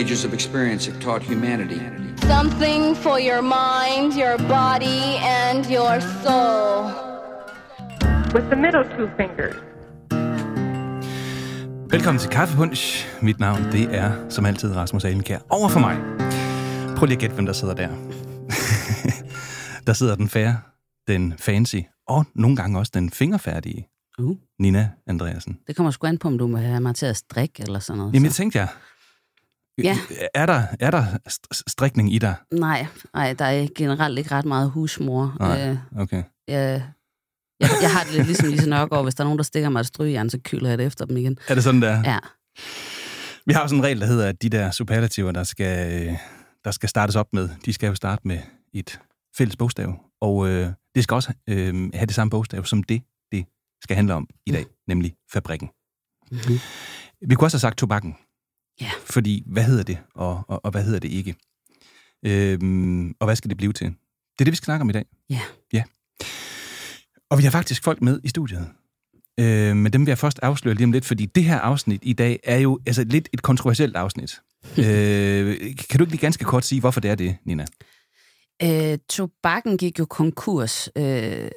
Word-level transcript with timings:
Ages 0.00 0.24
of 0.26 0.32
experience 0.34 0.90
have 0.90 1.00
taught 1.00 1.22
humanity. 1.22 1.80
Something 2.34 2.96
for 3.04 3.18
your 3.28 3.42
mind, 3.42 4.12
your 4.22 4.36
body, 4.58 5.00
and 5.44 5.64
your 5.76 5.94
soul. 6.24 6.76
with 8.34 8.46
the 8.50 8.56
middle 8.56 8.84
two 8.96 9.08
fingers. 9.16 9.56
Velkommen 11.90 12.18
til 12.20 12.30
Kaffepunch. 12.30 13.06
Mit 13.22 13.40
navn, 13.40 13.62
det 13.72 13.94
er 13.94 14.28
som 14.28 14.46
altid 14.46 14.76
Rasmus 14.76 15.04
Alenkær. 15.04 15.38
Over 15.50 15.68
for 15.68 15.80
mig. 15.80 15.96
Prøv 16.96 17.06
lige 17.06 17.16
at 17.16 17.20
gætte, 17.20 17.34
hvem 17.34 17.46
der 17.46 17.52
sidder 17.52 17.74
der. 17.74 17.88
der 19.86 19.92
sidder 19.92 20.14
den 20.14 20.28
færre, 20.28 20.56
den 21.08 21.34
fancy, 21.38 21.76
og 22.08 22.24
nogle 22.34 22.56
gange 22.56 22.78
også 22.78 22.92
den 22.94 23.10
fingerfærdige 23.10 23.88
Uh, 24.18 24.36
Nina 24.58 24.90
Andreasen. 25.06 25.58
det 25.66 25.76
kommer 25.76 25.90
sgu 25.90 26.06
an 26.06 26.18
på, 26.18 26.28
om 26.28 26.38
du 26.38 26.46
må 26.46 26.56
have 26.56 26.80
mig 26.80 26.94
til 26.94 27.06
at 27.06 27.16
strikke 27.16 27.62
eller 27.62 27.78
sådan 27.78 27.98
noget. 27.98 28.14
Jamen, 28.14 28.24
jeg 28.24 28.32
så. 28.32 28.36
tænkte 28.36 28.58
jeg, 28.58 28.68
Ja. 29.82 29.98
er 30.34 30.46
der, 30.46 30.62
er 30.80 30.90
der 30.90 31.04
st- 31.28 31.62
strikning 31.66 32.14
i 32.14 32.18
dig? 32.18 32.34
Nej, 32.52 32.86
nej, 33.14 33.32
der 33.32 33.44
er 33.44 33.68
generelt 33.76 34.18
ikke 34.18 34.30
ret 34.30 34.44
meget 34.44 34.70
husmor. 34.70 35.36
Nej. 35.40 35.68
Øh, 35.70 35.76
Okay. 35.98 36.22
jeg, 36.48 36.82
jeg, 37.60 37.70
jeg 37.82 37.90
har 37.92 38.04
det 38.04 38.12
lidt 38.14 38.26
ligesom 38.26 38.48
Lise 38.48 38.68
Nørgaard. 38.70 39.04
Hvis 39.04 39.14
der 39.14 39.24
er 39.24 39.26
nogen, 39.26 39.38
der 39.38 39.44
stikker 39.44 39.68
mig 39.68 39.80
et 39.80 39.86
strygejern, 39.86 40.30
så 40.30 40.38
kyler 40.44 40.68
jeg 40.68 40.78
det 40.78 40.86
efter 40.86 41.04
dem 41.04 41.16
igen. 41.16 41.38
Er 41.48 41.54
det 41.54 41.64
sådan, 41.64 41.82
der? 41.82 42.02
Ja. 42.04 42.18
Vi 43.46 43.52
har 43.52 43.66
sådan 43.66 43.78
en 43.78 43.84
regel, 43.84 44.00
der 44.00 44.06
hedder, 44.06 44.28
at 44.28 44.42
de 44.42 44.48
der 44.48 44.70
superlativer, 44.70 45.32
der 45.32 45.44
skal, 45.44 46.06
der 46.64 46.70
skal 46.70 46.88
startes 46.88 47.16
op 47.16 47.26
med, 47.32 47.48
de 47.64 47.72
skal 47.72 47.86
jo 47.88 47.94
starte 47.94 48.28
med 48.28 48.38
et 48.74 49.00
fælles 49.36 49.56
bogstav. 49.56 49.94
Og 50.20 50.48
øh, 50.48 50.68
det 50.94 51.04
skal 51.04 51.14
også 51.14 51.32
øh, 51.48 51.74
have 51.94 52.06
det 52.06 52.14
samme 52.14 52.30
bogstav 52.30 52.64
som 52.64 52.82
det, 52.82 53.02
det 53.32 53.44
skal 53.82 53.96
handle 53.96 54.14
om 54.14 54.28
i 54.46 54.50
dag, 54.52 54.64
nemlig 54.88 55.14
fabrikken. 55.32 55.68
Mm-hmm. 56.30 56.58
Vi 57.28 57.34
kunne 57.34 57.46
også 57.46 57.54
have 57.56 57.60
sagt 57.60 57.78
tobakken. 57.78 58.16
Ja. 58.80 58.90
Fordi, 59.04 59.42
hvad 59.46 59.62
hedder 59.62 59.82
det, 59.82 59.98
og, 60.14 60.42
og, 60.48 60.64
og 60.64 60.70
hvad 60.70 60.84
hedder 60.84 60.98
det 60.98 61.08
ikke? 61.08 61.34
Øhm, 62.26 63.14
og 63.20 63.26
hvad 63.26 63.36
skal 63.36 63.48
det 63.48 63.56
blive 63.56 63.72
til? 63.72 63.86
Det 63.86 64.40
er 64.40 64.44
det, 64.44 64.52
vi 64.52 64.56
skal 64.56 64.64
snakke 64.64 64.82
om 64.82 64.90
i 64.90 64.92
dag. 64.92 65.04
Ja. 65.30 65.40
Ja. 65.72 65.82
Og 67.30 67.38
vi 67.38 67.42
har 67.42 67.50
faktisk 67.50 67.84
folk 67.84 68.02
med 68.02 68.20
i 68.24 68.28
studiet. 68.28 68.68
Øh, 69.40 69.76
men 69.76 69.92
dem 69.92 70.00
vil 70.00 70.10
jeg 70.10 70.18
først 70.18 70.40
afsløre 70.42 70.74
lige 70.74 70.84
om 70.84 70.92
lidt, 70.92 71.04
fordi 71.04 71.26
det 71.26 71.44
her 71.44 71.58
afsnit 71.58 72.00
i 72.02 72.12
dag 72.12 72.40
er 72.44 72.58
jo 72.58 72.78
altså 72.86 73.04
lidt 73.04 73.28
et 73.32 73.42
kontroversielt 73.42 73.96
afsnit. 73.96 74.40
øh, 74.78 75.56
kan 75.90 75.98
du 75.98 76.04
ikke 76.04 76.10
lige 76.12 76.20
ganske 76.20 76.44
kort 76.44 76.64
sige, 76.64 76.80
hvorfor 76.80 77.00
det 77.00 77.10
er 77.10 77.14
det, 77.14 77.36
Nina? 77.44 77.66
Øh, 78.62 78.98
tobakken 79.08 79.78
gik 79.78 79.98
jo 79.98 80.04
konkurs 80.04 80.88
øh, 80.96 81.48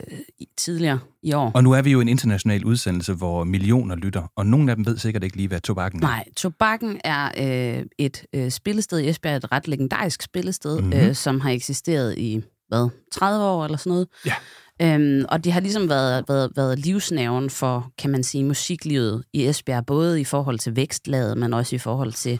tidligere 0.58 1.00
i 1.23 1.33
år. 1.33 1.52
Og 1.53 1.64
nu 1.64 1.72
er 1.72 1.81
vi 1.81 1.91
jo 1.91 2.02
en 2.02 2.08
international 2.08 2.66
udsendelse, 2.66 3.14
hvor 3.14 3.44
millioner 3.44 3.95
lytter, 3.95 4.31
og 4.36 4.45
nogle 4.45 4.72
af 4.72 4.75
dem 4.75 4.86
ved 4.86 4.97
sikkert 4.97 5.23
ikke 5.23 5.36
lige, 5.38 5.47
hvad 5.47 5.59
tobakken 5.59 6.03
er. 6.03 6.08
Nej, 6.08 6.25
Tobakken 6.38 7.02
er 7.03 7.31
øh, 7.80 7.86
et 7.97 8.23
øh, 8.36 8.52
spillested 8.52 9.00
i 9.00 9.09
Esbjerg, 9.09 9.36
et 9.38 9.52
ret 9.52 9.67
legendarisk 9.67 10.22
spillested, 10.22 10.75
Mhm. 10.81 10.86
mm-hmm. 10.88 11.00
øh, 11.08 11.16
som 11.16 11.39
har 11.41 11.50
eksisteret 11.52 12.17
i, 12.17 12.41
hvad, 12.67 12.89
30 13.11 13.45
år 13.45 13.66
eller 13.66 13.78
sådan 13.78 13.89
noget. 13.89 14.08
Ja. 14.25 14.34
Øhm, 14.81 15.25
og 15.30 15.44
det 15.44 15.53
har 15.53 15.59
ligesom 15.59 15.89
været, 15.89 16.25
været, 16.28 16.52
været 16.56 16.80
livsnerven 16.80 17.50
for, 17.50 17.91
kan 17.97 18.09
man 18.09 18.23
sige, 18.23 18.44
musiklivet 18.44 19.23
i 19.34 19.45
Esbjerg, 19.47 19.86
både 19.86 20.22
i 20.22 20.23
forhold 20.23 20.59
til 20.59 20.75
vækstlaget, 20.75 21.38
men 21.38 21.53
også 21.53 21.75
i 21.75 21.80
forhold 21.80 22.13
til 22.13 22.39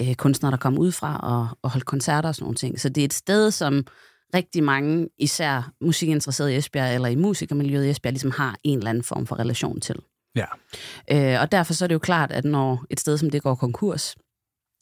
øh, 0.00 0.14
kunstnere, 0.14 0.50
der 0.50 0.56
kom 0.58 0.78
ud 0.78 0.92
fra 0.92 1.18
og, 1.22 1.58
og 1.62 1.70
holdt 1.70 1.86
koncerter 1.86 2.28
og 2.28 2.34
sådan 2.34 2.44
nogle 2.44 2.56
ting. 2.56 2.80
Så 2.80 2.88
det 2.88 3.00
er 3.00 3.04
et 3.04 3.14
sted, 3.14 3.50
som 3.50 3.86
rigtig 4.34 4.64
mange, 4.64 5.08
især 5.18 5.72
musikinteresserede 5.80 6.54
i 6.54 6.56
Esbjerg, 6.56 6.94
eller 6.94 7.08
i 7.08 7.14
musikermiljøet 7.14 7.86
i 7.86 7.90
Esbjerg, 7.90 8.12
ligesom 8.12 8.30
har 8.30 8.56
en 8.64 8.78
eller 8.78 8.90
anden 8.90 9.04
form 9.04 9.26
for 9.26 9.38
relation 9.38 9.80
til. 9.80 9.96
Ja. 10.36 10.44
Øh, 11.10 11.40
og 11.40 11.52
derfor 11.52 11.72
så 11.74 11.84
er 11.84 11.86
det 11.86 11.94
jo 11.94 11.98
klart, 11.98 12.32
at 12.32 12.44
når 12.44 12.84
et 12.90 13.00
sted 13.00 13.18
som 13.18 13.30
det 13.30 13.42
går 13.42 13.54
konkurs, 13.54 14.16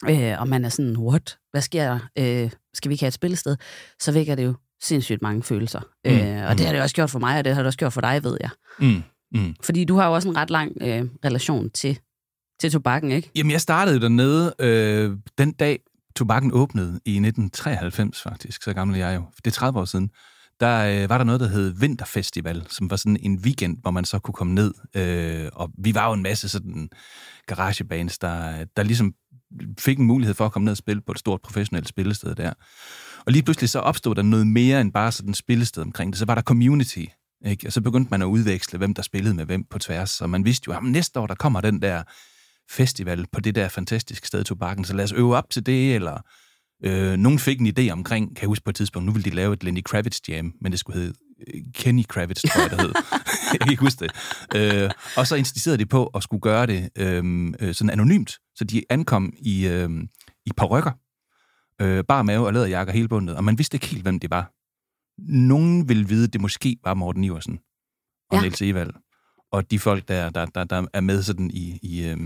øh, 0.09 0.35
og 0.39 0.47
man 0.47 0.65
er 0.65 0.69
sådan, 0.69 0.97
what? 0.97 1.37
Hvad 1.51 1.61
sker 1.61 1.83
der? 1.83 1.99
Øh, 2.43 2.51
skal 2.73 2.89
vi 2.89 2.93
ikke 2.93 3.03
have 3.03 3.07
et 3.07 3.13
spillested? 3.13 3.57
Så 3.99 4.11
vækker 4.11 4.35
det 4.35 4.45
jo 4.45 4.53
sindssygt 4.83 5.21
mange 5.21 5.43
følelser. 5.43 5.79
Mm, 6.05 6.11
Mm. 6.11 6.17
Øh, 6.17 6.49
og 6.49 6.57
det 6.57 6.65
har 6.65 6.73
det 6.73 6.81
også 6.81 6.95
gjort 6.95 7.09
for 7.09 7.19
mig, 7.19 7.37
og 7.37 7.45
det 7.45 7.55
har 7.55 7.61
det 7.61 7.67
også 7.67 7.79
gjort 7.79 7.93
for 7.93 8.01
dig, 8.01 8.23
ved 8.23 8.37
jeg. 8.41 8.49
Mm, 8.79 9.03
mm. 9.31 9.55
Fordi 9.63 9.85
du 9.85 9.95
har 9.95 10.07
jo 10.07 10.13
også 10.13 10.29
en 10.29 10.37
ret 10.37 10.49
lang 10.49 10.71
øh, 10.81 11.05
relation 11.25 11.69
til, 11.69 11.99
til 12.59 12.71
tobakken, 12.71 13.11
ikke? 13.11 13.31
Jamen, 13.35 13.51
jeg 13.51 13.61
startede 13.61 13.95
jo 13.95 14.01
dernede 14.01 14.53
øh, 14.59 15.17
den 15.37 15.51
dag, 15.51 15.79
tobakken 16.15 16.51
åbnede 16.53 16.89
i 17.05 17.11
1993 17.17 18.21
faktisk, 18.21 18.63
så 18.63 18.73
gammel 18.73 19.01
er 19.01 19.07
jeg 19.07 19.15
jo. 19.15 19.23
Det 19.35 19.47
er 19.47 19.55
30 19.55 19.79
år 19.79 19.85
siden. 19.85 20.09
Der 20.59 21.03
øh, 21.03 21.09
var 21.09 21.17
der 21.17 21.25
noget, 21.25 21.41
der 21.41 21.47
hed 21.47 21.73
Vinterfestival, 21.79 22.65
som 22.69 22.89
var 22.89 22.95
sådan 22.95 23.17
en 23.21 23.39
weekend, 23.43 23.77
hvor 23.81 23.91
man 23.91 24.05
så 24.05 24.19
kunne 24.19 24.33
komme 24.33 24.53
ned. 24.53 24.73
Øh, 24.95 25.49
og 25.53 25.71
vi 25.77 25.95
var 25.95 26.07
jo 26.07 26.13
en 26.13 26.23
masse 26.23 26.49
sådan 26.49 26.89
garagebands, 27.47 28.19
der, 28.19 28.65
der 28.77 28.83
ligesom 28.83 29.13
fik 29.79 29.99
en 29.99 30.05
mulighed 30.05 30.35
for 30.35 30.45
at 30.45 30.51
komme 30.51 30.65
ned 30.65 30.71
og 30.71 30.77
spille 30.77 31.01
på 31.01 31.11
et 31.11 31.19
stort 31.19 31.41
professionelt 31.41 31.87
spillested 31.87 32.35
der. 32.35 32.53
Og 33.25 33.31
lige 33.31 33.43
pludselig 33.43 33.69
så 33.69 33.79
opstod 33.79 34.15
der 34.15 34.21
noget 34.21 34.47
mere 34.47 34.81
end 34.81 34.93
bare 34.93 35.11
sådan 35.11 35.29
et 35.29 35.37
spillested 35.37 35.83
omkring 35.83 36.13
det. 36.13 36.19
Så 36.19 36.25
var 36.25 36.35
der 36.35 36.41
community, 36.41 37.05
ikke? 37.45 37.67
Og 37.67 37.73
så 37.73 37.81
begyndte 37.81 38.09
man 38.11 38.21
at 38.21 38.25
udveksle, 38.25 38.77
hvem 38.77 38.93
der 38.93 39.01
spillede 39.01 39.35
med 39.35 39.45
hvem 39.45 39.63
på 39.63 39.79
tværs. 39.79 40.21
Og 40.21 40.29
man 40.29 40.45
vidste 40.45 40.63
jo, 40.67 40.73
at 40.73 40.83
næste 40.83 41.19
år, 41.19 41.27
der 41.27 41.35
kommer 41.35 41.61
den 41.61 41.81
der 41.81 42.03
festival 42.69 43.25
på 43.31 43.39
det 43.39 43.55
der 43.55 43.67
fantastiske 43.69 44.27
sted, 44.27 44.43
Tobakken, 44.43 44.85
så 44.85 44.93
lad 44.93 45.03
os 45.03 45.11
øve 45.11 45.35
op 45.35 45.49
til 45.49 45.65
det, 45.65 45.95
eller 45.95 46.21
øh, 46.85 47.17
nogen 47.17 47.39
fik 47.39 47.59
en 47.59 47.73
idé 47.79 47.91
omkring, 47.91 48.35
kan 48.35 48.41
jeg 48.41 48.47
huske 48.47 48.63
på 48.63 48.69
et 48.69 48.75
tidspunkt, 48.75 49.05
nu 49.05 49.11
ville 49.11 49.31
de 49.31 49.35
lave 49.35 49.53
et 49.53 49.63
Lenny 49.63 49.83
Kravitz 49.83 50.19
Jam, 50.29 50.53
men 50.61 50.71
det 50.71 50.79
skulle 50.79 50.99
hedde 50.99 51.13
øh, 51.47 51.61
Kenny 51.73 52.03
Kravitz, 52.09 52.41
tror 52.41 52.61
jeg, 52.61 52.69
det 52.69 52.81
hed. 52.81 52.93
jeg 53.53 53.59
kan 53.61 53.71
ikke 53.71 53.83
huske 53.83 54.05
det. 54.05 54.11
Øh, 54.55 54.91
og 55.17 55.27
så 55.27 55.35
insisterede 55.35 55.77
de 55.77 55.85
på 55.85 56.05
at 56.05 56.23
skulle 56.23 56.41
gøre 56.41 56.65
det 56.67 56.89
øh, 56.97 57.53
øh, 57.59 57.73
sådan 57.73 57.89
anonymt, 57.89 58.37
så 58.55 58.63
de 58.63 58.83
ankom 58.89 59.33
i, 59.37 59.67
øh, 59.67 59.89
i 60.45 60.51
parrykker, 60.57 60.91
øh, 61.81 62.03
bare 62.03 62.23
mave 62.23 62.45
og 62.45 62.53
læderjakker 62.53 62.93
hele 62.93 63.07
bundet, 63.07 63.35
og 63.35 63.43
man 63.43 63.57
vidste 63.57 63.75
ikke 63.75 63.87
helt, 63.87 64.03
hvem 64.03 64.19
det 64.19 64.29
var. 64.29 64.51
Nogen 65.31 65.89
ville 65.89 66.07
vide, 66.07 66.23
at 66.23 66.33
det 66.33 66.41
måske 66.41 66.77
var 66.83 66.93
Morten 66.93 67.23
Iversen 67.23 67.59
og. 68.29 68.37
Ja. 68.37 68.41
Niels 68.41 68.61
Evald, 68.61 68.91
og 69.51 69.71
de 69.71 69.79
folk, 69.79 70.07
der, 70.07 70.29
der, 70.29 70.45
der, 70.45 70.63
der 70.63 70.85
er 70.93 71.01
med 71.01 71.23
sådan 71.23 71.51
i, 71.53 71.79
i, 71.83 72.05
øh, 72.05 72.17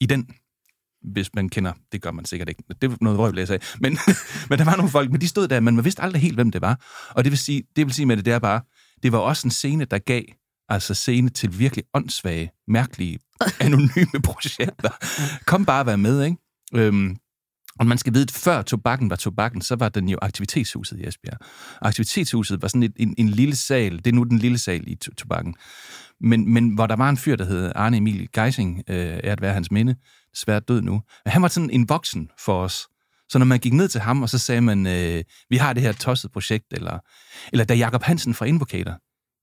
i 0.00 0.06
den 0.06 0.26
hvis 1.02 1.34
man 1.34 1.48
kender, 1.48 1.72
det 1.92 2.02
gør 2.02 2.10
man 2.10 2.24
sikkert 2.24 2.48
ikke. 2.48 2.62
Det 2.82 2.92
er 2.92 2.96
noget 3.00 3.18
vrøvl, 3.18 3.38
jeg 3.38 3.48
sagde. 3.48 3.64
Men, 3.80 3.98
men 4.50 4.58
der 4.58 4.64
var 4.64 4.76
nogle 4.76 4.90
folk, 4.90 5.10
men 5.10 5.20
de 5.20 5.28
stod 5.28 5.48
der, 5.48 5.60
men 5.60 5.76
man 5.76 5.84
vidste 5.84 6.02
aldrig 6.02 6.22
helt, 6.22 6.34
hvem 6.34 6.50
det 6.50 6.60
var. 6.60 6.80
Og 7.10 7.24
det 7.24 7.30
vil 7.30 7.38
sige, 7.38 7.62
det 7.76 7.86
vil 7.86 7.94
sige 7.94 8.06
med 8.06 8.16
det, 8.16 8.24
det 8.24 8.32
er 8.32 8.38
bare, 8.38 8.60
det 9.02 9.12
var 9.12 9.18
også 9.18 9.46
en 9.46 9.50
scene, 9.50 9.84
der 9.84 9.98
gav 9.98 10.22
altså 10.68 10.94
scene 10.94 11.28
til 11.28 11.58
virkelig 11.58 11.84
åndssvage, 11.94 12.50
mærkelige, 12.68 13.18
anonyme 13.60 14.22
projekter. 14.24 14.90
Kom 15.46 15.64
bare 15.64 15.80
og 15.80 15.86
vær 15.86 15.96
med, 15.96 16.24
ikke? 16.24 16.36
Øhm, 16.74 17.16
og 17.80 17.86
man 17.86 17.98
skal 17.98 18.14
vide, 18.14 18.22
at 18.22 18.30
før 18.30 18.62
tobakken 18.62 19.10
var 19.10 19.16
tobakken, 19.16 19.62
så 19.62 19.76
var 19.76 19.88
den 19.88 20.08
jo 20.08 20.18
aktivitetshuset 20.22 20.98
i 20.98 21.08
Esbjerg. 21.08 21.38
Aktivitetshuset 21.82 22.62
var 22.62 22.68
sådan 22.68 22.82
et, 22.82 22.92
en, 22.96 23.14
en 23.18 23.28
lille 23.28 23.56
sal, 23.56 23.96
det 23.96 24.06
er 24.06 24.12
nu 24.12 24.22
den 24.22 24.38
lille 24.38 24.58
sal 24.58 24.84
i 24.86 24.94
to- 24.94 25.14
tobakken, 25.14 25.54
men, 26.20 26.52
men 26.54 26.74
hvor 26.74 26.86
der 26.86 26.96
var 26.96 27.08
en 27.08 27.16
fyr, 27.16 27.36
der 27.36 27.44
hed 27.44 27.72
Arne 27.74 27.96
Emil 27.96 28.28
Geising, 28.32 28.82
øh, 28.88 29.20
er 29.24 29.32
at 29.32 29.40
være 29.40 29.52
hans 29.52 29.70
minde, 29.70 29.96
desværre 30.34 30.60
død 30.60 30.82
nu. 30.82 31.02
Han 31.26 31.42
var 31.42 31.48
sådan 31.48 31.70
en 31.70 31.88
voksen 31.88 32.30
for 32.44 32.62
os. 32.62 32.88
Så 33.28 33.38
når 33.38 33.46
man 33.46 33.58
gik 33.58 33.72
ned 33.72 33.88
til 33.88 34.00
ham, 34.00 34.22
og 34.22 34.28
så 34.28 34.38
sagde 34.38 34.60
man, 34.60 34.86
øh, 34.86 35.24
vi 35.50 35.56
har 35.56 35.72
det 35.72 35.82
her 35.82 35.92
tosset 35.92 36.32
projekt, 36.32 36.66
eller, 36.72 36.98
eller 37.52 37.64
da 37.64 37.74
Jakob 37.74 38.02
Hansen 38.02 38.34
fra 38.34 38.46
Invocator 38.46 38.98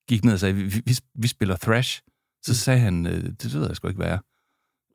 gik 0.09 0.23
ned 0.25 0.33
og 0.33 0.39
sagde, 0.39 0.55
vi, 0.55 0.81
vi, 0.85 0.97
vi 1.15 1.27
spiller 1.27 1.55
thrash, 1.55 2.01
så 2.43 2.55
sagde 2.55 2.79
han, 2.79 3.07
øh, 3.07 3.23
det 3.23 3.53
ved 3.53 3.67
jeg 3.67 3.75
sgu 3.75 3.87
ikke, 3.87 3.97
hvad 3.97 4.11
er. 4.11 4.19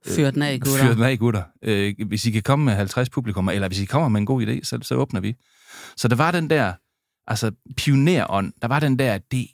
Fyr 0.07 0.31
den 0.31 0.43
af, 0.43 0.61
gutter. 0.61 0.85
Fyr 0.85 0.95
den 0.95 1.03
af, 1.03 1.19
gutter. 1.19 1.43
Øh, 1.63 1.95
hvis 2.07 2.27
I 2.27 2.31
kan 2.31 2.43
komme 2.43 2.65
med 2.65 2.75
50 2.75 3.11
publikummer, 3.11 3.53
eller 3.53 3.69
hvis 3.69 3.81
I 3.81 3.85
kommer 3.85 4.09
med 4.09 4.21
en 4.21 4.27
god 4.27 4.47
idé, 4.47 4.61
så, 4.63 4.79
så 4.83 4.95
åbner 4.95 5.21
vi. 5.21 5.35
Så 5.97 6.09
der 6.09 6.17
var 6.17 6.31
den 6.31 6.51
der, 6.51 6.73
altså 7.27 7.51
pionerånd, 7.77 8.53
der 8.63 8.69
var 8.69 8.81
den 8.81 8.99
der, 8.99 9.19
det, 9.19 9.47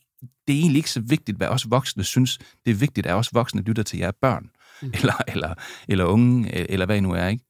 det 0.46 0.54
er 0.54 0.60
egentlig 0.60 0.76
ikke 0.78 0.90
så 0.90 1.00
vigtigt, 1.00 1.36
hvad 1.36 1.48
os 1.48 1.70
voksne 1.70 2.04
synes. 2.04 2.38
Det 2.64 2.70
er 2.70 2.74
vigtigt, 2.74 3.06
at 3.06 3.14
os 3.14 3.34
voksne 3.34 3.62
lytter 3.62 3.82
til 3.82 3.98
jer 3.98 4.10
børn, 4.22 4.50
mm. 4.82 4.90
eller, 4.94 5.14
eller, 5.28 5.54
eller 5.88 6.04
unge, 6.04 6.70
eller 6.70 6.86
hvad 6.86 6.96
I 6.96 7.00
nu 7.00 7.10
er, 7.12 7.26
ikke? 7.26 7.44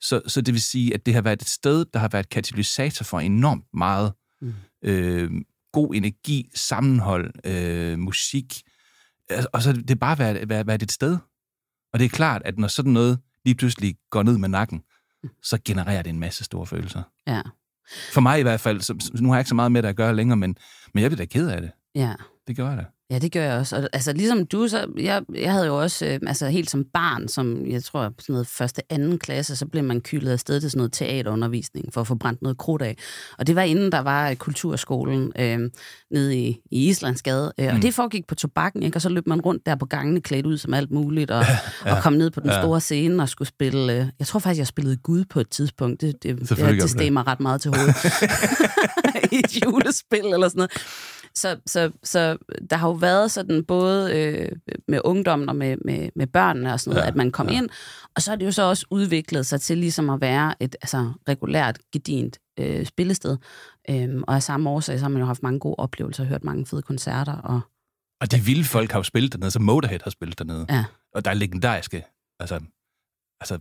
Så, 0.00 0.20
så 0.26 0.40
det 0.40 0.54
vil 0.54 0.62
sige, 0.62 0.94
at 0.94 1.06
det 1.06 1.14
har 1.14 1.20
været 1.22 1.42
et 1.42 1.48
sted, 1.48 1.84
der 1.94 1.98
har 2.00 2.08
været 2.08 2.28
katalysator 2.28 3.04
for 3.04 3.20
enormt 3.20 3.64
meget 3.74 4.12
Mm. 4.40 4.54
øh, 4.84 5.30
god 5.72 5.94
energi, 5.94 6.50
sammenhold, 6.54 7.30
øh, 7.44 7.98
musik. 7.98 8.62
Altså, 9.30 9.48
Og 9.52 9.62
så 9.62 9.72
det 9.72 9.90
er 9.90 9.94
bare 9.94 10.18
været, 10.18 10.48
været, 10.48 10.66
været 10.66 10.82
et 10.82 10.92
sted. 10.92 11.18
Og 11.92 11.98
det 11.98 12.04
er 12.04 12.08
klart, 12.08 12.42
at 12.44 12.58
når 12.58 12.68
sådan 12.68 12.92
noget 12.92 13.18
lige 13.44 13.54
pludselig 13.54 13.96
går 14.10 14.22
ned 14.22 14.38
med 14.38 14.48
nakken, 14.48 14.82
så 15.42 15.58
genererer 15.64 16.02
det 16.02 16.10
en 16.10 16.20
masse 16.20 16.44
store 16.44 16.66
følelser. 16.66 17.02
Ja, 17.26 17.42
For 18.12 18.20
mig 18.20 18.38
i 18.38 18.42
hvert 18.42 18.60
fald, 18.60 18.80
så, 18.80 19.10
nu 19.20 19.28
har 19.28 19.36
jeg 19.36 19.40
ikke 19.40 19.48
så 19.48 19.54
meget 19.54 19.72
med 19.72 19.82
det 19.82 19.88
at 19.88 19.96
gøre 19.96 20.16
længere, 20.16 20.36
men, 20.36 20.56
men 20.94 21.02
jeg 21.02 21.10
bliver 21.10 21.16
da 21.16 21.24
ked 21.24 21.48
af 21.48 21.60
det. 21.60 21.70
ja. 21.94 22.14
Det 22.48 22.56
gør 22.56 22.68
jeg 22.68 22.78
da. 22.78 22.84
Ja, 23.10 23.18
det 23.18 23.32
gør 23.32 23.42
jeg 23.42 23.58
også. 23.58 23.76
Og, 23.76 23.88
altså, 23.92 24.12
ligesom 24.12 24.46
du, 24.46 24.68
så 24.68 24.86
jeg, 24.98 25.22
jeg 25.34 25.52
havde 25.52 25.66
jo 25.66 25.80
også, 25.80 26.06
øh, 26.06 26.20
altså 26.26 26.48
helt 26.48 26.70
som 26.70 26.84
barn, 26.84 27.28
som 27.28 27.66
jeg 27.70 27.84
tror, 27.84 28.02
sådan 28.18 28.32
noget 28.32 28.46
første, 28.46 28.82
anden 28.90 29.18
klasse, 29.18 29.56
så 29.56 29.66
blev 29.66 29.84
man 29.84 30.00
kylet 30.00 30.32
afsted 30.32 30.60
til 30.60 30.70
sådan 30.70 30.78
noget 30.78 30.92
teaterundervisning 30.92 31.92
for 31.92 32.00
at 32.00 32.06
få 32.06 32.14
brændt 32.14 32.42
noget 32.42 32.58
krudt 32.58 32.82
af. 32.82 32.96
Og 33.38 33.46
det 33.46 33.56
var 33.56 33.62
inden 33.62 33.92
der 33.92 33.98
var 33.98 34.30
øh, 34.30 34.36
kulturskolen 34.36 35.32
øh, 35.38 35.70
nede 36.10 36.36
i, 36.36 36.60
i 36.70 36.88
Islandsgade. 36.88 37.52
Øh, 37.60 37.68
mm. 37.70 37.76
Og 37.76 37.82
det 37.82 37.94
foregik 37.94 38.26
på 38.26 38.34
tobakken, 38.34 38.82
ikke? 38.82 38.96
Og 38.96 39.02
så 39.02 39.08
løb 39.08 39.26
man 39.26 39.40
rundt 39.40 39.66
der 39.66 39.74
på 39.74 39.86
gangene 39.86 40.20
klædt 40.20 40.46
ud 40.46 40.58
som 40.58 40.74
alt 40.74 40.90
muligt, 40.90 41.30
og, 41.30 41.44
ja. 41.86 41.96
og 41.96 42.02
kom 42.02 42.12
ned 42.12 42.30
på 42.30 42.40
den 42.40 42.50
Ja. 42.50 42.62
store 42.62 42.80
scene 42.80 43.22
og 43.22 43.28
skulle 43.28 43.48
spille... 43.48 43.92
Øh, 43.92 44.06
jeg 44.18 44.26
tror 44.26 44.40
faktisk, 44.40 44.58
jeg 44.58 44.66
spillede 44.66 44.96
Gud 44.96 45.24
på 45.24 45.40
et 45.40 45.48
tidspunkt. 45.48 46.00
Det, 46.00 46.22
det, 46.22 46.38
det, 46.40 46.98
det, 46.98 47.12
mig 47.12 47.26
ret 47.26 47.40
meget 47.40 47.60
til 47.60 47.70
hovedet. 47.74 47.94
I 49.32 49.36
et 49.36 49.64
julespil 49.64 50.24
eller 50.32 50.48
sådan 50.48 50.58
noget. 50.58 50.70
Så, 51.38 51.56
så, 51.66 51.90
så 52.04 52.36
der 52.70 52.76
har 52.76 52.88
jo 52.88 52.94
været 52.94 53.30
sådan 53.30 53.64
både 53.64 54.16
øh, 54.16 54.48
med 54.88 55.00
ungdommen 55.04 55.48
og 55.48 55.56
med, 55.56 55.76
med, 55.84 56.08
med 56.16 56.26
børnene 56.26 56.72
og 56.72 56.80
sådan 56.80 56.90
noget, 56.94 57.04
Ja, 57.04 57.08
at 57.08 57.16
man 57.16 57.30
kom 57.30 57.48
ja. 57.48 57.52
ind, 57.56 57.68
og 58.16 58.22
så 58.22 58.32
er 58.32 58.36
det 58.36 58.46
jo 58.46 58.52
så 58.52 58.62
også 58.62 58.86
udviklet 58.90 59.46
sig 59.46 59.60
til 59.60 59.78
ligesom 59.78 60.10
at 60.10 60.20
være 60.20 60.54
et 60.60 60.76
altså, 60.82 61.12
regulært, 61.28 61.78
gedint 61.92 62.38
øh, 62.58 62.86
spillested. 62.86 63.36
Øhm, 63.90 64.22
og 64.28 64.34
af 64.34 64.42
samme 64.42 64.70
årsag, 64.70 64.98
så 64.98 65.04
har 65.04 65.08
man 65.08 65.20
jo 65.20 65.26
haft 65.26 65.42
mange 65.42 65.58
gode 65.60 65.74
oplevelser, 65.78 66.24
hørt 66.24 66.44
mange 66.44 66.66
fede 66.66 66.82
koncerter. 66.82 67.32
Og, 67.32 67.60
Og 68.20 68.32
de 68.32 68.40
vilde 68.40 68.64
folk 68.64 68.92
har 68.92 68.98
jo 68.98 69.02
spillet 69.02 69.32
dernede, 69.32 69.50
så 69.50 69.58
Motorhead 69.60 70.00
har 70.04 70.10
spillet 70.10 70.38
dernede. 70.38 70.66
ja. 70.70 70.84
Og 71.14 71.24
der 71.24 71.30
er 71.30 71.34
legendariske 71.34 72.04
altså, 72.40 72.60
altså, 73.40 73.58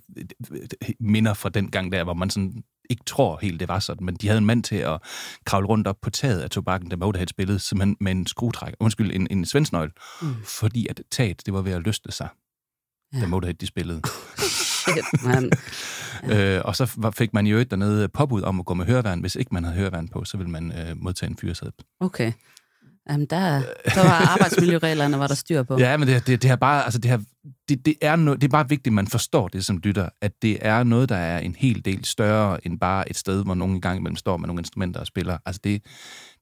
minder 0.99 1.33
fra 1.33 1.49
den 1.49 1.71
gang 1.71 1.91
der, 1.91 2.03
hvor 2.03 2.13
man 2.13 2.29
sådan 2.29 2.63
ikke 2.89 3.03
tror 3.05 3.39
helt, 3.41 3.59
det 3.59 3.67
var 3.67 3.79
sådan, 3.79 4.05
men 4.05 4.15
de 4.15 4.27
havde 4.27 4.37
en 4.37 4.45
mand 4.45 4.63
til 4.63 4.75
at 4.75 5.01
kravle 5.45 5.67
rundt 5.67 5.87
op 5.87 5.97
på 6.01 6.09
taget 6.09 6.39
af 6.41 6.49
tobakken, 6.49 6.89
da 6.89 6.95
Motorhead 6.95 7.27
spillede, 7.27 7.59
simpelthen 7.59 7.97
med 7.99 8.11
en 8.11 8.27
skruetrækker, 8.27 8.77
undskyld, 8.79 9.11
en, 9.15 9.27
en 9.31 9.45
svensnøgle, 9.45 9.91
mm. 10.21 10.35
fordi 10.43 10.87
at 10.87 11.01
taget, 11.11 11.45
det 11.45 11.53
var 11.53 11.61
ved 11.61 11.71
at 11.71 11.83
løsne 11.83 12.11
sig, 12.11 12.29
ja. 13.13 13.17
da 13.17 13.23
Ja. 13.23 13.27
Motorhead 13.27 13.55
de 13.55 13.67
spillede. 13.67 14.01
Man. 15.23 15.51
Øh, 16.23 16.61
og 16.65 16.75
så 16.75 17.11
fik 17.17 17.33
man 17.33 17.47
jo 17.47 17.57
et 17.57 17.71
dernede 17.71 18.09
påbud 18.09 18.41
om 18.41 18.59
at 18.59 18.65
gå 18.65 18.73
med 18.73 18.85
høreværn. 18.85 19.19
Hvis 19.19 19.35
ikke 19.35 19.53
man 19.53 19.63
havde 19.63 19.77
høreværn 19.77 20.07
på, 20.07 20.25
så 20.25 20.37
ville 20.37 20.51
man 20.51 20.71
øh, 20.71 20.97
modtage 20.97 21.29
en 21.29 21.37
fyreseddel. 21.37 21.85
Okay. 21.99 22.31
Jamen, 23.09 23.27
der, 23.27 23.61
der 23.95 24.03
var 24.03 24.31
arbejdsmiljøreglerne, 24.31 25.19
var 25.19 25.27
der 25.27 25.35
styr 25.35 25.63
på. 25.63 25.77
Ja, 25.79 25.97
men 25.97 26.07
det, 26.07 26.27
det, 26.27 26.41
det, 26.41 26.51
er 26.51 26.55
bare, 26.55 26.83
altså 26.83 26.99
det, 26.99 27.11
her, 27.11 27.19
det, 27.69 27.85
det, 27.85 27.95
er 28.01 28.15
no, 28.15 28.33
det 28.33 28.43
er 28.43 28.47
bare 28.47 28.69
vigtigt, 28.69 28.87
at 28.87 28.93
man 28.93 29.07
forstår 29.07 29.47
det 29.47 29.65
som 29.65 29.77
lytter, 29.77 30.09
at 30.21 30.31
det 30.41 30.57
er 30.61 30.83
noget, 30.83 31.09
der 31.09 31.15
er 31.15 31.39
en 31.39 31.55
hel 31.55 31.85
del 31.85 32.05
større 32.05 32.67
end 32.67 32.79
bare 32.79 33.09
et 33.09 33.17
sted, 33.17 33.43
hvor 33.43 33.55
nogen 33.55 33.75
engang 33.75 33.99
imellem 33.99 34.15
står 34.15 34.37
med 34.37 34.47
nogle 34.47 34.59
instrumenter 34.59 34.99
og 34.99 35.07
spiller. 35.07 35.37
Altså 35.45 35.61
det, 35.63 35.81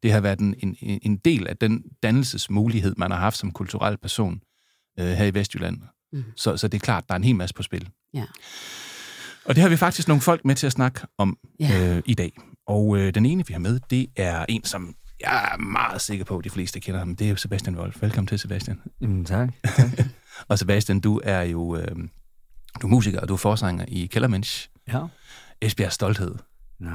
det 0.03 0.12
har 0.12 0.19
været 0.19 0.39
en, 0.39 0.56
en, 0.59 1.00
en 1.01 1.17
del 1.17 1.47
af 1.47 1.57
den 1.57 1.83
dannelsesmulighed, 2.03 2.95
man 2.97 3.12
har 3.12 3.19
haft 3.19 3.38
som 3.38 3.51
kulturel 3.51 3.97
person 3.97 4.39
øh, 5.00 5.06
her 5.07 5.25
i 5.25 5.33
Vestjylland. 5.33 5.77
Mm. 6.13 6.23
Så, 6.35 6.57
så 6.57 6.67
det 6.67 6.77
er 6.77 6.85
klart, 6.85 7.03
der 7.07 7.13
er 7.13 7.17
en 7.17 7.23
hel 7.23 7.35
masse 7.35 7.56
på 7.56 7.63
spil. 7.63 7.89
Ja. 8.13 8.23
Og 9.45 9.56
det 9.56 9.62
har 9.62 9.69
vi 9.69 9.77
faktisk 9.77 10.07
nogle 10.07 10.21
folk 10.21 10.45
med 10.45 10.56
til 10.56 10.65
at 10.67 10.71
snakke 10.73 11.01
om 11.17 11.38
Ja. 11.59 11.95
øh, 11.95 12.01
i 12.06 12.13
dag. 12.13 12.31
Og 12.67 12.97
øh, 12.97 13.13
den 13.13 13.25
ene, 13.25 13.47
vi 13.47 13.53
har 13.53 13.59
med, 13.59 13.79
det 13.89 14.07
er 14.15 14.45
en, 14.50 14.63
som 14.63 14.95
jeg 15.21 15.50
er 15.53 15.57
meget 15.57 16.01
sikker 16.01 16.25
på, 16.25 16.38
at 16.38 16.44
de 16.44 16.50
fleste 16.50 16.79
kender 16.79 17.00
ham. 17.00 17.15
Det 17.15 17.25
er 17.25 17.29
jo 17.29 17.35
Sebastian 17.35 17.77
Wolf. 17.77 18.01
Velkommen 18.01 18.27
til, 18.27 18.39
Sebastian. 18.39 18.79
Jamen, 19.01 19.25
tak. 19.25 19.50
Og 20.47 20.59
Sebastian, 20.59 21.00
du 21.00 21.21
er 21.23 21.41
jo 21.41 21.75
øh, 21.75 21.88
du 22.81 22.88
er 22.88 22.91
musiker, 22.91 23.19
og 23.19 23.27
du 23.27 23.33
er 23.33 23.38
forsanger 23.38 23.85
i 23.88 24.06
Kellermensch, 24.06 24.69
Ja. 24.94 25.00
Esbjergs 25.62 25.95
Stolthed. 25.95 26.35
Nå, 26.79 26.89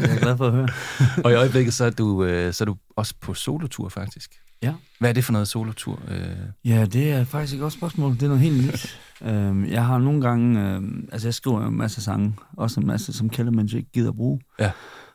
jeg 0.00 0.10
er 0.16 0.20
glad 0.20 0.36
for 0.36 0.46
at 0.46 0.52
høre. 0.52 0.68
Og 1.24 1.30
i 1.32 1.34
øjeblikket, 1.34 1.74
så 1.74 1.84
er 1.84 1.90
du, 1.90 2.24
øh, 2.24 2.52
så 2.52 2.64
er 2.64 2.66
du 2.66 2.76
også 2.96 3.14
på 3.20 3.34
solotur, 3.34 3.88
faktisk. 3.88 4.30
Ja. 4.62 4.74
Hvad 4.98 5.08
er 5.10 5.14
det 5.14 5.24
for 5.24 5.32
noget 5.32 5.48
solotur? 5.48 6.02
Øh, 6.08 6.26
Ja, 6.64 6.84
det 6.84 7.12
er 7.12 7.24
faktisk 7.24 7.54
et 7.54 7.60
godt 7.60 7.72
spørgsmål. 7.72 8.12
Det 8.14 8.22
er 8.22 8.26
noget 8.26 8.42
helt 8.42 8.66
nyt. 8.66 9.00
Øhm, 9.22 9.66
jeg 9.66 9.86
har 9.86 9.98
nogle 9.98 10.20
gange... 10.20 10.60
øhm, 10.60 11.08
altså, 11.12 11.28
jeg 11.28 11.34
skriver 11.34 11.66
en 11.66 11.76
masse 11.76 12.02
sange. 12.02 12.34
Også 12.56 12.80
en 12.80 12.86
masse, 12.86 13.12
som 13.12 13.30
Kellermans 13.30 13.72
ikke 13.72 13.90
gider 13.92 14.12
bruge. 14.12 14.40
Ja. 14.60 14.70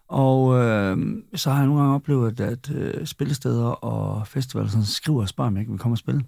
Og 0.10 0.56
øhm, 0.60 1.24
så 1.36 1.50
har 1.50 1.58
jeg 1.58 1.66
nogle 1.68 1.82
gange 1.82 1.96
oplevet, 1.96 2.40
at 2.40 2.72
øh, 2.76 3.06
spillesteder 3.06 3.66
og 3.66 4.28
festivaler 4.28 4.70
sådan, 4.70 4.86
skriver 4.86 5.22
og 5.22 5.30
spørger, 5.30 5.48
om 5.48 5.56
jeg 5.56 5.62
ikke 5.62 5.72
vil 5.72 5.80
komme 5.80 5.94
og 5.94 5.98
spille. 5.98 6.22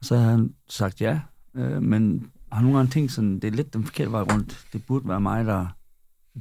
Og 0.00 0.04
så 0.04 0.16
har 0.16 0.30
han 0.30 0.50
sagt 0.68 1.00
ja. 1.00 1.20
Øh, 1.56 1.82
men 1.82 2.26
har 2.52 2.62
nogle 2.62 2.76
gange 2.76 2.90
tænkt 2.90 3.12
sådan, 3.12 3.34
det 3.34 3.44
er 3.44 3.50
lidt 3.50 3.74
den 3.74 3.84
forkerte 3.84 4.12
vej 4.12 4.22
rundt. 4.22 4.64
Det 4.72 4.82
burde 4.86 5.08
være 5.08 5.20
mig, 5.20 5.44
der 5.44 5.66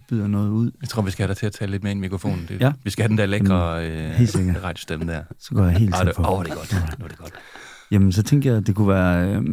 byder 0.09 0.27
noget 0.27 0.49
ud. 0.49 0.71
jeg 0.81 0.89
tror, 0.89 1.01
vi 1.01 1.11
skal 1.11 1.23
have 1.23 1.27
dig 1.27 1.37
til 1.37 1.45
at 1.45 1.51
tale 1.51 1.71
lidt 1.71 1.83
mere 1.83 1.91
ind 1.91 1.99
i 1.99 2.01
mikrofonen. 2.01 2.45
Det, 2.47 2.61
Ja. 2.61 2.73
Vi 2.83 2.89
skal 2.89 3.03
have 3.03 3.09
den 3.09 3.17
der 3.17 3.25
lækre 3.25 3.89
øh, 3.89 4.27
sikkert. 4.27 4.63
radiostemme 4.63 5.11
der. 5.13 5.23
Så 5.39 5.49
går 5.55 5.63
jeg 5.63 5.73
helt 5.77 5.95
det, 6.05 6.13
på. 6.15 6.23
åh, 6.31 6.43
det 6.45 6.51
er 6.51 6.55
godt. 6.55 6.99
Nu 6.99 7.05
er 7.05 7.09
det 7.09 7.17
godt. 7.17 7.33
Jamen, 7.91 8.11
så 8.11 8.23
tænker 8.23 8.49
jeg, 8.49 8.57
at 8.57 8.67
det 8.67 8.75
kunne 8.75 8.87
være 8.87 9.35
øh, 9.35 9.43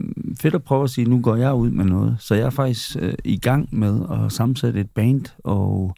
fedt 0.40 0.54
at 0.54 0.62
prøve 0.64 0.84
at 0.84 0.90
sige, 0.90 1.04
nu 1.10 1.20
går 1.20 1.36
jeg 1.36 1.54
ud 1.54 1.70
med 1.70 1.84
noget. 1.84 2.16
Så 2.20 2.34
jeg 2.34 2.44
er 2.46 2.50
faktisk 2.50 2.96
øh, 3.00 3.14
i 3.24 3.36
gang 3.38 3.68
med 3.72 4.00
at 4.10 4.32
sammensætte 4.32 4.80
et 4.80 4.90
band, 4.90 5.24
og 5.44 5.94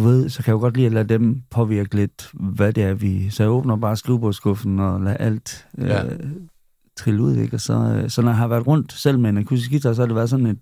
du 0.00 0.04
ved, 0.08 0.28
så 0.28 0.42
kan 0.42 0.50
jeg 0.50 0.54
jo 0.54 0.58
godt 0.60 0.74
lide 0.76 0.86
at 0.86 0.92
lade 0.92 1.08
dem 1.08 1.42
påvirke 1.50 1.94
lidt, 1.94 2.30
hvad 2.32 2.72
det 2.72 2.84
er, 2.84 2.94
vi... 2.94 3.30
Så 3.30 3.42
jeg 3.42 3.50
åbner 3.50 3.76
bare 3.76 3.96
skrivebordskuffen 3.96 4.78
og 4.80 5.00
lader 5.00 5.16
alt 5.16 5.66
øh, 5.78 5.88
Ja. 5.88 6.02
trille 6.96 7.22
ud, 7.22 7.36
ikke? 7.36 7.56
Og 7.56 7.60
så, 7.60 7.74
øh, 7.74 8.10
så 8.10 8.22
når 8.22 8.28
jeg 8.30 8.36
har 8.38 8.48
været 8.48 8.66
rundt 8.66 8.92
selv 8.92 9.18
med 9.18 9.30
en 9.30 9.36
akustisk 9.38 9.70
guitar, 9.70 9.92
så 9.92 10.02
har 10.02 10.06
det 10.06 10.16
været 10.16 10.30
sådan, 10.30 10.46
at 10.46 10.56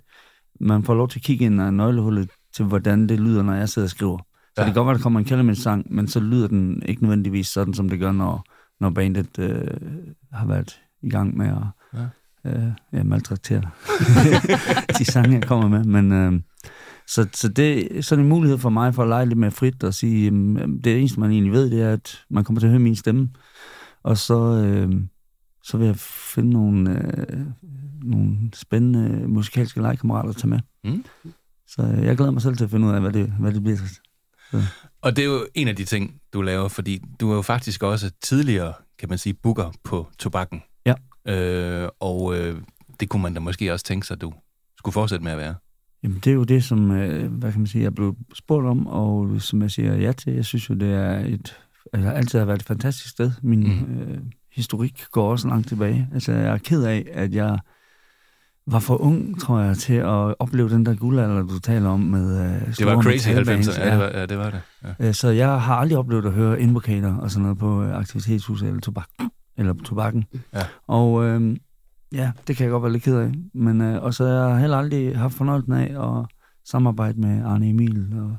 man 0.60 0.82
får 0.84 0.94
lov 0.94 1.08
til 1.08 1.18
at 1.18 1.22
kigge 1.22 1.44
ind 1.44 1.62
ad 1.62 1.70
nøglehullet 1.70 2.30
til, 2.54 2.64
hvordan 2.64 3.08
det 3.08 3.20
lyder, 3.20 3.42
når 3.42 3.54
jeg 3.54 3.68
sidder 3.68 3.86
og 3.86 3.90
skriver. 3.90 4.18
Så 4.18 4.24
Ja. 4.58 4.62
det 4.62 4.66
kan 4.66 4.74
godt 4.74 4.86
være, 4.86 4.94
at 4.94 4.98
der 4.98 5.02
kommer 5.02 5.18
en 5.20 5.26
Kellermans-sang, 5.26 5.94
men 5.94 6.08
så 6.08 6.20
lyder 6.20 6.48
den 6.48 6.82
ikke 6.86 7.02
nødvendigvis 7.02 7.46
sådan, 7.46 7.74
som 7.74 7.88
det 7.88 7.98
gør, 8.00 8.12
når, 8.12 8.44
når 8.80 8.90
bandet 8.90 9.38
øh, 9.38 9.66
har 10.32 10.46
været 10.46 10.80
i 11.02 11.10
gang 11.10 11.36
med 11.36 11.46
at 11.46 12.00
ja. 12.44 12.50
øh, 12.50 12.72
ja, 12.92 13.02
maltraktere 13.02 13.62
de 14.98 15.04
sange, 15.04 15.34
jeg 15.34 15.42
kommer 15.42 15.68
med. 15.68 15.84
Men, 15.84 16.12
øh, 16.12 16.32
så, 17.08 17.28
så 17.34 17.48
det 17.48 17.98
er 17.98 18.02
sådan 18.02 18.24
en 18.24 18.28
mulighed 18.28 18.58
for 18.58 18.70
mig 18.70 18.94
for 18.94 19.02
at 19.02 19.08
lege 19.08 19.26
lidt 19.26 19.38
mere 19.38 19.50
frit 19.50 19.84
og 19.84 19.94
sige, 19.94 20.30
øh, 20.30 20.68
det 20.84 20.98
eneste, 20.98 21.20
man 21.20 21.30
egentlig 21.30 21.52
ved, 21.52 21.70
det 21.70 21.82
er, 21.82 21.92
at 21.92 22.24
man 22.30 22.44
kommer 22.44 22.60
til 22.60 22.66
at 22.66 22.70
høre 22.70 22.80
min 22.80 22.96
stemme. 22.96 23.30
Og 24.02 24.18
så, 24.18 24.34
øh, 24.34 24.92
så 25.62 25.76
vil 25.76 25.86
jeg 25.86 25.96
finde 25.96 26.50
nogle, 26.50 26.90
øh, 26.90 27.40
nogle 28.02 28.36
spændende 28.54 29.28
musikalske 29.28 29.80
legekammerater 29.80 30.30
at 30.30 30.36
tage 30.36 30.48
med. 30.48 30.60
Mm. 30.84 31.04
Så 31.66 31.82
øh, 31.82 32.04
jeg 32.04 32.16
glæder 32.16 32.32
mig 32.32 32.42
selv 32.42 32.56
til 32.56 32.64
at 32.64 32.70
finde 32.70 32.86
ud 32.86 32.92
af, 32.92 33.00
hvad 33.00 33.12
det, 33.12 33.32
hvad 33.40 33.52
det 33.52 33.62
bliver. 33.62 33.78
Og 35.02 35.16
det 35.16 35.22
er 35.24 35.26
jo 35.26 35.46
en 35.54 35.68
af 35.68 35.76
de 35.76 35.84
ting, 35.84 36.20
du 36.32 36.42
laver, 36.42 36.68
fordi 36.68 37.02
du 37.20 37.30
er 37.30 37.34
jo 37.34 37.42
faktisk 37.42 37.82
også 37.82 38.10
tidligere, 38.22 38.72
kan 38.98 39.08
man 39.08 39.18
sige, 39.18 39.34
booker 39.34 39.72
på 39.84 40.08
tobakken. 40.18 40.62
Ja. 40.86 40.94
Øh, 41.28 41.88
og 42.00 42.38
øh, 42.38 42.62
det 43.00 43.08
kunne 43.08 43.22
man 43.22 43.34
da 43.34 43.40
måske 43.40 43.72
også 43.72 43.84
tænke 43.84 44.06
sig, 44.06 44.14
at 44.14 44.20
du 44.20 44.32
skulle 44.78 44.92
fortsætte 44.92 45.24
med 45.24 45.32
at 45.32 45.38
være. 45.38 45.54
Jamen, 46.02 46.18
det 46.24 46.26
er 46.30 46.34
jo 46.34 46.44
det, 46.44 46.64
som 46.64 46.90
øh, 46.90 47.32
hvad 47.32 47.52
kan 47.52 47.60
man 47.60 47.66
sige, 47.66 47.84
jeg 47.84 47.94
blev 47.94 48.16
spurgt 48.34 48.66
om, 48.66 48.86
og 48.86 49.40
som 49.42 49.62
jeg 49.62 49.70
siger 49.70 49.94
ja 49.94 50.12
til. 50.12 50.32
Jeg 50.32 50.44
synes 50.44 50.70
jo, 50.70 50.74
det 50.74 50.92
er 50.94 51.18
et, 51.18 51.56
altså, 51.92 52.10
altid 52.10 52.38
har 52.38 52.46
været 52.46 52.60
et 52.60 52.66
fantastisk 52.66 53.08
sted. 53.10 53.30
Min 53.42 53.60
Mm. 53.60 54.00
øh, 54.00 54.18
historik 54.56 55.04
går 55.12 55.30
også 55.30 55.48
langt 55.48 55.68
tilbage. 55.68 56.08
Altså, 56.14 56.32
jeg 56.32 56.52
er 56.52 56.58
ked 56.58 56.82
af, 56.84 57.06
at 57.12 57.34
jeg 57.34 57.58
var 58.66 58.78
for 58.78 58.96
ung, 59.02 59.40
tror 59.40 59.60
jeg, 59.60 59.76
til 59.76 59.94
at 59.94 60.34
opleve 60.38 60.68
den 60.68 60.86
der 60.86 60.94
guldalder, 60.94 61.42
du 61.42 61.58
taler 61.58 61.88
om 61.88 62.00
med 62.00 62.40
øh, 62.40 62.66
Det 62.76 62.86
var 62.86 63.02
crazy 63.02 63.26
i 63.28 63.30
metalbands. 63.30 63.68
90'erne. 63.68 63.82
Ja, 63.86 63.90
det 63.90 63.98
var, 63.98 64.18
ja, 64.18 64.26
det 64.26 64.38
var 64.38 64.50
det. 64.50 64.60
Ja. 65.00 65.08
Øh, 65.08 65.14
Så 65.14 65.28
jeg 65.28 65.60
har 65.60 65.74
aldrig 65.76 65.98
oplevet 65.98 66.24
at 66.26 66.32
høre 66.32 66.60
invocator 66.60 67.08
og 67.12 67.30
sådan 67.30 67.42
noget 67.42 67.58
på 67.58 67.82
øh, 67.82 67.96
aktivitetshus 67.98 68.62
eller 68.62 68.80
tobak, 68.80 69.08
eller 69.56 69.72
på 69.72 69.84
tobakken. 69.84 70.24
Ja. 70.54 70.60
Og 70.86 71.24
øh, 71.24 71.56
ja, 72.12 72.32
det 72.46 72.56
kan 72.56 72.64
jeg 72.64 72.70
godt 72.70 72.82
være 72.82 72.92
lidt 72.92 73.02
ked 73.04 73.16
af. 73.18 73.32
Men, 73.54 73.80
øh, 73.80 74.02
og 74.02 74.14
så 74.14 74.24
har 74.24 74.48
jeg 74.48 74.58
heller 74.60 74.76
aldrig 74.76 75.18
haft 75.18 75.34
fornøjelsen 75.34 75.72
af 75.72 76.18
at 76.18 76.26
samarbejde 76.64 77.20
med 77.20 77.44
Arne 77.44 77.68
Emil. 77.68 78.14
Og, 78.20 78.36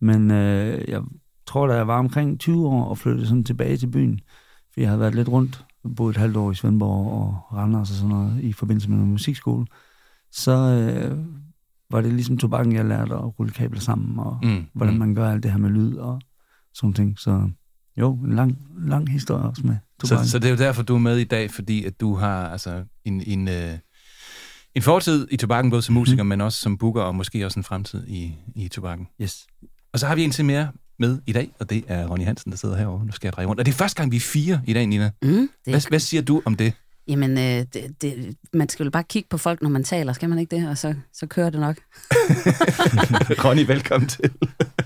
men 0.00 0.30
øh, 0.30 0.84
jeg 0.88 1.02
tror, 1.46 1.66
da 1.66 1.74
jeg 1.74 1.86
var 1.88 1.98
omkring 1.98 2.40
20 2.40 2.68
år 2.68 2.84
og 2.84 2.98
flyttede 2.98 3.26
sådan 3.26 3.44
tilbage 3.44 3.76
til 3.76 3.90
byen, 3.90 4.20
for 4.72 4.80
jeg 4.80 4.88
havde 4.88 5.00
været 5.00 5.14
lidt 5.14 5.28
rundt, 5.28 5.64
boet 5.96 6.10
et 6.10 6.16
halvt 6.20 6.36
år 6.36 6.50
i 6.50 6.54
Svendborg 6.54 7.12
og 7.12 7.56
Randers 7.58 7.90
og 7.90 7.96
sådan 7.96 8.08
noget 8.08 8.40
i 8.42 8.52
forbindelse 8.52 8.88
med 8.88 8.96
noget 8.96 9.10
musikskole, 9.12 9.66
så 10.32 10.52
øh, 10.52 11.18
var 11.90 12.00
det 12.00 12.12
ligesom 12.12 12.38
tobakken, 12.38 12.74
jeg 12.74 12.84
lærte 12.84 13.14
at 13.14 13.38
rulle 13.38 13.52
kabler 13.52 13.80
sammen, 13.80 14.18
og 14.18 14.38
Mm. 14.42 14.66
hvordan 14.72 14.94
mm. 14.94 14.98
man 15.00 15.14
gør 15.14 15.30
alt 15.30 15.42
det 15.42 15.50
her 15.50 15.58
med 15.58 15.70
lyd 15.70 15.96
og 15.96 16.20
sådan 16.74 16.92
ting. 16.94 17.18
Så 17.18 17.50
jo, 17.96 18.12
en 18.14 18.32
lang, 18.32 18.58
lang 18.78 19.10
historie 19.10 19.42
også 19.44 19.66
med. 19.66 19.76
Så, 20.04 20.30
så 20.30 20.38
det 20.38 20.46
er 20.46 20.50
jo 20.50 20.56
derfor, 20.56 20.82
du 20.82 20.94
er 20.94 20.98
med 20.98 21.16
i 21.16 21.24
dag, 21.24 21.50
fordi 21.50 21.84
at 21.84 22.00
du 22.00 22.14
har 22.14 22.48
altså 22.48 22.84
en, 23.04 23.22
en, 23.26 23.48
øh, 23.48 23.78
en 24.74 24.82
fortid 24.82 25.28
i 25.30 25.36
tobakken, 25.36 25.70
både 25.70 25.82
som 25.82 25.94
musiker, 25.94 26.22
mm. 26.22 26.28
men 26.28 26.40
også 26.40 26.60
som 26.60 26.78
booker, 26.78 27.02
og 27.02 27.14
måske 27.14 27.44
også 27.46 27.60
en 27.60 27.64
fremtid 27.64 28.06
i, 28.06 28.34
i 28.56 28.68
tobakken. 28.68 29.08
Yes. 29.22 29.46
Og 29.92 29.98
så 29.98 30.06
har 30.06 30.14
vi 30.14 30.24
en 30.24 30.30
til 30.30 30.44
mere 30.44 30.68
med 30.98 31.18
i 31.26 31.32
dag, 31.32 31.50
og 31.60 31.70
det 31.70 31.84
er 31.88 32.06
Ronny 32.06 32.24
Hansen, 32.24 32.50
der 32.50 32.58
sidder 32.58 32.76
herovre. 32.76 33.06
Nu 33.06 33.12
skal 33.12 33.26
jeg 33.26 33.32
dreje 33.32 33.46
rundt. 33.46 33.60
Og 33.60 33.66
det 33.66 33.72
er 33.72 33.76
første 33.76 33.96
gang, 33.96 34.10
vi 34.12 34.16
er 34.16 34.20
fire 34.20 34.60
i 34.66 34.72
dag, 34.72 34.86
Nina. 34.86 35.10
Mm, 35.22 35.30
det 35.30 35.50
Hvad, 35.64 35.88
hvad 35.88 36.00
siger 36.00 36.22
du 36.22 36.42
om 36.44 36.54
det? 36.54 36.72
Jamen, 37.08 37.38
øh, 37.38 37.66
det, 37.74 38.02
det, 38.02 38.36
man 38.52 38.68
skal 38.68 38.84
jo 38.84 38.90
bare 38.90 39.04
kigge 39.04 39.28
på 39.30 39.38
folk, 39.38 39.62
når 39.62 39.70
man 39.70 39.84
taler, 39.84 40.12
skal 40.12 40.28
man 40.28 40.38
ikke 40.38 40.56
det? 40.56 40.68
Og 40.68 40.78
så, 40.78 40.94
så 41.12 41.26
kører 41.26 41.50
det 41.50 41.60
nok. 41.60 41.76
Ronny, 43.44 43.66
velkommen 43.66 44.08
til. 44.08 44.30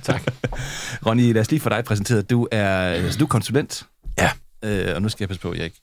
tak. 0.03 0.23
Ronny, 1.07 1.33
lad 1.33 1.41
os 1.41 1.51
lige 1.51 1.61
få 1.61 1.69
dig 1.69 1.85
præsenteret. 1.85 2.31
Du 2.31 2.49
er, 2.53 2.79
altså, 2.79 3.19
du 3.19 3.25
er 3.25 3.29
konsulent. 3.29 3.87
Øh, 4.65 4.95
og 4.95 5.03
nu 5.03 5.09
skal 5.09 5.25
jeg 5.25 5.29
passe 5.29 5.43
på, 5.43 5.51
at 5.51 5.57
jeg 5.57 5.65
ikke... 5.65 5.81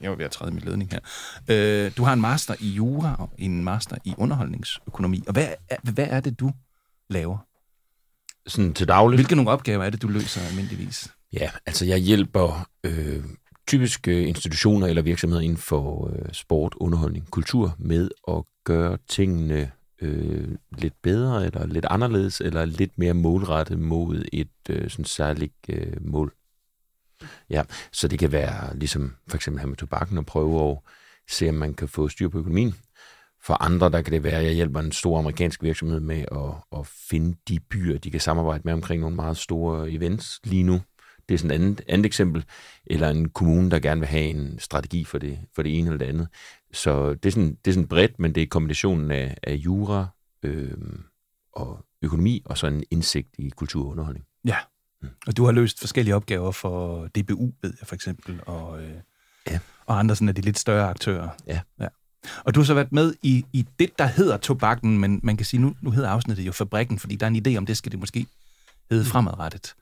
Jeg 0.00 0.10
var 0.10 0.16
ved 0.16 0.24
at 0.24 0.30
træde 0.30 0.50
min 0.50 0.62
ledning 0.64 0.90
her. 0.90 1.00
Øh, 1.48 1.92
du 1.96 2.02
har 2.02 2.12
en 2.12 2.20
master 2.20 2.54
i 2.60 2.68
jura 2.68 3.16
og 3.18 3.32
en 3.38 3.64
master 3.64 3.96
i 4.04 4.14
underholdningsøkonomi. 4.18 5.22
Og 5.26 5.32
hvad 5.32 5.48
er, 5.68 5.76
hvad 5.92 6.06
er 6.10 6.20
det, 6.20 6.40
du 6.40 6.52
laver? 7.10 7.38
Sådan 8.46 8.74
til 8.74 8.88
dagligt. 8.88 9.18
Hvilke 9.18 9.36
nogle 9.36 9.50
opgaver 9.50 9.84
er 9.84 9.90
det, 9.90 10.02
du 10.02 10.08
løser 10.08 10.40
almindeligvis? 10.40 11.08
Ja, 11.32 11.50
altså 11.66 11.84
jeg 11.84 11.98
hjælper 11.98 12.68
øh, 12.84 13.24
typisk 13.66 14.08
øh, 14.08 14.28
institutioner 14.28 14.86
eller 14.86 15.02
virksomheder 15.02 15.42
inden 15.42 15.58
for 15.58 16.10
øh, 16.12 16.32
sport, 16.32 16.74
underholdning, 16.76 17.30
kultur 17.30 17.74
med 17.78 18.10
at 18.28 18.42
gøre 18.64 18.98
tingene 19.08 19.70
øh, 20.00 20.48
lidt 20.78 20.94
bedre, 21.02 21.46
eller 21.46 21.66
lidt 21.66 21.86
anderledes, 21.90 22.40
eller 22.40 22.64
lidt 22.64 22.98
mere 22.98 23.14
målrettet 23.14 23.78
mod 23.78 24.24
et 24.32 24.48
øh, 24.70 24.90
sådan 24.90 25.04
særligt 25.04 25.54
øh, 25.68 25.92
mål. 26.00 26.32
Ja, 27.50 27.62
så 27.92 28.08
det 28.08 28.18
kan 28.18 28.32
være 28.32 28.76
ligesom 28.76 29.16
for 29.28 29.36
eksempel 29.36 29.60
her 29.60 29.68
med 29.68 29.76
tobakken 29.76 30.18
og 30.18 30.26
prøve 30.26 30.70
at 30.70 30.78
se, 31.30 31.48
om 31.48 31.54
man 31.54 31.74
kan 31.74 31.88
få 31.88 32.08
styr 32.08 32.28
på 32.28 32.38
økonomien. 32.38 32.74
For 33.42 33.62
andre, 33.62 33.90
der 33.90 34.02
kan 34.02 34.12
det 34.12 34.22
være, 34.22 34.38
at 34.38 34.44
jeg 34.44 34.52
hjælper 34.52 34.80
en 34.80 34.92
stor 34.92 35.18
amerikansk 35.18 35.62
virksomhed 35.62 36.00
med 36.00 36.24
at, 36.32 36.78
at 36.80 36.86
finde 36.86 37.36
de 37.48 37.58
byer, 37.70 37.98
de 37.98 38.10
kan 38.10 38.20
samarbejde 38.20 38.62
med 38.64 38.72
omkring 38.72 39.00
nogle 39.00 39.16
meget 39.16 39.36
store 39.36 39.90
events 39.90 40.40
lige 40.44 40.62
nu. 40.62 40.80
Det 41.28 41.34
er 41.34 41.38
sådan 41.38 41.50
et 41.50 41.54
andet, 41.54 41.82
andet 41.88 42.06
eksempel. 42.06 42.44
Eller 42.86 43.08
en 43.08 43.28
kommune, 43.28 43.70
der 43.70 43.78
gerne 43.78 44.00
vil 44.00 44.08
have 44.08 44.24
en 44.24 44.58
strategi 44.58 45.04
for 45.04 45.18
det, 45.18 45.38
for 45.54 45.62
det 45.62 45.78
ene 45.78 45.86
eller 45.86 45.98
det 45.98 46.06
andet. 46.06 46.28
Så 46.72 47.14
det 47.14 47.26
er 47.26 47.30
sådan, 47.30 47.58
det 47.64 47.70
er 47.70 47.74
sådan 47.74 47.88
bredt, 47.88 48.18
men 48.18 48.34
det 48.34 48.42
er 48.42 48.46
kombinationen 48.46 49.10
af, 49.10 49.36
af 49.42 49.54
jura 49.54 50.06
øh, 50.42 50.76
og 51.52 51.84
økonomi, 52.02 52.42
og 52.44 52.58
så 52.58 52.66
en 52.66 52.84
indsigt 52.90 53.28
i 53.38 53.48
kultur 53.48 53.84
og 53.84 53.90
underholdning. 53.90 54.24
Ja. 54.44 54.56
Og 55.26 55.36
du 55.36 55.44
har 55.44 55.52
løst 55.52 55.80
forskellige 55.80 56.14
opgaver 56.16 56.52
for 56.52 57.06
DBU, 57.16 57.52
ved 57.62 57.72
jeg 57.80 57.86
for 57.88 57.94
eksempel, 57.94 58.40
og, 58.46 58.82
øh, 58.82 58.90
Ja. 59.50 59.58
og 59.86 59.98
andre 59.98 60.14
sådan 60.16 60.28
af 60.28 60.34
de 60.34 60.40
lidt 60.40 60.58
større 60.58 60.88
aktører. 60.90 61.28
Ja. 61.46 61.60
ja. 61.80 61.86
Og 62.44 62.54
du 62.54 62.60
har 62.60 62.64
så 62.64 62.74
været 62.74 62.92
med 62.92 63.14
i, 63.22 63.44
i 63.52 63.66
det, 63.78 63.90
der 63.98 64.06
hedder 64.06 64.36
tobakken, 64.36 64.98
men 64.98 65.20
man 65.22 65.36
kan 65.36 65.46
sige, 65.46 65.60
nu, 65.60 65.74
nu 65.82 65.90
hedder 65.90 66.08
afsnittet 66.10 66.46
jo 66.46 66.52
fabrikken, 66.52 66.98
fordi 66.98 67.16
der 67.16 67.26
er 67.26 67.30
en 67.30 67.46
idé 67.46 67.56
om, 67.58 67.66
det 67.66 67.76
skal 67.76 67.92
det 67.92 68.00
måske 68.00 68.26
hedde 68.90 69.04
fremadrettet. 69.04 69.74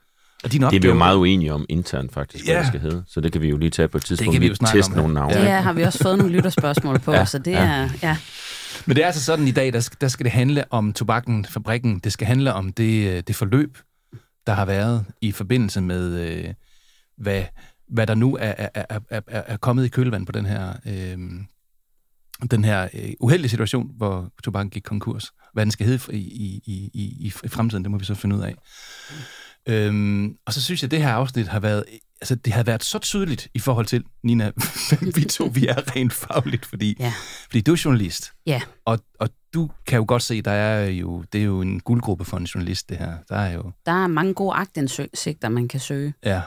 Og 0.45 0.53
din 0.53 0.61
Det 0.61 0.67
er 0.67 0.71
vi 0.71 0.77
opgave, 0.77 0.93
jo 0.93 0.99
meget 0.99 1.17
uenige 1.17 1.53
om 1.55 1.67
internt 1.69 2.13
faktisk, 2.13 2.45
hvad 2.45 2.55
Ja. 2.55 2.59
det 2.61 2.69
skal 2.69 2.81
hedde. 2.81 3.05
Så 3.09 3.21
det 3.21 3.33
kan 3.33 3.41
vi 3.41 3.49
jo 3.49 3.57
lige 3.57 3.71
tage 3.71 3.89
på 3.89 3.99
et 3.99 4.05
tidspunkt. 4.05 4.33
kan 4.33 4.41
vi 4.43 4.47
jo 4.47 4.55
teste 4.55 4.91
om, 4.93 4.97
nogle 4.97 5.15
navne. 5.15 5.35
Det 5.35 5.45
ja. 5.45 5.61
har 5.61 5.73
vi 5.73 5.83
også 5.83 5.99
fået 6.03 6.19
nogle 6.19 6.33
lytterspørgsmål 6.33 6.99
på, 6.99 7.13
Ja, 7.13 7.19
ja. 7.19 7.25
så 7.25 7.39
det 7.39 7.51
ja. 7.51 7.59
er... 7.65 7.89
Ja. 8.03 8.17
Men 8.87 8.97
det 8.97 9.03
er 9.03 9.07
altså 9.07 9.25
sådan 9.25 9.49
i 9.49 9.51
dag, 9.51 9.73
der 9.73 9.81
skal, 9.81 9.97
der 10.01 10.09
skal 10.09 10.25
det 10.25 10.33
handle 10.33 10.65
om 10.73 10.93
tobakken, 10.93 11.45
fabrikken. 11.45 11.99
Det 11.99 12.13
skal 12.13 12.27
handle 12.27 12.53
om 12.55 12.73
det, 12.73 13.09
øh, 13.17 13.23
det 13.27 13.37
forløb, 13.37 13.79
der 14.47 14.53
har 14.53 14.65
været 14.65 15.05
i 15.21 15.33
forbindelse 15.33 15.81
med, 15.81 16.21
øh, 16.21 16.55
hvad, 17.19 17.45
hvad 17.89 18.07
der 18.07 18.15
nu 18.15 18.37
er, 18.37 18.55
er, 18.59 18.69
er, 18.75 19.01
er, 19.11 19.21
er 19.27 19.57
kommet 19.57 19.85
i 19.85 19.89
kølvand 19.89 20.27
på 20.27 20.33
den 20.33 20.47
her, 20.47 20.73
øh, 20.87 21.19
den 22.51 22.65
her 22.65 22.89
øh, 22.95 23.13
uheldige 23.21 23.49
situation, 23.51 23.91
hvor 23.97 24.31
tobakken 24.45 24.71
gik 24.71 24.83
konkurs. 24.83 25.33
Hvad 25.53 25.65
den 25.65 25.71
skal 25.73 25.87
hedde 25.87 26.17
i, 26.17 26.21
i, 26.21 26.61
i, 26.65 26.91
i, 26.95 27.33
i 27.45 27.49
fremtiden, 27.49 27.85
det 27.85 27.91
må 27.91 27.99
vi 27.99 28.05
så 28.05 28.15
finde 28.15 28.37
ud 28.37 28.41
af. 28.43 28.55
Øhm, 29.69 30.37
og 30.47 30.53
så 30.53 30.63
synes 30.63 30.83
jeg, 30.83 30.87
at 30.87 30.91
det 30.91 31.03
her 31.03 31.13
afsnit 31.13 31.49
har 31.49 31.61
været, 31.61 31.85
altså 32.21 32.35
det 32.35 32.53
har 32.53 32.63
været 32.63 32.85
så 32.85 32.99
tydeligt 32.99 33.49
i 33.55 33.59
forhold 33.59 33.87
til, 33.87 34.05
Nina, 34.25 34.51
vi 35.17 35.25
to 35.25 35.45
vi 35.55 35.67
er 35.67 35.97
rent 35.97 36.13
fagligt, 36.13 36.67
fordi, 36.67 36.97
Ja. 37.01 37.13
fordi 37.45 37.61
du 37.61 37.73
er 37.73 37.83
journalist. 37.85 38.33
Ja. 38.47 38.61
Og, 38.85 38.99
og 39.21 39.29
du 39.57 39.71
kan 39.87 39.97
jo 39.97 40.05
godt 40.09 40.23
se, 40.23 40.43
der 40.43 40.51
er 40.51 40.87
jo, 40.87 41.25
det 41.33 41.41
er 41.41 41.45
jo 41.45 41.61
en 41.61 41.81
guldgruppe 41.81 42.25
for 42.25 42.37
en 42.37 42.45
journalist, 42.45 42.89
det 42.89 42.97
her. 42.99 43.13
Der 43.29 43.37
er 43.37 43.53
jo, 43.55 43.73
Der 43.87 43.93
er 43.93 44.07
mange 44.07 44.35
gode 44.35 44.55
agtindsigter, 44.55 45.49
man 45.49 45.69
kan 45.69 45.81
søge. 45.81 46.15
ja, 46.25 46.43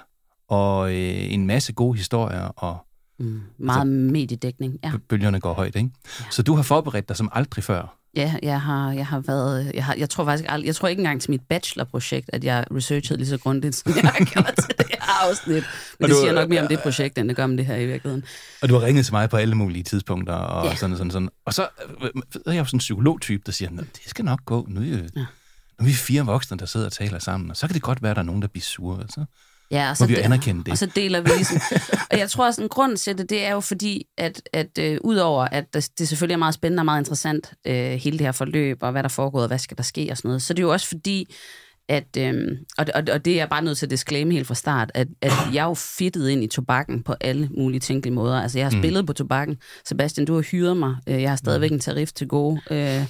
og 0.48 0.90
øh, 0.92 1.34
en 1.34 1.48
masse 1.48 1.74
gode 1.74 1.98
historier, 1.98 2.42
og 2.42 2.86
Mm. 3.22 3.42
Meget 3.58 3.80
altså, 3.80 3.86
mediedækning, 4.14 4.80
ja. 4.84 4.92
bølgerne 5.10 5.40
går 5.40 5.54
højt, 5.54 5.76
ikke? 5.76 5.90
Ja. 6.20 6.26
Så 6.32 6.44
du 6.44 6.56
har 6.56 6.64
forberedt 6.64 7.10
dig 7.10 7.18
som 7.18 7.30
aldrig 7.32 7.64
før. 7.64 7.99
Ja, 8.16 8.36
jeg 8.44 8.62
har, 8.62 8.92
jeg 8.92 9.08
har 9.08 9.20
været, 9.20 9.72
jeg, 9.74 9.86
har, 9.86 9.94
jeg 9.96 10.10
tror 10.10 10.26
faktisk 10.26 10.50
aldrig, 10.50 10.68
jeg 10.68 10.76
tror 10.76 10.88
ikke 10.88 11.00
engang 11.00 11.22
til 11.22 11.32
mit 11.32 11.42
bachelorprojekt, 11.50 12.30
at 12.34 12.44
jeg 12.44 12.66
researchede 12.76 13.18
lige 13.20 13.28
så 13.30 13.38
grundigt, 13.38 13.76
som 13.76 13.94
jeg 13.96 14.12
har 14.12 14.26
gjort 14.26 14.54
til 14.58 14.74
det 14.78 14.86
her 14.90 15.28
afsnit. 15.30 15.56
Men 15.56 15.64
Og 16.04 16.10
det 16.10 16.10
du- 16.10 16.16
siger 16.22 16.34
nok 16.34 16.50
mere 16.50 16.62
om 16.62 16.68
det 16.68 16.80
projekt, 16.80 17.18
end 17.18 17.28
det 17.28 17.36
gør 17.36 17.44
om 17.44 17.58
det 17.58 17.66
her 17.66 17.76
i 17.76 17.86
virkeligheden. 17.86 18.24
Og 18.62 18.70
du 18.70 18.74
har 18.74 18.82
ringet 18.86 19.06
til 19.06 19.14
mig 19.14 19.30
på 19.30 19.38
alle 19.38 19.56
mulige 19.56 19.84
tidspunkter, 19.84 20.34
og 20.34 20.66
Ja. 20.66 20.76
sådan 20.76 20.98
sådan, 20.98 21.12
sådan. 21.12 21.30
Og 21.46 21.54
så 21.54 21.68
øh, 22.02 22.10
er 22.46 22.52
jeg 22.52 22.60
jo 22.60 22.66
sådan 22.66 22.76
en 22.76 22.80
psykologtype, 22.80 23.44
der 23.46 23.52
siger, 23.52 23.72
"Nå, 23.72 23.82
det 23.82 24.02
skal 24.06 24.26
nok 24.26 24.46
gå. 24.46 24.66
Nu 24.70 24.82
er, 24.82 24.86
ja. 24.86 24.92
Ja. 24.96 25.00
nu 25.16 25.26
er 25.80 25.84
vi 25.84 25.94
fire 25.94 26.26
voksne, 26.26 26.58
der 26.58 26.66
sidder 26.66 26.86
og 26.86 26.92
taler 26.92 27.20
sammen, 27.20 27.50
og 27.52 27.58
så 27.58 27.68
kan 27.68 27.74
det 27.74 27.82
godt 27.82 28.02
være, 28.04 28.12
at 28.12 28.16
der 28.16 28.22
er 28.22 28.26
nogen, 28.26 28.42
der 28.42 28.48
bliver 28.48 28.64
sure. 28.64 29.04
Så 29.10 29.26
Ja, 29.72 29.90
og 29.90 29.96
må 30.00 30.06
vi 30.06 30.16
anerkende 30.16 30.64
det. 30.64 30.72
Og 30.72 30.78
så 30.78 30.86
deler 30.86 31.22
vi 31.22 31.30
ligesom. 31.30 31.62
og 32.12 32.18
jeg 32.20 32.30
tror 32.30 32.46
også, 32.46 32.62
en 32.62 32.70
grund 32.70 32.98
til 32.98 33.18
det, 33.18 33.30
det 33.30 33.46
er 33.46 33.52
jo 33.52 33.60
fordi, 33.60 34.04
at, 34.18 34.42
at 34.54 34.80
øh, 34.80 34.98
udover 35.04 35.48
at 35.52 35.74
det, 35.74 36.08
selvfølgelig 36.08 36.34
er 36.34 36.38
meget 36.40 36.54
spændende 36.54 36.82
og 36.82 36.86
meget 36.86 37.02
interessant, 37.02 37.54
øh, 37.68 37.92
hele 37.92 38.18
det 38.18 38.26
her 38.26 38.32
forløb, 38.32 38.78
og 38.82 38.92
hvad 38.92 39.04
der 39.04 39.10
foregår, 39.10 39.42
og 39.42 39.48
hvad 39.48 39.60
skal 39.60 39.78
der 39.78 39.84
ske 39.84 40.08
og 40.12 40.18
sådan 40.18 40.30
noget, 40.30 40.42
så 40.42 40.54
det 40.54 40.60
er 40.60 40.68
jo 40.68 40.72
også 40.72 40.88
fordi, 40.88 41.36
at, 41.90 42.18
øh, 42.18 42.34
og, 42.78 42.86
og, 42.96 43.04
og 43.12 43.26
det 43.26 43.34
er 43.34 43.38
jeg 43.38 43.50
bare 43.50 43.62
nødt 43.62 43.78
til 43.78 43.86
at 43.86 43.90
disclaim 43.90 44.32
helt 44.32 44.48
fra 44.48 44.56
start, 44.56 44.92
at, 44.94 45.08
at 45.22 45.32
jeg 45.54 45.62
er 45.62 45.66
jo 45.68 45.74
fittet 45.74 46.30
ind 46.30 46.44
i 46.44 46.48
tobakken 46.48 47.04
på 47.04 47.16
alle 47.22 47.50
mulige 47.58 47.80
tænkelige 47.80 48.14
måder. 48.14 48.42
Altså, 48.42 48.60
jeg 48.60 48.66
har 48.66 48.80
spillet 48.82 49.06
på 49.08 49.14
tobakken. 49.14 49.58
Sebastian, 49.86 50.26
du 50.26 50.36
har 50.36 50.42
hyret 50.42 50.78
mig. 50.78 50.96
Øh, 51.08 51.22
Jeg 51.22 51.32
har 51.32 51.36
stadigvæk 51.36 51.72
en 51.72 51.80
tarif 51.80 52.12
til 52.12 52.28
gode 52.28 52.62
øh, 52.72 53.04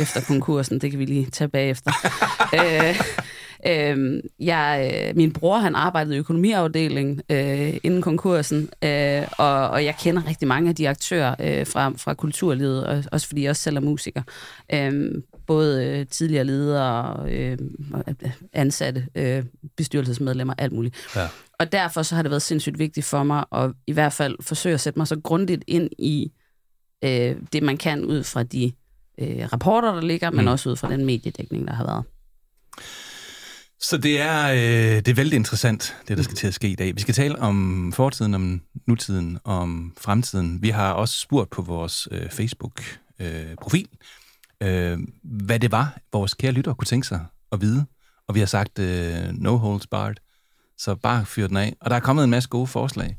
efter 0.00 0.20
konkursen. 0.26 0.80
Det 0.80 0.90
kan 0.90 1.00
vi 1.00 1.04
lige 1.04 1.26
tage 1.30 1.48
bagefter. 1.48 1.92
øh, 2.58 3.00
øh, 3.66 4.22
jeg, 4.40 5.12
min 5.16 5.32
bror, 5.32 5.58
han 5.58 5.74
arbejdede 5.74 6.14
i 6.14 6.18
økonomiafdelingen 6.18 7.22
øh, 7.30 7.74
inden 7.82 8.02
konkursen, 8.02 8.68
øh, 8.84 9.22
og, 9.38 9.68
og 9.68 9.84
jeg 9.84 9.96
kender 10.00 10.28
rigtig 10.28 10.48
mange 10.48 10.68
af 10.68 10.74
de 10.74 10.88
aktører 10.88 11.34
øh, 11.40 11.66
fra, 11.66 11.92
fra 11.96 12.14
kulturlivet, 12.14 12.86
og, 12.86 13.04
også 13.12 13.26
fordi 13.26 13.42
jeg 13.42 13.50
også 13.50 13.62
selv 13.62 13.76
er 13.76 13.80
musiker. 13.80 14.22
Øh, 14.74 15.12
både 15.46 15.86
øh, 15.86 16.06
tidligere 16.06 16.44
ledere, 16.44 17.24
øh, 17.30 17.58
ansatte, 18.52 19.06
øh, 19.14 19.44
bestyrelsesmedlemmer, 19.76 20.54
alt 20.58 20.72
muligt. 20.72 20.96
Ja. 21.16 21.28
Og 21.58 21.72
derfor 21.72 22.02
så 22.02 22.14
har 22.14 22.22
det 22.22 22.30
været 22.30 22.42
sindssygt 22.42 22.78
vigtigt 22.78 23.06
for 23.06 23.22
mig 23.22 23.44
at 23.52 23.70
i 23.86 23.92
hvert 23.92 24.12
fald 24.12 24.36
forsøge 24.40 24.74
at 24.74 24.80
sætte 24.80 24.98
mig 24.98 25.06
så 25.08 25.20
grundigt 25.24 25.64
ind 25.66 25.90
i 25.98 26.32
øh, 27.04 27.36
det, 27.52 27.62
man 27.62 27.76
kan 27.76 28.04
ud 28.04 28.22
fra 28.22 28.42
de 28.42 28.72
øh, 29.18 29.48
rapporter, 29.52 29.94
der 29.94 30.00
ligger, 30.00 30.30
men 30.30 30.44
Mm. 30.44 30.50
også 30.50 30.70
ud 30.70 30.76
fra 30.76 30.90
den 30.90 31.04
mediedækning, 31.06 31.66
der 31.68 31.72
har 31.74 31.84
været. 31.84 32.04
Så 33.82 33.96
det 33.98 34.20
er, 34.20 34.48
øh, 34.52 34.96
det 34.96 35.08
er 35.08 35.14
vældig 35.14 35.36
interessant, 35.36 35.96
det 36.08 36.16
der 36.16 36.22
skal 36.22 36.36
til 36.36 36.46
at 36.46 36.54
ske 36.54 36.68
i 36.68 36.74
dag. 36.74 36.94
Vi 36.94 37.00
skal 37.00 37.14
tale 37.14 37.38
om 37.38 37.92
fortiden, 37.92 38.34
om 38.34 38.60
nutiden, 38.86 39.38
om 39.44 39.92
fremtiden. 40.00 40.62
Vi 40.62 40.68
har 40.68 40.92
også 40.92 41.18
spurgt 41.18 41.50
på 41.50 41.62
vores 41.62 42.08
øh, 42.10 42.30
Facebook-profil, 42.30 43.88
øh, 44.62 44.98
hvad 45.22 45.60
det 45.60 45.72
var, 45.72 45.98
vores 46.12 46.34
kære 46.34 46.52
lytter 46.52 46.74
kunne 46.74 46.86
tænke 46.86 47.06
sig 47.06 47.26
at 47.52 47.60
vide. 47.60 47.86
Og 48.28 48.34
vi 48.34 48.40
har 48.40 48.46
sagt, 48.46 48.78
øh, 48.78 49.14
no 49.32 49.56
holds 49.56 49.86
barred, 49.86 50.14
så 50.78 50.94
bare 50.94 51.26
fyr 51.26 51.46
den 51.46 51.56
af. 51.56 51.76
Og 51.80 51.90
der 51.90 51.96
er 51.96 52.00
kommet 52.00 52.24
en 52.24 52.30
masse 52.30 52.48
gode 52.48 52.66
forslag. 52.66 53.16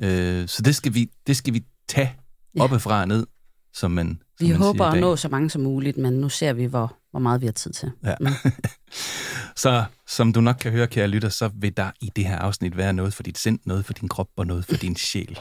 Øh, 0.00 0.48
så 0.48 0.62
det 0.62 0.76
skal 0.76 0.94
vi, 0.94 1.10
det 1.26 1.36
skal 1.36 1.54
vi 1.54 1.64
tage 1.88 2.12
Ja. 2.56 2.62
oppefra 2.62 3.00
og 3.00 3.08
ned, 3.08 3.26
som 3.74 3.90
man, 3.90 4.18
som 4.38 4.46
Vi 4.46 4.52
man 4.52 4.60
håber 4.60 4.84
at 4.84 5.00
nå 5.00 5.16
så 5.16 5.28
mange 5.28 5.50
som 5.50 5.62
muligt, 5.62 5.96
men 5.96 6.12
nu 6.12 6.28
ser 6.28 6.52
vi, 6.52 6.64
hvor, 6.64 6.96
hvor 7.14 7.20
meget 7.20 7.40
vi 7.40 7.46
har 7.46 7.52
tid 7.52 7.72
til. 7.72 7.90
Ja. 8.04 8.14
Mm. 8.20 8.26
Så 9.56 9.84
som 10.06 10.32
du 10.32 10.40
nok 10.40 10.56
kan 10.60 10.72
høre, 10.72 10.86
kære 10.86 11.08
lytter, 11.08 11.28
så 11.28 11.50
vil 11.54 11.76
der 11.76 11.90
i 12.00 12.10
det 12.16 12.26
her 12.26 12.38
afsnit 12.38 12.76
være 12.76 12.92
noget 12.92 13.14
for 13.14 13.22
dit 13.22 13.38
sind, 13.38 13.58
noget 13.64 13.84
for 13.84 13.92
din 13.92 14.08
krop 14.08 14.28
og 14.36 14.46
noget 14.46 14.64
for 14.64 14.76
din 14.76 14.96
sjæl. 14.96 15.38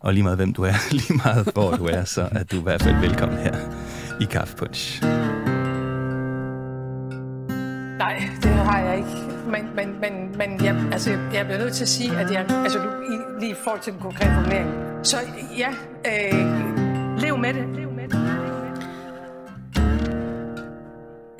Og 0.00 0.14
lige 0.14 0.22
meget 0.22 0.38
hvem 0.38 0.52
du 0.52 0.62
er, 0.62 0.74
lige 0.98 1.14
meget 1.24 1.48
hvor 1.52 1.76
du 1.76 1.84
er, 1.84 2.04
så 2.04 2.28
er 2.32 2.44
du 2.44 2.58
i 2.58 2.62
hvert 2.62 2.82
fald 2.82 3.00
velkommen 3.00 3.38
her 3.38 3.56
i 4.20 4.24
Kaffe 4.24 4.56
Punch. 4.56 5.02
Nej, 7.98 8.28
det 8.42 8.50
har 8.50 8.78
jeg 8.78 8.96
ikke. 8.96 9.10
Men, 9.50 9.62
men, 9.76 10.00
men, 10.00 10.38
men 10.38 10.64
jeg, 10.64 10.88
altså, 10.92 11.10
jeg 11.10 11.44
bliver 11.44 11.58
nødt 11.58 11.74
til 11.74 11.84
at 11.84 11.88
sige, 11.88 12.16
at 12.16 12.30
jeg, 12.30 12.46
altså, 12.50 12.78
du, 12.78 12.88
lige 13.40 13.52
i 13.52 13.56
forhold 13.64 13.80
til 13.80 13.92
den 13.92 14.00
konkrete 14.00 14.34
formulering. 14.34 14.70
Så 15.06 15.16
ja, 15.58 15.70
øh, 16.06 17.18
lev 17.18 17.38
med 17.38 17.54
det. 17.54 17.76
Lev 17.76 17.93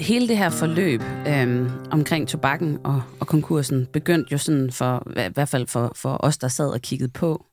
Hele 0.04 0.28
det 0.28 0.38
her 0.38 0.50
forløb 0.50 1.00
øh, 1.28 1.70
omkring 1.90 2.28
tobakken 2.28 2.78
og, 2.84 3.02
og 3.20 3.26
konkursen 3.26 3.86
begyndte 3.86 4.32
jo 4.32 4.38
sådan 4.38 4.72
for, 4.72 5.10
i 5.16 5.32
hvert 5.34 5.48
fald 5.48 5.66
for, 5.66 5.92
for 5.96 6.16
os, 6.20 6.38
der 6.38 6.48
sad 6.48 6.68
og 6.68 6.80
kiggede 6.80 7.10
på 7.10 7.46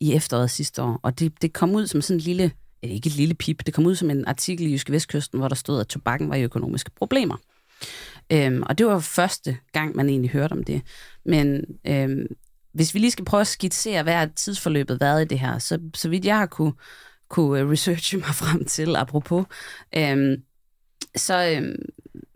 i 0.00 0.12
efteråret 0.12 0.50
sidste 0.50 0.82
år. 0.82 1.00
Og 1.02 1.18
det, 1.18 1.42
det 1.42 1.52
kom 1.52 1.74
ud 1.74 1.86
som 1.86 2.02
sådan 2.02 2.18
en 2.18 2.20
lille, 2.20 2.52
ikke 2.82 3.06
et 3.06 3.16
lille 3.16 3.34
pip, 3.34 3.66
det 3.66 3.74
kom 3.74 3.86
ud 3.86 3.94
som 3.94 4.10
en 4.10 4.24
artikel 4.26 4.66
i 4.66 4.72
Jyske 4.72 4.92
Vestkysten, 4.92 5.38
hvor 5.38 5.48
der 5.48 5.54
stod, 5.54 5.80
at 5.80 5.86
tobakken 5.86 6.28
var 6.28 6.34
i 6.34 6.42
økonomiske 6.42 6.90
problemer. 6.90 7.36
Øhm, 8.32 8.62
og 8.66 8.78
det 8.78 8.86
var 8.86 8.98
første 8.98 9.56
gang, 9.72 9.96
man 9.96 10.08
egentlig 10.08 10.30
hørte 10.30 10.52
om 10.52 10.64
det. 10.64 10.82
Men 11.24 11.64
øhm, 11.86 12.26
hvis 12.72 12.94
vi 12.94 12.98
lige 12.98 13.10
skal 13.10 13.24
prøve 13.24 13.40
at 13.40 13.46
skitsere, 13.46 14.02
hvad 14.02 14.14
er 14.14 14.26
tidsforløbet 14.36 15.00
været 15.00 15.22
i 15.22 15.28
det 15.28 15.38
her, 15.38 15.58
så, 15.58 15.78
så 15.94 16.08
vidt 16.08 16.24
jeg 16.24 16.38
har 16.38 16.46
kunne, 16.46 16.72
kunne 17.28 17.70
researche 17.70 18.18
mig 18.18 18.34
frem 18.34 18.64
til, 18.64 18.96
apropos, 18.96 19.46
øhm, 19.96 20.36
så, 21.16 21.56
øhm, 21.56 21.82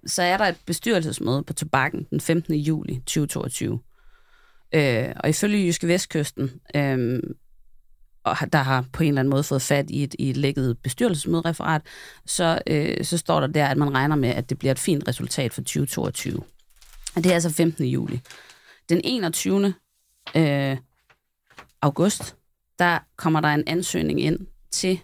så 0.07 0.23
er 0.23 0.37
der 0.37 0.45
et 0.45 0.57
bestyrelsesmøde 0.67 1.43
på 1.43 1.53
Tobakken 1.53 2.07
den 2.11 2.21
15. 2.21 2.55
juli 2.55 2.95
2022. 2.95 3.81
Øh, 4.75 5.09
og 5.17 5.29
ifølge 5.29 5.67
Jyske 5.67 5.89
Vestkysten, 5.89 6.51
øh, 6.75 7.21
og 8.25 8.53
der 8.53 8.59
har 8.59 8.85
på 8.93 9.03
en 9.03 9.09
eller 9.09 9.21
anden 9.21 9.31
måde 9.31 9.43
fået 9.43 9.63
fat 9.63 9.91
i 9.91 10.03
et, 10.03 10.15
i 10.19 10.31
et 10.31 10.37
lækket 10.37 10.79
bestyrelsesmødereferat, 10.79 11.83
så, 12.27 12.63
øh, 12.67 13.05
så 13.05 13.19
står 13.19 13.41
der 13.41 13.47
der, 13.47 13.67
at 13.67 13.77
man 13.77 13.95
regner 13.95 14.17
med, 14.17 14.29
at 14.29 14.51
det 14.51 14.59
bliver 14.59 14.73
et 14.73 14.79
fint 14.79 15.09
resultat 15.09 15.53
for 15.53 15.61
2022. 15.61 16.43
Og 17.17 17.25
det 17.25 17.31
er 17.31 17.35
altså 17.35 17.51
15. 17.51 17.85
juli. 17.85 18.21
Den 18.89 19.01
21. 19.05 19.75
Øh, 20.37 20.77
august, 21.83 22.37
der 22.79 22.99
kommer 23.17 23.41
der 23.41 23.49
en 23.49 23.65
ansøgning 23.67 24.21
ind 24.21 24.47
til 24.71 25.01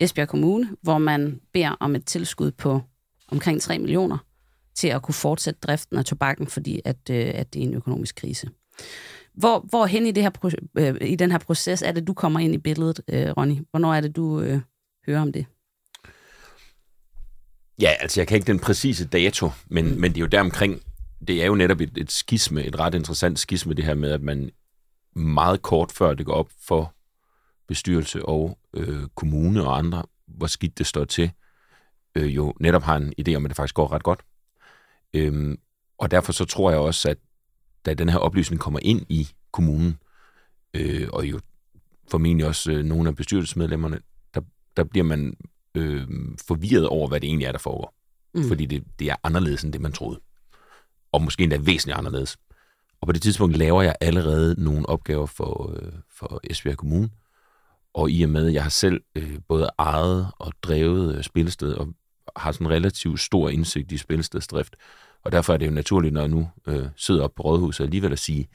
Esbjerg 0.00 0.28
Kommune, 0.28 0.76
hvor 0.82 0.98
man 0.98 1.40
beder 1.52 1.70
om 1.80 1.94
et 1.94 2.04
tilskud 2.04 2.50
på 2.50 2.80
omkring 3.28 3.62
3 3.62 3.78
millioner 3.78 4.18
til 4.74 4.88
at 4.88 5.02
kunne 5.02 5.14
fortsætte 5.14 5.60
driften 5.60 5.98
af 5.98 6.04
tobakken, 6.04 6.46
fordi 6.46 6.80
at, 6.84 6.96
øh, 7.10 7.30
at 7.34 7.54
det 7.54 7.62
er 7.62 7.66
en 7.66 7.74
økonomisk 7.74 8.16
krise. 8.16 8.50
Hvor, 9.34 9.66
hvor 9.68 9.86
hen 9.86 10.06
i, 10.06 10.10
det 10.10 10.22
her, 10.22 10.60
øh, 10.78 10.96
i 11.00 11.16
den 11.16 11.30
her 11.30 11.38
proces 11.38 11.82
er 11.82 11.92
det, 11.92 12.06
du 12.06 12.14
kommer 12.14 12.40
ind 12.40 12.54
i 12.54 12.58
billedet, 12.58 13.00
øh, 13.08 13.30
Ronny? 13.30 13.56
Hvornår 13.70 13.94
er 13.94 14.00
det, 14.00 14.16
du 14.16 14.40
øh, 14.40 14.60
hører 15.06 15.20
om 15.20 15.32
det? 15.32 15.46
Ja, 17.80 17.94
altså 18.00 18.20
jeg 18.20 18.28
kan 18.28 18.34
ikke 18.34 18.46
den 18.46 18.58
præcise 18.58 19.04
dato, 19.04 19.50
men, 19.68 19.84
mm. 19.84 20.00
men 20.00 20.10
det 20.10 20.16
er 20.16 20.20
jo 20.20 20.26
deromkring, 20.26 20.82
det 21.28 21.42
er 21.42 21.46
jo 21.46 21.54
netop 21.54 21.80
et, 21.80 21.98
et 21.98 22.12
skisme, 22.12 22.64
et 22.64 22.78
ret 22.78 22.94
interessant 22.94 23.38
skisme, 23.38 23.74
det 23.74 23.84
her 23.84 23.94
med, 23.94 24.10
at 24.10 24.22
man 24.22 24.50
meget 25.16 25.62
kort 25.62 25.92
før 25.92 26.14
det 26.14 26.26
går 26.26 26.32
op 26.32 26.50
for 26.66 26.94
bestyrelse 27.68 28.26
og 28.26 28.58
øh, 28.74 29.08
kommune 29.14 29.64
og 29.64 29.78
andre, 29.78 30.02
hvor 30.26 30.46
skidt 30.46 30.78
det 30.78 30.86
står 30.86 31.04
til, 31.04 31.30
øh, 32.14 32.36
jo 32.36 32.54
netop 32.60 32.82
har 32.82 32.96
en 32.96 33.12
idé 33.20 33.34
om, 33.34 33.44
at 33.44 33.48
det 33.48 33.56
faktisk 33.56 33.74
går 33.74 33.92
ret 33.92 34.02
godt. 34.02 34.20
Øhm, 35.14 35.58
og 35.98 36.10
derfor 36.10 36.32
så 36.32 36.44
tror 36.44 36.70
jeg 36.70 36.80
også, 36.80 37.08
at 37.08 37.18
da 37.86 37.94
den 37.94 38.08
her 38.08 38.18
oplysning 38.18 38.60
kommer 38.60 38.80
ind 38.82 39.06
i 39.08 39.28
kommunen, 39.52 39.98
øh, 40.74 41.08
og 41.12 41.26
jo 41.26 41.40
formentlig 42.10 42.46
også 42.46 42.72
øh, 42.72 42.84
nogle 42.84 43.08
af 43.08 43.16
bestyrelsesmedlemmerne, 43.16 44.00
der, 44.34 44.40
der 44.76 44.84
bliver 44.84 45.04
man 45.04 45.36
øh, 45.74 46.08
forvirret 46.46 46.86
over, 46.86 47.08
hvad 47.08 47.20
det 47.20 47.26
egentlig 47.26 47.46
er, 47.46 47.52
der 47.52 47.58
foregår. 47.58 47.94
Mm. 48.34 48.48
Fordi 48.48 48.66
det, 48.66 48.84
det 48.98 49.10
er 49.10 49.16
anderledes 49.22 49.62
end 49.62 49.72
det, 49.72 49.80
man 49.80 49.92
troede. 49.92 50.20
Og 51.12 51.22
måske 51.22 51.42
endda 51.42 51.58
væsentligt 51.58 51.98
anderledes. 51.98 52.36
Og 53.00 53.06
på 53.06 53.12
det 53.12 53.22
tidspunkt 53.22 53.56
laver 53.56 53.82
jeg 53.82 53.94
allerede 54.00 54.64
nogle 54.64 54.88
opgaver 54.88 55.26
for, 55.26 55.76
øh, 55.76 55.92
for 56.10 56.40
Esbjerg 56.44 56.76
Kommune. 56.76 57.10
Og 57.98 58.10
i 58.10 58.22
og 58.22 58.30
med, 58.30 58.46
at 58.46 58.54
jeg 58.54 58.62
har 58.62 58.70
selv 58.70 59.00
øh, 59.14 59.38
både 59.48 59.70
ejet 59.78 60.30
og 60.38 60.52
drevet 60.62 61.16
øh, 61.16 61.22
spillested, 61.22 61.74
og 61.74 61.88
har 62.36 62.52
sådan 62.52 62.70
relativt 62.70 63.20
stor 63.20 63.48
indsigt 63.48 63.92
i 63.92 63.96
spillestedsdrift, 63.96 64.76
og 65.24 65.32
derfor 65.32 65.52
er 65.52 65.56
det 65.56 65.66
jo 65.66 65.70
naturligt, 65.70 66.14
når 66.14 66.20
jeg 66.20 66.28
nu 66.28 66.48
øh, 66.66 66.86
sidder 66.96 67.24
op 67.24 67.34
på 67.34 67.42
rådhuset 67.42 67.84
alligevel 67.84 68.12
at 68.12 68.18
sige, 68.18 68.48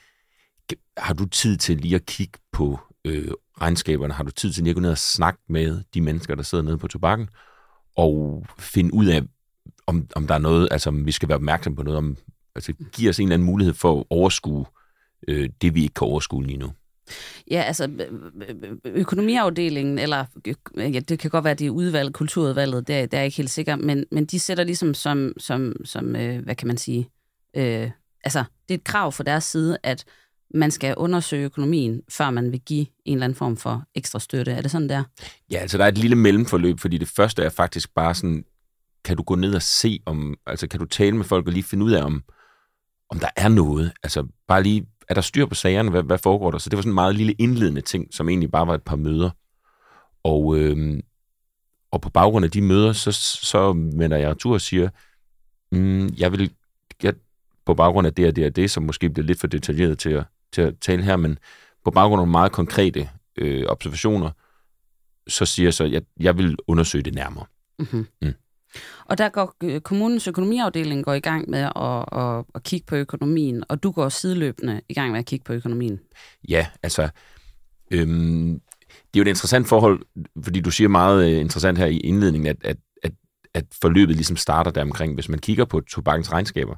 har 0.97 1.13
du 1.13 1.25
tid 1.25 1.57
til 1.57 1.77
lige 1.77 1.95
at 1.95 2.05
kigge 2.05 2.39
på 2.51 2.79
øh, 3.05 3.31
regnskaberne? 3.61 4.13
Har 4.13 4.23
du 4.23 4.31
tid 4.31 4.51
til 4.51 4.63
lige 4.63 4.71
at 4.71 4.75
gå 4.75 4.81
ned 4.81 4.91
og 4.91 4.97
snakke 4.97 5.39
med 5.49 5.83
de 5.93 6.01
mennesker, 6.01 6.35
der 6.35 6.43
sidder 6.43 6.63
nede 6.63 6.77
på 6.77 6.87
tobakken? 6.87 7.29
Og 7.95 8.45
finde 8.59 8.93
ud 8.93 9.05
af, 9.05 9.21
om, 9.87 10.07
om 10.15 10.27
der 10.27 10.35
er 10.35 10.39
noget, 10.39 10.67
altså 10.71 10.89
om 10.89 11.05
vi 11.05 11.11
skal 11.11 11.29
være 11.29 11.35
opmærksom 11.35 11.75
på 11.75 11.83
noget, 11.83 11.97
om, 11.97 12.17
altså 12.55 12.73
give 12.91 13.09
os 13.09 13.19
en 13.19 13.23
eller 13.23 13.33
anden 13.33 13.45
mulighed 13.45 13.73
for 13.73 13.99
at 13.99 14.05
overskue 14.09 14.65
øh, 15.27 15.49
det, 15.61 15.75
vi 15.75 15.81
ikke 15.81 15.93
kan 15.93 16.07
overskue 16.07 16.45
lige 16.45 16.57
nu. 16.57 16.73
Ja, 17.51 17.61
altså 17.61 17.87
øh, 17.87 18.07
øh, 18.49 18.77
økonomiafdelingen, 18.85 19.99
eller 19.99 20.25
øh, 20.47 20.95
ja, 20.95 20.99
det 20.99 21.19
kan 21.19 21.29
godt 21.29 21.43
være, 21.43 21.53
det 21.53 21.67
er 21.67 21.71
udvalget, 21.71 22.13
kulturudvalget, 22.13 22.87
det 22.87 22.95
er, 22.95 23.01
det 23.01 23.13
er 23.13 23.17
jeg 23.17 23.25
ikke 23.25 23.37
helt 23.37 23.49
sikker, 23.49 23.75
men, 23.75 24.05
men 24.11 24.25
de 24.25 24.39
sætter 24.39 24.63
ligesom 24.63 24.93
som, 24.93 25.33
som, 25.37 25.73
som 25.85 26.15
øh, 26.15 26.43
hvad 26.43 26.55
kan 26.55 26.67
man 26.67 26.77
sige, 26.77 27.09
øh, 27.55 27.91
altså 28.23 28.43
det 28.67 28.73
er 28.73 28.77
et 28.77 28.83
krav 28.83 29.11
fra 29.11 29.23
deres 29.23 29.43
side, 29.43 29.77
at 29.83 30.05
man 30.53 30.71
skal 30.71 30.95
undersøge 30.97 31.45
økonomien, 31.45 32.01
før 32.09 32.29
man 32.29 32.51
vil 32.51 32.59
give 32.59 32.85
en 33.05 33.13
eller 33.13 33.25
anden 33.25 33.35
form 33.35 33.57
for 33.57 33.83
ekstra 33.95 34.19
støtte. 34.19 34.51
Er 34.51 34.61
det 34.61 34.71
sådan 34.71 34.89
der? 34.89 35.03
Ja, 35.51 35.57
altså 35.57 35.77
der 35.77 35.83
er 35.83 35.87
et 35.87 35.97
lille 35.97 36.15
mellemforløb, 36.15 36.79
fordi 36.79 36.97
det 36.97 37.07
første 37.07 37.43
er 37.43 37.49
faktisk 37.49 37.93
bare 37.93 38.15
sådan, 38.15 38.43
kan 39.05 39.17
du 39.17 39.23
gå 39.23 39.35
ned 39.35 39.55
og 39.55 39.61
se 39.61 39.99
om, 40.05 40.35
altså 40.47 40.67
kan 40.67 40.79
du 40.79 40.85
tale 40.85 41.17
med 41.17 41.25
folk 41.25 41.47
og 41.47 41.53
lige 41.53 41.63
finde 41.63 41.85
ud 41.85 41.91
af, 41.91 42.03
om, 42.03 42.23
om 43.09 43.19
der 43.19 43.29
er 43.35 43.49
noget. 43.49 43.91
Altså 44.03 44.27
bare 44.47 44.63
lige, 44.63 44.85
er 45.07 45.13
der 45.13 45.21
styr 45.21 45.45
på 45.45 45.55
sagerne, 45.55 45.89
hvad, 45.89 46.03
hvad 46.03 46.17
foregår 46.17 46.51
der? 46.51 46.57
Så 46.57 46.69
det 46.69 46.77
var 46.77 46.81
sådan 46.81 46.91
en 46.91 46.95
meget 46.95 47.15
lille 47.15 47.33
indledende 47.33 47.81
ting, 47.81 48.13
som 48.13 48.29
egentlig 48.29 48.51
bare 48.51 48.67
var 48.67 48.73
et 48.73 48.83
par 48.83 48.95
møder. 48.95 49.29
Og, 50.23 50.57
øhm, 50.57 51.01
og 51.91 52.01
på 52.01 52.09
baggrund 52.09 52.45
af 52.45 52.51
de 52.51 52.61
møder, 52.61 52.93
så, 52.93 53.11
så 53.11 53.73
vender 53.73 54.17
jeg 54.17 54.37
tur 54.37 54.53
og 54.53 54.61
siger, 54.61 54.89
mm, 55.71 56.07
jeg 56.17 56.31
vil, 56.31 56.51
jeg, 57.03 57.13
på 57.65 57.73
baggrund 57.73 58.07
af 58.07 58.13
det 58.13 58.27
og 58.27 58.35
det 58.35 58.45
og 58.45 58.55
det, 58.55 58.71
som 58.71 58.83
måske 58.83 59.09
bliver 59.09 59.25
lidt 59.25 59.39
for 59.39 59.47
detaljeret 59.47 59.99
til 59.99 60.09
at, 60.09 60.23
til 60.51 60.61
at 60.61 60.73
tale 60.81 61.03
her, 61.03 61.15
men 61.15 61.39
på 61.85 61.91
baggrund 61.91 62.21
af 62.21 62.27
meget 62.27 62.51
konkrete 62.51 63.09
øh, 63.37 63.65
observationer, 63.67 64.29
så 65.27 65.45
siger 65.45 65.65
jeg 65.65 65.73
så, 65.73 65.83
at 65.83 65.91
jeg, 65.91 66.01
jeg 66.19 66.37
vil 66.37 66.57
undersøge 66.67 67.03
det 67.03 67.13
nærmere. 67.13 67.45
Mm-hmm. 67.79 68.07
Mm. 68.21 68.33
Og 69.05 69.17
der 69.17 69.29
går 69.29 69.55
øh, 69.63 69.81
kommunens 69.81 70.27
økonomiafdeling 70.27 71.03
går 71.03 71.13
i 71.13 71.19
gang 71.19 71.49
med 71.49 71.59
at, 71.59 72.05
at, 72.21 72.45
at 72.55 72.63
kigge 72.63 72.85
på 72.85 72.95
økonomien, 72.95 73.63
og 73.69 73.83
du 73.83 73.91
går 73.91 74.09
sideløbende 74.09 74.81
i 74.89 74.93
gang 74.93 75.11
med 75.11 75.19
at 75.19 75.25
kigge 75.25 75.43
på 75.43 75.53
økonomien. 75.53 75.99
Ja, 76.49 76.67
altså, 76.83 77.09
øhm, 77.91 78.61
det 78.89 79.19
er 79.19 79.19
jo 79.19 79.21
et 79.21 79.27
interessant 79.27 79.67
forhold, 79.67 80.05
fordi 80.43 80.59
du 80.61 80.71
siger 80.71 80.87
meget 80.87 81.31
øh, 81.31 81.39
interessant 81.39 81.77
her 81.77 81.85
i 81.85 81.97
indledningen, 81.97 82.47
at, 82.47 82.57
at, 82.63 82.77
at, 83.03 83.11
at 83.53 83.65
forløbet 83.81 84.15
ligesom 84.15 84.37
starter 84.37 84.71
der 84.71 84.81
omkring. 84.81 85.13
Hvis 85.13 85.29
man 85.29 85.39
kigger 85.39 85.65
på 85.65 85.79
tobakkens 85.79 86.31
regnskaber, 86.31 86.75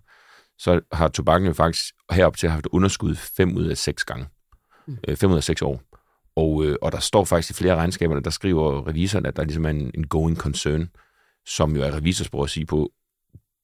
så 0.58 0.82
har 0.92 1.08
tobakken 1.08 1.48
jo 1.48 1.54
faktisk 1.54 1.86
herop 2.12 2.38
til 2.38 2.50
haft 2.50 2.68
underskud 2.72 3.16
5 3.16 3.58
ud 3.58 3.66
af 3.66 3.78
6 3.78 4.04
gange. 4.04 4.28
Mm. 4.88 4.98
Øh, 5.08 5.18
5 5.18 5.32
ud 5.32 5.38
af 5.38 5.44
6 5.44 5.62
år. 5.62 5.82
Og, 6.36 6.78
og 6.82 6.92
der 6.92 7.00
står 7.00 7.24
faktisk 7.24 7.50
i 7.50 7.54
flere 7.54 7.74
af 7.74 7.78
regnskaberne, 7.78 8.22
der 8.22 8.30
skriver 8.30 8.88
revisoren, 8.88 9.26
at 9.26 9.36
der 9.36 9.44
ligesom 9.44 9.66
er 9.66 9.70
en, 9.70 9.92
en 9.94 10.08
going 10.08 10.38
concern, 10.38 10.90
som 11.48 11.76
jo 11.76 11.82
er 11.82 11.96
revisorsprog 11.96 12.44
at 12.44 12.50
sige 12.50 12.66
på, 12.66 12.92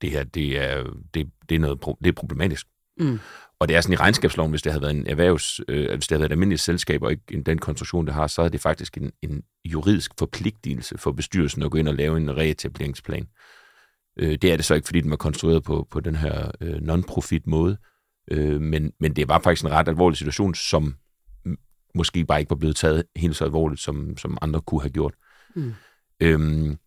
det 0.02 0.12
her, 0.12 0.24
det 0.24 0.58
er, 0.58 0.84
det, 1.14 1.30
det 1.50 1.56
er, 1.56 1.60
noget, 1.60 1.80
det 2.04 2.08
er 2.08 2.14
problematisk. 2.14 2.68
Mm. 3.00 3.20
Og 3.60 3.68
det 3.68 3.76
er 3.76 3.82
sådan 3.82 3.94
i 3.94 3.98
regnskabsloven, 3.98 4.50
hvis 4.52 4.62
det 4.62 4.72
havde 4.72 4.82
været 4.82 4.96
en 4.96 5.08
erhvervs, 5.08 5.62
øh, 5.68 5.94
hvis 5.94 6.08
det 6.08 6.16
havde 6.16 6.20
været 6.20 6.30
et 6.30 6.34
almindeligt 6.34 6.62
selskab, 6.62 7.04
og 7.04 7.12
ikke 7.12 7.24
en- 7.32 7.44
den 7.44 7.58
konstruktion, 7.58 8.06
det 8.06 8.14
har, 8.14 8.28
så 8.28 8.42
er 8.42 8.50
det 8.50 8.62
faktisk 8.62 8.98
en, 8.98 9.12
en 9.22 9.44
juridisk 9.66 10.12
forpligtelse 10.20 10.98
for 10.98 11.12
bestyrelsen 11.12 11.64
at 11.64 11.72
gå 11.72 11.78
ind 11.78 11.88
og 11.88 11.96
lave 11.96 12.18
en 12.18 12.38
reetableringsplan. 12.38 13.28
Øh, 14.20 14.32
det 14.32 14.44
er 14.52 14.56
det 14.56 14.66
så 14.66 14.76
ikke, 14.76 14.86
fordi 14.86 15.02
den 15.02 15.10
var 15.10 15.18
konstrueret 15.18 15.64
på, 15.64 15.88
på 15.92 16.00
den 16.00 16.16
her 16.16 16.52
øh, 16.62 16.76
non-profit 16.82 17.42
måde, 17.46 17.78
øh, 18.32 18.62
men, 18.62 18.92
men 19.00 19.16
det 19.16 19.28
var 19.28 19.40
faktisk 19.40 19.66
en 19.66 19.72
ret 19.72 19.88
alvorlig 19.88 20.18
situation, 20.18 20.56
som 20.56 20.96
måske 21.96 22.26
bare 22.26 22.40
ikke 22.40 22.50
var 22.50 22.56
blevet 22.56 22.76
taget 22.76 23.04
helt 23.16 23.36
så 23.36 23.46
alvorligt, 23.46 23.82
som, 23.82 24.18
som 24.18 24.38
andre 24.42 24.62
kunne 24.62 24.82
have 24.82 24.92
gjort. 24.92 25.14
Mm. 25.56 25.74
Øhm, 26.20 26.78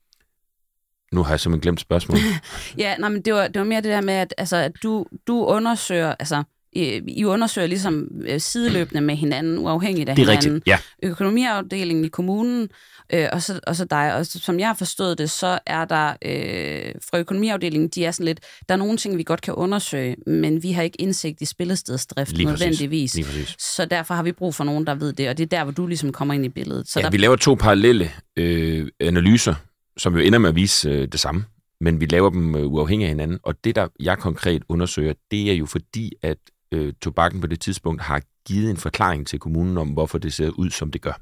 nu 1.15 1.23
har 1.23 1.33
jeg 1.33 1.41
simpelthen 1.41 1.61
glemt 1.63 1.81
spørgsmålet. 1.81 2.25
Ja, 2.79 2.97
nej, 2.97 3.09
men 3.09 3.23
det 3.23 3.35
var, 3.35 3.49
det 3.49 3.59
var 3.59 3.65
mere 3.67 3.81
det 3.81 3.91
der 3.91 4.01
med, 4.01 4.15
at, 4.15 4.35
altså, 4.39 4.57
at 4.57 4.73
du, 4.83 5.07
du 5.27 5.45
undersøger, 5.45 6.15
altså, 6.19 6.43
I, 6.73 7.25
undersøger 7.25 7.67
ligesom 7.69 8.09
øh, 8.27 8.41
sideløbende 8.41 9.01
med 9.01 9.17
hinanden, 9.17 9.59
uafhængigt 9.59 10.09
af 10.09 10.17
Det 10.17 10.23
er 10.23 10.31
hinanden. 10.31 10.55
rigtigt, 10.55 10.67
ja. 10.67 10.79
Økonomiafdelingen 11.03 12.05
i 12.05 12.09
kommunen, 12.09 12.69
øh, 13.13 13.29
og, 13.33 13.43
så, 13.43 13.61
og 13.67 13.77
så 13.77 13.85
dig. 13.85 14.15
Og 14.15 14.27
så, 14.27 14.39
som 14.39 14.59
jeg 14.61 14.67
har 14.67 14.75
forstået 14.75 15.19
det, 15.19 15.31
så 15.31 15.59
er 15.67 15.85
der 15.85 16.09
øh, 16.09 16.95
fra 17.11 17.19
økonomiafdelingen, 17.19 17.89
de 17.89 18.05
er 18.05 18.11
sådan 18.11 18.27
lidt, 18.27 18.41
der 18.69 18.75
er 18.75 18.79
nogle 18.79 18.97
ting, 18.97 19.19
vi 19.19 19.23
godt 19.23 19.41
kan 19.41 19.55
undersøge, 19.55 20.17
men 20.27 20.63
vi 20.63 20.73
har 20.73 20.83
ikke 20.83 21.01
indsigt 21.01 21.41
i 21.41 21.45
spillestedsdrift 21.45 22.33
Lige 22.33 22.47
nødvendigvis. 22.47 23.15
Lige 23.15 23.25
præcis. 23.25 23.57
Så 23.59 23.85
derfor 23.85 24.15
har 24.15 24.23
vi 24.23 24.33
brug 24.33 24.55
for 24.55 24.65
nogen, 24.65 24.87
der 24.87 24.95
ved 24.95 25.13
det, 25.13 25.29
og 25.29 25.39
det 25.39 25.45
er 25.45 25.49
der, 25.59 25.65
hvor 25.65 25.73
du 25.73 25.87
ligesom 25.87 26.13
kommer 26.13 26.35
ind 26.35 26.45
i 26.45 26.49
billedet. 26.49 26.89
Så 26.89 27.01
ja, 27.01 27.05
der, 27.05 27.11
vi 27.11 27.17
laver 27.17 27.37
to 27.37 27.55
parallelle 27.55 28.11
øh, 28.37 28.89
analyser, 29.01 29.55
som 29.97 30.15
jo 30.15 30.21
ender 30.21 30.39
med 30.39 30.49
at 30.49 30.55
vise 30.55 30.89
øh, 30.89 31.09
det 31.09 31.21
samme, 31.21 31.45
men 31.81 32.01
vi 32.01 32.07
laver 32.07 32.31
dem 32.31 32.57
øh, 32.57 32.67
uafhængig 32.67 33.05
af 33.05 33.09
hinanden. 33.09 33.39
Og 33.43 33.65
det, 33.65 33.77
der 33.77 33.89
jeg 34.01 34.19
konkret 34.19 34.63
undersøger, 34.69 35.13
det 35.31 35.51
er 35.51 35.55
jo 35.55 35.67
fordi, 35.67 36.13
at 36.23 36.39
øh, 36.73 36.93
tobakken 37.03 37.41
på 37.41 37.47
det 37.47 37.61
tidspunkt 37.61 38.03
har 38.03 38.23
givet 38.47 38.71
en 38.71 38.77
forklaring 38.77 39.27
til 39.27 39.39
kommunen 39.39 39.79
om, 39.79 39.89
hvorfor 39.89 40.19
det 40.19 40.33
ser 40.33 40.51
ud, 40.51 40.71
som 40.71 40.91
det 40.91 41.03
gør. 41.03 41.21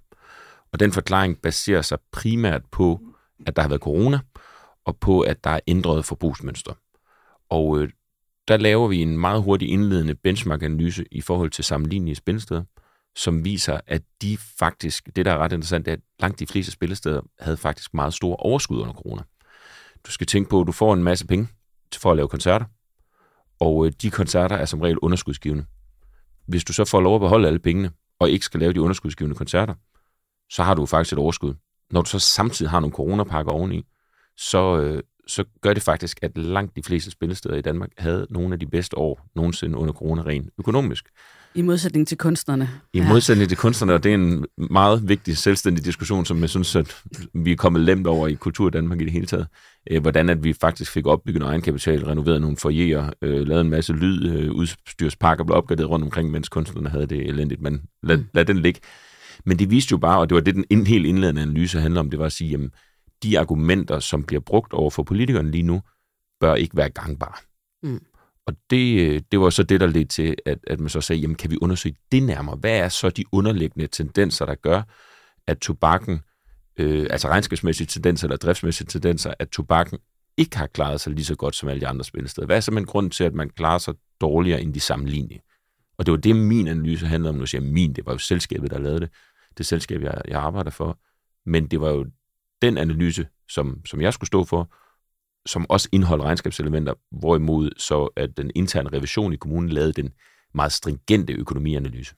Og 0.72 0.80
den 0.80 0.92
forklaring 0.92 1.38
baserer 1.42 1.82
sig 1.82 1.98
primært 2.12 2.62
på, 2.70 3.00
at 3.46 3.56
der 3.56 3.62
har 3.62 3.68
været 3.68 3.80
corona, 3.80 4.20
og 4.85 4.96
på, 4.96 5.20
at 5.20 5.44
der 5.44 5.50
er 5.50 5.61
ændret 5.66 6.04
forbrugsmønstre. 6.04 6.74
Og 7.48 7.78
øh, 7.78 7.88
der 8.48 8.56
laver 8.56 8.88
vi 8.88 9.02
en 9.02 9.18
meget 9.18 9.42
hurtig 9.42 9.68
indledende 9.68 10.14
benchmark-analyse 10.14 11.04
i 11.11 11.20
forhold 11.20 11.50
til 11.50 11.64
sammenlignelige 11.64 12.14
spillesteder, 12.14 12.62
som 13.16 13.44
viser, 13.44 13.81
at 13.87 14.03
de 14.22 14.37
faktisk, 14.59 15.09
det 15.16 15.25
der 15.25 15.33
er 15.33 15.38
ret 15.38 15.53
interessant, 15.53 15.88
er, 15.88 15.92
at 15.92 16.01
langt 16.20 16.38
de 16.38 16.46
fleste 16.46 16.72
spillesteder 16.72 17.20
havde 17.40 17.57
faktisk 17.57 17.94
meget 17.94 18.14
store 18.14 18.37
overskud 18.37 18.81
under 18.81 18.94
corona. 18.94 19.22
Du 20.07 20.11
skal 20.11 20.27
tænke 20.27 20.51
på, 20.51 20.61
at 20.61 20.66
du 20.66 20.72
får 20.72 20.94
en 20.94 21.03
masse 21.03 21.27
penge 21.27 21.48
for 21.96 22.11
at 22.11 22.16
lave 22.16 22.29
koncerter, 22.29 22.66
og 23.61 23.87
øh, 23.87 23.92
de 24.03 24.11
koncerter 24.11 24.57
er 24.57 24.64
som 24.64 24.81
regel 24.81 24.98
underskudsgivende. 24.98 25.64
Hvis 26.46 26.64
du 26.64 26.72
så 26.72 26.85
får 26.85 27.01
lov 27.01 27.14
at 27.14 27.20
beholde 27.20 27.48
alle 27.48 27.59
pengene, 27.59 27.90
og 28.18 28.31
ikke 28.31 28.44
skal 28.44 28.61
lave 28.61 28.72
de 28.72 28.81
underskudsgivende 28.81 29.37
koncerter, 29.37 29.75
så 30.51 30.62
har 30.62 30.75
du 30.75 30.87
faktisk 30.87 31.12
et 31.12 31.18
overskud. 31.18 31.55
Når 31.90 32.03
du 32.03 32.09
så 32.09 32.18
samtidig 32.18 32.70
har 32.70 32.81
nogle 32.81 32.94
coronapakker 32.94 33.53
oveni, 33.53 33.87
så, 34.37 34.81
øh, 34.81 35.03
så 35.27 35.44
gør 35.61 35.75
det 35.75 35.83
faktisk, 35.83 36.18
at 36.22 36.38
langt 36.38 36.77
de 36.77 36.83
fleste 36.83 37.11
spillesteder 37.11 37.55
i 37.55 37.61
Danmark 37.61 37.90
havde 37.98 38.27
nogle 38.31 38.53
af 38.53 38.61
de 38.61 38.66
bedste 38.66 38.98
år 38.98 39.27
nogensinde 39.35 39.79
under 39.79 39.94
corona 39.94 40.22
rent 40.22 40.51
økonomisk. 40.59 41.09
I 41.55 41.62
modsætning 41.62 42.09
til 42.09 42.19
kunstnerne. 42.19 42.69
I 42.93 43.01
modsætning 43.01 43.49
til 43.49 43.59
kunstnerne, 43.59 43.93
og 43.95 44.05
det 44.05 44.11
er 44.11 44.15
en 44.15 44.45
meget 44.71 45.09
vigtig 45.09 45.37
selvstændig 45.37 45.85
diskussion, 45.85 46.25
som 46.25 46.41
jeg 46.41 46.51
synes, 46.51 46.77
at 46.77 47.03
vi 47.35 47.53
er 47.53 47.57
kommet 47.57 47.83
lemt 47.83 48.07
over 48.07 48.29
i 48.29 48.35
kultur 48.35 48.71
Danmark 48.71 49.01
i 49.01 49.05
det 49.05 49.12
hele 49.12 49.27
taget. 49.27 49.47
Øh, 49.91 50.01
hvordan 50.03 50.29
at 50.29 50.45
vi 50.45 50.53
faktisk 50.53 50.93
fik 50.93 51.07
opbygget 51.07 51.43
egenkapital, 51.43 52.05
renoveret 52.05 52.41
nogle 52.41 52.57
foyerer, 52.57 53.11
øh, 53.23 53.47
lavet 53.47 53.61
en 53.61 53.71
masse 53.71 53.93
lyd, 53.93 54.31
øh, 54.33 54.53
udstyrspakker 54.53 55.45
blev 55.45 55.57
opgraderet 55.57 55.91
rundt 55.91 56.05
omkring, 56.05 56.31
mens 56.31 56.49
kunstnerne 56.49 56.88
havde 56.88 57.07
det 57.07 57.29
elendigt. 57.29 57.61
Men 57.61 57.83
lad, 58.03 58.17
Mm. 58.17 58.25
lad 58.35 58.45
den 58.45 58.59
ligge. 58.59 58.81
Men 59.47 59.59
det 59.59 59.71
viste 59.71 59.93
jo 59.93 59.99
bare, 59.99 60.19
og 60.19 60.29
det 60.29 60.35
var 60.35 60.41
det, 60.41 60.55
den 60.55 60.65
ind- 60.71 60.87
helt 60.87 61.07
indledende 61.07 61.43
analyse 61.43 61.81
handler 61.81 62.01
om, 62.01 62.11
det 62.11 62.19
var 62.19 62.27
at 62.27 62.33
sige, 62.33 62.51
jamen, 62.51 62.71
de 63.23 63.38
argumenter, 63.38 63.99
som 63.99 64.23
bliver 64.25 64.41
brugt 64.41 64.73
over 64.73 64.91
for 64.91 65.03
politikerne 65.03 65.51
lige 65.51 65.62
nu, 65.62 65.83
bør 66.41 66.55
ikke 66.55 66.77
være 66.77 66.91
gangbare. 66.91 67.35
Mm. 67.83 68.01
Og 68.46 68.57
det, 68.70 69.00
øh, 69.00 69.20
det 69.33 69.40
var 69.40 69.50
så 69.50 69.62
det, 69.62 69.81
der 69.81 69.87
ledte 69.87 70.05
til, 70.05 70.37
at, 70.46 70.59
at 70.66 70.81
man 70.81 70.88
så 70.88 71.00
sagde, 71.00 71.20
jamen 71.20 71.37
kan 71.37 71.50
vi 71.50 71.59
undersøge 71.61 71.96
det 72.12 72.22
nærmere? 72.22 72.57
Hvad 72.57 72.78
er 72.78 72.88
så 72.88 73.11
de 73.11 73.24
underliggende 73.33 73.87
tendenser, 73.87 74.46
der 74.46 74.55
gør, 74.55 74.83
at 75.46 75.59
tobakken, 75.59 76.20
øh, 76.76 77.07
altså 77.11 77.28
regnskabsmæssige 77.28 77.87
tendenser 77.87 78.26
eller 78.26 78.37
driftsmæssige 78.37 78.87
tendenser, 78.87 79.35
at 79.38 79.48
tobakken 79.48 79.98
ikke 80.37 80.57
har 80.57 80.66
klaret 80.66 81.00
sig 81.00 81.12
lige 81.12 81.24
så 81.24 81.35
godt 81.35 81.57
som 81.57 81.68
alle 81.68 81.81
de 81.81 81.87
andre 81.87 82.05
spillesteder? 82.05 82.46
Hvad 82.46 82.57
er 82.57 82.61
simpelthen 82.61 82.87
grunden 82.87 83.11
til, 83.11 83.24
at 83.24 83.35
man 83.35 83.50
klarer 83.50 83.78
sig 83.78 83.94
dårligere 84.20 84.62
end 84.62 84.74
de 84.74 84.81
sammenlignelige? 84.81 85.42
Og 85.98 86.07
det 86.07 86.12
var 86.12 86.18
det, 86.18 86.37
min 86.37 86.68
analyse 86.68 87.07
handlede 87.07 87.31
om. 87.31 87.37
Nu 87.37 87.46
siger 87.46 87.62
jeg 87.62 87.72
min, 87.72 87.92
det 87.92 88.07
var 88.07 88.12
jo 88.12 88.18
selskabet, 88.18 88.70
der 88.70 88.78
lavede 88.78 89.00
det. 89.00 89.11
Det 89.59 89.66
selskab, 89.66 90.02
jeg, 90.02 90.22
jeg 90.28 90.40
arbejder 90.40 90.70
for. 90.70 90.98
Men 91.46 91.66
det 91.66 91.81
var 91.81 91.90
jo 91.90 92.07
den 92.62 92.78
analyse, 92.78 93.26
som, 93.48 93.87
som 93.87 94.00
jeg 94.00 94.14
skulle 94.14 94.28
stå 94.28 94.44
for, 94.44 94.72
som 95.46 95.66
også 95.68 95.88
indeholdt 95.92 96.24
regnskabselementer, 96.24 96.94
hvorimod 97.11 97.70
så 97.76 98.09
at 98.16 98.37
den 98.37 98.50
interne 98.55 98.88
revision 98.92 99.33
i 99.33 99.37
kommunen 99.37 99.70
lavede 99.70 99.92
den 99.92 100.12
meget 100.55 100.72
stringente 100.72 101.33
økonomianalyse. 101.33 102.14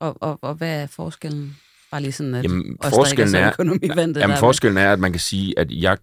Og, 0.00 0.16
og, 0.20 0.38
og 0.42 0.54
hvad 0.54 0.82
er 0.82 0.86
forskellen? 0.86 1.56
Bare 1.90 2.02
lige 2.02 2.12
sådan, 2.12 2.34
at 2.34 2.44
Jamen, 2.44 2.76
os, 2.80 2.94
forskellen 2.94 3.34
er, 3.34 3.52
jamen, 3.82 4.14
der 4.14 4.36
forskellen 4.36 4.78
er, 4.78 4.92
at 4.92 4.98
man 4.98 5.12
kan 5.12 5.20
sige, 5.20 5.58
at 5.58 5.70
jeg 5.70 5.98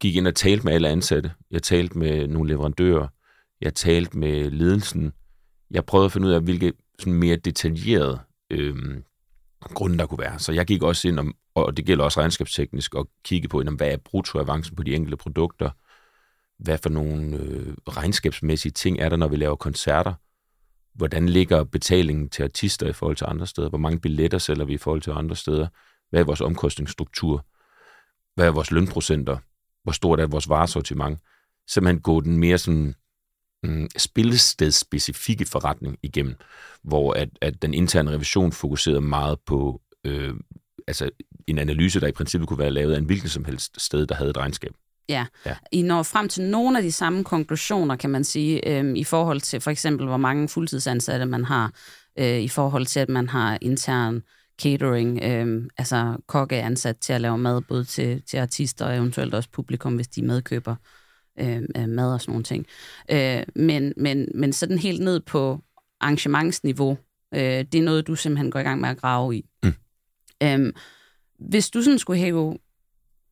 gik 0.00 0.16
ind 0.16 0.26
og 0.26 0.34
talte 0.34 0.64
med 0.64 0.72
alle 0.72 0.88
ansatte. 0.88 1.32
Jeg 1.50 1.62
talte 1.62 1.98
med 1.98 2.28
nogle 2.28 2.48
leverandører. 2.48 3.08
Jeg 3.60 3.74
talte 3.74 4.18
med 4.18 4.50
ledelsen. 4.50 5.12
Jeg 5.70 5.84
prøvede 5.84 6.04
at 6.04 6.12
finde 6.12 6.28
ud 6.28 6.32
af, 6.32 6.40
hvilke 6.40 6.72
sådan 6.98 7.12
mere 7.12 7.36
detaljerede 7.36 8.20
øhm, 8.50 9.04
grunde 9.62 9.98
der 9.98 10.06
kunne 10.06 10.18
være. 10.18 10.38
Så 10.38 10.52
jeg 10.52 10.66
gik 10.66 10.82
også 10.82 11.08
ind, 11.08 11.18
om, 11.18 11.34
og 11.54 11.76
det 11.76 11.86
gælder 11.86 12.04
også 12.04 12.20
regnskabsteknisk, 12.20 12.94
og 12.94 13.08
kigge 13.24 13.48
på, 13.48 13.60
jamen, 13.60 13.76
hvad 13.76 13.88
er 13.88 13.96
bruttoavancen 13.96 14.76
på 14.76 14.82
de 14.82 14.94
enkelte 14.94 15.16
produkter? 15.16 15.70
Hvad 16.62 16.78
for 16.78 16.88
nogle 16.88 17.36
øh, 17.36 17.74
regnskabsmæssige 17.88 18.72
ting 18.72 19.00
er 19.00 19.08
der, 19.08 19.16
når 19.16 19.28
vi 19.28 19.36
laver 19.36 19.56
koncerter? 19.56 20.14
Hvordan 20.94 21.28
ligger 21.28 21.64
betalingen 21.64 22.28
til 22.28 22.42
artister 22.42 22.88
i 22.88 22.92
forhold 22.92 23.16
til 23.16 23.26
andre 23.28 23.46
steder? 23.46 23.68
Hvor 23.68 23.78
mange 23.78 24.00
billetter 24.00 24.38
sælger 24.38 24.64
vi 24.64 24.74
i 24.74 24.78
forhold 24.78 25.02
til 25.02 25.10
andre 25.10 25.36
steder? 25.36 25.68
Hvad 26.10 26.20
er 26.20 26.24
vores 26.24 26.40
omkostningsstruktur? 26.40 27.46
Hvad 28.34 28.46
er 28.46 28.50
vores 28.50 28.70
lønprocenter? 28.70 29.38
Hvor 29.82 29.92
stort 29.92 30.20
er 30.20 30.26
vores 30.26 30.48
varesortiment? 30.48 31.18
Simpelthen 31.68 32.00
gå 32.00 32.20
den 32.20 32.38
mere 32.38 32.58
sådan 32.58 32.94
mm, 33.62 33.88
spillestedsspecifikke 33.96 35.44
forretning 35.44 35.98
igennem, 36.02 36.34
hvor 36.82 37.12
at, 37.12 37.28
at 37.40 37.62
den 37.62 37.74
interne 37.74 38.10
revision 38.10 38.52
fokuserede 38.52 39.00
meget 39.00 39.38
på 39.46 39.82
øh, 40.04 40.34
altså 40.86 41.10
en 41.46 41.58
analyse, 41.58 42.00
der 42.00 42.06
i 42.06 42.12
princippet 42.12 42.48
kunne 42.48 42.58
være 42.58 42.70
lavet 42.70 42.94
af 42.94 42.98
en 42.98 43.04
hvilken 43.04 43.28
som 43.28 43.44
helst 43.44 43.80
sted, 43.80 44.06
der 44.06 44.14
havde 44.14 44.30
et 44.30 44.36
regnskab. 44.36 44.72
Ja. 45.08 45.26
Ja. 45.46 45.54
I 45.72 45.82
når 45.82 46.02
frem 46.02 46.28
til 46.28 46.42
nogle 46.42 46.78
af 46.78 46.82
de 46.82 46.92
samme 46.92 47.24
konklusioner, 47.24 47.96
kan 47.96 48.10
man 48.10 48.24
sige, 48.24 48.68
øhm, 48.68 48.94
i 48.96 49.04
forhold 49.04 49.40
til 49.40 49.60
for 49.60 49.70
eksempel, 49.70 50.06
hvor 50.06 50.16
mange 50.16 50.48
fuldtidsansatte 50.48 51.26
man 51.26 51.44
har, 51.44 51.72
øh, 52.18 52.40
i 52.40 52.48
forhold 52.48 52.86
til, 52.86 53.00
at 53.00 53.08
man 53.08 53.28
har 53.28 53.58
intern 53.60 54.22
catering, 54.62 55.22
øh, 55.22 55.64
altså 55.78 56.16
kokke 56.26 56.56
er 56.56 56.66
ansat 56.66 56.96
til 56.96 57.12
at 57.12 57.20
lave 57.20 57.38
mad, 57.38 57.60
både 57.60 57.84
til, 57.84 58.22
til 58.22 58.36
artister 58.36 58.86
og 58.86 58.96
eventuelt 58.96 59.34
også 59.34 59.48
publikum, 59.52 59.94
hvis 59.94 60.08
de 60.08 60.22
medkøber 60.22 60.76
øh, 61.40 61.62
øh, 61.76 61.88
mad 61.88 62.12
og 62.12 62.20
sådan 62.20 62.32
nogle 62.32 62.44
ting. 62.44 62.66
Øh, 63.10 63.42
men, 63.56 63.92
men, 63.96 64.28
men 64.34 64.52
sådan 64.52 64.78
helt 64.78 65.00
ned 65.00 65.20
på 65.20 65.60
arrangementsniveau, 66.00 66.98
øh, 67.34 67.40
det 67.40 67.74
er 67.74 67.82
noget, 67.82 68.06
du 68.06 68.14
simpelthen 68.14 68.50
går 68.50 68.60
i 68.60 68.62
gang 68.62 68.80
med 68.80 68.88
at 68.88 69.00
grave 69.00 69.36
i. 69.36 69.44
Mm. 69.62 69.74
Øh, 70.42 70.72
hvis 71.38 71.70
du 71.70 71.82
sådan 71.82 71.98
skulle 71.98 72.20
hæve 72.20 72.58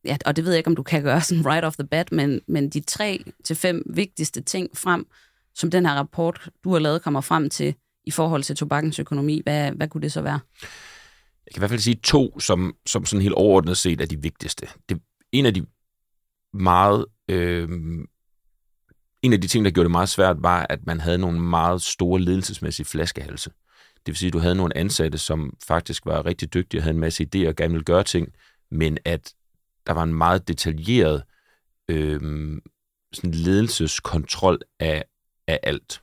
ja, 0.05 0.17
og 0.25 0.35
det 0.35 0.45
ved 0.45 0.51
jeg 0.51 0.57
ikke, 0.57 0.67
om 0.67 0.75
du 0.75 0.83
kan 0.83 1.03
gøre 1.03 1.21
sådan 1.31 1.45
right 1.45 1.65
off 1.65 1.75
the 1.75 1.87
bat, 1.87 2.11
men, 2.11 2.41
men 2.47 2.69
de 2.69 2.79
tre 2.79 3.23
til 3.43 3.55
fem 3.55 3.83
vigtigste 3.93 4.41
ting 4.41 4.77
frem, 4.77 5.05
som 5.55 5.71
den 5.71 5.85
her 5.85 5.93
rapport, 5.93 6.49
du 6.63 6.71
har 6.71 6.79
lavet, 6.79 7.01
kommer 7.01 7.21
frem 7.21 7.49
til 7.49 7.75
i 8.03 8.11
forhold 8.11 8.43
til 8.43 8.55
tobakkens 8.55 8.99
økonomi, 8.99 9.41
hvad, 9.43 9.71
hvad 9.71 9.87
kunne 9.87 10.01
det 10.01 10.11
så 10.11 10.21
være? 10.21 10.39
Jeg 11.45 11.53
kan 11.53 11.59
i 11.59 11.61
hvert 11.61 11.69
fald 11.69 11.79
sige 11.79 11.99
to, 12.03 12.39
som, 12.39 12.75
som 12.85 13.05
sådan 13.05 13.21
helt 13.21 13.33
overordnet 13.33 13.77
set 13.77 14.01
er 14.01 14.05
de 14.05 14.21
vigtigste. 14.21 14.67
Det, 14.89 15.01
en 15.31 15.45
af 15.45 15.53
de 15.53 15.65
meget... 16.53 17.05
Øh, 17.27 17.69
en 19.21 19.33
af 19.33 19.41
de 19.41 19.47
ting, 19.47 19.65
der 19.65 19.71
gjorde 19.71 19.85
det 19.85 19.91
meget 19.91 20.09
svært, 20.09 20.37
var, 20.39 20.65
at 20.69 20.85
man 20.85 20.99
havde 20.99 21.17
nogle 21.17 21.39
meget 21.39 21.81
store 21.81 22.21
ledelsesmæssige 22.21 22.85
flaskehalse. 22.85 23.49
Det 23.95 24.07
vil 24.07 24.15
sige, 24.15 24.27
at 24.27 24.33
du 24.33 24.39
havde 24.39 24.55
nogle 24.55 24.77
ansatte, 24.77 25.17
som 25.17 25.57
faktisk 25.67 26.05
var 26.05 26.25
rigtig 26.25 26.53
dygtige 26.53 26.79
og 26.79 26.83
havde 26.83 26.93
en 26.93 26.99
masse 26.99 27.23
idéer 27.23 27.47
og 27.47 27.55
gerne 27.55 27.73
ville 27.73 27.83
gøre 27.83 28.03
ting, 28.03 28.27
men 28.71 28.97
at 29.05 29.33
der 29.87 29.93
var 29.93 30.03
en 30.03 30.13
meget 30.13 30.47
detaljeret 30.47 31.23
øh, 31.89 32.21
sådan 33.13 33.31
ledelseskontrol 33.31 34.59
af, 34.79 35.03
af 35.47 35.59
alt. 35.63 36.01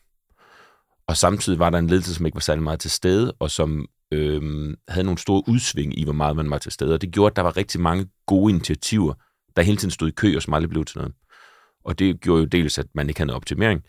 Og 1.07 1.17
samtidig 1.17 1.59
var 1.59 1.71
der 1.71 1.79
en 1.79 1.87
ledelse, 1.87 2.15
som 2.15 2.27
ikke 2.27 2.37
var 2.37 2.41
særlig 2.41 2.63
meget 2.63 2.81
til 2.81 2.91
stede, 2.91 3.33
og 3.33 3.51
som 3.51 3.87
øh, 4.13 4.77
havde 4.89 5.05
nogle 5.05 5.19
store 5.19 5.43
udsving 5.49 5.99
i, 5.99 6.05
hvor 6.05 6.13
meget 6.13 6.37
man 6.37 6.51
var 6.51 6.59
til 6.59 6.73
stede. 6.73 6.95
Og 6.95 7.01
det 7.01 7.13
gjorde, 7.13 7.33
at 7.33 7.37
der 7.37 7.43
var 7.43 7.57
rigtig 7.57 7.81
mange 7.81 8.09
gode 8.27 8.51
initiativer, 8.51 9.15
der 9.57 9.63
hele 9.63 9.77
tiden 9.77 9.91
stod 9.91 10.09
i 10.09 10.13
kø, 10.13 10.37
og 10.37 10.43
som 10.43 10.55
aldrig 10.55 10.71
blev 10.71 10.85
til 10.85 10.99
noget. 10.99 11.15
Og 11.85 11.99
det 11.99 12.21
gjorde 12.21 12.41
jo 12.41 12.47
dels, 12.47 12.79
at 12.79 12.87
man 12.95 13.09
ikke 13.09 13.21
havde 13.21 13.27
noget 13.27 13.37
optimering, 13.37 13.83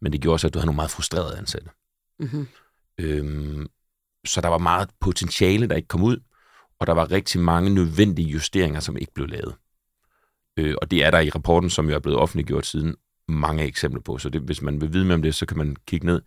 men 0.00 0.12
det 0.12 0.20
gjorde 0.20 0.34
også, 0.34 0.46
at 0.46 0.54
du 0.54 0.58
havde 0.58 0.66
nogle 0.66 0.76
meget 0.76 0.90
frustrerede 0.90 1.38
ansatte. 1.38 1.70
Mm-hmm. 2.18 2.48
Øhm, 2.98 3.66
så 4.26 4.40
der 4.40 4.48
var 4.48 4.58
meget 4.58 4.90
potentiale, 5.00 5.66
der 5.68 5.76
ikke 5.76 5.88
kom 5.88 6.02
ud, 6.02 6.16
og 6.80 6.86
der 6.86 6.92
var 6.92 7.10
rigtig 7.10 7.40
mange 7.40 7.70
nødvendige 7.70 8.28
justeringer, 8.28 8.80
som 8.80 8.96
ikke 8.96 9.12
blev 9.14 9.26
lavet. 9.28 9.54
Øh, 10.58 10.74
og 10.82 10.90
det 10.90 11.04
er 11.04 11.10
der 11.10 11.20
i 11.20 11.30
rapporten, 11.30 11.70
som 11.70 11.88
jo 11.88 11.94
er 11.94 11.98
blevet 11.98 12.18
offentliggjort 12.18 12.66
siden, 12.66 12.94
mange 13.28 13.64
eksempler 13.64 14.00
på. 14.02 14.18
Så 14.18 14.28
det, 14.28 14.40
hvis 14.40 14.62
man 14.62 14.80
vil 14.80 14.92
vide 14.92 15.04
mere 15.04 15.14
om 15.14 15.22
det, 15.22 15.34
så 15.34 15.46
kan 15.46 15.58
man 15.58 15.76
kigge 15.86 16.06
ned 16.06 16.22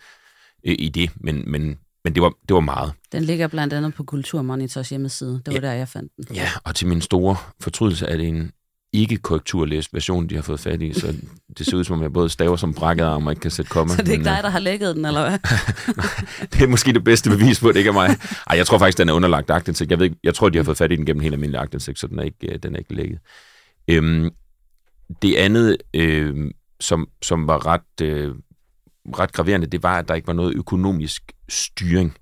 øh, 0.65 0.75
i 0.79 0.89
det. 0.89 1.12
Men, 1.15 1.51
men, 1.51 1.79
men 2.03 2.15
det, 2.15 2.23
var, 2.23 2.29
det 2.47 2.53
var 2.53 2.59
meget. 2.59 2.93
Den 3.12 3.23
ligger 3.23 3.47
blandt 3.47 3.73
andet 3.73 3.93
på 3.93 4.03
Kulturmonitors 4.03 4.89
hjemmeside. 4.89 5.41
Det 5.45 5.47
var 5.47 5.53
Ja. 5.53 5.59
der, 5.67 5.71
jeg 5.73 5.88
fandt 5.88 6.12
den. 6.27 6.35
Ja, 6.35 6.49
og 6.63 6.75
til 6.75 6.88
min 6.88 7.01
store 7.01 7.35
fortrydelse 7.59 8.05
er 8.05 8.17
det 8.17 8.27
en 8.27 8.51
ikke 8.93 9.17
korrekturlæst 9.17 9.93
version, 9.93 10.28
de 10.30 10.36
har 10.36 10.41
fået 10.41 10.60
fat 10.60 10.82
i, 10.82 10.93
så 10.93 11.15
det 11.58 11.65
ser 11.65 11.78
ud 11.78 11.84
som 11.84 11.95
om, 11.95 12.02
jeg 12.02 12.13
både 12.13 12.30
staver 12.30 12.56
som 12.56 12.73
brækket 12.73 13.04
arm 13.04 13.25
og 13.28 13.32
ikke 13.32 13.41
kan 13.41 13.52
sætte 13.52 13.69
komma. 13.69 13.93
Så 13.93 14.02
det 14.02 14.08
er 14.08 14.12
ikke 14.12 14.23
Men, 14.23 14.34
dig, 14.34 14.43
der 14.43 14.49
har 14.49 14.60
lækket 14.60 14.95
den, 14.95 15.06
eller 15.06 15.30
hvad? 15.30 15.39
det 16.54 16.62
er 16.62 16.67
måske 16.67 16.93
det 16.93 17.04
bedste 17.04 17.30
bevis 17.30 17.60
på, 17.60 17.67
at 17.67 17.73
det 17.73 17.80
ikke 17.80 17.89
er 17.89 17.93
mig. 17.93 18.10
Ej, 18.49 18.58
jeg 18.58 18.65
tror 18.65 18.78
faktisk, 18.78 18.97
den 18.97 19.10
er 19.10 19.13
underlagt 19.13 19.49
aktindsigt. 19.49 19.91
Jeg, 19.91 19.99
ved, 19.99 20.06
ikke- 20.06 20.19
jeg 20.23 20.36
tror, 20.36 20.49
de 20.49 20.58
har 20.58 20.63
fået 20.63 20.78
fat 20.78 20.91
i 20.91 20.95
den 20.95 21.06
gennem 21.06 21.21
helt 21.21 21.34
almindelig 21.34 21.62
aktindsigt, 21.62 21.99
så 21.99 22.08
den 22.08 22.19
er 22.19 22.23
ikke, 22.23 22.54
øh, 22.54 22.60
den 22.63 22.75
er 22.75 22.80
ikke 22.80 22.93
lækket. 22.95 23.19
Øhm, 23.88 24.30
det 25.21 25.36
andet, 25.36 25.78
øh, 25.93 26.52
som, 26.80 27.08
som 27.21 27.47
var 27.47 27.65
ret, 27.65 28.02
øh, 28.02 28.36
ret 29.19 29.32
graverende, 29.32 29.67
det 29.67 29.84
var, 29.84 29.97
at 29.99 30.08
der 30.08 30.13
ikke 30.15 30.28
var 30.28 30.34
noget 30.34 30.56
økonomisk 30.56 31.32
styring. 31.49 32.17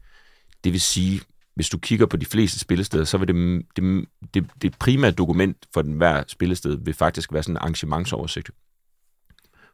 Det 0.63 0.73
vil 0.73 0.81
sige, 0.81 1.21
hvis 1.57 1.69
du 1.69 1.77
kigger 1.77 2.05
på 2.05 2.17
de 2.17 2.25
fleste 2.25 2.59
spillesteder, 2.59 3.03
så 3.03 3.17
vil 3.17 3.27
det, 3.27 3.65
det, 3.75 4.05
det, 4.33 4.49
det 4.61 4.79
primære 4.79 5.11
dokument 5.11 5.67
for 5.73 5.81
den 5.81 5.93
hver 5.93 6.23
spillested 6.27 6.77
vil 6.81 6.93
faktisk 6.93 7.33
være 7.33 7.43
sådan 7.43 7.53
en 7.53 7.57
arrangementsoversigt, 7.57 8.51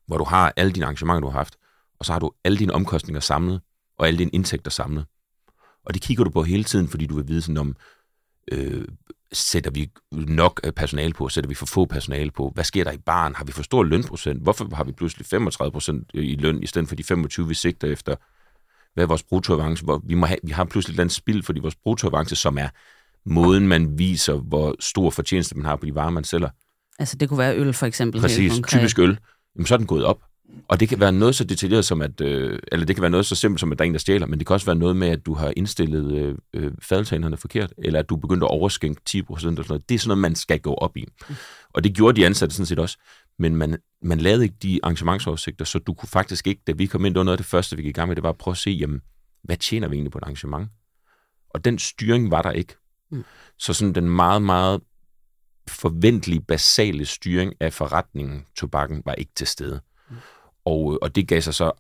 hvor 0.08 0.18
du 0.18 0.24
har 0.24 0.54
alle 0.56 0.72
dine 0.72 0.86
arrangementer, 0.86 1.20
du 1.20 1.28
har 1.28 1.38
haft, 1.38 1.58
og 2.00 2.06
så 2.06 2.12
har 2.12 2.20
du 2.20 2.32
alle 2.44 2.58
dine 2.58 2.74
omkostninger 2.74 3.20
samlet, 3.20 3.62
og 3.98 4.08
alle 4.08 4.20
dine 4.20 4.32
indtægter 4.32 4.72
samlet. 4.72 5.06
Og 5.86 5.94
det 5.94 6.02
kigger 6.02 6.24
du 6.24 6.30
på 6.30 6.44
hele 6.44 6.64
tiden, 6.64 6.88
fordi 6.88 7.06
du 7.06 7.16
vil 7.16 7.28
vide 7.28 7.42
sådan 7.42 7.58
om, 7.58 7.76
øh, 8.52 8.88
sætter 9.34 9.72
vi 9.72 9.92
nok 10.12 10.74
personale 10.76 11.14
på, 11.14 11.30
sætter 11.30 11.48
vi 11.48 11.56
for 11.56 11.66
få 11.66 11.86
personale 11.86 12.32
på, 12.32 12.52
hvad 12.54 12.64
sker 12.64 12.84
der 12.84 12.92
i 12.92 12.98
barn, 12.98 13.36
har 13.36 13.46
vi 13.46 13.52
for 13.52 13.64
stor 13.64 13.84
lønprocent, 13.84 14.42
hvorfor 14.42 14.76
har 14.76 14.84
vi 14.84 14.92
pludselig 14.92 15.26
35% 15.26 16.06
i 16.14 16.36
løn, 16.36 16.64
i 16.64 16.68
stedet 16.68 16.88
for 16.88 16.96
de 16.96 17.04
25, 17.04 17.48
vi 17.48 17.54
sigter 17.54 17.88
efter, 17.88 18.16
hvad 18.94 19.04
er 19.04 19.08
vores 19.08 19.24
bruttoavance, 19.24 19.84
hvor 19.84 20.02
vi, 20.04 20.14
må 20.14 20.26
have, 20.26 20.40
vi 20.44 20.52
har 20.52 20.64
pludselig 20.64 20.92
et 20.92 20.96
eller 20.96 21.04
andet 21.04 21.16
spil, 21.16 21.44
fordi 21.44 21.60
vores 21.60 21.76
bruttoavance, 21.76 22.36
som 22.36 22.58
er 22.58 22.68
måden, 23.26 23.68
man 23.68 23.98
viser, 23.98 24.34
hvor 24.34 24.76
stor 24.80 25.10
fortjeneste 25.10 25.58
man 25.58 25.66
har 25.66 25.76
på 25.76 25.86
de 25.86 25.96
varer, 25.96 26.10
man 26.10 26.24
sælger, 26.24 26.50
Altså, 27.00 27.16
det 27.16 27.30
kunne 27.30 27.38
være 27.38 27.58
øl, 27.58 27.74
for 27.74 27.86
eksempel. 27.86 28.22
Præcis, 28.22 28.54
typisk 28.68 29.00
øl. 29.00 29.18
Jamen, 29.56 29.66
så 29.66 29.74
er 29.74 29.78
den 29.78 29.88
gået 29.88 30.06
op. 30.06 30.20
Og 30.68 30.80
det 30.80 30.90
kan 30.90 31.00
være 31.00 31.12
noget 31.12 31.36
så 31.36 31.44
detaljeret 31.44 31.86
som, 31.86 32.02
at, 32.02 32.22
øh, 32.22 32.60
eller 32.72 32.86
det 32.86 32.96
kan 32.96 33.02
være 33.02 33.12
noget 33.12 33.26
så 33.26 33.36
simpelt 33.36 33.60
som, 33.60 33.72
at 33.72 33.80
der 33.80 33.86
er 33.86 33.88
en, 33.88 33.94
der 33.94 34.00
stjæler, 34.00 34.28
men 34.28 34.40
det 34.40 34.48
kan 34.48 34.54
også 34.54 34.66
være 34.66 34.76
noget 34.76 34.96
med, 34.96 35.08
at 35.08 35.26
du 35.26 35.34
har 35.34 35.54
indstillet 35.58 36.12
øh, 36.12 36.36
øh, 36.54 36.72
forkert, 37.38 37.74
eller 37.78 38.00
at 38.00 38.10
du 38.10 38.16
begyndte 38.16 38.46
at 38.46 38.52
overskænke 38.52 39.02
10 39.06 39.22
procent 39.22 39.60
og 39.60 39.66
sådan 39.66 39.74
noget. 39.74 39.90
Det 39.90 39.96
er 39.96 40.00
sådan 40.00 40.08
noget, 40.08 40.22
man 40.22 40.36
skal 40.36 40.60
gå 40.60 40.74
op 40.74 40.98
i. 40.98 41.06
Og 41.74 41.84
det 41.84 41.94
gjorde 41.94 42.22
de 42.22 42.26
ansatte 42.26 42.56
sådan 42.56 42.66
set 42.66 42.80
også. 42.80 42.98
Men 43.40 43.56
man, 43.56 43.78
man 44.02 44.20
lavede 44.20 44.44
ikke 44.44 44.56
de 44.62 44.80
arrangementsoversigter, 44.84 45.66
så 45.66 45.80
du 45.80 45.94
kunne 45.94 46.10
faktisk 46.10 46.48
ikke, 46.48 46.62
da 46.68 46.72
vi 46.72 46.86
kom 46.86 47.06
ind, 47.06 47.14
det 47.14 47.20
var 47.20 47.24
noget 47.24 47.38
af 47.38 47.44
det 47.44 47.46
første, 47.48 47.76
vi 47.76 47.82
gik 47.82 47.90
i 47.90 47.94
gang 47.94 48.08
med, 48.08 48.16
det 48.16 48.24
var 48.24 48.30
at 48.30 48.38
prøve 48.38 48.54
at 48.54 48.58
se, 48.58 48.70
jamen, 48.70 49.02
hvad 49.44 49.58
tjener 49.58 49.88
vi 49.88 49.96
egentlig 49.96 50.12
på 50.12 50.18
et 50.18 50.24
arrangement? 50.24 50.70
Og 51.50 51.66
den 51.66 51.80
styring 51.80 52.32
var 52.32 52.42
der 52.42 52.52
ikke. 52.52 52.76
Mm. 53.12 53.24
Så 53.60 53.74
sådan 53.74 53.96
den 53.96 54.10
meget, 54.10 54.42
meget 54.42 54.82
forventelige, 55.68 56.42
basale 56.42 57.06
styring 57.06 57.54
af 57.60 57.74
forretningen, 57.74 58.46
tobakken, 58.56 59.02
var 59.06 59.14
ikke 59.14 59.32
til 59.36 59.48
stede. 59.48 59.82
Mm. 60.10 60.16
Og, 60.66 61.00
og 61.02 61.16
det 61.16 61.28
gav 61.28 61.42
sig 61.42 61.54
så 61.54 61.72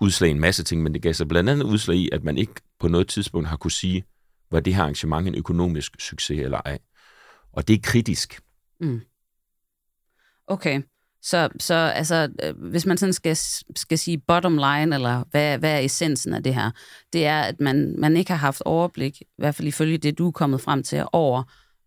udslag 0.00 0.28
i 0.28 0.30
en 0.30 0.40
masse 0.40 0.64
ting, 0.64 0.82
men 0.82 0.94
det 0.94 1.02
gav 1.02 1.12
sig 1.12 1.28
blandt 1.28 1.50
andet 1.50 1.64
udslag 1.64 1.96
i, 1.96 2.08
at 2.12 2.24
man 2.24 2.38
ikke 2.38 2.54
på 2.80 2.88
noget 2.88 3.08
tidspunkt 3.08 3.48
har 3.48 3.56
kunne 3.56 3.70
sige, 3.70 4.04
var 4.50 4.60
det 4.60 4.74
her 4.74 4.82
arrangement 4.82 5.28
en 5.28 5.34
økonomisk 5.34 6.00
succes 6.00 6.40
eller 6.40 6.60
ej. 6.64 6.78
Og 7.52 7.68
det 7.68 7.74
er 7.74 7.80
kritisk. 7.82 8.40
Mm. 8.80 9.00
Okay. 10.52 10.82
Så, 11.22 11.48
så 11.60 11.74
altså, 11.74 12.28
øh, 12.42 12.62
hvis 12.70 12.86
man 12.86 12.98
sådan 12.98 13.12
skal, 13.12 13.36
skal 13.76 13.98
sige 13.98 14.18
bottom 14.18 14.56
line, 14.56 14.94
eller 14.94 15.24
hvad, 15.30 15.58
hvad 15.58 15.74
er 15.74 15.78
essensen 15.78 16.34
af 16.34 16.42
det 16.42 16.54
her, 16.54 16.70
det 17.12 17.26
er, 17.26 17.40
at 17.40 17.60
man, 17.60 17.94
man 17.98 18.16
ikke 18.16 18.30
har 18.30 18.38
haft 18.38 18.62
overblik, 18.64 19.20
i 19.20 19.26
hvert 19.38 19.54
fald 19.54 19.68
ifølge 19.68 19.98
det, 19.98 20.18
du 20.18 20.26
er 20.26 20.30
kommet 20.30 20.60
frem 20.60 20.82
til, 20.82 21.04
over 21.12 21.42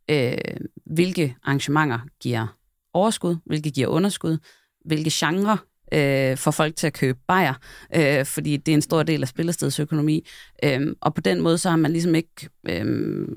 øh, 0.10 0.38
hvilke 0.86 1.36
arrangementer 1.43 1.99
giver 2.19 2.58
overskud, 2.93 3.36
hvilke 3.45 3.71
giver 3.71 3.88
underskud, 3.88 4.38
hvilke 4.86 5.12
genre 5.13 5.58
øh, 5.93 6.38
får 6.38 6.51
folk 6.51 6.75
til 6.75 6.88
at 6.88 6.93
købe 6.93 7.19
bajer, 7.28 7.54
øh, 7.95 8.25
fordi 8.25 8.58
det 8.58 8.71
er 8.71 8.75
en 8.75 8.82
stor 8.82 9.04
del 9.04 9.21
af 9.21 9.28
spillestedsøkonomi. 9.28 10.28
Øh, 10.63 10.95
og 11.01 11.13
på 11.13 11.21
den 11.21 11.41
måde, 11.41 11.58
så 11.58 11.69
har 11.69 11.78
man 11.78 11.91
ligesom 11.91 12.15
ikke 12.15 12.49
øh, 12.69 13.28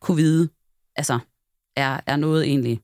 kunne 0.00 0.16
vide, 0.16 0.48
altså, 0.96 1.18
er, 1.76 2.00
er 2.06 2.16
noget 2.16 2.44
egentlig 2.44 2.80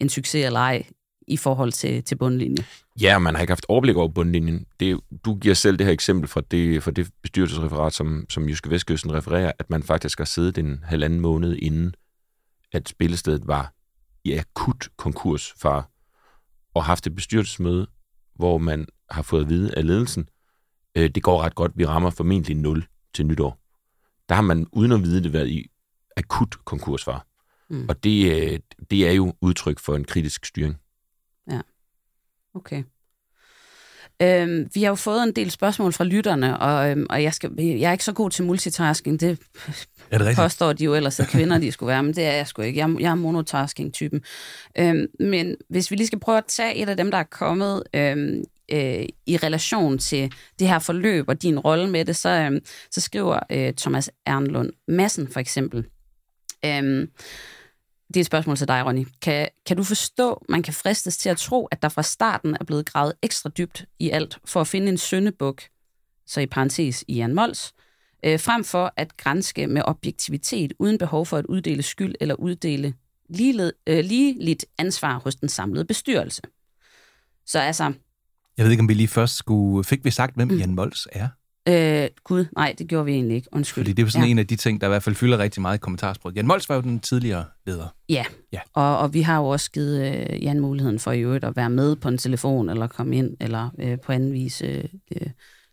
en 0.00 0.08
succes 0.08 0.46
eller 0.46 0.60
ej 0.60 0.86
i 1.26 1.36
forhold 1.36 1.72
til, 1.72 2.04
til 2.04 2.16
bundlinjen. 2.16 2.64
Ja, 3.00 3.18
man 3.18 3.34
har 3.34 3.40
ikke 3.40 3.50
haft 3.50 3.66
overblik 3.68 3.96
over 3.96 4.08
bundlinjen. 4.08 4.66
Det, 4.80 5.00
du 5.24 5.34
giver 5.34 5.54
selv 5.54 5.78
det 5.78 5.86
her 5.86 5.92
eksempel 5.92 6.28
fra 6.28 6.40
det, 6.50 6.82
fra 6.82 6.90
det 6.90 7.10
bestyrelsesreferat, 7.22 7.92
som, 7.92 8.26
som 8.28 8.48
Jyske 8.48 8.70
Vestkysten 8.70 9.12
refererer, 9.12 9.52
at 9.58 9.70
man 9.70 9.82
faktisk 9.82 10.18
har 10.18 10.24
siddet 10.24 10.58
en 10.58 10.80
halvanden 10.84 11.20
måned 11.20 11.56
inden, 11.56 11.94
at 12.72 12.88
spillestedet 12.88 13.46
var 13.46 13.72
i 14.24 14.32
akut 14.32 14.88
konkursfar, 14.96 15.88
og 16.74 16.84
haft 16.84 17.06
et 17.06 17.14
bestyrelsesmøde, 17.14 17.86
hvor 18.34 18.58
man 18.58 18.86
har 19.10 19.22
fået 19.22 19.42
at 19.42 19.48
vide 19.48 19.74
af 19.74 19.86
ledelsen, 19.86 20.28
øh, 20.96 21.10
det 21.10 21.22
går 21.22 21.42
ret 21.42 21.54
godt, 21.54 21.72
vi 21.74 21.86
rammer 21.86 22.10
formentlig 22.10 22.56
0 22.56 22.84
til 23.14 23.26
nytår. 23.26 23.58
Der 24.28 24.34
har 24.34 24.42
man 24.42 24.66
uden 24.72 24.92
at 24.92 25.02
vide 25.02 25.22
det 25.22 25.32
været 25.32 25.48
i 25.48 25.66
akut 26.16 26.64
konkursfar. 26.64 27.26
Mm. 27.70 27.86
Og 27.88 28.04
det, 28.04 28.32
øh, 28.52 28.58
det 28.90 29.08
er 29.08 29.12
jo 29.12 29.34
udtryk 29.40 29.78
for 29.78 29.96
en 29.96 30.04
kritisk 30.04 30.46
styring. 30.46 30.76
Okay. 32.54 32.84
Øhm, 34.22 34.68
vi 34.74 34.82
har 34.82 34.88
jo 34.88 34.94
fået 34.94 35.22
en 35.22 35.32
del 35.32 35.50
spørgsmål 35.50 35.92
fra 35.92 36.04
lytterne, 36.04 36.58
og, 36.58 36.90
øhm, 36.90 37.06
og 37.10 37.22
jeg, 37.22 37.34
skal, 37.34 37.50
jeg 37.58 37.88
er 37.88 37.92
ikke 37.92 38.04
så 38.04 38.12
god 38.12 38.30
til 38.30 38.44
multitasking. 38.44 39.20
Det, 39.20 39.30
Er 40.10 40.18
det 40.18 40.26
rigtigt? 40.26 40.36
påstår 40.36 40.72
de 40.72 40.84
jo 40.84 40.94
ellers, 40.94 41.20
at 41.20 41.28
kvinder 41.28 41.58
de 41.58 41.72
skulle 41.72 41.88
være, 41.88 42.02
men 42.02 42.14
det 42.14 42.24
er 42.24 42.32
jeg 42.32 42.46
sgu 42.46 42.62
ikke. 42.62 42.78
Jeg, 42.80 42.96
jeg 43.00 43.10
er 43.10 43.14
monotasking-typen. 43.14 44.20
Øhm, 44.78 45.06
men 45.20 45.56
hvis 45.68 45.90
vi 45.90 45.96
lige 45.96 46.06
skal 46.06 46.20
prøve 46.20 46.38
at 46.38 46.44
tage 46.48 46.76
et 46.76 46.88
af 46.88 46.96
dem, 46.96 47.10
der 47.10 47.18
er 47.18 47.22
kommet 47.22 47.82
øhm, 47.94 48.44
øh, 48.72 49.04
i 49.26 49.36
relation 49.36 49.98
til 49.98 50.32
det 50.58 50.68
her 50.68 50.78
forløb 50.78 51.28
og 51.28 51.42
din 51.42 51.58
rolle 51.58 51.90
med 51.90 52.04
det, 52.04 52.16
så, 52.16 52.28
øhm, 52.28 52.60
så 52.90 53.00
skriver 53.00 53.38
øh, 53.50 53.72
Thomas 53.74 54.10
Ernlund 54.26 54.70
Madsen 54.88 55.28
for 55.28 55.40
eksempel. 55.40 55.84
Øhm, 56.64 57.08
det 58.14 58.16
er 58.16 58.22
et 58.22 58.26
spørgsmål 58.26 58.56
til 58.56 58.68
dig, 58.68 58.86
Ronny. 58.86 59.06
Kan, 59.22 59.48
kan 59.66 59.76
du 59.76 59.84
forstå, 59.84 60.44
man 60.48 60.62
kan 60.62 60.74
fristes 60.74 61.16
til 61.16 61.28
at 61.28 61.36
tro, 61.36 61.66
at 61.66 61.82
der 61.82 61.88
fra 61.88 62.02
starten 62.02 62.56
er 62.60 62.64
blevet 62.64 62.86
gravet 62.86 63.12
ekstra 63.22 63.50
dybt 63.50 63.84
i 63.98 64.10
alt 64.10 64.38
for 64.44 64.60
at 64.60 64.66
finde 64.66 64.88
en 64.88 64.98
syndebuk, 64.98 65.62
så 66.26 66.40
i 66.40 66.46
parentes 66.46 67.04
i 67.08 67.14
Jan 67.14 67.34
Mols, 67.34 67.74
øh, 68.24 68.40
frem 68.40 68.64
for 68.64 68.92
at 68.96 69.16
grænske 69.16 69.66
med 69.66 69.82
objektivitet 69.84 70.72
uden 70.78 70.98
behov 70.98 71.26
for 71.26 71.36
at 71.36 71.46
uddele 71.46 71.82
skyld 71.82 72.14
eller 72.20 72.34
uddele 72.34 72.94
ligeled, 73.28 73.72
øh, 73.86 74.04
ligeligt 74.04 74.66
ansvar 74.78 75.18
hos 75.18 75.34
den 75.34 75.48
samlede 75.48 75.84
bestyrelse. 75.84 76.42
Så 77.46 77.58
altså, 77.58 77.92
Jeg 78.56 78.64
ved 78.64 78.70
ikke, 78.70 78.80
om 78.80 78.88
vi 78.88 78.94
lige 78.94 79.08
først 79.08 79.36
skulle... 79.36 79.84
Fik 79.84 80.04
vi 80.04 80.10
sagt, 80.10 80.34
hvem 80.34 80.48
mm. 80.48 80.58
Jan 80.58 80.74
Mols 80.74 81.08
er? 81.12 81.28
Øh, 81.68 82.08
gud, 82.24 82.44
nej, 82.56 82.74
det 82.78 82.88
gjorde 82.88 83.04
vi 83.04 83.12
egentlig 83.12 83.36
ikke. 83.36 83.48
Undskyld. 83.52 83.84
Fordi 83.84 83.92
det 83.92 84.02
er 84.02 84.06
sådan 84.10 84.22
ja. 84.22 84.26
ja. 84.26 84.30
en 84.30 84.38
af 84.38 84.46
de 84.46 84.56
ting, 84.56 84.80
der 84.80 84.86
i 84.86 84.90
hvert 84.90 85.02
fald 85.02 85.14
fylder 85.14 85.38
rigtig 85.38 85.62
meget 85.62 85.74
i 85.74 85.78
kommentarsproget. 85.78 86.36
Jan 86.36 86.46
Mols 86.46 86.68
var 86.68 86.74
jo 86.74 86.80
den 86.80 87.00
tidligere 87.00 87.44
leder. 87.66 87.94
Ja, 88.08 88.24
Ja. 88.52 88.60
Og, 88.74 88.98
og 88.98 89.14
vi 89.14 89.20
har 89.22 89.36
jo 89.38 89.44
også 89.48 89.70
givet 89.70 90.06
øh, 90.30 90.42
Jan 90.44 90.60
muligheden 90.60 90.98
for 90.98 91.12
i 91.12 91.20
øvrigt 91.20 91.44
at 91.44 91.56
være 91.56 91.70
med 91.70 91.96
på 91.96 92.08
en 92.08 92.18
telefon, 92.18 92.70
eller 92.70 92.86
komme 92.86 93.16
ind, 93.16 93.36
eller 93.40 93.70
øh, 93.78 93.98
på 94.00 94.12
anden 94.12 94.32
vis 94.32 94.62
øh, 94.62 94.84
øh, 95.16 95.26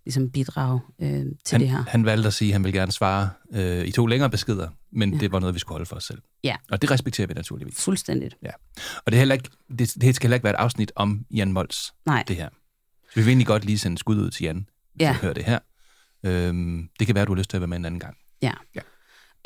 ligesom 0.06 0.30
bidrage 0.32 0.80
øh, 1.02 1.10
til 1.10 1.25
Han, 1.52 1.62
det 1.62 1.69
her. 1.69 1.84
han 1.88 2.06
valgte 2.06 2.28
at 2.28 2.34
sige, 2.34 2.49
at 2.49 2.54
han 2.54 2.63
ville 2.63 2.80
gerne 2.80 2.91
svare 2.91 3.30
øh, 3.54 3.86
i 3.86 3.91
to 3.91 4.06
længere 4.06 4.30
beskeder, 4.30 4.67
men 4.91 5.13
ja. 5.13 5.19
det 5.19 5.32
var 5.32 5.39
noget, 5.39 5.56
vi 5.56 5.60
skulle 5.60 5.73
holde 5.75 5.86
for 5.86 5.95
os 5.95 6.04
selv. 6.04 6.19
Ja. 6.43 6.56
Og 6.71 6.82
det 6.82 6.91
respekterer 6.91 7.28
vi 7.28 7.34
naturligvis. 7.34 7.82
Fuldstændigt. 7.84 8.36
Og 9.06 9.12
det, 9.12 9.13
er 9.13 9.17
heller 9.17 9.36
ikke, 9.36 9.49
det, 9.80 9.93
det 10.02 10.15
skal 10.15 10.28
heller 10.28 10.36
ikke 10.36 10.43
være 10.43 10.54
et 10.54 10.58
afsnit 10.60 10.91
om 10.95 11.25
Jan 11.32 11.52
Mols, 11.54 11.93
Nej. 12.06 12.23
det 12.28 12.36
her. 12.36 12.49
Så 13.10 13.15
vi 13.15 13.21
vil 13.21 13.28
egentlig 13.28 13.47
godt 13.47 13.65
lige 13.65 13.78
sende 13.78 13.97
skud 13.97 14.17
ud 14.17 14.30
til 14.32 14.43
Jan, 14.43 14.56
hvis 14.56 15.04
Ja. 15.06 15.08
ja. 15.08 15.13
hører 15.13 15.34
det 15.34 15.43
her. 15.45 15.60
Øhm, 16.25 16.89
det 16.99 17.08
kan 17.08 17.15
være, 17.15 17.21
at 17.21 17.27
du 17.27 17.34
har 17.34 17.38
lyst 17.38 17.49
til 17.49 17.58
at 17.58 17.62
være 17.62 17.67
med 17.67 17.77
en 17.77 17.86
anden 17.86 17.99
gang. 17.99 18.17
Ja. 18.41 18.51
Ja. 18.75 18.82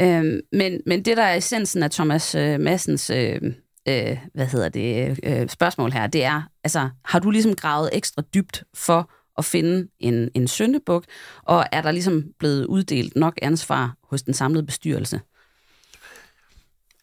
Øhm, 0.01 0.41
men, 0.51 0.81
men 0.85 1.05
det, 1.05 1.17
der 1.17 1.23
er 1.23 1.35
essensen 1.35 1.83
af 1.83 1.91
Thomas 1.91 2.35
øh, 2.35 2.59
Massens 2.59 3.09
øh, 3.09 3.41
øh, 3.87 4.17
hvad 4.33 4.47
hedder 4.47 4.69
det, 4.69 5.19
øh, 5.23 5.49
spørgsmål 5.49 5.91
her, 5.91 6.07
det 6.07 6.23
er, 6.23 6.41
altså, 6.63 6.89
har 7.05 7.19
du 7.19 7.31
ligesom 7.31 7.55
gravet 7.55 7.89
ekstra 7.93 8.21
dybt 8.33 8.63
for 8.73 9.11
at 9.37 9.45
finde 9.45 9.87
en, 9.99 10.29
en 10.33 10.47
syndebuk, 10.47 11.05
og 11.43 11.65
er 11.71 11.81
der 11.81 11.91
ligesom 11.91 12.23
blevet 12.39 12.65
uddelt 12.65 13.15
nok 13.15 13.39
ansvar 13.41 13.95
hos 14.03 14.21
den 14.23 14.33
samlede 14.33 14.65
bestyrelse? 14.65 15.21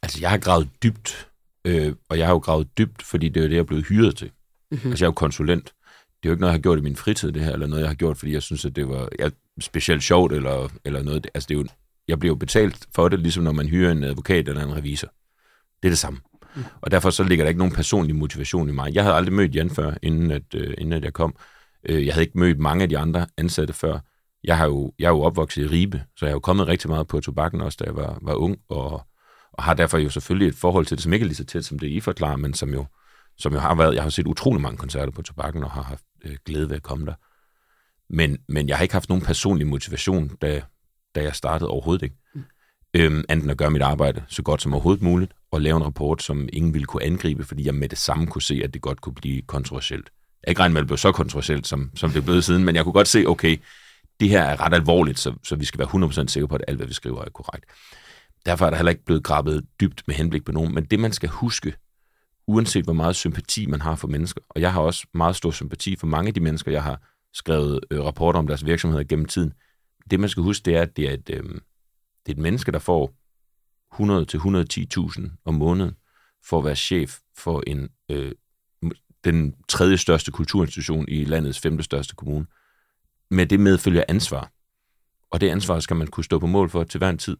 Altså, 0.03 0.19
jeg 0.21 0.31
har 0.31 0.39
gravet 0.39 0.69
dybt, 0.83 1.29
øh, 1.65 1.95
og 2.09 2.19
jeg 2.19 2.27
har 2.27 2.35
jo 2.35 2.39
gravet 2.39 2.79
dybt, 2.79 3.03
fordi 3.03 3.29
det 3.29 3.41
er 3.41 3.45
jo 3.45 3.49
det, 3.49 3.55
jeg 3.55 3.61
er 3.61 3.67
blevet 3.67 3.87
hyret 3.87 4.17
til. 4.17 4.31
Mm-hmm. 4.71 4.91
Altså, 4.91 5.05
jeg 5.05 5.07
er 5.07 5.11
jo 5.11 5.15
konsulent. 5.15 5.65
Det 5.65 6.29
er 6.29 6.31
jo 6.31 6.33
ikke 6.33 6.41
noget, 6.41 6.53
jeg 6.53 6.59
har 6.59 6.63
gjort 6.63 6.79
i 6.79 6.83
min 6.83 6.97
fritid, 6.97 7.33
det 7.33 7.43
her, 7.43 7.53
eller 7.53 7.67
noget, 7.67 7.83
jeg 7.83 7.91
har 7.91 7.95
gjort, 7.95 8.19
fordi 8.19 8.33
jeg 8.33 8.43
synes, 8.43 8.65
at 8.65 8.77
det 8.77 8.89
var 8.89 9.09
ja, 9.19 9.31
specielt 9.61 10.03
sjovt, 10.03 10.33
eller, 10.33 10.69
eller 10.85 11.03
noget. 11.03 11.27
Altså, 11.35 11.47
det 11.49 11.55
er 11.55 11.59
jo, 11.59 11.67
jeg 12.09 12.19
bliver 12.19 12.31
jo 12.31 12.37
betalt 12.37 12.87
for 12.95 13.09
det, 13.09 13.21
ligesom 13.21 13.45
når 13.45 13.53
man 13.53 13.69
hyrer 13.69 13.93
en 13.93 14.05
advokat 14.05 14.49
eller 14.49 14.63
en 14.63 14.77
revisor. 14.77 15.09
Det 15.83 15.89
er 15.89 15.91
det 15.91 15.99
samme. 15.99 16.21
Mm. 16.55 16.65
Og 16.81 16.91
derfor 16.91 17.11
så 17.11 17.25
ligger 17.25 17.45
der 17.45 17.49
ikke 17.49 17.59
nogen 17.59 17.75
personlig 17.75 18.17
motivation 18.17 18.69
i 18.69 18.73
mig. 18.73 18.95
Jeg 18.95 19.03
havde 19.03 19.17
aldrig 19.17 19.35
mødt 19.35 19.55
Jan 19.55 19.71
før, 19.71 19.95
inden, 20.03 20.31
at, 20.31 20.55
øh, 20.55 20.75
inden 20.79 20.93
at 20.93 21.05
jeg 21.05 21.13
kom. 21.13 21.37
Øh, 21.89 22.07
jeg 22.07 22.15
havde 22.15 22.25
ikke 22.25 22.39
mødt 22.39 22.59
mange 22.59 22.83
af 22.83 22.89
de 22.89 22.99
andre 22.99 23.27
ansatte 23.37 23.75
før. 23.75 23.99
Jeg, 24.45 24.57
har 24.57 24.67
jo, 24.67 24.93
jeg 24.99 25.07
er 25.07 25.11
jo 25.11 25.23
opvokset 25.23 25.63
i 25.63 25.67
Ribe, 25.67 26.03
så 26.17 26.27
jeg 26.27 26.31
har 26.31 26.35
jo 26.35 26.41
kommet 26.41 26.69
rigtig 26.69 26.91
meget 26.91 27.07
på 27.07 27.21
tobakken 27.21 27.61
også, 27.61 27.77
da 27.81 27.85
jeg 27.85 27.97
var, 27.97 28.19
var 28.23 28.35
ung, 28.35 28.59
og, 28.69 29.03
og 29.53 29.63
har 29.63 29.75
derfor 29.75 29.99
jo 29.99 30.11
selvfølgelig 30.11 30.49
et 30.49 30.55
forhold 30.55 30.87
til 30.87 30.97
det, 30.97 31.05
som 31.05 31.13
ikke 31.13 31.25
er 31.25 31.27
lige 31.27 31.37
så 31.37 31.45
tæt, 31.45 31.65
som 31.65 31.79
det 31.79 31.87
I 31.87 32.01
forklarer, 32.01 32.37
men 32.37 32.55
som 32.55 32.75
jo, 32.75 32.87
som 33.39 33.53
jo 33.53 33.59
har 33.59 33.75
været, 33.75 33.95
jeg 33.95 34.03
har 34.03 34.11
set 34.11 34.27
utrolig 34.27 34.63
mange 34.63 34.79
koncerter 34.79 35.13
på 35.13 35.23
tobakken, 35.23 35.65
og 35.65 35.71
har 35.71 35.83
haft 35.83 36.05
øh, 36.25 36.37
glæde 36.47 36.69
ved 36.69 36.77
at 36.77 36.83
komme 36.83 37.07
der. 37.07 37.15
Men, 38.11 38.39
men 38.49 38.69
jeg 38.69 38.77
har 38.77 38.83
ikke 38.83 38.95
haft 38.95 39.09
nogen 39.09 39.25
personlig 39.25 39.67
motivation, 39.67 40.29
da, 40.29 40.63
da 41.15 41.23
jeg 41.23 41.35
startede 41.35 41.71
overhovedet 41.71 42.03
ikke. 42.03 42.17
Mm. 42.35 42.43
Øhm, 42.95 43.25
enten 43.31 43.51
at 43.51 43.57
gøre 43.57 43.71
mit 43.71 43.83
arbejde 43.83 44.23
så 44.29 44.43
godt 44.43 44.63
som 44.63 44.75
overhovedet 44.75 45.03
muligt, 45.03 45.33
og 45.51 45.61
lave 45.61 45.77
en 45.77 45.85
rapport, 45.85 46.23
som 46.23 46.49
ingen 46.53 46.75
ville 46.75 46.87
kunne 46.87 47.03
angribe, 47.03 47.45
fordi 47.45 47.67
jeg 47.67 47.75
med 47.75 47.89
det 47.89 47.99
samme 47.99 48.27
kunne 48.27 48.43
se, 48.43 48.61
at 48.65 48.75
det 48.75 48.83
godt 48.83 49.01
kunne 49.01 49.15
blive 49.15 49.43
kontroversielt. 49.43 50.11
Jeg 50.43 50.49
er 50.49 50.51
ikke 50.51 50.61
regnet 50.61 50.73
med, 50.73 50.81
at 50.81 50.83
det 50.83 50.89
blev 50.89 50.99
så 50.99 51.13
kontroversielt, 51.13 51.67
som, 51.67 51.91
som 51.97 52.11
det 52.11 52.19
er 52.19 52.25
blevet 52.25 52.45
siden, 52.45 52.65
men 52.65 52.77
jeg 52.77 52.85
kunne 52.85 52.93
godt 52.93 53.09
se, 53.09 53.27
okay, 53.27 53.57
det 54.21 54.29
her 54.29 54.43
er 54.43 54.61
ret 54.61 54.75
alvorligt, 54.75 55.19
så, 55.19 55.35
så 55.45 55.57
vi 55.57 55.65
skal 55.65 55.79
være 55.79 56.25
100% 56.25 56.27
sikre 56.27 56.49
på, 56.49 56.55
at 56.55 56.65
alt, 56.69 56.77
hvad 56.77 56.87
vi 56.87 56.95
skriver, 56.95 57.25
er 57.25 57.31
korrekt. 57.31 57.65
Derfor 58.47 58.67
er 58.67 58.71
der 58.71 58.77
heller 58.77 58.91
ikke 58.91 59.05
blevet 59.05 59.25
grabbet 59.25 59.67
dybt 59.81 60.03
med 60.07 60.15
henblik 60.15 60.45
på 60.45 60.53
nogen, 60.53 60.75
men 60.75 60.85
det, 60.85 61.01
man 61.01 61.13
skal 61.13 61.29
huske, 61.29 61.75
uanset 62.47 62.85
hvor 62.85 62.93
meget 62.93 63.17
sympati 63.17 63.67
man 63.67 63.81
har 63.81 63.95
for 63.95 64.09
mennesker, 64.09 64.41
og 64.51 64.61
jeg 64.61 64.73
har 64.73 64.81
også 64.81 65.07
meget 65.15 65.37
stor 65.37 65.51
sympati 65.51 65.97
for 65.97 66.07
mange 66.07 66.29
af 66.29 66.35
de 66.35 66.41
mennesker, 66.41 66.73
jeg 66.73 66.83
har 66.83 67.01
skrevet 67.33 67.81
øh, 67.91 68.05
rapporter 68.05 68.39
om 68.39 68.47
deres 68.47 68.67
virksomheder 68.67 69.05
gennem 69.05 69.27
tiden. 69.27 69.53
Det, 70.11 70.21
man 70.21 70.29
skal 70.29 70.43
huske, 70.43 70.65
det 70.65 70.77
er, 70.77 70.83
at 70.83 70.97
det 70.97 71.09
er 71.09 71.13
et, 71.13 71.31
øh, 71.31 71.43
det 71.43 72.29
er 72.29 72.33
et 72.33 72.39
menneske, 72.39 72.73
der 72.73 72.79
får 72.79 73.15
100-110.000 73.95 75.31
om 75.45 75.55
måneden 75.55 75.95
for 76.45 76.59
at 76.59 76.65
være 76.65 76.77
chef 76.77 77.19
for 77.37 77.63
en, 77.67 77.89
øh, 78.09 78.33
den 79.25 79.55
tredje 79.69 79.97
største 79.97 80.31
kulturinstitution 80.31 81.05
i 81.09 81.25
landets 81.25 81.61
femte 81.61 81.85
største 81.85 82.15
kommune. 82.15 82.47
Med 83.31 83.47
det 83.47 83.61
medfølger 83.61 84.05
ansvar. 84.09 84.53
Og 85.31 85.41
det 85.41 85.49
ansvar 85.49 85.81
skal 85.81 85.97
man 85.97 86.07
kunne 86.07 86.25
stå 86.25 86.39
på 86.39 86.47
mål 86.47 86.71
for 86.71 86.85
til 86.85 86.99
hver 86.99 87.09
en 87.09 87.19
tid. 87.19 87.37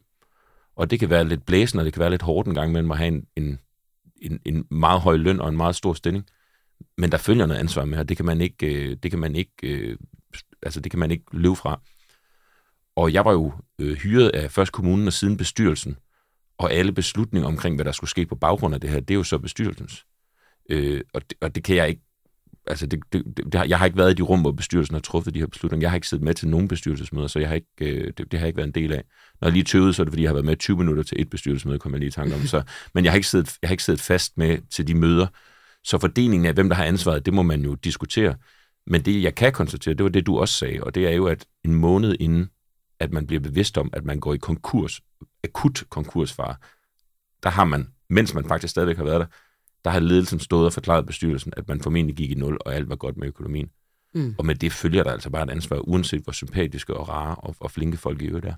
Og 0.77 0.91
det 0.91 1.01
kan 1.01 1.11
være 1.11 1.29
lidt 1.29 1.47
blæsende, 1.47 1.83
og 1.83 1.85
det 1.85 1.93
kan 1.93 2.01
være 2.01 2.11
lidt 2.11 2.23
hårdt 2.23 2.49
en 2.49 2.55
gang 2.55 2.71
imellem 2.71 2.91
at 2.91 2.99
have 2.99 3.09
en, 3.09 3.27
en, 3.37 3.59
en, 4.23 4.41
en 4.45 4.67
meget 4.71 5.01
høj 5.01 5.17
løn 5.17 5.41
og 5.41 5.49
en 5.49 5.57
meget 5.57 5.77
stor 5.77 5.93
stilling. 5.93 6.27
Men 6.99 7.13
der 7.13 7.19
følger 7.19 7.47
noget 7.47 7.61
ansvar 7.61 7.85
med, 7.85 7.99
og 7.99 8.09
det 8.09 8.17
kan 8.17 8.27
man 8.27 8.41
ikke, 8.41 8.75
øh, 8.75 8.97
det 9.03 9.11
kan 9.11 9.21
man 9.21 9.37
ikke, 9.37 9.53
øh, 9.63 9.97
altså 10.63 10.81
det 10.81 10.93
kan 10.93 10.99
man 10.99 11.11
ikke 11.11 11.25
løbe 11.33 11.57
fra. 11.57 11.81
Og 12.97 13.13
jeg 13.13 13.25
var 13.25 13.33
jo 13.33 13.53
øh, 13.79 13.97
hyret 13.97 14.29
af 14.29 14.51
først 14.51 14.73
kommunen 14.73 15.07
og 15.07 15.13
siden 15.13 15.37
bestyrelsen, 15.37 15.97
og 16.59 16.73
alle 16.73 16.93
beslutninger 16.93 17.49
omkring, 17.49 17.75
hvad 17.75 17.85
der 17.85 17.93
skulle 17.93 18.11
ske 18.11 18.27
på 18.27 18.35
baggrund 18.35 18.75
af 18.75 18.81
det 18.81 18.91
her, 18.91 19.01
det 19.01 19.11
er 19.11 19.19
jo 19.19 19.25
så 19.25 19.39
bestyrelsens. 19.39 20.07
Øh, 20.71 21.01
og, 21.15 21.23
det, 21.31 21.39
og 21.41 21.55
det 21.55 21.65
kan 21.65 21.77
jeg 21.77 21.89
ikke 21.89 22.03
altså 22.67 22.87
det, 22.87 23.01
det, 23.13 23.25
det, 23.37 23.55
har, 23.55 23.65
jeg 23.65 23.79
har 23.79 23.87
ikke 23.87 23.99
været 23.99 24.11
i 24.11 24.15
de 24.15 24.23
rum, 24.23 24.41
hvor 24.41 24.53
bestyrelsen 24.53 24.95
har 24.95 25.01
truffet 25.01 25.35
de 25.35 25.39
her 25.39 25.47
beslutninger. 25.47 25.85
Jeg 25.85 25.91
har 25.91 25.97
ikke 25.97 26.09
siddet 26.09 26.25
med 26.25 26.35
til 26.35 26.49
nogen 26.49 26.69
bestyrelsesmøder, 26.69 27.27
så 27.27 27.39
jeg 27.39 27.49
har 27.49 27.55
ikke, 27.55 27.69
øh, 27.81 28.13
det, 28.19 28.19
det 28.19 28.33
har 28.33 28.39
jeg 28.39 28.47
ikke 28.47 28.57
været 28.57 28.67
en 28.67 28.75
del 28.75 28.93
af. 28.93 29.05
Når 29.41 29.49
jeg 29.49 29.53
lige 29.53 29.65
tøvede, 29.65 29.93
så 29.93 30.03
er 30.03 30.05
det, 30.05 30.13
fordi 30.13 30.23
jeg 30.23 30.29
har 30.29 30.35
været 30.35 30.45
med 30.45 30.57
20 30.57 30.77
minutter 30.77 31.03
til 31.03 31.21
et 31.21 31.31
bestyrelsesmøde, 31.31 31.79
kommer 31.79 31.97
jeg 31.97 32.01
lige 32.01 32.09
i 32.09 32.11
tanke 32.11 32.35
om. 32.35 32.47
Så, 32.47 32.63
men 32.95 33.05
jeg 33.05 33.13
har, 33.13 33.17
ikke 33.17 33.29
siddet, 33.29 33.59
jeg 33.63 33.69
har 33.69 33.73
ikke 33.73 33.85
siddet 33.85 34.01
fast 34.01 34.39
med 34.39 34.59
til 34.71 34.87
de 34.87 34.95
møder. 34.95 35.27
Så 35.85 35.99
fordelingen 35.99 36.47
af, 36.47 36.55
hvem 36.55 36.69
der 36.69 36.77
har 36.77 36.85
ansvaret, 36.85 37.27
det 37.27 37.35
må 37.35 37.43
man 37.43 37.63
jo 37.65 37.75
diskutere. 37.75 38.35
Men 38.87 39.05
det, 39.05 39.23
jeg 39.23 39.35
kan 39.35 39.53
konstatere, 39.53 39.95
det 39.95 40.05
var 40.05 40.11
det, 40.11 40.27
du 40.27 40.39
også 40.39 40.55
sagde, 40.55 40.83
og 40.83 40.95
det 40.95 41.07
er 41.07 41.11
jo, 41.11 41.27
at 41.27 41.47
en 41.65 41.75
måned 41.75 42.17
inden, 42.21 42.51
at 43.01 43.13
man 43.13 43.27
bliver 43.27 43.41
bevidst 43.41 43.79
om, 43.79 43.91
at 43.93 44.05
man 44.05 44.21
går 44.21 44.35
i 44.35 44.37
konkurs, 44.37 45.01
akut 45.45 45.85
konkursfare, 45.89 46.55
der 47.43 47.51
har 47.51 47.65
man, 47.65 47.89
mens 48.11 48.35
man 48.35 48.49
faktisk 48.49 48.71
stadigvæk 48.71 48.97
har 48.97 49.05
været 49.05 49.21
der, 49.21 49.27
der 49.85 49.91
har 49.91 50.01
ledelsen 50.01 50.41
stået 50.41 50.67
og 50.67 50.73
forklaret 50.73 51.07
bestyrelsen, 51.07 51.53
at 51.57 51.69
man 51.69 51.81
formentlig 51.81 52.17
gik 52.17 52.31
i 52.31 52.35
nul, 52.35 52.59
og 52.61 52.75
alt 52.75 52.89
var 52.89 52.97
godt 52.97 53.17
med 53.17 53.29
økonomien. 53.29 53.71
Mm. 54.15 54.35
Og 54.39 54.47
med 54.47 54.55
det 54.55 54.73
følger 54.73 55.03
der 55.03 55.11
altså 55.11 55.31
bare 55.31 55.45
et 55.45 55.51
ansvar, 55.51 55.77
uanset 55.77 56.23
hvor 56.23 56.33
sympatiske 56.33 56.95
og 56.95 57.09
rare 57.09 57.35
og, 57.35 57.57
og 57.61 57.71
flinke 57.71 57.97
folk 57.97 58.23
i 58.23 58.27
øvrigt 58.27 58.47
er. 58.47 58.55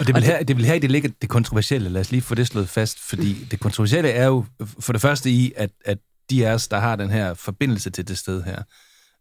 Og 0.00 0.06
det 0.06 0.14
vil, 0.14 0.22
her, 0.22 0.42
det 0.42 0.56
vil 0.56 0.64
her, 0.64 0.78
det 0.78 0.90
ligger 0.90 1.10
det 1.22 1.28
kontroversielle. 1.28 1.88
Lad 1.88 2.00
os 2.00 2.10
lige 2.10 2.22
få 2.22 2.34
det 2.34 2.46
slået 2.46 2.68
fast, 2.68 3.00
fordi 3.00 3.44
det 3.50 3.60
kontroversielle 3.60 4.10
er 4.10 4.26
jo 4.26 4.44
for 4.80 4.92
det 4.92 5.02
første 5.02 5.30
i, 5.30 5.52
at, 5.56 5.70
at 5.84 5.98
de 6.30 6.46
af 6.46 6.54
os, 6.54 6.68
der 6.68 6.78
har 6.78 6.96
den 6.96 7.10
her 7.10 7.34
forbindelse 7.34 7.90
til 7.90 8.08
det 8.08 8.18
sted 8.18 8.42
her, 8.42 8.62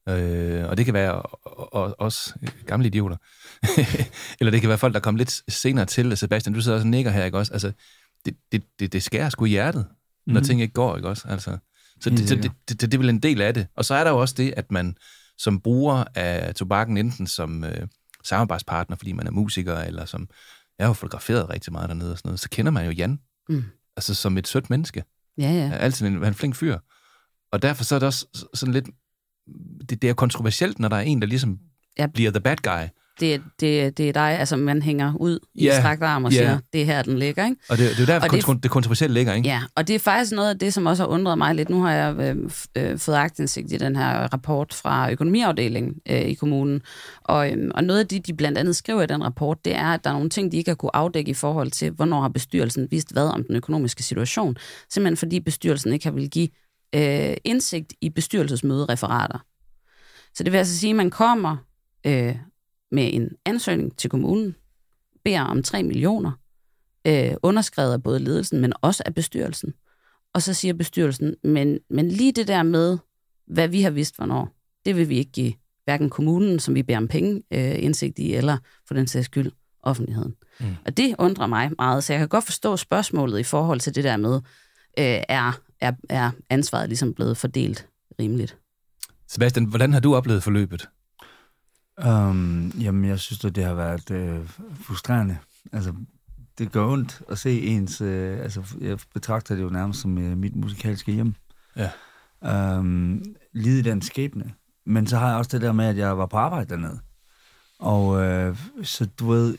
øh, 0.10 0.70
og 0.70 0.78
det 0.78 0.86
kan 0.86 0.94
være 0.94 1.22
os 2.00 2.36
gamle 2.66 2.88
idioter, 2.88 3.18
eller 4.40 4.52
det 4.52 4.62
kan 4.62 4.70
være 4.70 4.78
folk, 4.78 4.94
der 4.94 5.00
kommer 5.00 5.18
lidt 5.18 5.54
senere 5.54 5.86
til. 5.86 6.18
Sebastian, 6.18 6.54
du 6.54 6.62
sidder 6.62 6.78
også 6.78 6.86
og 6.86 6.90
nikker 6.90 7.12
her, 7.12 7.26
ikke 7.26 7.38
også? 7.38 7.54
Altså, 7.54 7.72
det, 8.26 8.36
det, 8.52 8.64
det, 8.80 8.94
det 8.94 9.04
skærer 9.04 9.30
sgu 9.30 9.46
i 9.46 9.50
hjertet, 9.50 9.86
når 10.28 10.42
ting 10.42 10.62
ikke 10.62 10.74
går, 10.74 10.96
ikke 10.96 11.10
også? 11.10 11.28
Altså, 11.28 11.58
så 12.02 12.10
det, 12.10 12.30
det, 12.30 12.44
det, 12.44 12.52
det, 12.70 12.82
det 12.82 12.94
er 12.94 12.98
vel 12.98 13.10
en 13.10 13.20
del 13.20 13.42
af 13.42 13.54
det. 13.54 13.68
Og 13.76 13.86
så 13.86 13.96
er 13.96 14.04
der 14.04 14.12
jo 14.12 14.18
også 14.18 14.36
det, 14.38 14.54
at 14.58 14.72
man 14.72 14.96
som 15.38 15.60
bruger 15.60 16.04
af 16.16 16.56
tobakken, 16.56 16.98
enten 16.98 17.28
som 17.28 17.64
øh, 17.64 17.88
samarbejdspartner, 18.24 18.96
fordi 18.96 19.12
man 19.12 19.28
er 19.28 19.32
musiker, 19.32 19.78
eller 19.78 20.06
som... 20.06 20.30
Jeg 20.78 20.86
har 20.86 20.90
jo 20.90 20.94
fotograferet 20.94 21.50
rigtig 21.50 21.74
meget 21.74 21.90
dernede 21.90 22.12
og 22.12 22.18
sådan 22.18 22.30
noget, 22.30 22.40
så 22.40 22.50
kender 22.50 22.72
man 22.72 22.86
jo 22.86 22.92
Jan. 22.92 23.20
Mm. 23.50 23.64
Altså 23.98 24.14
som 24.14 24.38
et 24.38 24.48
sødt 24.48 24.70
menneske. 24.70 25.04
Ja, 25.38 25.52
ja. 25.52 25.72
Altid 25.74 26.08
en, 26.08 26.24
en 26.24 26.34
flink 26.34 26.56
fyr. 26.56 26.78
Og 27.52 27.62
derfor 27.62 27.84
så 27.84 27.96
er 27.96 28.00
det 28.00 28.08
også 28.08 28.26
sådan 28.54 28.74
lidt... 28.74 28.86
Det, 29.90 30.02
det 30.02 30.10
er 30.10 30.14
kontroversielt, 30.14 30.80
når 30.80 30.88
der 30.88 30.96
er 30.96 31.02
en, 31.02 31.22
der 31.22 31.28
ligesom 31.28 31.60
ja. 32.00 32.08
bliver 32.08 32.32
the 32.32 32.42
bad 32.42 32.58
guy 32.58 32.90
det, 33.20 33.42
det, 33.60 33.98
det 33.98 34.10
er 34.10 34.14
dig, 34.14 34.40
altså 34.40 34.56
man 34.56 34.82
hænger 34.82 35.14
ud 35.20 35.40
i 35.56 35.66
yeah, 35.66 35.82
strakt 35.82 36.04
arm 36.04 36.26
og 36.26 36.32
siger, 36.32 36.50
yeah. 36.50 36.60
det 36.74 36.82
er 36.82 36.86
her, 36.86 37.02
den 37.02 37.20
ligger, 37.20 37.46
ikke? 37.46 37.58
Og 37.70 37.78
det, 37.78 37.90
det 37.90 38.10
er 38.10 38.14
jo 38.14 38.20
der, 38.20 38.28
kontro- 38.28 38.54
det, 38.54 38.64
det 38.64 38.72
kontroversielle 38.72 39.14
ligger, 39.14 39.34
ikke? 39.34 39.48
Ja, 39.50 39.62
og 39.76 39.88
det 39.88 39.96
er 39.96 40.00
faktisk 40.00 40.32
noget 40.32 40.50
af 40.50 40.60
det, 40.60 40.74
som 40.74 40.86
også 40.86 41.04
har 41.04 41.08
undret 41.08 41.38
mig 41.38 41.56
lidt. 41.56 41.70
Nu 41.70 41.82
har 41.82 41.92
jeg 41.92 42.16
øh, 42.16 42.50
øh, 42.76 42.98
fået 43.00 43.16
agtindsigt 43.16 43.72
i 43.72 43.78
den 43.78 43.96
her 43.96 44.34
rapport 44.34 44.74
fra 44.74 45.12
økonomiafdelingen 45.12 45.94
øh, 46.10 46.22
i 46.22 46.34
kommunen, 46.34 46.82
og, 47.24 47.52
øh, 47.52 47.72
og 47.76 47.84
noget 47.84 48.00
af 48.00 48.08
det, 48.08 48.28
de 48.28 48.34
blandt 48.34 48.58
andet 48.58 48.76
skriver 48.76 49.02
i 49.02 49.08
den 49.08 49.24
rapport, 49.24 49.66
det 49.66 49.76
er, 49.76 49.88
at 49.88 50.04
der 50.04 50.10
er 50.10 50.14
nogle 50.14 50.30
ting, 50.30 50.52
de 50.52 50.58
ikke 50.58 50.70
har 50.70 50.76
kunne 50.76 50.96
afdække 50.96 51.32
i 51.32 51.34
forhold 51.34 51.72
til, 51.72 51.92
hvornår 51.92 52.22
har 52.22 52.30
bestyrelsen 52.30 52.88
vist 52.92 53.14
hvad 53.14 53.28
om 53.28 53.44
den 53.44 53.56
økonomiske 53.56 54.04
situation. 54.04 54.58
Simpelthen 54.90 55.18
fordi 55.18 55.40
bestyrelsen 55.40 55.94
ikke 55.94 56.06
har 56.06 56.12
vil 56.12 56.30
give 56.30 56.48
øh, 56.96 57.38
indsigt 57.44 57.94
i 58.02 58.10
bestyrelsesmødereferater. 58.10 59.40
Så 60.34 60.44
det 60.44 60.52
vil 60.52 60.58
altså 60.58 60.78
sige, 60.78 60.90
at 60.90 60.96
man 60.96 61.10
kommer 61.10 61.58
øh, 62.06 62.36
med 62.92 63.14
en 63.14 63.30
ansøgning 63.46 63.98
til 63.98 64.10
kommunen, 64.10 64.56
beder 65.24 65.42
om 65.42 65.64
3 65.64 65.84
millioner, 65.84 66.32
øh, 67.08 67.34
underskrevet 67.44 67.94
af 67.94 68.04
både 68.04 68.20
ledelsen, 68.20 68.60
men 68.60 68.74
også 68.82 69.04
af 69.06 69.16
bestyrelsen. 69.16 69.74
Og 70.34 70.42
så 70.42 70.54
siger 70.54 70.74
bestyrelsen, 70.74 71.36
men, 71.44 71.80
men 71.90 72.08
lige 72.08 72.32
det 72.32 72.48
der 72.48 72.64
med, 72.64 72.98
hvad 73.48 73.68
vi 73.68 73.82
har 73.82 73.90
vidst 73.90 74.16
hvornår, 74.16 74.50
det 74.86 74.96
vil 74.96 75.10
vi 75.10 75.18
ikke 75.18 75.32
give 75.32 75.54
hverken 75.84 76.10
kommunen, 76.10 76.60
som 76.60 76.76
vi 76.76 76.84
beder 76.84 76.98
om 76.98 77.08
penge, 77.08 77.44
øh, 77.54 77.84
indsigt 77.84 78.20
i, 78.20 78.34
eller 78.34 78.58
for 78.88 78.94
den 78.94 79.08
sags 79.08 79.26
skyld 79.26 79.52
offentligheden. 79.84 80.36
Mm. 80.60 80.66
Og 80.86 80.98
det 80.98 81.16
undrer 81.20 81.48
mig 81.48 81.72
meget, 81.78 82.04
så 82.04 82.14
jeg 82.14 82.20
kan 82.20 82.28
godt 82.28 82.44
forstå 82.44 82.78
spørgsmålet 82.78 83.40
i 83.40 83.44
forhold 83.44 83.80
til 83.80 83.96
det 83.96 84.04
der 84.04 84.18
med, 84.18 84.36
øh, 85.00 85.24
er, 85.30 85.60
er, 85.82 85.92
er 86.10 86.32
ansvaret 86.50 86.90
ligesom 86.90 87.14
blevet 87.14 87.38
fordelt 87.38 87.88
rimeligt? 88.20 88.58
Sebastian, 89.28 89.66
hvordan 89.66 89.94
har 89.94 90.00
du 90.00 90.16
oplevet 90.16 90.44
forløbet? 90.44 90.90
Um, 92.06 92.72
jamen, 92.80 93.06
jeg 93.06 93.20
synes, 93.20 93.46
at 93.46 93.56
det 93.56 93.64
har 93.64 93.74
været 93.74 94.12
øh, 94.12 94.50
frustrerende. 94.82 95.38
Altså, 95.74 95.94
det 96.58 96.72
gør 96.72 96.86
ondt 96.86 97.22
at 97.30 97.38
se 97.38 97.62
ens... 97.62 98.02
Øh, 98.02 98.40
altså, 98.40 98.64
jeg 98.82 99.00
betragter 99.14 99.56
det 99.56 99.64
jo 99.64 99.70
nærmest 99.70 100.02
som 100.02 100.18
øh, 100.18 100.38
mit 100.38 100.56
musikalske 100.56 101.12
hjem. 101.12 101.34
Ja. 101.76 101.90
Um, 102.78 103.24
lide 103.54 103.90
den 103.90 104.02
skæbne. 104.02 104.54
Men 104.86 105.08
så 105.08 105.18
har 105.18 105.30
jeg 105.30 105.38
også 105.38 105.52
det 105.52 105.62
der 105.62 105.72
med, 105.72 105.86
at 105.86 105.98
jeg 105.98 106.18
var 106.18 106.26
på 106.26 106.38
arbejde 106.38 106.70
dernede. 106.70 107.00
Og 107.80 108.24
øh, 108.24 108.58
så 108.84 109.06
du 109.06 109.30
ved, 109.30 109.58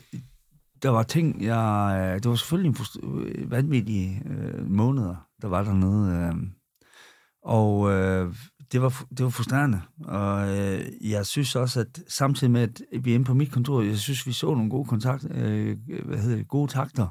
der 0.83 0.89
var 0.89 1.03
ting, 1.03 1.43
jeg... 1.43 1.97
Øh, 2.01 2.23
det 2.23 2.29
var 2.29 2.35
selvfølgelig 2.35 2.79
en 3.03 3.51
vanvittig 3.51 4.21
øh, 4.25 4.71
måneder, 4.71 5.28
der 5.41 5.47
var 5.47 5.63
dernede. 5.63 6.17
Øh, 6.17 6.33
og 7.43 7.91
øh, 7.91 8.35
det 8.71 8.81
var, 8.81 9.03
det 9.09 9.23
var 9.23 9.29
frustrerende, 9.29 9.81
og 10.05 10.57
øh, 10.57 10.85
jeg 11.01 11.25
synes 11.25 11.55
også, 11.55 11.79
at 11.79 12.03
samtidig 12.07 12.51
med, 12.51 12.61
at 12.61 12.81
vi 13.03 13.11
er 13.11 13.15
inde 13.15 13.25
på 13.25 13.33
mit 13.33 13.51
kontor, 13.51 13.81
jeg 13.81 13.97
synes, 13.97 14.27
vi 14.27 14.31
så 14.31 14.45
nogle 14.45 14.69
gode 14.69 14.85
kontakt, 14.85 15.25
øh, 15.31 15.77
hvad 16.05 16.17
hedder 16.17 16.37
det, 16.37 16.47
gode 16.47 16.71
takter, 16.71 17.07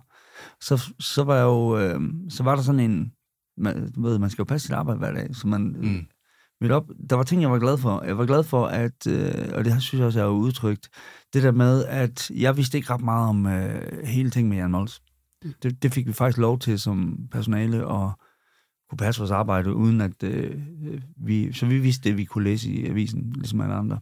så, 0.61 0.93
så 1.01 1.25
var 1.25 1.35
jeg 1.35 1.45
jo, 1.45 1.79
øh, 1.79 2.01
så 2.29 2.43
var 2.43 2.57
der 2.57 2.63
sådan 2.63 2.81
en, 2.81 3.13
man, 3.57 3.93
du 3.93 4.03
ved, 4.03 4.19
man 4.19 4.31
skal 4.31 4.43
jo 4.43 4.47
passe 4.47 4.67
sit 4.67 4.75
arbejde 4.75 4.99
hver 4.99 5.13
dag, 5.13 5.35
så 5.37 5.47
man, 5.47 5.77
mm. 5.81 6.07
midt 6.61 6.73
op, 6.73 6.91
der 7.11 7.17
var 7.17 7.23
ting, 7.23 7.43
jeg 7.43 7.51
var 7.51 7.59
glad 7.59 7.79
for. 7.79 8.05
Jeg 8.05 8.19
var 8.19 8.27
glad 8.27 8.45
for, 8.45 8.67
at, 8.67 9.07
øh, 9.07 9.49
og 9.53 9.65
det 9.65 9.83
synes 9.83 9.99
jeg 9.99 10.07
også, 10.07 10.19
jeg 10.19 10.27
har 10.27 10.33
udtrykt, 10.33 10.89
det 11.33 11.43
der 11.43 11.53
med, 11.53 11.85
at 11.85 12.31
jeg 12.31 12.57
vidste 12.57 12.79
ikke 12.79 12.93
ret 12.93 13.01
meget 13.01 13.29
om 13.29 13.47
øh, 13.47 14.05
hele 14.05 14.31
ting 14.31 14.49
med 14.49 14.57
Jan 14.57 14.71
Mols. 14.71 15.03
Det, 15.63 15.83
det 15.83 15.93
fik 15.93 16.07
vi 16.07 16.13
faktisk 16.13 16.39
lov 16.39 16.59
til 16.59 16.79
som 16.79 17.29
personale, 17.31 17.87
og 17.87 18.13
kunne 18.89 18.97
passe 18.97 19.21
vores 19.21 19.31
arbejde, 19.31 19.75
uden 19.75 20.01
at 20.01 20.23
øh, 20.23 20.63
vi... 21.17 21.53
Så 21.53 21.67
vi 21.67 21.79
vidste 21.79 22.09
det, 22.09 22.17
vi 22.17 22.25
kunne 22.25 22.45
læse 22.45 22.71
i 22.71 22.87
avisen, 22.87 23.33
ligesom 23.33 23.61
alle 23.61 23.75
andre. 23.75 24.01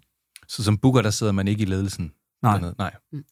Så 0.49 0.65
som 0.65 0.79
booker, 0.79 1.03
der 1.03 1.11
sidder 1.11 1.33
man 1.33 1.49
ikke 1.49 1.63
i 1.63 1.67
ledelsen? 1.67 2.13
Nej. 2.43 2.53
Dernede? 2.53 2.75
Nej. 2.79 2.95
Mm. 3.13 3.25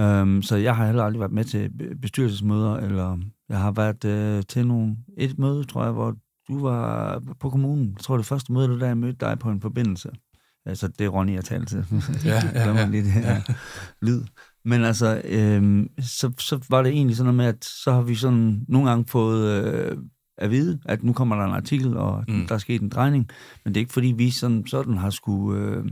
Øhm, 0.00 0.42
så 0.42 0.56
jeg 0.56 0.76
har 0.76 0.86
heller 0.86 1.04
aldrig 1.04 1.20
været 1.20 1.32
med 1.32 1.44
til 1.44 1.70
bestyrelsesmøder, 2.00 2.76
eller 2.76 3.18
jeg 3.48 3.58
har 3.58 3.70
været 3.70 4.04
øh, 4.04 4.42
til 4.48 4.66
nogle, 4.66 4.96
et 5.18 5.38
møde, 5.38 5.64
tror 5.64 5.84
jeg, 5.84 5.92
hvor 5.92 6.16
du 6.48 6.62
var 6.62 7.18
på 7.40 7.50
kommunen. 7.50 7.92
Jeg 7.96 8.00
tror, 8.00 8.16
det 8.16 8.26
første 8.26 8.52
møde, 8.52 8.80
der 8.80 8.86
jeg 8.86 8.98
mødte 8.98 9.26
dig 9.26 9.38
på 9.38 9.50
en 9.50 9.60
forbindelse. 9.60 10.10
Altså, 10.66 10.88
det 10.88 11.04
er 11.04 11.08
Ronny, 11.08 11.34
jeg 11.34 11.44
taler 11.44 11.64
til. 11.64 11.84
Ja, 12.24 12.42
ja, 12.54 12.74
ja. 12.74 12.86
lige 12.86 13.02
det 13.02 13.12
her 13.12 13.30
ja. 13.34 13.42
lyd. 14.02 14.24
Men 14.64 14.84
altså, 14.84 15.22
øhm, 15.24 15.88
så, 16.00 16.32
så 16.38 16.66
var 16.70 16.82
det 16.82 16.92
egentlig 16.92 17.16
sådan 17.16 17.34
noget 17.34 17.36
med, 17.36 17.46
at 17.46 17.64
så 17.64 17.92
har 17.92 18.02
vi 18.02 18.14
sådan 18.14 18.64
nogle 18.68 18.88
gange 18.88 19.04
fået 19.08 19.64
øh, 19.64 19.98
at 20.38 20.50
vide, 20.50 20.80
at 20.84 21.02
nu 21.02 21.12
kommer 21.12 21.36
der 21.36 21.44
en 21.44 21.54
artikel, 21.54 21.96
og 21.96 22.24
mm. 22.28 22.46
der 22.46 22.54
er 22.54 22.58
sket 22.58 22.82
en 22.82 22.88
drejning. 22.88 23.28
Men 23.64 23.74
det 23.74 23.80
er 23.80 23.82
ikke, 23.82 23.92
fordi 23.92 24.06
vi 24.06 24.30
sådan, 24.30 24.66
sådan 24.66 24.96
har 24.96 25.10
skulle... 25.10 25.60
Øh, 25.60 25.84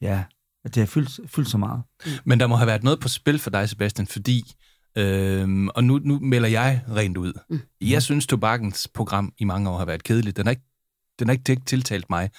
ja, 0.00 0.24
at 0.64 0.74
det 0.74 0.80
har 0.80 0.86
fyldt, 0.86 1.30
fyldt 1.30 1.48
så 1.48 1.58
meget. 1.58 1.82
Men 2.24 2.40
der 2.40 2.46
må 2.46 2.56
have 2.56 2.66
været 2.66 2.82
noget 2.82 3.00
på 3.00 3.08
spil 3.08 3.38
for 3.38 3.50
dig, 3.50 3.68
Sebastian, 3.68 4.06
fordi... 4.06 4.52
Øh, 4.96 5.66
og 5.74 5.84
nu, 5.84 5.98
nu 5.98 6.18
melder 6.18 6.48
jeg 6.48 6.84
rent 6.88 7.16
ud. 7.16 7.32
Mm. 7.50 7.60
Jeg 7.80 8.02
synes, 8.02 8.26
Tobakkens 8.26 8.88
program 8.94 9.32
i 9.38 9.44
mange 9.44 9.70
år 9.70 9.78
har 9.78 9.84
været 9.84 10.02
kedeligt. 10.02 10.36
Den 10.36 10.46
har 10.46 10.50
ikke, 10.50 10.62
den 11.18 11.28
har 11.28 11.32
ikke 11.32 11.56
tiltalt 11.66 12.10
mig. 12.10 12.30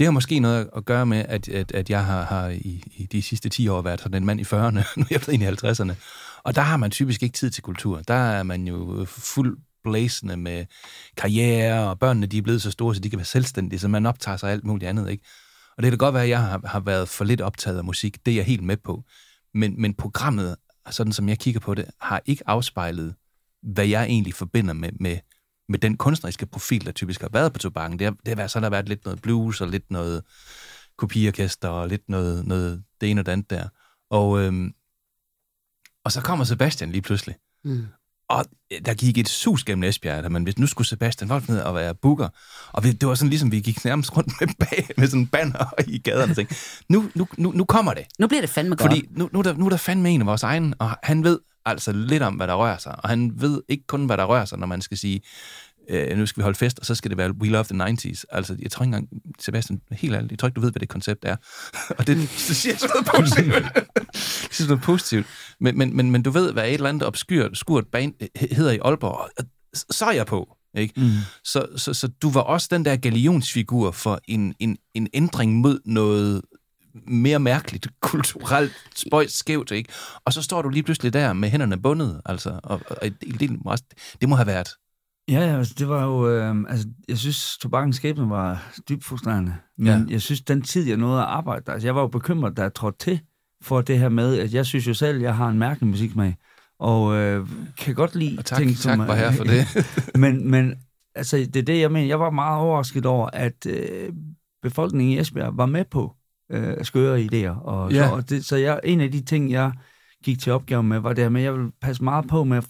Det 0.00 0.06
har 0.06 0.12
måske 0.12 0.38
noget 0.38 0.70
at 0.76 0.84
gøre 0.84 1.06
med, 1.06 1.24
at, 1.28 1.48
at, 1.48 1.72
at 1.72 1.90
jeg 1.90 2.04
har, 2.04 2.24
har 2.24 2.48
i, 2.48 2.84
i 2.96 3.06
de 3.06 3.22
sidste 3.22 3.48
10 3.48 3.68
år 3.68 3.82
været 3.82 4.00
sådan 4.00 4.22
en 4.22 4.26
mand 4.26 4.40
i 4.40 4.44
40'erne, 4.44 4.82
nu 4.96 5.02
er 5.02 5.06
jeg 5.10 5.20
blevet 5.20 5.42
i 5.42 5.66
50'erne. 5.66 5.92
Og 6.42 6.54
der 6.54 6.60
har 6.60 6.76
man 6.76 6.90
typisk 6.90 7.22
ikke 7.22 7.32
tid 7.32 7.50
til 7.50 7.62
kultur. 7.62 8.00
Der 8.08 8.14
er 8.14 8.42
man 8.42 8.68
jo 8.68 9.04
fuld 9.08 9.58
blæsende 9.84 10.36
med 10.36 10.66
karriere, 11.16 11.90
og 11.90 11.98
børnene 11.98 12.26
de 12.26 12.38
er 12.38 12.42
blevet 12.42 12.62
så 12.62 12.70
store, 12.70 12.94
så 12.94 13.00
de 13.00 13.10
kan 13.10 13.18
være 13.18 13.24
selvstændige, 13.24 13.78
så 13.78 13.88
man 13.88 14.06
optager 14.06 14.36
sig 14.36 14.50
alt 14.52 14.64
muligt 14.64 14.88
andet. 14.88 15.10
Ikke? 15.10 15.24
Og 15.76 15.82
det 15.82 15.90
kan 15.90 15.98
godt 15.98 16.14
være, 16.14 16.22
at 16.22 16.28
jeg 16.28 16.40
har, 16.40 16.60
har 16.64 16.80
været 16.80 17.08
for 17.08 17.24
lidt 17.24 17.40
optaget 17.40 17.78
af 17.78 17.84
musik, 17.84 18.26
det 18.26 18.32
er 18.32 18.36
jeg 18.36 18.44
helt 18.44 18.62
med 18.62 18.76
på. 18.76 19.04
Men, 19.54 19.80
men 19.80 19.94
programmet, 19.94 20.56
sådan 20.90 21.12
som 21.12 21.28
jeg 21.28 21.38
kigger 21.38 21.60
på 21.60 21.74
det, 21.74 21.84
har 22.00 22.22
ikke 22.26 22.42
afspejlet, 22.46 23.14
hvad 23.62 23.86
jeg 23.86 24.04
egentlig 24.04 24.34
forbinder 24.34 24.74
med, 24.74 24.90
med, 25.00 25.18
med 25.70 25.78
den 25.78 25.96
kunstneriske 25.96 26.46
profil, 26.46 26.86
der 26.86 26.92
typisk 26.92 27.20
har 27.20 27.28
været 27.32 27.52
på 27.52 27.58
tobakken. 27.58 27.98
Det 27.98 28.04
har, 28.04 28.16
det 28.26 28.38
har, 28.38 28.46
så 28.46 28.58
har 28.58 28.60
der 28.60 28.70
været 28.70 28.88
lidt 28.88 29.04
noget 29.04 29.22
blues, 29.22 29.60
og 29.60 29.68
lidt 29.68 29.90
noget 29.90 30.22
kopiorkester, 30.98 31.68
og 31.68 31.88
lidt 31.88 32.08
noget, 32.08 32.46
noget 32.46 32.82
det 33.00 33.10
ene 33.10 33.20
og 33.20 33.26
det 33.26 33.32
andet 33.32 33.50
der. 33.50 33.68
Og, 34.10 34.40
øhm, 34.40 34.72
og 36.04 36.12
så 36.12 36.20
kommer 36.20 36.44
Sebastian 36.44 36.92
lige 36.92 37.02
pludselig. 37.02 37.36
Mm. 37.64 37.86
Og 38.28 38.44
der 38.84 38.94
gik 38.94 39.18
et 39.18 39.28
sus 39.28 39.64
gennem 39.64 39.84
Esbjerg, 39.84 40.24
da 40.24 40.28
man 40.28 40.46
vidste, 40.46 40.60
nu 40.60 40.66
skulle 40.66 40.88
Sebastian 40.88 41.30
Wolf 41.30 41.48
ned 41.48 41.60
og 41.60 41.74
være 41.74 41.94
booker. 41.94 42.28
Og 42.72 42.82
det 42.82 43.08
var 43.08 43.14
sådan 43.14 43.30
ligesom, 43.30 43.52
vi 43.52 43.60
gik 43.60 43.84
nærmest 43.84 44.16
rundt 44.16 44.32
med, 44.40 44.48
bag, 44.58 44.88
med 44.96 45.08
sådan 45.08 45.26
banner 45.26 45.74
i 45.86 45.98
gaderne 45.98 46.32
og 46.32 46.36
tænkte, 46.36 46.54
nu, 46.88 47.10
nu, 47.14 47.28
nu, 47.36 47.52
nu 47.52 47.64
kommer 47.64 47.94
det. 47.94 48.06
Nu 48.18 48.26
bliver 48.26 48.40
det 48.40 48.50
fandme 48.50 48.76
godt. 48.76 48.92
Fordi 48.92 49.08
nu, 49.10 49.28
nu, 49.32 49.38
er 49.38 49.42
der, 49.42 49.54
nu 49.54 49.64
er 49.66 49.70
der 49.70 49.76
fandme 49.76 50.10
en 50.10 50.20
af 50.20 50.26
vores 50.26 50.42
egne, 50.42 50.74
og 50.78 50.90
han 51.02 51.24
ved 51.24 51.38
altså 51.64 51.92
lidt 51.92 52.22
om, 52.22 52.34
hvad 52.34 52.46
der 52.46 52.54
rører 52.54 52.78
sig. 52.78 52.96
Og 53.02 53.08
han 53.08 53.32
ved 53.34 53.62
ikke 53.68 53.86
kun, 53.86 54.06
hvad 54.06 54.16
der 54.16 54.24
rører 54.24 54.44
sig, 54.44 54.58
når 54.58 54.66
man 54.66 54.82
skal 54.82 54.98
sige 54.98 55.20
øh, 55.90 56.18
nu 56.18 56.26
skal 56.26 56.40
vi 56.40 56.42
holde 56.42 56.58
fest, 56.58 56.78
og 56.78 56.86
så 56.86 56.94
skal 56.94 57.10
det 57.10 57.18
være 57.18 57.30
We 57.30 57.48
Love 57.48 57.64
the 57.64 57.84
90s. 57.84 58.22
Altså, 58.30 58.56
jeg 58.62 58.70
tror 58.70 58.84
ikke 58.84 58.96
engang, 58.96 59.08
Sebastian, 59.38 59.80
helt 59.92 60.14
ærligt, 60.14 60.30
jeg 60.30 60.38
tror 60.38 60.48
ikke, 60.48 60.56
du 60.56 60.60
ved, 60.60 60.70
hvad 60.70 60.80
det 60.80 60.88
koncept 60.88 61.24
er. 61.24 61.36
og 61.98 62.06
det, 62.06 62.16
det 62.16 62.30
siger 62.30 62.76
sådan 62.76 62.90
noget 62.94 63.06
positivt. 63.16 63.54
det 64.48 64.54
siger 64.54 64.68
noget 64.68 64.82
positivt. 64.82 65.26
Men, 65.60 65.78
men, 65.78 65.96
men, 65.96 66.10
men 66.10 66.22
du 66.22 66.30
ved, 66.30 66.52
hvad 66.52 66.68
et 66.68 66.74
eller 66.74 66.88
andet 66.88 67.02
obskyrt, 67.02 67.58
skurt 67.58 67.86
band 67.86 68.14
hedder 68.54 68.72
i 68.72 68.78
Aalborg, 68.78 69.30
og 69.38 69.46
så 69.90 70.04
er 70.04 70.12
jeg 70.12 70.26
på. 70.26 70.56
Ikke? 70.74 71.00
Mm. 71.00 71.10
Så, 71.44 71.66
så, 71.76 71.94
så 71.94 72.08
du 72.22 72.30
var 72.30 72.40
også 72.40 72.68
den 72.70 72.84
der 72.84 72.96
galionsfigur 72.96 73.90
for 73.90 74.20
en, 74.24 74.54
en, 74.58 74.78
en 74.94 75.08
ændring 75.14 75.54
mod 75.54 75.80
noget 75.84 76.42
mere 77.06 77.38
mærkeligt, 77.38 77.88
kulturelt, 78.00 78.72
spøjt, 78.96 79.30
skævt, 79.30 79.70
ikke? 79.70 79.92
Og 80.24 80.32
så 80.32 80.42
står 80.42 80.62
du 80.62 80.68
lige 80.68 80.82
pludselig 80.82 81.12
der 81.12 81.32
med 81.32 81.48
hænderne 81.50 81.82
bundet, 81.82 82.20
altså, 82.26 82.60
og, 82.62 82.80
og 82.90 82.96
det, 83.02 83.40
det, 83.40 83.50
det 84.20 84.28
må 84.28 84.36
have 84.36 84.46
været. 84.46 84.68
Ja, 85.28 85.40
altså, 85.58 85.74
det 85.78 85.88
var 85.88 86.04
jo, 86.04 86.28
øh, 86.28 86.56
altså, 86.68 86.88
jeg 87.08 87.18
synes, 87.18 87.58
tobakkens 87.58 87.96
skæbne 87.96 88.30
var 88.30 88.72
dybt 88.88 89.04
frustrerende, 89.04 89.54
men 89.78 89.86
Ja. 89.86 90.00
jeg 90.08 90.20
synes, 90.22 90.40
den 90.40 90.62
tid, 90.62 90.88
jeg 90.88 90.96
nåede 90.96 91.20
at 91.20 91.26
arbejde 91.26 91.62
der, 91.66 91.72
altså, 91.72 91.88
jeg 91.88 91.94
var 91.94 92.00
jo 92.00 92.06
bekymret, 92.08 92.56
da 92.56 92.62
jeg 92.62 92.74
trådte 92.74 92.98
til, 92.98 93.20
for 93.62 93.80
det 93.80 93.98
her 93.98 94.08
med, 94.08 94.38
at 94.38 94.54
jeg 94.54 94.66
synes 94.66 94.86
jo 94.86 94.94
selv, 94.94 95.20
jeg 95.20 95.36
har 95.36 95.48
en 95.48 95.58
mærkelig 95.58 95.88
musiksmag, 95.88 96.36
og 96.78 97.14
øh, 97.14 97.48
kan 97.78 97.94
godt 97.94 98.14
lide 98.14 98.38
Og 98.38 98.44
tak, 98.44 98.58
ting, 98.58 98.70
tak 98.70 98.78
som... 98.78 98.98
var 98.98 99.14
her 99.14 99.32
for 99.32 99.44
det. 99.44 99.66
men, 100.22 100.50
men 100.50 100.74
altså, 101.14 101.36
det 101.36 101.56
er 101.56 101.62
det, 101.62 101.80
jeg 101.80 101.92
mener. 101.92 102.06
Jeg 102.06 102.20
var 102.20 102.30
meget 102.30 102.58
overrasket 102.60 103.06
over, 103.06 103.30
at 103.32 103.66
øh, 103.66 104.12
befolkningen 104.62 105.18
i 105.18 105.20
Esbjerg 105.20 105.56
var 105.56 105.66
med 105.66 105.84
på 105.84 106.14
øh, 106.50 106.74
skøre 106.84 107.20
idéer. 107.20 107.64
Og, 107.64 107.92
Ja. 107.92 108.08
så, 108.08 108.14
og 108.14 108.30
det, 108.30 108.44
så 108.44 108.56
jeg, 108.56 108.80
en 108.84 109.00
af 109.00 109.12
de 109.12 109.20
ting, 109.20 109.50
jeg 109.50 109.72
gik 110.24 110.38
til 110.40 110.52
opgave 110.52 110.82
med, 110.82 110.98
var 110.98 111.12
det 111.12 111.24
her 111.24 111.28
med, 111.28 111.40
at 111.40 111.44
jeg 111.44 111.52
ville 111.54 111.70
passe 111.82 112.04
meget 112.04 112.28
på 112.28 112.44
med 112.44 112.56
at 112.56 112.66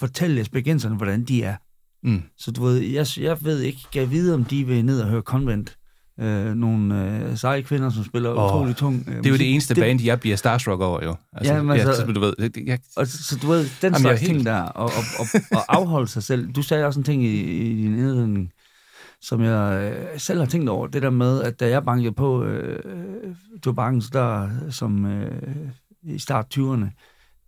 fortælle 0.00 0.40
esbjergenserne, 0.40 0.96
hvordan 0.96 1.24
de 1.24 1.42
er. 1.42 1.56
Mm. 2.02 2.22
Så 2.38 2.50
du 2.50 2.64
ved, 2.64 2.76
jeg, 2.78 3.06
jeg 3.20 3.36
ved 3.40 3.60
ikke, 3.60 3.78
kan 3.92 4.02
jeg 4.02 4.10
vide, 4.10 4.34
om 4.34 4.44
de 4.44 4.64
vil 4.64 4.84
ned 4.84 5.00
og 5.00 5.08
høre 5.08 5.20
Convent. 5.20 5.74
Øh, 6.20 6.54
nogle 6.54 7.04
øh, 7.30 7.36
seje 7.36 7.62
kvinder, 7.62 7.90
som 7.90 8.04
spiller 8.04 8.30
oh, 8.30 8.44
utrolig 8.44 8.76
tung 8.76 9.04
øh, 9.08 9.16
Det 9.16 9.26
er 9.26 9.30
jo 9.30 9.36
det 9.36 9.52
eneste 9.52 9.74
det, 9.74 9.80
band, 9.82 10.02
jeg 10.02 10.20
bliver 10.20 10.36
starstruck 10.36 10.80
over, 10.80 11.04
jo. 11.04 11.16
Altså, 11.32 11.54
Ja, 11.54 11.62
men 11.62 11.70
altså- 11.72 11.94
så, 12.06 12.12
du 12.12 12.20
ved, 12.20 12.34
det, 12.38 12.54
det- 12.54 12.66
jeg, 12.66 12.78
Og 12.96 13.06
så, 13.06 13.24
så 13.24 13.38
du 13.42 13.46
ved, 13.46 13.58
den 13.58 13.68
Jamen, 13.82 13.92
jeg 13.94 14.00
slags 14.00 14.20
helt- 14.20 14.32
ting 14.32 14.46
der, 14.46 14.60
og, 14.60 14.84
og, 14.84 14.90
og, 15.18 15.26
og 15.58 15.76
afholde 15.76 16.08
sig 16.08 16.22
selv. 16.22 16.52
Du 16.52 16.62
sagde 16.62 16.84
også 16.86 17.00
en 17.00 17.04
ting 17.04 17.24
i, 17.24 17.40
i 17.40 17.76
din 17.82 17.98
indledning, 17.98 18.50
som 19.22 19.42
jeg 19.42 19.92
øh, 19.92 20.20
selv 20.20 20.38
har 20.38 20.46
tænkt 20.46 20.68
over. 20.68 20.86
Det 20.86 21.02
der 21.02 21.10
med, 21.10 21.42
at 21.42 21.60
da 21.60 21.68
jeg 21.68 21.84
bankede 21.84 22.12
på 22.12 22.44
øh, 22.44 23.34
tobakkens 23.62 24.10
der 24.10 24.48
som 24.70 25.06
øh, 25.06 25.42
i 26.02 26.18
start 26.18 26.46
20'erne, 26.58 26.86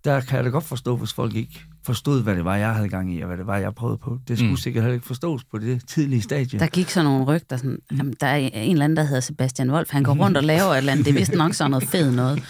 der 0.05 0.21
kan 0.21 0.37
jeg 0.37 0.45
da 0.45 0.51
godt 0.51 0.65
forstå, 0.65 0.97
hvis 0.97 1.13
folk 1.13 1.35
ikke 1.35 1.61
forstod, 1.87 2.23
hvad 2.23 2.37
det 2.37 2.45
var, 2.45 2.57
jeg 2.57 2.75
havde 2.75 2.89
gang 2.89 3.15
i, 3.15 3.21
og 3.21 3.27
hvad 3.27 3.37
det 3.37 3.47
var, 3.47 3.57
jeg 3.57 3.75
prøvede 3.75 3.99
på. 3.99 4.19
Det 4.29 4.39
skulle 4.39 4.51
Mm. 4.51 4.57
sikkert 4.57 4.83
heller 4.85 4.95
ikke 4.95 5.07
forstås 5.07 5.45
på 5.45 5.59
det 5.59 5.89
tidlige 5.89 6.23
stadie. 6.23 6.59
Der 6.59 6.67
gik 6.67 6.89
så 6.91 7.03
nogle 7.03 7.25
rygter, 7.25 7.57
sådan, 7.57 7.79
jamen, 7.99 8.15
der 8.21 8.27
er 8.27 8.37
en 8.37 8.73
eller 8.73 8.85
anden, 8.85 8.97
der 8.97 9.03
hedder 9.03 9.21
Sebastian 9.21 9.71
Wolf, 9.71 9.91
han 9.91 10.03
går 10.03 10.15
rundt 10.25 10.37
og 10.37 10.43
laver 10.45 10.71
et 10.73 10.79
eller 10.79 10.93
andet, 10.93 11.07
det 11.07 11.15
er 11.15 11.19
vist 11.19 11.35
nok 11.35 11.55
sådan 11.55 11.71
noget 11.71 11.89
fedt 11.89 12.15
noget. 12.17 12.43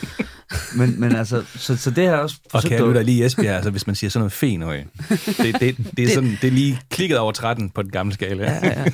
Men, 0.76 1.00
men 1.00 1.16
altså, 1.16 1.44
så, 1.56 1.76
så 1.76 1.90
det 1.90 2.04
har 2.04 2.12
jeg 2.12 2.20
også 2.20 2.36
og 2.52 2.62
kan 2.62 2.94
da 2.94 3.02
lige 3.02 3.26
Esbjerg, 3.26 3.54
altså 3.56 3.70
hvis 3.70 3.86
man 3.86 3.96
siger 3.96 4.10
sådan 4.10 4.20
noget 4.20 4.32
fenøje. 4.32 4.86
Det, 5.08 5.60
det, 5.60 5.76
det, 5.96 6.04
er 6.04 6.08
sådan, 6.14 6.30
det 6.30 6.44
er 6.44 6.50
lige 6.50 6.80
klikket 6.90 7.18
over 7.18 7.32
13 7.32 7.70
på 7.70 7.82
den 7.82 7.90
gamle 7.90 8.14
skala. 8.14 8.42
Ja, 8.52 8.66
ja. 8.80 8.84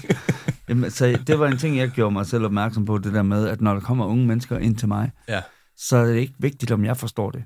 Jamen, 0.68 0.90
så 0.90 1.18
det 1.26 1.38
var 1.38 1.46
en 1.48 1.58
ting, 1.58 1.76
jeg 1.76 1.88
gjorde 1.88 2.12
mig 2.12 2.26
selv 2.26 2.44
opmærksom 2.44 2.84
på, 2.84 2.98
det 2.98 3.12
der 3.12 3.22
med, 3.22 3.48
at 3.48 3.60
når 3.60 3.72
der 3.72 3.80
kommer 3.80 4.06
unge 4.06 4.26
mennesker 4.26 4.58
ind 4.58 4.76
til 4.76 4.88
mig, 4.88 5.10
Ja. 5.28 5.40
så 5.76 5.96
er 5.96 6.06
det 6.06 6.16
ikke 6.16 6.34
vigtigt, 6.38 6.70
om 6.72 6.84
jeg 6.84 6.96
forstår 6.96 7.30
det. 7.30 7.44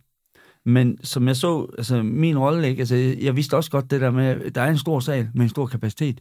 Men 0.66 0.98
som 1.04 1.28
jeg 1.28 1.36
så, 1.36 1.66
altså 1.78 2.02
min 2.02 2.38
rolle, 2.38 2.68
ikke? 2.68 2.80
Altså, 2.80 2.94
jeg 3.20 3.36
vidste 3.36 3.56
også 3.56 3.70
godt 3.70 3.90
det 3.90 4.00
der 4.00 4.11
med, 4.11 4.24
at 4.26 4.54
der 4.54 4.61
er 4.62 4.70
en 4.70 4.78
stor 4.78 5.00
sal 5.00 5.28
med 5.34 5.42
en 5.42 5.48
stor 5.48 5.66
kapacitet. 5.66 6.20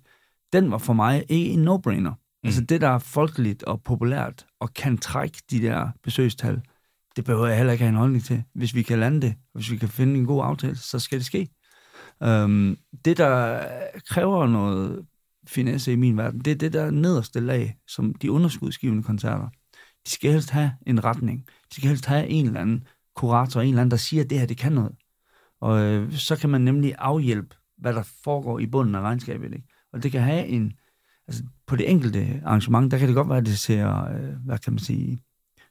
Den 0.53 0.71
var 0.71 0.77
for 0.77 0.93
mig 0.93 1.23
ikke 1.29 1.49
en 1.49 1.67
no-brainer. 1.67 2.09
Mm. 2.43 2.47
Altså 2.47 2.61
det, 2.61 2.81
der 2.81 2.87
er 2.89 2.99
folkeligt 2.99 3.63
og 3.63 3.81
populært 3.85 4.45
og 4.61 4.73
kan 4.73 4.97
trække 4.97 5.37
de 5.51 5.61
der 5.61 5.87
besøgstal, 6.03 6.61
det 7.19 7.25
behøver 7.25 7.47
jeg 7.47 7.57
heller 7.57 7.73
ikke 7.73 7.83
have 7.83 7.89
en 7.89 7.95
holdning 7.95 8.23
til. 8.23 8.43
Hvis 8.53 8.75
vi 8.75 8.81
kan 8.81 8.99
lande 8.99 9.21
det, 9.21 9.35
hvis 9.53 9.71
vi 9.71 9.77
kan 9.77 9.89
finde 9.89 10.19
en 10.19 10.25
god 10.25 10.43
aftale, 10.43 10.75
så 10.75 10.99
skal 10.99 11.17
det 11.17 11.25
ske. 11.25 11.49
Um, 12.25 12.77
det, 13.05 13.17
der 13.17 13.63
kræver 14.09 14.47
noget 14.47 15.05
finesse 15.47 15.93
i 15.93 15.95
min 15.95 16.17
verden, 16.17 16.39
det 16.39 16.51
er 16.51 16.55
det 16.55 16.73
der 16.73 16.91
nederste 16.91 17.39
lag, 17.39 17.77
som 17.87 18.13
de 18.13 18.31
underskudsgivende 18.31 19.03
koncerter. 19.03 19.49
De 20.05 20.11
skal 20.11 20.31
helst 20.31 20.49
have 20.49 20.71
en 20.87 21.03
retning. 21.03 21.45
De 21.47 21.75
skal 21.75 21.87
helst 21.89 22.05
have 22.05 22.27
en 22.27 22.45
eller 22.45 22.61
anden 22.61 22.87
kurator, 23.15 23.61
en 23.61 23.67
eller 23.67 23.81
anden, 23.81 23.91
der 23.91 23.97
siger, 23.97 24.23
at 24.23 24.29
det 24.29 24.39
her, 24.39 24.45
det 24.45 24.57
kan 24.57 24.71
noget. 24.71 24.95
Og 25.61 25.79
øh, 25.79 26.13
så 26.13 26.35
kan 26.35 26.49
man 26.49 26.61
nemlig 26.61 26.95
afhjælpe, 26.97 27.55
hvad 27.77 27.93
der 27.93 28.03
foregår 28.23 28.59
i 28.59 28.67
bunden 28.67 28.95
af 28.95 29.01
regnskabet. 29.01 29.53
Ikke? 29.53 29.67
Og 29.93 30.03
det 30.03 30.11
kan 30.11 30.21
have 30.21 30.47
en... 30.47 30.73
Altså, 31.27 31.43
på 31.67 31.75
det 31.75 31.91
enkelte 31.91 32.41
arrangement, 32.45 32.91
der 32.91 32.97
kan 32.97 33.07
det 33.07 33.15
godt 33.15 33.29
være, 33.29 33.37
at 33.37 33.45
det 33.45 33.59
ser, 33.59 34.05
øh, 34.05 34.45
hvad 34.45 34.57
kan 34.57 34.73
man 34.73 34.79
sige, 34.79 35.23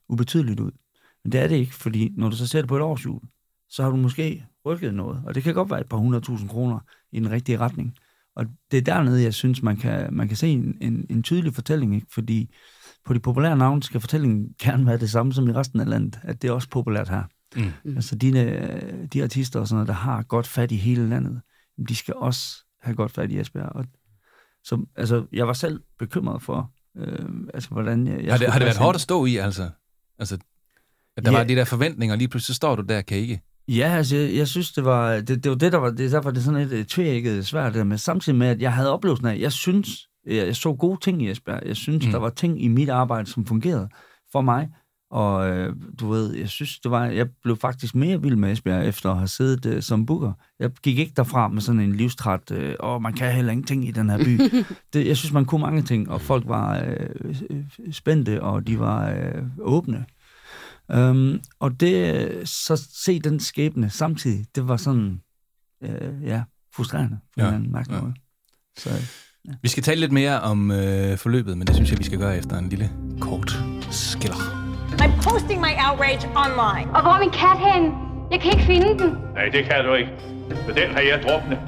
ubetydeligt 0.09 0.61
ud. 0.61 0.73
Men 1.29 1.33
det 1.33 1.41
er 1.41 1.49
det 1.49 1.57
ikke, 1.57 1.75
fordi 1.75 2.13
når 2.17 2.29
du 2.29 2.37
så 2.37 2.47
ser 2.47 2.61
det 2.61 2.69
på 2.69 2.77
et 2.77 2.83
årshjul, 2.83 3.21
så 3.69 3.83
har 3.83 3.91
du 3.91 3.97
måske 3.97 4.47
rykket 4.67 4.95
noget. 4.95 5.23
Og 5.27 5.35
det 5.35 5.43
kan 5.43 5.55
godt 5.55 5.71
være 5.71 5.81
et 5.81 5.89
par 5.89 5.97
hundredtusind 5.97 6.51
kroner 6.51 6.79
i 7.13 7.19
den 7.19 7.31
rigtige 7.31 7.59
retning. 7.59 7.95
Og 8.37 8.47
det 8.71 8.77
er 8.77 8.83
dernede, 8.83 9.23
jeg 9.23 9.35
synes, 9.35 9.63
man 9.63 9.77
kan, 9.77 10.15
man 10.15 10.29
kan 10.29 10.37
se 10.37 10.49
en, 10.49 10.79
en, 10.81 11.07
en 11.11 11.23
tydelig 11.23 11.55
fortælling, 11.55 11.95
ikke? 11.95 12.07
fordi 12.15 12.55
på 13.05 13.15
de 13.15 13.21
populære 13.21 13.57
navne 13.57 13.83
skal 13.83 14.01
fortællingen 14.01 14.49
gerne 14.63 14.87
være 14.87 14.99
det 14.99 15.11
samme 15.11 15.33
som 15.33 15.49
i 15.49 15.53
resten 15.53 15.81
af 15.81 15.89
landet, 15.89 16.19
at 16.23 16.43
det 16.43 16.49
er 16.49 16.53
også 16.53 16.69
populært 16.69 17.09
her. 17.09 17.23
Mm. 17.57 17.63
Mm. 17.85 17.97
Altså 17.97 18.17
de, 18.17 18.39
øh, 18.39 19.09
de 19.13 19.23
artister 19.23 19.61
og 19.61 19.69
sådan 19.69 19.77
noget, 19.77 19.89
der 19.89 19.95
har 19.95 20.23
godt 20.23 20.47
fat 20.47 20.73
i 20.73 20.77
hele 20.77 21.09
landet, 21.09 21.41
de 21.89 21.97
skal 21.97 22.15
også 22.15 22.65
have 22.81 22.97
godt 22.97 23.13
fat 23.13 23.33
i 23.33 23.41
Esbjerg. 23.41 23.73
Og, 23.73 23.85
så, 24.65 24.87
altså, 24.97 25.27
jeg 25.33 25.47
var 25.47 25.53
selv 25.53 25.81
bekymret 25.99 26.43
for, 26.43 26.73
øh, 26.97 27.29
altså, 27.55 27.71
hvordan 27.71 28.07
jeg, 28.07 28.25
jeg 28.25 28.33
Har 28.33 28.39
det, 28.39 28.49
har 28.49 28.59
det 28.59 28.67
været 28.67 28.79
hårdt 28.79 28.95
at 28.95 29.01
stå 29.01 29.25
i, 29.25 29.37
altså? 29.37 29.71
altså 30.19 30.39
at 31.19 31.25
der 31.25 31.31
Ja. 31.31 31.37
var 31.39 31.45
de 31.45 31.55
der 31.57 31.65
forventninger, 31.65 32.15
og 32.15 32.19
lige 32.19 32.29
pludselig 32.29 32.55
står 32.57 32.77
du 32.77 32.83
der, 32.83 33.01
kan 33.03 33.17
ikke? 33.17 33.41
Ja, 33.69 33.89
altså, 33.97 34.17
jeg, 34.17 34.35
jeg 34.37 34.49
synes, 34.49 34.73
det 34.73 34.85
var 34.85 35.15
det, 35.21 35.29
det, 35.45 35.49
var 35.51 35.55
det 35.57 35.73
der 35.73 35.79
var, 35.79 35.91
det, 35.91 36.13
derfor 36.13 36.31
er 36.31 36.35
det 36.35 36.43
sådan 36.45 36.61
et 36.73 36.87
tvækket 36.89 37.47
svært, 37.47 37.73
det 37.73 37.79
der 37.79 37.85
med, 37.85 37.99
samtidig 37.99 38.39
med, 38.39 38.47
at 38.47 38.61
jeg 38.61 38.73
havde 38.73 38.91
oplevelsen 38.93 39.27
af, 39.27 39.39
jeg 39.39 39.53
synes, 39.53 39.89
jeg, 40.27 40.47
jeg 40.47 40.57
så 40.57 40.73
gode 40.75 40.99
ting 41.01 41.23
i 41.23 41.31
Esbjerg. 41.31 41.63
Jeg 41.67 41.77
synes, 41.77 42.05
Mm. 42.05 42.09
mm. 42.09 42.13
der 42.13 42.19
var 42.19 42.31
ting 42.31 42.63
i 42.63 42.69
mit 42.69 42.89
arbejde, 42.89 43.27
som 43.31 43.47
fungerede 43.47 43.89
for 44.33 44.41
mig. 44.41 44.69
Og 45.11 45.51
øh, 45.51 45.77
du 46.01 46.09
ved, 46.09 46.35
jeg 46.35 46.49
synes, 46.49 46.79
det 46.81 46.91
var, 46.91 47.05
jeg 47.07 47.27
blev 47.43 47.57
faktisk 47.57 47.95
mere 47.95 48.23
vild 48.23 48.37
med 48.37 48.53
Esbjerg, 48.53 48.87
efter 48.87 49.11
at 49.11 49.17
have 49.17 49.29
siddet 49.29 49.67
øh, 49.75 49.83
som 49.83 50.07
booker. 50.07 50.33
Jeg 50.61 50.71
gik 50.83 50.99
ikke 50.99 51.13
derfra 51.17 51.49
med 51.49 51.61
sådan 51.63 51.81
en 51.81 51.93
livstræt, 51.97 52.51
øh, 52.53 52.75
åh, 52.81 53.03
man 53.03 53.13
kan 53.13 53.33
heller 53.33 53.53
ingenting 53.53 53.89
i 53.89 53.91
den 53.91 54.11
her 54.11 54.19
by. 54.19 54.41
det, 54.93 55.07
jeg 55.07 55.17
synes, 55.17 55.33
man 55.33 55.45
kunne 55.45 55.61
mange 55.61 55.83
ting, 55.83 56.11
og 56.11 56.21
folk 56.21 56.45
var 56.47 56.79
øh, 56.87 57.35
øh, 57.51 57.93
spændte, 57.93 58.43
og 58.43 58.67
de 58.67 58.79
var 58.79 59.11
øh, 59.11 59.43
åbne. 59.61 60.05
Um, 60.95 61.41
og 61.61 61.81
det, 61.81 62.49
så 62.49 62.89
se 63.05 63.19
den 63.21 63.41
skæbne 63.41 63.91
samtidig, 63.91 64.47
det 64.55 64.69
var 64.69 64.77
sådan, 64.77 65.21
øh, 65.83 66.25
ja, 66.25 66.43
frustrerende 66.75 67.19
på 67.37 67.41
Ja, 67.45 67.49
ja, 67.49 67.55
en 67.57 67.73
mærkelig 67.73 67.93
ja. 67.95 67.99
ja. 67.99 68.03
måde. 68.03 68.15
Så, 68.79 68.91
Vi 69.63 69.69
skal 69.69 69.83
tale 69.83 70.01
lidt 70.01 70.13
mere 70.13 70.41
om 70.41 70.71
øh, 70.71 71.19
forløbet, 71.19 71.59
men 71.59 71.67
det 71.67 71.75
synes 71.75 71.91
jeg, 71.91 71.99
vi 71.99 72.05
skal 72.05 72.19
gøre 72.19 72.37
efter 72.37 72.59
en 72.59 72.69
lille 72.69 72.91
kort 73.21 73.59
skiller. 73.91 74.37
I'm 75.03 75.23
posting 75.23 75.61
my 75.61 75.75
outrage 75.91 76.29
online. 76.37 76.95
Og 76.95 77.03
hvor 77.03 77.11
er 77.11 77.21
min 77.21 77.31
kat 77.31 77.59
hen? 77.75 77.93
Jeg 78.31 78.41
kan 78.41 78.53
ikke 78.53 78.65
finde 78.67 78.99
den. 79.05 79.11
Nej, 79.35 79.45
det 79.53 79.65
kan 79.65 79.85
du 79.85 79.95
ikke. 79.95 80.11
For 80.65 80.73
den 80.73 80.91
har 80.93 81.01
jeg 81.01 81.21
druknet. 81.29 81.59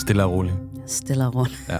Stille 0.00 0.24
og 0.24 0.30
roligt. 0.32 0.54
Stille 0.86 1.26
og 1.26 1.34
roligt. 1.34 1.64
Ja. 1.68 1.78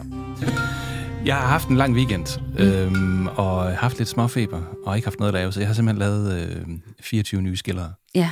Jeg 1.28 1.36
har 1.36 1.46
haft 1.46 1.68
en 1.68 1.76
lang 1.76 1.94
weekend, 1.94 2.26
øhm, 2.58 3.26
og 3.26 3.78
haft 3.78 3.98
lidt 3.98 4.08
småfeber, 4.08 4.62
og 4.86 4.96
ikke 4.96 5.06
haft 5.06 5.18
noget 5.18 5.32
at 5.32 5.40
lave, 5.40 5.52
så 5.52 5.60
jeg 5.60 5.68
har 5.68 5.74
simpelthen 5.74 5.98
lavet 5.98 6.56
øh, 6.56 6.66
24 7.00 7.42
nye 7.42 7.56
skillere. 7.56 7.92
Ja. 8.14 8.30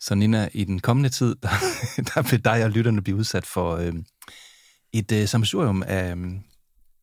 Så 0.00 0.14
Nina, 0.14 0.48
i 0.52 0.64
den 0.64 0.80
kommende 0.80 1.08
tid, 1.08 1.34
der, 1.42 1.48
der 1.96 2.30
vil 2.30 2.44
dig 2.44 2.64
og 2.64 2.70
lytterne 2.70 3.02
blive 3.02 3.16
udsat 3.16 3.46
for 3.46 3.76
øh, 3.76 3.92
et 4.92 5.12
øh, 5.12 5.28
sammensurium 5.28 5.82
af 5.86 6.14
øh, 6.16 6.26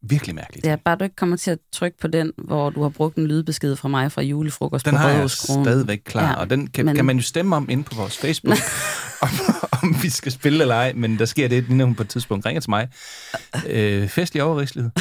virkelig 0.02 0.36
mærkeligt. 0.36 0.64
Det 0.64 0.72
er 0.72 0.76
bare, 0.76 0.96
du 0.96 1.04
ikke 1.04 1.16
kommer 1.16 1.38
til 1.38 1.52
at 1.52 1.60
trykke 1.74 1.98
på 2.00 2.08
den, 2.08 2.32
hvor 2.38 2.70
du 2.70 2.82
har 2.82 2.90
brugt 2.90 3.18
en 3.18 3.28
lydbesked 3.28 3.76
fra 3.76 3.88
mig 3.88 4.12
fra 4.12 4.22
julefrokost 4.22 4.86
Den 4.86 4.94
på 4.94 4.98
har 4.98 5.10
jeg 5.10 5.30
stadigvæk 5.30 6.02
klar, 6.06 6.28
ja, 6.28 6.34
og 6.34 6.50
den 6.50 6.68
kan, 6.68 6.86
men... 6.86 6.96
kan 6.96 7.06
man 7.06 7.18
jo 7.18 7.24
stemme 7.24 7.56
om 7.56 7.70
inde 7.70 7.84
på 7.84 7.96
vores 7.96 8.18
Facebook, 8.18 8.58
om, 9.22 9.30
om 9.84 9.96
vi 10.04 10.10
skal 10.10 10.32
spille 10.32 10.62
eller 10.62 10.76
ej, 10.76 10.94
men 10.96 11.20
der 11.20 11.26
sker 11.26 11.48
det, 11.48 11.70
når 11.70 11.86
hun 11.86 11.96
på 11.96 12.04
et 12.04 12.10
tidspunkt 12.10 12.46
ringer 12.46 12.62
til 12.62 12.70
mig. 12.70 12.88
Øh, 13.68 14.08
festlig 14.08 14.44
overrigslighed. 14.44 14.92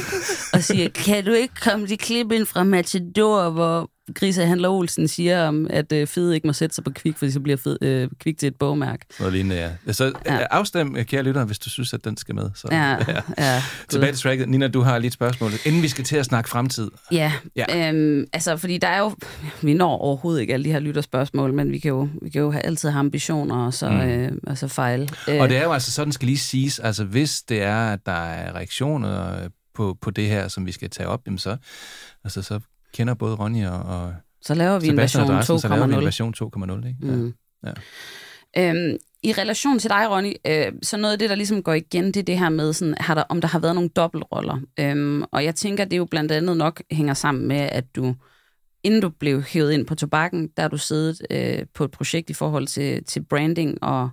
og 0.54 0.62
siger, 0.62 0.88
kan 0.88 1.24
du 1.24 1.32
ikke 1.32 1.54
komme 1.54 1.86
de 1.86 1.96
klip 1.96 2.32
ind 2.32 2.46
fra 2.46 2.64
Matador, 2.64 3.50
hvor 3.50 3.90
Grise 4.14 4.46
Handler 4.46 4.68
Olsen 4.68 5.08
siger 5.08 5.46
om, 5.48 5.66
at 5.70 5.92
øh, 5.92 6.06
fede 6.06 6.34
ikke 6.34 6.46
må 6.46 6.52
sætte 6.52 6.74
sig 6.74 6.84
på 6.84 6.90
kvik, 6.94 7.16
fordi 7.16 7.30
så 7.30 7.40
bliver 7.40 7.56
fed, 7.56 7.78
øh, 7.82 8.08
kvik 8.20 8.38
til 8.38 8.46
et 8.46 8.56
bogmærke. 8.56 9.04
Noget 9.18 9.32
lignende, 9.34 9.56
ja. 9.86 9.92
Så 9.92 10.04
Ja. 10.26 10.34
ja. 10.34 10.46
afstem, 10.50 10.94
kære 11.04 11.22
lytter, 11.22 11.44
hvis 11.44 11.58
du 11.58 11.70
synes, 11.70 11.94
at 11.94 12.04
den 12.04 12.16
skal 12.16 12.34
med. 12.34 12.50
Så, 12.54 12.68
Ja, 12.72 12.96
ja. 13.38 13.62
Tilbage 13.88 14.12
til 14.12 14.20
tracket. 14.22 14.48
Nina, 14.48 14.68
du 14.68 14.80
har 14.80 14.98
lige 14.98 15.06
et 15.06 15.12
spørgsmål. 15.12 15.50
Inden 15.66 15.82
vi 15.82 15.88
skal 15.88 16.04
til 16.04 16.16
at 16.16 16.24
snakke 16.24 16.50
fremtid. 16.50 16.90
Ja, 17.12 17.32
Ja. 17.56 17.64
ja. 17.68 17.88
Øhm, 17.92 18.24
altså, 18.32 18.56
fordi 18.56 18.78
der 18.78 18.88
er 18.88 18.98
jo, 18.98 19.14
vi 19.62 19.74
når 19.74 19.96
overhovedet 19.98 20.40
ikke 20.40 20.52
alle 20.54 20.64
de 20.64 20.72
her 20.72 20.80
lytterspørgsmål, 20.80 21.52
men 21.54 21.70
vi 21.72 21.78
kan 21.78 21.88
jo, 21.88 22.08
vi 22.22 22.30
kan 22.30 22.40
jo 22.40 22.50
have, 22.50 22.62
altid 22.66 22.88
have 22.88 23.00
ambitioner, 23.00 23.56
og 23.66 23.74
så, 23.74 23.88
Mm. 23.90 24.00
øh, 24.00 24.32
og 24.46 24.58
så 24.58 24.68
fejle. 24.68 25.08
Øh, 25.28 25.40
Og 25.40 25.48
det 25.48 25.56
er 25.56 25.62
jo 25.64 25.72
altså 25.72 25.92
sådan, 25.92 26.12
skal 26.12 26.26
lige 26.26 26.38
siges, 26.38 26.78
altså 26.78 27.04
hvis 27.04 27.42
det 27.42 27.62
er, 27.62 27.92
at 27.92 27.98
der 28.06 28.12
er 28.12 28.54
reaktioner 28.54 29.42
øh, 29.42 29.50
på, 29.74 29.96
på 30.02 30.10
det 30.10 30.26
her, 30.28 30.48
som 30.48 30.66
vi 30.66 30.72
skal 30.72 30.90
tage 30.90 31.08
op, 31.08 31.20
jamen 31.26 31.38
så, 31.38 31.56
altså, 32.24 32.42
så 32.42 32.60
kender 32.94 33.14
både 33.14 33.34
Ronny 33.34 33.66
og, 33.66 33.78
og 33.78 34.14
Så 34.42 34.54
laver 34.54 34.78
vi 34.78 34.86
en 34.86 34.92
Sebastian 34.92 35.20
version 35.22 35.34
adressen, 35.34 35.58
Så 35.58 35.68
laver 35.68 35.86
vi 35.86 35.92
en 35.94 36.00
2.0. 36.00 36.04
version 36.04 36.34
2.0, 36.82 36.86
ikke? 36.86 36.98
Mm. 37.00 37.34
Ja. 37.64 37.72
Øhm, 38.58 38.96
I 39.22 39.32
relation 39.32 39.78
til 39.78 39.90
dig, 39.90 40.10
Ronny, 40.10 40.32
øh, 40.46 40.72
så 40.82 40.96
noget 40.96 41.12
af 41.12 41.18
det, 41.18 41.30
der 41.30 41.36
ligesom 41.36 41.62
går 41.62 41.72
igen, 41.72 42.04
det 42.04 42.16
er 42.16 42.22
det 42.22 42.38
her 42.38 42.48
med, 42.48 42.72
sådan, 42.72 42.94
har 43.00 43.14
der, 43.14 43.22
om 43.28 43.40
der 43.40 43.48
har 43.48 43.58
været 43.58 43.74
nogle 43.74 43.90
dobbeltroller. 43.90 44.60
Øhm, 44.80 45.22
og 45.32 45.44
jeg 45.44 45.54
tænker, 45.54 45.84
det 45.84 45.96
jo 45.96 46.04
blandt 46.04 46.32
andet 46.32 46.56
nok 46.56 46.82
hænger 46.90 47.14
sammen 47.14 47.48
med, 47.48 47.56
at 47.56 47.96
du, 47.96 48.14
inden 48.82 49.00
du 49.00 49.08
blev 49.08 49.42
hævet 49.42 49.72
ind 49.72 49.86
på 49.86 49.94
tobakken, 49.94 50.48
der 50.56 50.62
har 50.62 50.68
du 50.68 50.78
siddet 50.78 51.22
øh, 51.30 51.66
på 51.74 51.84
et 51.84 51.90
projekt 51.90 52.30
i 52.30 52.34
forhold 52.34 52.66
til, 52.66 53.04
til 53.04 53.24
branding 53.24 53.82
og 53.82 54.10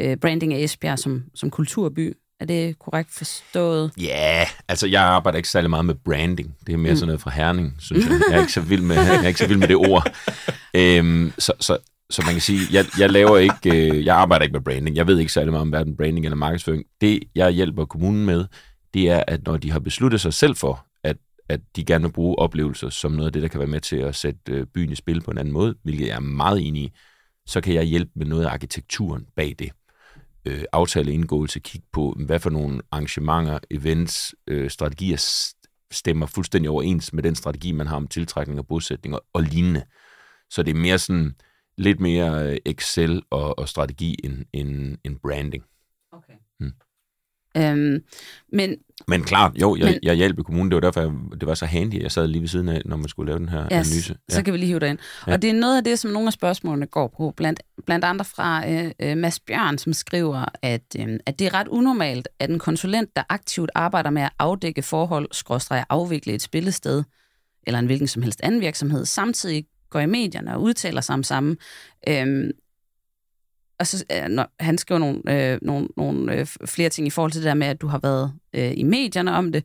øh, 0.00 0.16
branding 0.16 0.54
af 0.54 0.58
Esbjerg 0.58 0.98
som, 0.98 1.24
som 1.34 1.50
kulturby. 1.50 2.14
Er 2.40 2.44
det 2.44 2.78
korrekt 2.78 3.10
forstået? 3.10 3.90
Ja, 4.00 4.44
altså 4.68 4.86
jeg 4.86 5.02
arbejder 5.02 5.36
ikke 5.36 5.48
særlig 5.48 5.70
meget 5.70 5.84
med 5.84 5.94
branding. 5.94 6.54
Det 6.66 6.72
er 6.72 6.76
mere 6.76 6.92
Mm. 6.92 6.96
sådan 6.96 7.06
noget 7.06 7.20
fra 7.20 7.30
Herning, 7.30 7.76
synes 7.78 8.06
jeg. 8.06 8.20
Jeg 8.30 8.36
er 8.36 8.40
ikke 8.40 8.52
så 8.52 8.60
vild 8.60 8.82
med, 8.82 8.96
jeg 8.96 9.22
er 9.24 9.28
ikke 9.28 9.38
så 9.40 9.46
vild 9.46 9.58
med 9.58 9.68
det 9.68 9.76
ord. 9.76 10.12
Øhm, 10.74 11.32
så, 11.38 11.52
så, 11.60 11.78
så 12.10 12.22
man 12.24 12.32
kan 12.34 12.40
sige, 12.40 12.60
jeg, 12.72 12.84
jeg 12.98 13.10
laver 13.10 13.38
ikke, 13.38 13.88
øh, 13.90 14.04
jeg 14.04 14.16
arbejder 14.16 14.42
ikke 14.42 14.52
med 14.52 14.60
branding. 14.60 14.96
Jeg 14.96 15.06
ved 15.06 15.18
ikke 15.18 15.32
særlig 15.32 15.52
meget 15.52 15.62
om 15.62 15.68
hverken 15.68 15.96
branding 15.96 16.26
eller 16.26 16.36
markedsføring. 16.36 16.84
Det, 17.00 17.20
jeg 17.34 17.50
hjælper 17.50 17.84
kommunen 17.84 18.26
med, 18.26 18.44
det 18.94 19.08
er, 19.10 19.24
at 19.28 19.46
når 19.46 19.56
de 19.56 19.70
har 19.72 19.78
besluttet 19.78 20.20
sig 20.20 20.34
selv 20.34 20.56
for, 20.56 20.86
at, 21.04 21.16
at 21.48 21.60
de 21.76 21.84
gerne 21.84 22.04
vil 22.04 22.12
bruge 22.12 22.38
oplevelser 22.38 22.88
som 22.88 23.12
noget 23.12 23.26
af 23.26 23.32
det, 23.32 23.42
der 23.42 23.48
kan 23.48 23.60
være 23.60 23.68
med 23.68 23.80
til 23.80 23.96
at 23.96 24.16
sætte 24.16 24.40
øh, 24.52 24.66
byen 24.74 24.92
i 24.92 24.94
spil 24.94 25.20
på 25.20 25.30
en 25.30 25.38
anden 25.38 25.54
måde, 25.54 25.74
hvilket 25.82 26.06
jeg 26.08 26.16
er 26.16 26.20
meget 26.20 26.66
enig 26.66 26.82
i, 26.82 26.92
så 27.46 27.60
kan 27.60 27.74
jeg 27.74 27.84
hjælpe 27.84 28.10
med 28.16 28.26
noget 28.26 28.44
af 28.44 28.50
arkitekturen 28.50 29.26
bag 29.36 29.54
det 29.58 29.70
øh, 30.44 30.64
aftaleindgåelse, 30.72 31.60
kigge 31.60 31.86
på, 31.92 32.16
hvad 32.26 32.40
for 32.40 32.50
nogle 32.50 32.82
arrangementer, 32.90 33.58
events, 33.70 34.34
øh, 34.46 34.70
strategier 34.70 35.16
stemmer 35.90 36.26
fuldstændig 36.26 36.70
overens 36.70 37.12
med 37.12 37.22
den 37.22 37.34
strategi, 37.34 37.72
man 37.72 37.86
har 37.86 37.96
om 37.96 38.08
tiltrækning 38.08 38.58
og 38.58 38.66
bosætning 38.66 39.14
og, 39.14 39.24
og 39.32 39.42
lignende. 39.42 39.84
Så 40.50 40.62
det 40.62 40.70
er 40.70 40.80
mere 40.80 40.98
sådan 40.98 41.34
lidt 41.78 42.00
mere 42.00 42.50
øh, 42.50 42.58
Excel 42.66 43.22
og, 43.30 43.58
og 43.58 43.68
strategi 43.68 44.16
end, 44.24 44.44
end, 44.52 44.98
end 45.04 45.18
branding. 45.22 45.64
Øhm, 47.56 48.02
men 48.52 48.76
Men 49.08 49.22
klart, 49.24 49.52
jo, 49.60 49.76
jeg, 49.76 49.84
Men- 49.86 49.98
jeg 50.02 50.14
hjalp 50.14 50.38
i 50.38 50.42
kommunen. 50.42 50.70
Det 50.70 50.74
var 50.74 50.80
derfor, 50.80 51.00
jeg, 51.00 51.10
det 51.40 51.46
var 51.48 51.54
så 51.54 51.66
handy, 51.66 52.02
jeg 52.02 52.12
sad 52.12 52.26
lige 52.28 52.40
ved 52.40 52.48
siden 52.48 52.68
af, 52.68 52.82
når 52.84 52.96
man 52.96 53.08
skulle 53.08 53.30
lave 53.32 53.38
den 53.38 53.48
her 53.48 53.58
Ja, 53.58 53.66
analyse. 53.70 54.16
ja. 54.30 54.34
så 54.34 54.42
kan 54.42 54.52
vi 54.52 54.58
lige 54.58 54.66
hive 54.66 54.78
dig 54.80 54.88
ind. 54.88 54.98
Ja. 55.26 55.32
Og 55.32 55.42
det 55.42 55.50
er 55.50 55.54
noget 55.54 55.76
af 55.76 55.84
det, 55.84 55.98
som 55.98 56.10
nogle 56.10 56.26
af 56.26 56.32
spørgsmålene 56.32 56.86
går 56.86 57.14
på. 57.16 57.32
Blandt, 57.36 57.62
blandt 57.86 58.04
andre 58.04 58.24
fra 58.24 58.70
øh, 58.70 58.90
øh, 59.00 59.16
Mads 59.16 59.40
Bjørn, 59.40 59.78
som 59.78 59.92
skriver, 59.92 60.44
at, 60.62 60.82
øh, 60.98 61.18
at 61.26 61.38
det 61.38 61.46
er 61.46 61.54
ret 61.54 61.68
unormalt, 61.68 62.28
at 62.38 62.50
en 62.50 62.58
konsulent, 62.58 63.16
der 63.16 63.22
aktivt 63.28 63.70
arbejder 63.74 64.10
med 64.10 64.22
at 64.22 64.30
afdække 64.38 64.82
forhold, 64.82 65.28
skråstreger 65.32 65.84
afvikle 65.88 66.32
et 66.32 66.42
spillested, 66.42 67.02
eller 67.66 67.78
en 67.78 67.86
hvilken 67.86 68.08
som 68.08 68.22
helst 68.22 68.40
anden 68.42 68.60
virksomhed, 68.60 69.04
samtidig 69.04 69.64
går 69.90 70.00
i 70.00 70.06
medierne 70.06 70.54
og 70.54 70.62
udtaler 70.62 71.00
sig 71.00 71.14
om 71.14 71.22
samme. 71.22 71.56
Øhm, 72.08 72.50
og 73.80 73.86
så, 73.86 74.04
øh, 74.12 74.28
når, 74.28 74.46
han 74.60 74.78
skriver 74.78 74.98
nogle, 74.98 75.52
øh, 75.52 75.58
nogle, 75.62 75.88
nogle 75.96 76.34
øh, 76.34 76.46
flere 76.46 76.88
ting 76.88 77.06
i 77.06 77.10
forhold 77.10 77.32
til 77.32 77.40
det 77.40 77.46
der 77.46 77.54
med, 77.54 77.66
at 77.66 77.80
du 77.80 77.86
har 77.86 77.98
været 77.98 78.32
øh, 78.54 78.72
i 78.76 78.82
medierne 78.82 79.32
om 79.32 79.52
det. 79.52 79.64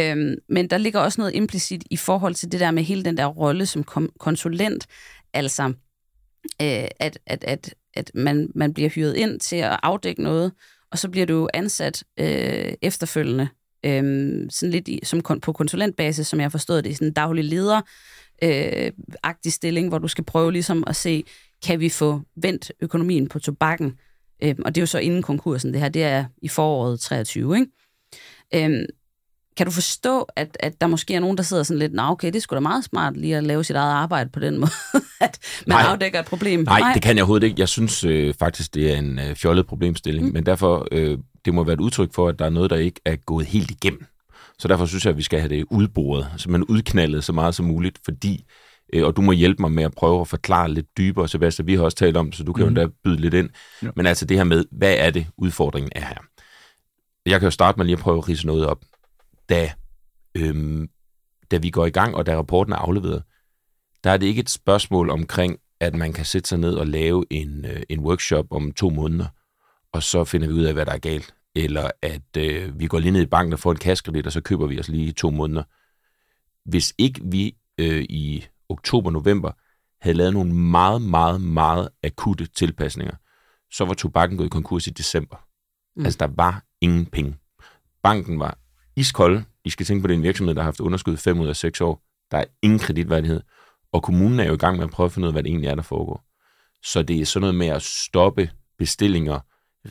Øhm, 0.00 0.34
men 0.48 0.70
der 0.70 0.78
ligger 0.78 1.00
også 1.00 1.20
noget 1.20 1.34
implicit 1.34 1.84
i 1.90 1.96
forhold 1.96 2.34
til 2.34 2.52
det 2.52 2.60
der 2.60 2.70
med 2.70 2.82
hele 2.82 3.04
den 3.04 3.16
der 3.16 3.26
rolle 3.26 3.66
som 3.66 3.84
kom- 3.84 4.12
konsulent. 4.18 4.86
Altså, 5.34 5.66
øh, 6.62 6.88
at, 7.00 7.18
at, 7.26 7.44
at, 7.44 7.74
at 7.94 8.10
man, 8.14 8.50
man 8.54 8.74
bliver 8.74 8.88
hyret 8.88 9.14
ind 9.16 9.40
til 9.40 9.56
at 9.56 9.80
afdække 9.82 10.22
noget, 10.22 10.52
og 10.90 10.98
så 10.98 11.08
bliver 11.08 11.26
du 11.26 11.48
ansat 11.54 12.04
øh, 12.18 12.72
efterfølgende, 12.82 13.48
Øhm, 13.86 14.50
sådan 14.50 14.70
lidt 14.70 14.88
i, 14.88 15.00
som 15.02 15.22
kon- 15.28 15.38
på 15.38 15.52
konsulentbasis, 15.52 16.26
som 16.26 16.38
jeg 16.38 16.44
har 16.44 16.50
forstået 16.50 16.84
det, 16.84 16.90
i 16.90 16.94
sådan 16.94 17.08
en 17.08 17.14
daglig 17.14 17.44
leder 17.44 17.80
øh, 18.42 18.92
agtig 19.22 19.52
stilling, 19.52 19.88
hvor 19.88 19.98
du 19.98 20.08
skal 20.08 20.24
prøve 20.24 20.52
ligesom 20.52 20.84
at 20.86 20.96
se, 20.96 21.24
kan 21.64 21.80
vi 21.80 21.88
få 21.88 22.20
vendt 22.36 22.72
økonomien 22.80 23.28
på 23.28 23.38
tobakken? 23.38 23.98
Øh, 24.42 24.54
og 24.64 24.74
det 24.74 24.80
er 24.80 24.82
jo 24.82 24.86
så 24.86 24.98
inden 24.98 25.22
konkursen, 25.22 25.72
det 25.72 25.80
her, 25.80 25.88
det 25.88 26.02
er 26.02 26.24
i 26.42 26.48
foråret 26.48 27.00
23, 27.00 27.58
ikke? 27.58 27.72
Øh, 28.54 28.86
kan 29.56 29.66
du 29.66 29.72
forstå, 29.72 30.26
at, 30.36 30.56
at 30.60 30.80
der 30.80 30.86
måske 30.86 31.14
er 31.14 31.20
nogen, 31.20 31.36
der 31.36 31.42
sidder 31.42 31.62
sådan 31.62 31.78
lidt, 31.78 31.92
nej, 31.92 32.10
okay, 32.10 32.32
det 32.32 32.42
sgu 32.42 32.54
da 32.54 32.60
meget 32.60 32.84
smart 32.84 33.16
lige 33.16 33.36
at 33.36 33.44
lave 33.44 33.64
sit 33.64 33.76
eget 33.76 33.92
arbejde 33.92 34.30
på 34.30 34.40
den 34.40 34.58
måde, 34.60 34.70
at 35.20 35.38
man 35.66 35.76
Nej. 35.76 35.92
afdækker 35.92 36.20
et 36.20 36.26
problem. 36.26 36.60
Nej, 36.60 36.80
Nej, 36.80 36.92
det 36.92 37.02
kan 37.02 37.16
jeg 37.16 37.22
overhovedet 37.22 37.46
ikke. 37.46 37.60
Jeg 37.60 37.68
synes 37.68 38.04
øh, 38.04 38.34
faktisk, 38.34 38.74
det 38.74 38.92
er 38.92 38.98
en 38.98 39.18
øh, 39.18 39.34
fjollet 39.34 39.66
problemstilling, 39.66 40.26
mm. 40.26 40.32
men 40.32 40.46
derfor, 40.46 40.88
øh, 40.92 41.18
det 41.44 41.54
må 41.54 41.64
være 41.64 41.74
et 41.74 41.80
udtryk 41.80 42.14
for, 42.14 42.28
at 42.28 42.38
der 42.38 42.44
er 42.44 42.50
noget, 42.50 42.70
der 42.70 42.76
ikke 42.76 43.00
er 43.04 43.16
gået 43.16 43.46
helt 43.46 43.70
igennem. 43.70 44.06
Så 44.58 44.68
derfor 44.68 44.86
synes 44.86 45.04
jeg, 45.04 45.10
at 45.10 45.16
vi 45.16 45.22
skal 45.22 45.40
have 45.40 45.48
det 45.48 45.64
udboret, 45.70 46.26
så 46.36 46.50
man 46.50 46.64
udknaldet 46.64 47.24
så 47.24 47.32
meget 47.32 47.54
som 47.54 47.66
muligt, 47.66 47.98
fordi, 48.04 48.34
øh, 48.34 48.65
og 48.94 49.16
du 49.16 49.22
må 49.22 49.32
hjælpe 49.32 49.62
mig 49.62 49.72
med 49.72 49.84
at 49.84 49.94
prøve 49.94 50.20
at 50.20 50.28
forklare 50.28 50.70
lidt 50.70 50.96
dybere, 50.96 51.28
Sebastian, 51.28 51.66
vi 51.66 51.74
har 51.74 51.82
også 51.82 51.96
talt 51.96 52.16
om 52.16 52.26
det, 52.26 52.34
så 52.34 52.44
du 52.44 52.52
kan 52.52 52.64
mm. 52.64 52.70
Mhm. 52.70 52.76
jo 52.76 52.82
endda 52.82 52.96
byde 53.04 53.20
lidt 53.20 53.34
ind. 53.34 53.50
Ja. 53.82 53.90
Men 53.96 54.06
altså 54.06 54.24
det 54.24 54.36
her 54.36 54.44
med, 54.44 54.64
hvad 54.70 54.94
er 54.98 55.10
det, 55.10 55.26
udfordringen 55.36 55.92
er 55.94 56.06
her? 56.06 56.18
Jeg 57.26 57.40
kan 57.40 57.46
jo 57.46 57.50
starte 57.50 57.78
med 57.78 57.86
lige 57.86 57.96
at 57.96 58.02
prøve 58.02 58.18
at 58.18 58.28
rise 58.28 58.46
noget 58.46 58.66
op. 58.66 58.84
Da, 59.48 59.72
øhm, 60.34 60.88
da 61.50 61.56
vi 61.56 61.70
går 61.70 61.86
i 61.86 61.90
gang, 61.90 62.14
og 62.14 62.26
da 62.26 62.36
rapporten 62.36 62.72
er 62.72 62.76
afleveret, 62.76 63.22
der 64.04 64.10
er 64.10 64.16
det 64.16 64.26
ikke 64.26 64.40
et 64.40 64.50
spørgsmål 64.50 65.10
omkring, 65.10 65.58
at 65.80 65.94
man 65.94 66.12
kan 66.12 66.24
sætte 66.24 66.48
sig 66.48 66.58
ned 66.58 66.74
og 66.74 66.86
lave 66.86 67.24
en, 67.30 67.64
øh, 67.64 67.82
en 67.88 68.00
workshop 68.00 68.46
om 68.50 68.72
to 68.72 68.90
måneder, 68.90 69.26
og 69.92 70.02
så 70.02 70.24
finder 70.24 70.48
vi 70.48 70.54
ud 70.54 70.64
af, 70.64 70.72
hvad 70.72 70.86
der 70.86 70.92
er 70.92 70.98
galt. 70.98 71.34
Eller 71.54 71.90
at 72.02 72.36
øh, 72.38 72.80
vi 72.80 72.86
går 72.86 72.98
lige 72.98 73.12
ned 73.12 73.22
i 73.22 73.26
banken 73.26 73.52
og 73.52 73.58
får 73.58 73.70
en 73.70 73.76
kassekredit, 73.76 74.26
og 74.26 74.32
så 74.32 74.40
køber 74.40 74.66
vi 74.66 74.80
os 74.80 74.88
lige 74.88 75.06
i 75.06 75.12
to 75.12 75.30
måneder. 75.30 75.62
Hvis 76.70 76.94
ikke 76.98 77.20
vi 77.24 77.56
øh, 77.78 78.02
i 78.02 78.46
oktober-november 78.68 79.52
havde 80.00 80.16
lavet 80.16 80.32
nogle 80.32 80.52
meget, 80.54 81.02
meget, 81.02 81.40
meget 81.40 81.88
akutte 82.02 82.46
tilpasninger, 82.46 83.14
så 83.72 83.84
var 83.84 83.94
tobakken 83.94 84.38
gået 84.38 84.46
i 84.46 84.50
konkurs 84.50 84.86
i 84.86 84.90
december. 84.90 85.36
Mm. 85.96 86.04
Altså, 86.04 86.18
der 86.18 86.28
var 86.36 86.64
ingen 86.80 87.06
penge. 87.06 87.36
Banken 88.02 88.40
var 88.40 88.58
iskold. 88.96 89.42
I 89.64 89.70
skal 89.70 89.86
tænke 89.86 90.02
på, 90.02 90.06
det 90.06 90.14
er 90.14 90.18
en 90.18 90.22
virksomhed, 90.22 90.54
der 90.54 90.60
har 90.60 90.66
haft 90.66 90.80
underskud 90.80 91.16
5 91.16 91.40
ud 91.40 91.48
af 91.48 91.56
6 91.56 91.80
år. 91.80 92.02
Der 92.30 92.38
er 92.38 92.44
ingen 92.62 92.78
kreditværdighed. 92.78 93.40
Og 93.92 94.02
kommunen 94.02 94.40
er 94.40 94.44
jo 94.44 94.54
i 94.54 94.56
gang 94.56 94.76
med 94.76 94.84
at 94.84 94.90
prøve 94.90 95.04
at 95.04 95.12
finde 95.12 95.26
ud 95.26 95.28
af, 95.28 95.34
hvad 95.34 95.42
det 95.42 95.50
egentlig 95.50 95.68
er, 95.68 95.74
der 95.74 95.82
foregår. 95.82 96.24
Så 96.82 97.02
det 97.02 97.20
er 97.20 97.24
sådan 97.24 97.40
noget 97.40 97.54
med 97.54 97.66
at 97.66 97.82
stoppe 97.82 98.50
bestillinger, 98.78 99.40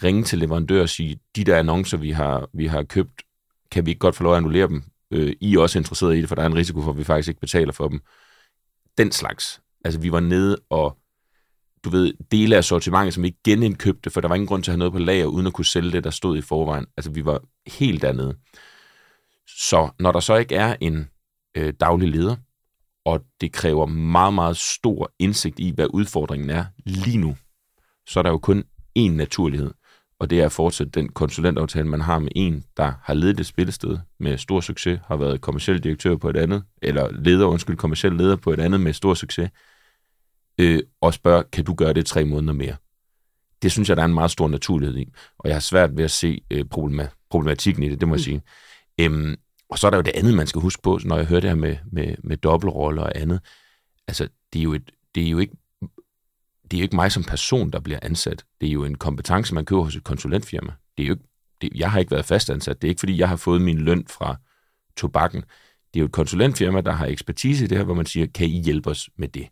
ringe 0.03 0.23
til 0.23 0.39
leverandør 0.39 0.81
og 0.81 0.89
sige, 0.89 1.19
de 1.35 1.43
der 1.43 1.59
annoncer, 1.59 1.97
vi 1.97 2.11
har, 2.11 2.49
vi 2.53 2.67
har 2.67 2.83
købt, 2.83 3.21
kan 3.71 3.85
vi 3.85 3.91
ikke 3.91 3.99
godt 3.99 4.15
få 4.15 4.23
lov 4.23 4.33
at 4.33 4.37
annullere 4.37 4.67
dem? 4.67 4.83
Øh, 5.11 5.33
I 5.41 5.55
er 5.55 5.59
også 5.59 5.79
interesseret 5.79 6.17
i 6.17 6.21
det, 6.21 6.27
for 6.27 6.35
der 6.35 6.41
er 6.41 6.45
en 6.45 6.55
risiko 6.55 6.81
for, 6.81 6.91
at 6.91 6.97
vi 6.97 7.03
faktisk 7.03 7.27
ikke 7.27 7.41
betaler 7.41 7.73
for 7.73 7.87
dem. 7.87 8.01
Den 8.97 9.11
slags. 9.11 9.61
Altså, 9.85 9.99
vi 9.99 10.11
var 10.11 10.19
nede 10.19 10.57
og, 10.69 10.97
du 11.83 11.89
ved, 11.89 12.13
dele 12.31 12.55
af 12.55 12.63
sortimentet, 12.63 13.13
som 13.13 13.23
vi 13.23 13.27
ikke 13.27 13.39
genindkøbte, 13.43 14.09
for 14.09 14.21
der 14.21 14.27
var 14.27 14.35
ingen 14.35 14.47
grund 14.47 14.63
til 14.63 14.71
at 14.71 14.73
have 14.73 14.79
noget 14.79 14.93
på 14.93 14.99
lager, 14.99 15.25
uden 15.25 15.47
at 15.47 15.53
kunne 15.53 15.65
sælge 15.65 15.91
det, 15.91 16.03
der 16.03 16.09
stod 16.09 16.37
i 16.37 16.41
forvejen. 16.41 16.85
Altså, 16.97 17.11
vi 17.11 17.25
var 17.25 17.41
helt 17.67 18.01
dernede. 18.01 18.35
Så 19.47 19.89
når 19.99 20.11
der 20.11 20.19
så 20.19 20.35
ikke 20.35 20.55
er 20.55 20.75
en 20.81 21.09
øh, 21.57 21.73
daglig 21.79 22.09
leder, 22.09 22.35
og 23.05 23.21
det 23.41 23.51
kræver 23.53 23.85
meget, 23.85 24.33
meget 24.33 24.57
stor 24.57 25.11
indsigt 25.19 25.59
i, 25.59 25.71
hvad 25.75 25.87
udfordringen 25.93 26.49
er 26.49 26.65
lige 26.85 27.17
nu, 27.17 27.37
så 28.07 28.19
er 28.19 28.23
der 28.23 28.29
jo 28.29 28.37
kun 28.37 28.63
én 28.99 29.11
naturlighed, 29.11 29.71
og 30.19 30.29
det 30.29 30.41
er 30.41 30.45
at 30.45 30.51
fortsætte 30.51 30.91
den 30.91 31.09
konsulentaftale, 31.09 31.87
man 31.87 32.01
har 32.01 32.19
med 32.19 32.29
en, 32.35 32.63
der 32.77 32.93
har 33.03 33.13
ledet 33.13 33.39
et 33.39 33.45
spillested 33.45 33.97
med 34.19 34.37
stor 34.37 34.61
succes, 34.61 34.99
har 35.07 35.15
været 35.15 35.41
kommersiel 35.41 35.83
direktør 35.83 36.15
på 36.15 36.29
et 36.29 36.37
andet, 36.37 36.63
eller 36.81 37.11
leder, 37.11 37.45
undskyld, 37.45 37.77
kommersiel 37.77 38.13
leder 38.13 38.35
på 38.35 38.53
et 38.53 38.59
andet 38.59 38.79
med 38.79 38.93
stor 38.93 39.13
succes, 39.13 39.49
øh, 40.57 40.79
og 41.01 41.13
spørge, 41.13 41.43
kan 41.51 41.65
du 41.65 41.73
gøre 41.73 41.93
det 41.93 42.05
tre 42.05 42.25
måneder 42.25 42.53
mere? 42.53 42.75
Det 43.61 43.71
synes 43.71 43.89
jeg, 43.89 43.97
der 43.97 44.03
er 44.03 44.07
en 44.07 44.13
meget 44.13 44.31
stor 44.31 44.47
naturlighed 44.47 44.97
i, 44.97 45.13
og 45.37 45.49
jeg 45.49 45.55
har 45.55 45.61
svært 45.61 45.97
ved 45.97 46.03
at 46.03 46.11
se 46.11 46.41
øh, 46.51 46.65
problema- 46.75 47.27
problematikken 47.29 47.83
i 47.83 47.89
det, 47.89 47.99
det 47.99 48.07
må 48.07 48.15
jeg 48.15 48.21
sige. 48.21 48.41
Øhm, 49.01 49.35
og 49.69 49.79
så 49.79 49.87
er 49.87 49.91
der 49.91 49.97
jo 49.97 50.01
det 50.01 50.15
andet, 50.15 50.33
man 50.33 50.47
skal 50.47 50.61
huske 50.61 50.81
på, 50.81 50.99
når 51.05 51.17
jeg 51.17 51.25
hører 51.25 51.39
det 51.39 51.49
her 51.49 51.57
med, 51.57 51.77
med, 51.91 52.15
med 52.23 52.37
dobbeltroller 52.37 53.03
og 53.03 53.11
andet. 53.15 53.39
Altså, 54.07 54.27
det 54.53 54.59
er 54.59 54.63
jo, 54.63 54.73
et, 54.73 54.91
det 55.15 55.25
er 55.25 55.29
jo 55.29 55.39
ikke 55.39 55.55
det 56.71 56.77
er 56.77 56.81
jo 56.81 56.83
ikke 56.83 56.95
mig 56.95 57.11
som 57.11 57.23
person, 57.23 57.71
der 57.71 57.79
bliver 57.79 57.99
ansat. 58.01 58.45
Det 58.61 58.69
er 58.69 58.73
jo 58.73 58.83
en 58.83 58.95
kompetence, 58.95 59.53
man 59.53 59.65
køber 59.65 59.83
hos 59.83 59.95
et 59.95 60.03
konsulentfirma. 60.03 60.73
Det 60.97 61.03
er 61.03 61.07
jo 61.07 61.13
ikke, 61.13 61.25
det, 61.61 61.69
jeg 61.75 61.91
har 61.91 61.99
ikke 61.99 62.11
været 62.11 62.25
fastansat. 62.25 62.81
Det 62.81 62.87
er 62.87 62.89
ikke, 62.89 62.99
fordi 62.99 63.17
jeg 63.17 63.29
har 63.29 63.35
fået 63.35 63.61
min 63.61 63.77
løn 63.77 64.07
fra 64.07 64.35
tobakken. 64.97 65.41
Det 65.93 65.99
er 65.99 66.01
jo 66.01 66.05
et 66.05 66.11
konsulentfirma, 66.11 66.81
der 66.81 66.91
har 66.91 67.05
ekspertise 67.05 67.65
i 67.65 67.67
det 67.67 67.77
her, 67.77 67.85
hvor 67.85 67.93
man 67.93 68.05
siger, 68.05 68.27
kan 68.27 68.47
I 68.47 68.61
hjælpe 68.61 68.89
os 68.89 69.09
med 69.17 69.27
det? 69.27 69.47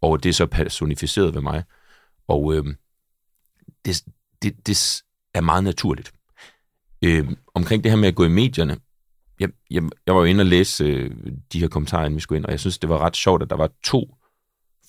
Og 0.00 0.22
det 0.22 0.28
er 0.28 0.32
så 0.32 0.46
personificeret 0.46 1.34
ved 1.34 1.40
mig. 1.40 1.64
Og 2.28 2.54
øh, 2.54 2.64
det, 3.84 4.04
det, 4.42 4.66
det 4.66 5.02
er 5.34 5.40
meget 5.40 5.64
naturligt. 5.64 6.12
Øh, 7.04 7.28
omkring 7.54 7.84
det 7.84 7.92
her 7.92 7.96
med 7.96 8.08
at 8.08 8.14
gå 8.14 8.24
i 8.24 8.28
medierne, 8.28 8.76
jeg, 9.40 9.48
jeg, 9.70 9.82
jeg 10.06 10.14
var 10.14 10.20
jo 10.20 10.24
inde 10.24 10.42
og 10.42 10.46
læse 10.46 10.84
øh, 10.84 11.10
de 11.52 11.60
her 11.60 11.68
kommentarer, 11.68 12.04
inden 12.04 12.16
vi 12.16 12.20
skulle 12.20 12.36
ind, 12.36 12.44
og 12.44 12.50
jeg 12.50 12.60
synes, 12.60 12.78
det 12.78 12.90
var 12.90 12.98
ret 12.98 13.16
sjovt, 13.16 13.42
at 13.42 13.50
der 13.50 13.56
var 13.56 13.70
to 13.84 14.14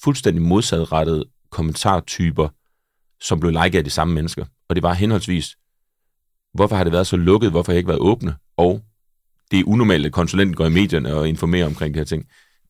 fuldstændig 0.03 0.43
modsatrettede 0.43 1.25
kommentartyper, 1.49 2.47
som 3.21 3.39
blev 3.39 3.51
liket 3.51 3.77
af 3.77 3.83
de 3.83 3.89
samme 3.89 4.13
mennesker. 4.13 4.45
Og 4.69 4.75
det 4.75 4.83
var 4.83 4.93
henholdsvis, 4.93 5.57
hvorfor 6.53 6.75
har 6.75 6.83
det 6.83 6.93
været 6.93 7.07
så 7.07 7.17
lukket, 7.17 7.51
hvorfor 7.51 7.71
har 7.71 7.75
jeg 7.75 7.79
ikke 7.79 7.87
været 7.87 7.99
åbne, 7.99 8.35
og 8.57 8.81
det 9.51 9.59
er 9.59 9.63
unormalt, 9.67 10.05
at 10.05 10.11
konsulenten 10.11 10.55
går 10.55 10.65
i 10.65 10.69
medierne 10.69 11.15
og 11.15 11.29
informerer 11.29 11.65
omkring 11.65 11.93
de 11.93 11.99
her 11.99 12.05
ting. 12.05 12.25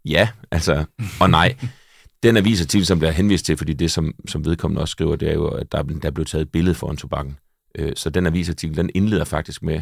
Ja, 0.05 0.29
altså, 0.51 0.85
og 1.19 1.29
nej. 1.29 1.55
Den 2.23 2.37
avisartikel, 2.37 2.85
som 2.85 2.99
bliver 2.99 3.11
henvist 3.11 3.45
til, 3.45 3.57
fordi 3.57 3.73
det, 3.73 3.91
som, 3.91 4.13
som 4.27 4.45
vedkommende 4.45 4.81
også 4.81 4.91
skriver, 4.91 5.15
det 5.15 5.29
er 5.29 5.33
jo, 5.33 5.47
at 5.47 5.71
der, 5.71 5.83
der 5.83 6.11
blev 6.11 6.25
taget 6.25 6.41
et 6.41 6.51
billede 6.51 6.75
foran 6.75 6.97
tobakken. 6.97 7.37
Øh, 7.75 7.93
så 7.95 8.09
den 8.09 8.25
avisartikel, 8.25 8.77
den 8.77 8.89
indleder 8.95 9.23
faktisk 9.25 9.63
med, 9.63 9.81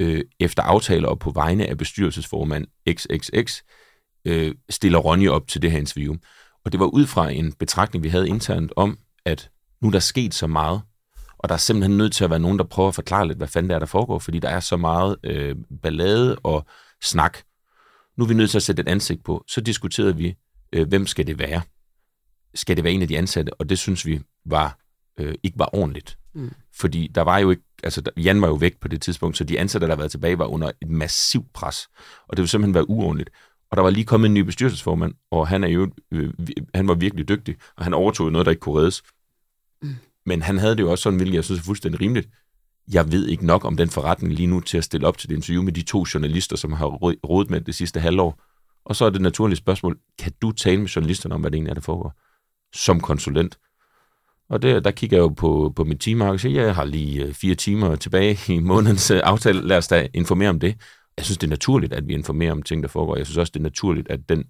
øh, 0.00 0.24
efter 0.40 0.62
aftaler 0.62 1.08
og 1.08 1.18
på 1.18 1.30
vegne 1.30 1.66
af 1.66 1.78
bestyrelsesformand 1.78 2.66
XXX, 2.90 3.62
øh, 4.24 4.54
stiller 4.70 4.98
Ronny 4.98 5.28
op 5.28 5.48
til 5.48 5.62
det 5.62 5.70
her 5.70 5.78
interview. 5.78 6.16
Og 6.64 6.72
det 6.72 6.80
var 6.80 6.86
ud 6.86 7.06
fra 7.06 7.30
en 7.30 7.52
betragtning, 7.52 8.04
vi 8.04 8.08
havde 8.08 8.28
internt 8.28 8.72
om, 8.76 8.98
at 9.24 9.50
nu 9.80 9.88
er 9.88 9.92
der 9.92 9.98
sket 9.98 10.34
så 10.34 10.46
meget, 10.46 10.80
og 11.38 11.48
der 11.48 11.54
er 11.54 11.58
simpelthen 11.58 11.98
nødt 11.98 12.12
til 12.12 12.24
at 12.24 12.30
være 12.30 12.38
nogen, 12.38 12.58
der 12.58 12.64
prøver 12.64 12.88
at 12.88 12.94
forklare 12.94 13.26
lidt, 13.26 13.38
hvad 13.38 13.48
fanden 13.48 13.70
det 13.70 13.74
er, 13.74 13.78
der 13.78 13.86
foregår, 13.86 14.18
fordi 14.18 14.38
der 14.38 14.48
er 14.48 14.60
så 14.60 14.76
meget 14.76 15.16
øh, 15.24 15.56
ballade 15.82 16.36
og 16.36 16.66
snak. 17.02 17.38
Nu 18.16 18.24
er 18.24 18.28
vi 18.28 18.34
nødt 18.34 18.50
til 18.50 18.58
at 18.58 18.62
sætte 18.62 18.80
et 18.80 18.88
ansigt 18.88 19.24
på. 19.24 19.44
Så 19.48 19.60
diskuterede 19.60 20.16
vi, 20.16 20.34
øh, 20.72 20.88
hvem 20.88 21.06
skal 21.06 21.26
det 21.26 21.38
være? 21.38 21.62
Skal 22.54 22.76
det 22.76 22.84
være 22.84 22.92
en 22.92 23.02
af 23.02 23.08
de 23.08 23.18
ansatte? 23.18 23.60
Og 23.60 23.68
det 23.68 23.78
synes 23.78 24.06
vi 24.06 24.20
var 24.44 24.78
øh, 25.20 25.34
ikke 25.42 25.58
var 25.58 25.74
ordentligt. 25.74 26.18
Mm. 26.34 26.52
Fordi 26.74 27.10
der 27.14 27.22
var 27.22 27.38
jo 27.38 27.50
ikke, 27.50 27.62
altså 27.82 28.02
Jan 28.16 28.42
var 28.42 28.48
jo 28.48 28.54
væk 28.54 28.80
på 28.80 28.88
det 28.88 29.02
tidspunkt, 29.02 29.36
så 29.36 29.44
de 29.44 29.60
ansatte, 29.60 29.86
der 29.86 29.96
var 29.96 30.08
tilbage, 30.08 30.38
var 30.38 30.46
under 30.46 30.70
et 30.82 30.88
massivt 30.88 31.52
pres. 31.52 31.88
Og 32.28 32.36
det 32.36 32.38
ville 32.38 32.48
simpelthen 32.48 32.74
være 32.74 32.90
uordentligt. 32.90 33.30
Og 33.70 33.76
der 33.76 33.82
var 33.82 33.90
lige 33.90 34.04
kommet 34.04 34.28
en 34.28 34.34
ny 34.34 34.40
bestyrelsesformand, 34.40 35.14
og 35.30 35.48
han, 35.48 35.64
er 35.64 35.68
jo, 35.68 35.90
øh, 36.10 36.32
han 36.74 36.88
var 36.88 36.94
virkelig 36.94 37.28
dygtig, 37.28 37.56
og 37.76 37.84
han 37.84 37.94
overtog 37.94 38.32
noget, 38.32 38.46
der 38.46 38.50
ikke 38.50 38.60
kunne 38.60 38.78
reddes. 38.78 39.02
Mm. 39.82 39.94
Men 40.26 40.42
han 40.42 40.58
havde 40.58 40.76
det 40.76 40.82
jo 40.82 40.90
også 40.90 41.02
sådan, 41.02 41.16
hvilket 41.16 41.34
jeg 41.34 41.44
synes 41.44 41.60
er 41.60 41.64
fuldstændig 41.64 42.00
rimeligt. 42.00 42.28
Jeg 42.92 43.12
ved 43.12 43.26
ikke 43.26 43.46
nok 43.46 43.64
om 43.64 43.76
den 43.76 43.90
forretning 43.90 44.34
lige 44.34 44.46
nu 44.46 44.60
til 44.60 44.78
at 44.78 44.84
stille 44.84 45.06
op 45.06 45.18
til 45.18 45.28
det 45.28 45.34
interview 45.34 45.62
med 45.62 45.72
de 45.72 45.82
to 45.82 46.04
journalister, 46.14 46.56
som 46.56 46.72
har 46.72 46.86
rådet 46.86 47.50
med 47.50 47.60
det 47.60 47.74
sidste 47.74 48.00
halvår. 48.00 48.40
Og 48.84 48.96
så 48.96 49.04
er 49.04 49.10
det 49.10 49.20
naturlige 49.20 49.56
spørgsmål, 49.56 49.98
kan 50.18 50.32
du 50.42 50.52
tale 50.52 50.80
med 50.80 50.88
journalisterne 50.88 51.34
om, 51.34 51.40
hvad 51.40 51.50
det 51.50 51.56
egentlig 51.56 51.70
er, 51.70 51.74
der 51.74 51.80
foregår? 51.80 52.14
Som 52.74 53.00
konsulent. 53.00 53.58
Og 54.48 54.62
det, 54.62 54.84
der 54.84 54.90
kigger 54.90 55.16
jeg 55.16 55.22
jo 55.22 55.28
på, 55.28 55.72
på 55.76 55.84
mit 55.84 56.00
teamark 56.00 56.32
og 56.32 56.40
siger, 56.40 56.64
jeg 56.64 56.74
har 56.74 56.84
lige 56.84 57.24
øh, 57.24 57.34
fire 57.34 57.54
timer 57.54 57.96
tilbage 57.96 58.54
i 58.54 58.58
månedens 58.58 59.10
øh, 59.10 59.20
aftale. 59.24 59.60
Lad 59.60 59.76
os 59.76 59.88
da 59.88 60.08
informere 60.14 60.48
om 60.48 60.60
det. 60.60 60.76
Jeg 61.20 61.24
synes, 61.24 61.38
det 61.38 61.46
er 61.46 61.50
naturligt, 61.50 61.92
at 61.92 62.08
vi 62.08 62.14
informerer 62.14 62.52
om 62.52 62.62
ting, 62.62 62.82
der 62.82 62.88
foregår. 62.88 63.16
Jeg 63.16 63.26
synes 63.26 63.38
også, 63.38 63.50
det 63.50 63.60
er 63.60 63.62
naturligt, 63.62 64.10
at 64.10 64.28
den 64.28 64.44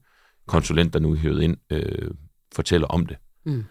konsulent, 0.46 0.92
der 0.92 0.98
nu 0.98 1.12
er 1.12 1.16
hævet 1.16 1.42
ind, 1.42 1.56
øh, 1.70 2.10
fortæller 2.54 2.86
om 2.86 3.06
det. 3.06 3.16
Mm. 3.44 3.64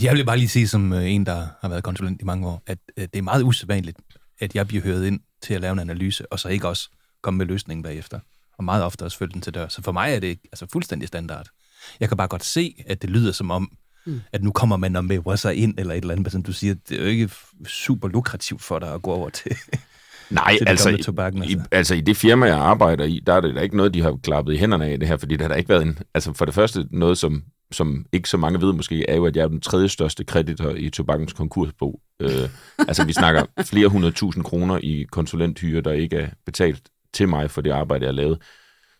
Jeg 0.00 0.14
vil 0.14 0.24
bare 0.24 0.36
lige 0.36 0.48
sige, 0.48 0.68
som 0.68 0.92
øh, 0.92 1.10
en, 1.10 1.26
der 1.26 1.46
har 1.60 1.68
været 1.68 1.84
konsulent 1.84 2.22
i 2.22 2.24
mange 2.24 2.48
år, 2.48 2.62
at 2.66 2.78
det 2.96 3.16
er 3.16 3.22
meget 3.22 3.42
usædvanligt, 3.42 3.98
at 4.38 4.54
jeg 4.54 4.68
bliver 4.68 4.82
hørt 4.82 5.04
ind 5.04 5.20
til 5.42 5.54
at 5.54 5.60
lave 5.60 5.72
en 5.72 5.78
analyse, 5.78 6.32
og 6.32 6.40
så 6.40 6.48
ikke 6.48 6.68
også 6.68 6.90
komme 7.22 7.38
med 7.38 7.46
løsningen 7.46 7.82
bagefter. 7.82 8.20
Og 8.58 8.64
meget 8.64 8.84
ofte 8.84 9.04
også 9.04 9.18
følge 9.18 9.32
den 9.32 9.40
til 9.40 9.54
dør. 9.54 9.68
Så 9.68 9.82
for 9.82 9.92
mig 9.92 10.14
er 10.14 10.20
det 10.20 10.38
altså 10.52 10.66
fuldstændig 10.72 11.08
standard. 11.08 11.48
Jeg 12.00 12.08
kan 12.08 12.16
bare 12.16 12.28
godt 12.28 12.44
se, 12.44 12.84
at 12.86 13.02
det 13.02 13.10
lyder 13.10 13.32
som 13.32 13.50
om, 13.50 13.76
mm. 14.06 14.20
at 14.32 14.42
nu 14.42 14.50
kommer 14.50 14.76
man 14.76 14.96
og 14.96 15.04
med 15.04 15.36
sig 15.36 15.54
ind, 15.54 15.78
eller 15.78 15.94
et 15.94 16.00
eller 16.00 16.14
andet, 16.14 16.32
som 16.32 16.42
du 16.42 16.52
siger, 16.52 16.74
det 16.88 16.98
er 16.98 17.02
jo 17.02 17.08
ikke 17.08 17.30
super 17.66 18.08
lukrativt 18.08 18.62
for 18.62 18.78
dig 18.78 18.94
at 18.94 19.02
gå 19.02 19.10
over 19.10 19.30
til, 19.30 19.56
Nej, 20.30 20.58
altså, 20.66 20.88
i, 20.90 21.02
tobakken, 21.02 21.42
altså. 21.42 21.58
I, 21.58 21.60
altså 21.72 21.94
i 21.94 22.00
det 22.00 22.16
firma, 22.16 22.46
jeg 22.46 22.58
arbejder 22.58 23.04
i, 23.04 23.20
der 23.26 23.34
er 23.34 23.40
det 23.40 23.54
der 23.54 23.60
ikke 23.60 23.76
noget, 23.76 23.94
de 23.94 24.02
har 24.02 24.18
klappet 24.22 24.54
i 24.54 24.56
hænderne 24.56 24.86
af 24.86 24.98
det 25.00 25.08
her, 25.08 25.16
fordi 25.16 25.36
der 25.36 25.44
har 25.44 25.48
der 25.48 25.54
ikke 25.54 25.68
været 25.68 25.82
en, 25.82 25.98
altså 26.14 26.32
for 26.32 26.44
det 26.44 26.54
første 26.54 26.86
noget, 26.90 27.18
som, 27.18 27.42
som 27.72 28.06
ikke 28.12 28.28
så 28.28 28.36
mange 28.36 28.60
ved 28.60 28.72
måske, 28.72 29.10
er 29.10 29.16
jo, 29.16 29.26
at 29.26 29.36
jeg 29.36 29.42
er 29.42 29.48
den 29.48 29.60
tredje 29.60 29.88
største 29.88 30.24
kreditor 30.24 30.70
i 30.70 30.90
tobakkens 30.90 31.32
konkursbo. 31.32 32.00
Øh, 32.20 32.48
altså 32.78 33.04
vi 33.04 33.12
snakker 33.12 33.44
flere 33.64 33.88
hundrede 33.88 34.12
tusind 34.12 34.44
kroner 34.44 34.78
i 34.82 35.06
konsulenthyre, 35.12 35.80
der 35.80 35.92
ikke 35.92 36.16
er 36.16 36.28
betalt 36.46 36.82
til 37.14 37.28
mig 37.28 37.50
for 37.50 37.60
det 37.60 37.70
arbejde, 37.70 38.04
jeg 38.04 38.08
har 38.08 38.16
lavet. 38.16 38.38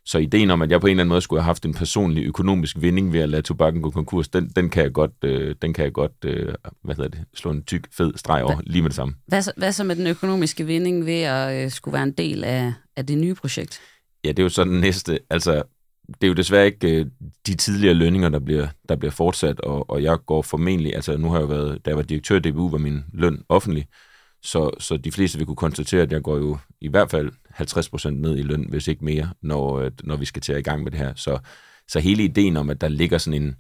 Så 0.07 0.19
ideen 0.19 0.51
om, 0.51 0.63
at 0.63 0.71
jeg 0.71 0.81
på 0.81 0.87
en 0.87 0.91
eller 0.91 1.03
anden 1.03 1.09
måde 1.09 1.21
skulle 1.21 1.41
have 1.41 1.47
haft 1.47 1.65
en 1.65 1.75
personlig 1.75 2.25
økonomisk 2.25 2.77
vinding 2.81 3.13
ved 3.13 3.21
at 3.21 3.29
lade 3.29 3.43
tobakken 3.43 3.83
gå 3.83 3.91
konkurs, 3.91 4.29
den, 4.29 4.49
den 4.49 4.71
kan 4.71 4.83
jeg 4.83 4.93
godt, 4.93 5.13
øh, 5.25 5.55
den 5.63 5.73
kan 5.73 5.85
jeg 5.85 5.93
godt 5.93 6.13
øh, 6.25 6.55
hvad 6.83 6.95
hedder 6.97 7.11
det, 7.11 7.25
slå 7.35 7.51
en 7.51 7.63
tyk, 7.63 7.87
fed 7.93 8.13
streg 8.17 8.43
over 8.43 8.61
lige 8.67 8.83
med 8.83 8.91
det 8.91 8.97
samme. 8.97 9.15
Hvad 9.27 9.43
så, 9.43 9.53
hvad 9.57 9.73
så 9.73 9.85
med 9.85 9.97
den 9.97 10.07
økonomiske 10.07 10.67
vinding 10.67 11.07
ved 11.07 11.21
at 11.21 11.65
øh, 11.65 11.71
skulle 11.71 11.93
være 11.93 12.03
en 12.03 12.13
del 12.13 12.45
af, 12.45 12.73
af 12.97 13.07
det 13.07 13.19
nye 13.19 13.35
projekt? 13.35 13.81
Ja, 14.25 14.29
det 14.29 14.39
er 14.39 14.43
jo 14.43 14.49
så 14.49 14.65
den 14.65 14.81
næste. 14.81 15.19
Altså, 15.31 15.63
det 16.09 16.25
er 16.25 16.29
jo 16.29 16.35
desværre 16.35 16.67
ikke 16.67 17.01
øh, 17.01 17.07
de 17.47 17.55
tidligere 17.55 17.95
lønninger, 17.95 18.29
der 18.29 18.39
bliver, 18.39 18.69
der 18.89 18.97
bliver 18.97 19.13
fortsat, 19.13 19.61
og, 19.61 19.91
og 19.91 20.03
jeg 20.03 20.19
går 20.27 20.43
formentlig, 20.43 20.95
altså 20.95 21.17
nu 21.17 21.31
har 21.31 21.39
jeg 21.39 21.49
været, 21.49 21.85
da 21.85 21.91
jeg 21.91 21.97
var 21.97 22.03
direktør 22.03 22.37
i 22.37 22.41
DBU, 22.41 22.71
var 22.71 22.79
min 22.79 23.05
løn 23.13 23.43
offentlig, 23.49 23.87
så, 24.47 24.71
så 24.79 24.97
de 24.97 25.13
fleste 25.13 25.39
vil 25.39 25.47
kunne 25.47 25.57
konstatere, 25.57 26.03
at 26.03 26.13
jeg 26.13 26.23
går 26.23 26.37
jo 26.37 26.59
i 26.81 26.89
hvert 26.89 27.11
fald 27.11 27.33
50% 27.61 28.11
ned 28.11 28.39
i 28.39 28.43
løn, 28.43 28.67
hvis 28.69 28.89
ikke 28.89 29.05
mere, 29.05 29.31
når, 29.43 29.79
øh, 29.79 29.91
når 30.05 30.17
vi 30.17 30.25
skal 30.25 30.43
til 30.43 30.53
at 30.53 30.59
i 30.59 30.63
gang 30.63 30.83
med 30.83 30.91
det 30.91 31.01
her. 31.01 31.15
Så, 31.15 31.39
så 31.89 32.01
hele 32.01 32.25
ideen 32.25 32.57
om, 32.57 32.71
at 32.71 32.81
der 32.81 32.89
ligger 32.89 33.19
sådan 33.19 33.43
en, 33.43 33.57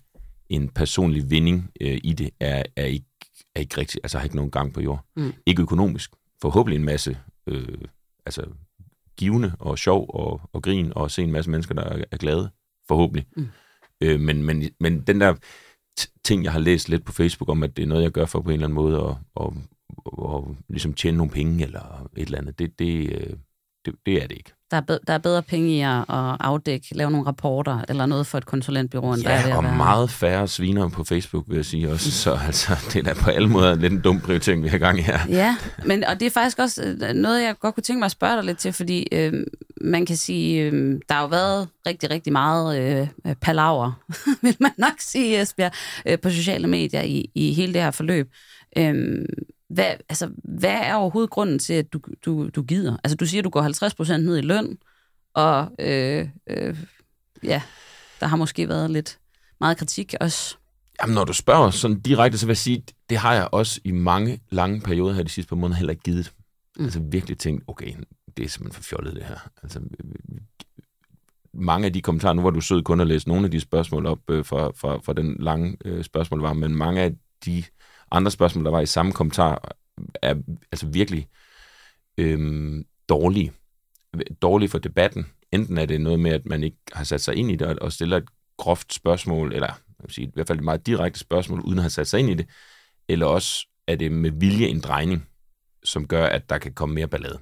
en 0.48 0.68
personlig 0.68 1.30
vinding 1.30 1.70
øh, 1.80 1.98
i 2.04 2.12
det, 2.12 2.30
er, 2.40 2.62
er, 2.76 2.84
ikke, 2.84 3.06
er 3.54 3.60
ikke 3.60 3.76
rigtig, 3.76 4.00
altså 4.02 4.18
har 4.18 4.24
ikke 4.24 4.36
nogen 4.36 4.50
gang 4.50 4.72
på 4.72 4.80
jord. 4.80 5.04
Mm. 5.16 5.32
Ikke 5.46 5.62
økonomisk. 5.62 6.10
Forhåbentlig 6.42 6.76
en 6.78 6.84
masse 6.84 7.18
øh, 7.46 7.78
altså, 8.26 8.46
givende 9.16 9.52
og 9.58 9.78
sjov 9.78 10.06
og, 10.14 10.40
og 10.52 10.62
grin, 10.62 10.92
og 10.96 11.10
se 11.10 11.22
en 11.22 11.32
masse 11.32 11.50
mennesker, 11.50 11.74
der 11.74 11.82
er, 11.82 12.04
er 12.10 12.16
glade. 12.16 12.50
Forhåbentlig. 12.88 13.26
Mm. 13.36 13.48
Øh, 14.00 14.20
men, 14.20 14.42
men, 14.42 14.70
men 14.80 15.00
den 15.00 15.20
der 15.20 15.34
ting, 16.24 16.44
jeg 16.44 16.52
har 16.52 16.60
læst 16.60 16.88
lidt 16.88 17.04
på 17.04 17.12
Facebook 17.12 17.48
om, 17.48 17.62
at 17.62 17.76
det 17.76 17.82
er 17.82 17.86
noget, 17.86 18.02
jeg 18.02 18.10
gør 18.10 18.26
for 18.26 18.40
på 18.40 18.48
en 18.48 18.54
eller 18.54 18.66
anden 18.66 18.74
måde, 18.74 19.02
og, 19.02 19.18
og, 19.34 19.56
og 20.12 20.56
ligesom 20.68 20.94
tjene 20.94 21.16
nogle 21.16 21.32
penge 21.32 21.64
eller 21.64 22.08
et 22.16 22.26
eller 22.26 22.38
andet, 22.38 22.58
det, 22.58 22.78
det, 22.78 23.12
øh, 23.12 23.36
det, 23.86 23.94
det 24.06 24.22
er 24.22 24.26
det 24.26 24.36
ikke. 24.36 24.52
Der 24.70 24.76
er, 24.76 24.80
bedre, 24.80 24.98
der 25.06 25.12
er 25.12 25.18
bedre 25.18 25.42
penge 25.42 25.76
i 25.76 25.80
at 25.80 26.04
afdække, 26.08 26.86
lave 26.92 27.10
nogle 27.10 27.26
rapporter 27.26 27.84
eller 27.88 28.06
noget 28.06 28.26
for 28.26 28.38
et 28.38 28.46
konsulentbyrå, 28.46 29.12
end 29.12 29.22
ja, 29.22 29.28
der 29.28 29.34
er 29.34 29.56
og 29.56 29.64
være. 29.64 29.76
meget 29.76 30.10
færre 30.10 30.48
sviner 30.48 30.88
på 30.88 31.04
Facebook, 31.04 31.44
vil 31.48 31.56
jeg 31.56 31.64
sige 31.64 31.90
også. 31.90 32.10
Så 32.10 32.38
altså, 32.46 32.72
det 32.92 32.96
er 32.96 33.02
da 33.02 33.20
på 33.20 33.30
alle 33.30 33.48
måder 33.48 33.74
lidt 33.74 33.92
en 33.92 34.00
dum 34.00 34.20
prioritering, 34.20 34.62
vi 34.62 34.68
har 34.68 34.78
gang 34.78 34.98
i 34.98 35.02
her. 35.02 35.18
Ja, 35.28 35.56
men, 35.84 36.04
og 36.04 36.20
det 36.20 36.26
er 36.26 36.30
faktisk 36.30 36.58
også 36.58 36.82
øh, 36.82 37.14
noget, 37.14 37.42
jeg 37.42 37.54
godt 37.60 37.74
kunne 37.74 37.82
tænke 37.82 37.98
mig 37.98 38.06
at 38.06 38.12
spørge 38.12 38.36
dig 38.36 38.44
lidt 38.44 38.58
til, 38.58 38.72
fordi 38.72 39.08
øh, 39.12 39.32
man 39.80 40.06
kan 40.06 40.16
sige, 40.16 40.62
øh, 40.62 41.00
der 41.08 41.14
har 41.14 41.22
jo 41.22 41.28
været 41.28 41.68
rigtig, 41.86 42.10
rigtig 42.10 42.32
meget 42.32 42.80
øh, 43.26 43.34
palaver, 43.34 43.92
vil 44.42 44.56
man 44.60 44.72
nok 44.78 44.94
sige, 44.98 45.40
Esbjerg, 45.40 45.72
øh, 46.06 46.18
på 46.18 46.30
sociale 46.30 46.66
medier 46.66 47.02
i, 47.02 47.30
i 47.34 47.52
hele 47.52 47.74
det 47.74 47.82
her 47.82 47.90
forløb. 47.90 48.30
Øh, 48.78 49.24
hvad, 49.68 49.94
altså, 50.08 50.30
hvad 50.44 50.80
er 50.82 50.94
overhovedet 50.94 51.30
grunden 51.30 51.58
til, 51.58 51.72
at 51.72 51.92
du, 51.92 52.00
du, 52.24 52.48
du 52.48 52.62
gider? 52.62 52.96
Altså, 53.04 53.16
du 53.16 53.26
siger, 53.26 53.40
at 53.40 53.44
du 53.44 53.50
går 53.50 54.14
50% 54.14 54.16
ned 54.16 54.38
i 54.38 54.40
løn, 54.40 54.78
og 55.34 55.70
øh, 55.78 56.28
øh, 56.46 56.78
ja, 57.42 57.62
der 58.20 58.26
har 58.26 58.36
måske 58.36 58.68
været 58.68 58.90
lidt 58.90 59.18
meget 59.60 59.76
kritik 59.76 60.14
også. 60.20 60.56
Jamen, 61.02 61.14
når 61.14 61.24
du 61.24 61.32
spørger 61.32 61.70
sådan 61.70 62.00
direkte, 62.00 62.38
så 62.38 62.46
vil 62.46 62.50
jeg 62.50 62.56
sige, 62.56 62.82
det 63.10 63.18
har 63.18 63.34
jeg 63.34 63.48
også 63.52 63.80
i 63.84 63.90
mange 63.90 64.40
lange 64.50 64.80
perioder 64.80 65.14
her 65.14 65.22
de 65.22 65.28
sidste 65.28 65.48
par 65.48 65.56
måneder 65.56 65.78
heller 65.78 65.90
ikke 65.90 66.02
givet. 66.02 66.32
Mm. 66.76 66.84
Altså 66.84 67.00
virkelig 67.00 67.38
tænkt, 67.38 67.64
okay, 67.66 67.92
det 68.36 68.44
er 68.44 68.48
simpelthen 68.48 68.82
for 68.82 68.88
fjollet 68.88 69.14
det 69.14 69.24
her. 69.24 69.48
Altså, 69.62 69.80
mange 71.54 71.86
af 71.86 71.92
de 71.92 72.02
kommentarer, 72.02 72.32
nu 72.32 72.42
var 72.42 72.50
du 72.50 72.60
sød 72.60 72.82
kun 72.82 73.00
at 73.00 73.06
læse 73.06 73.28
nogle 73.28 73.44
af 73.44 73.50
de 73.50 73.60
spørgsmål 73.60 74.06
op 74.06 74.30
øh, 74.30 74.44
fra, 74.44 74.70
fra, 74.76 74.98
fra 74.98 75.12
den 75.12 75.36
lange 75.40 75.76
øh, 75.84 76.04
spørgsmål 76.04 76.40
var, 76.40 76.52
men 76.52 76.74
mange 76.74 77.00
af 77.00 77.14
de 77.44 77.64
andre 78.16 78.30
spørgsmål, 78.30 78.64
der 78.64 78.70
var 78.70 78.80
i 78.80 78.86
samme 78.86 79.12
kommentar, 79.12 79.76
er 80.22 80.34
altså 80.72 80.86
virkelig 80.86 81.28
øhm, 82.18 82.86
dårlige. 83.08 83.52
Dårlige 84.42 84.68
for 84.68 84.78
debatten. 84.78 85.26
Enten 85.52 85.78
er 85.78 85.86
det 85.86 86.00
noget 86.00 86.20
med, 86.20 86.30
at 86.30 86.46
man 86.46 86.62
ikke 86.62 86.76
har 86.92 87.04
sat 87.04 87.20
sig 87.20 87.34
ind 87.34 87.50
i 87.50 87.56
det, 87.56 87.78
og 87.78 87.92
stiller 87.92 88.16
et 88.16 88.28
groft 88.56 88.94
spørgsmål, 88.94 89.52
eller 89.52 89.66
jeg 89.66 90.04
vil 90.04 90.12
sige, 90.12 90.26
i 90.26 90.30
hvert 90.34 90.46
fald 90.46 90.58
et 90.58 90.64
meget 90.64 90.86
direkte 90.86 91.20
spørgsmål, 91.20 91.60
uden 91.60 91.78
at 91.78 91.82
have 91.82 91.90
sat 91.90 92.08
sig 92.08 92.20
ind 92.20 92.30
i 92.30 92.34
det, 92.34 92.46
eller 93.08 93.26
også 93.26 93.66
er 93.86 93.96
det 93.96 94.12
med 94.12 94.30
vilje 94.30 94.66
en 94.66 94.80
drejning, 94.80 95.28
som 95.84 96.08
gør, 96.08 96.26
at 96.26 96.50
der 96.50 96.58
kan 96.58 96.72
komme 96.72 96.94
mere 96.94 97.08
ballade. 97.08 97.38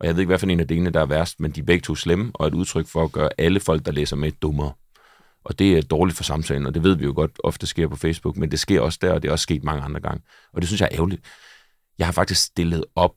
Og 0.00 0.06
jeg 0.06 0.14
ved 0.14 0.20
ikke, 0.20 0.30
hvad 0.30 0.38
for 0.38 0.46
en 0.46 0.60
af 0.60 0.68
delene, 0.68 0.90
der 0.90 1.00
er 1.00 1.06
værst, 1.06 1.40
men 1.40 1.50
de 1.50 1.60
er 1.60 1.64
begge 1.64 1.82
to 1.82 1.94
slemme, 1.94 2.30
og 2.34 2.46
et 2.46 2.54
udtryk 2.54 2.86
for 2.86 3.04
at 3.04 3.12
gøre 3.12 3.30
alle 3.38 3.60
folk, 3.60 3.86
der 3.86 3.92
læser 3.92 4.16
med, 4.16 4.32
dummere. 4.32 4.72
Og 5.48 5.58
det 5.58 5.78
er 5.78 5.82
dårligt 5.82 6.16
for 6.16 6.24
samtalen, 6.24 6.66
og 6.66 6.74
det 6.74 6.82
ved 6.82 6.96
vi 6.96 7.04
jo 7.04 7.12
godt 7.16 7.30
ofte 7.44 7.66
sker 7.66 7.88
på 7.88 7.96
Facebook, 7.96 8.36
men 8.36 8.50
det 8.50 8.60
sker 8.60 8.80
også 8.80 8.98
der, 9.02 9.12
og 9.12 9.22
det 9.22 9.28
er 9.28 9.32
også 9.32 9.42
sket 9.42 9.64
mange 9.64 9.82
andre 9.82 10.00
gange. 10.00 10.22
Og 10.52 10.60
det 10.60 10.68
synes 10.68 10.80
jeg 10.80 10.88
er 10.92 10.96
ærgerligt. 10.96 11.22
Jeg 11.98 12.06
har 12.06 12.12
faktisk 12.12 12.40
stillet 12.40 12.84
op 12.94 13.14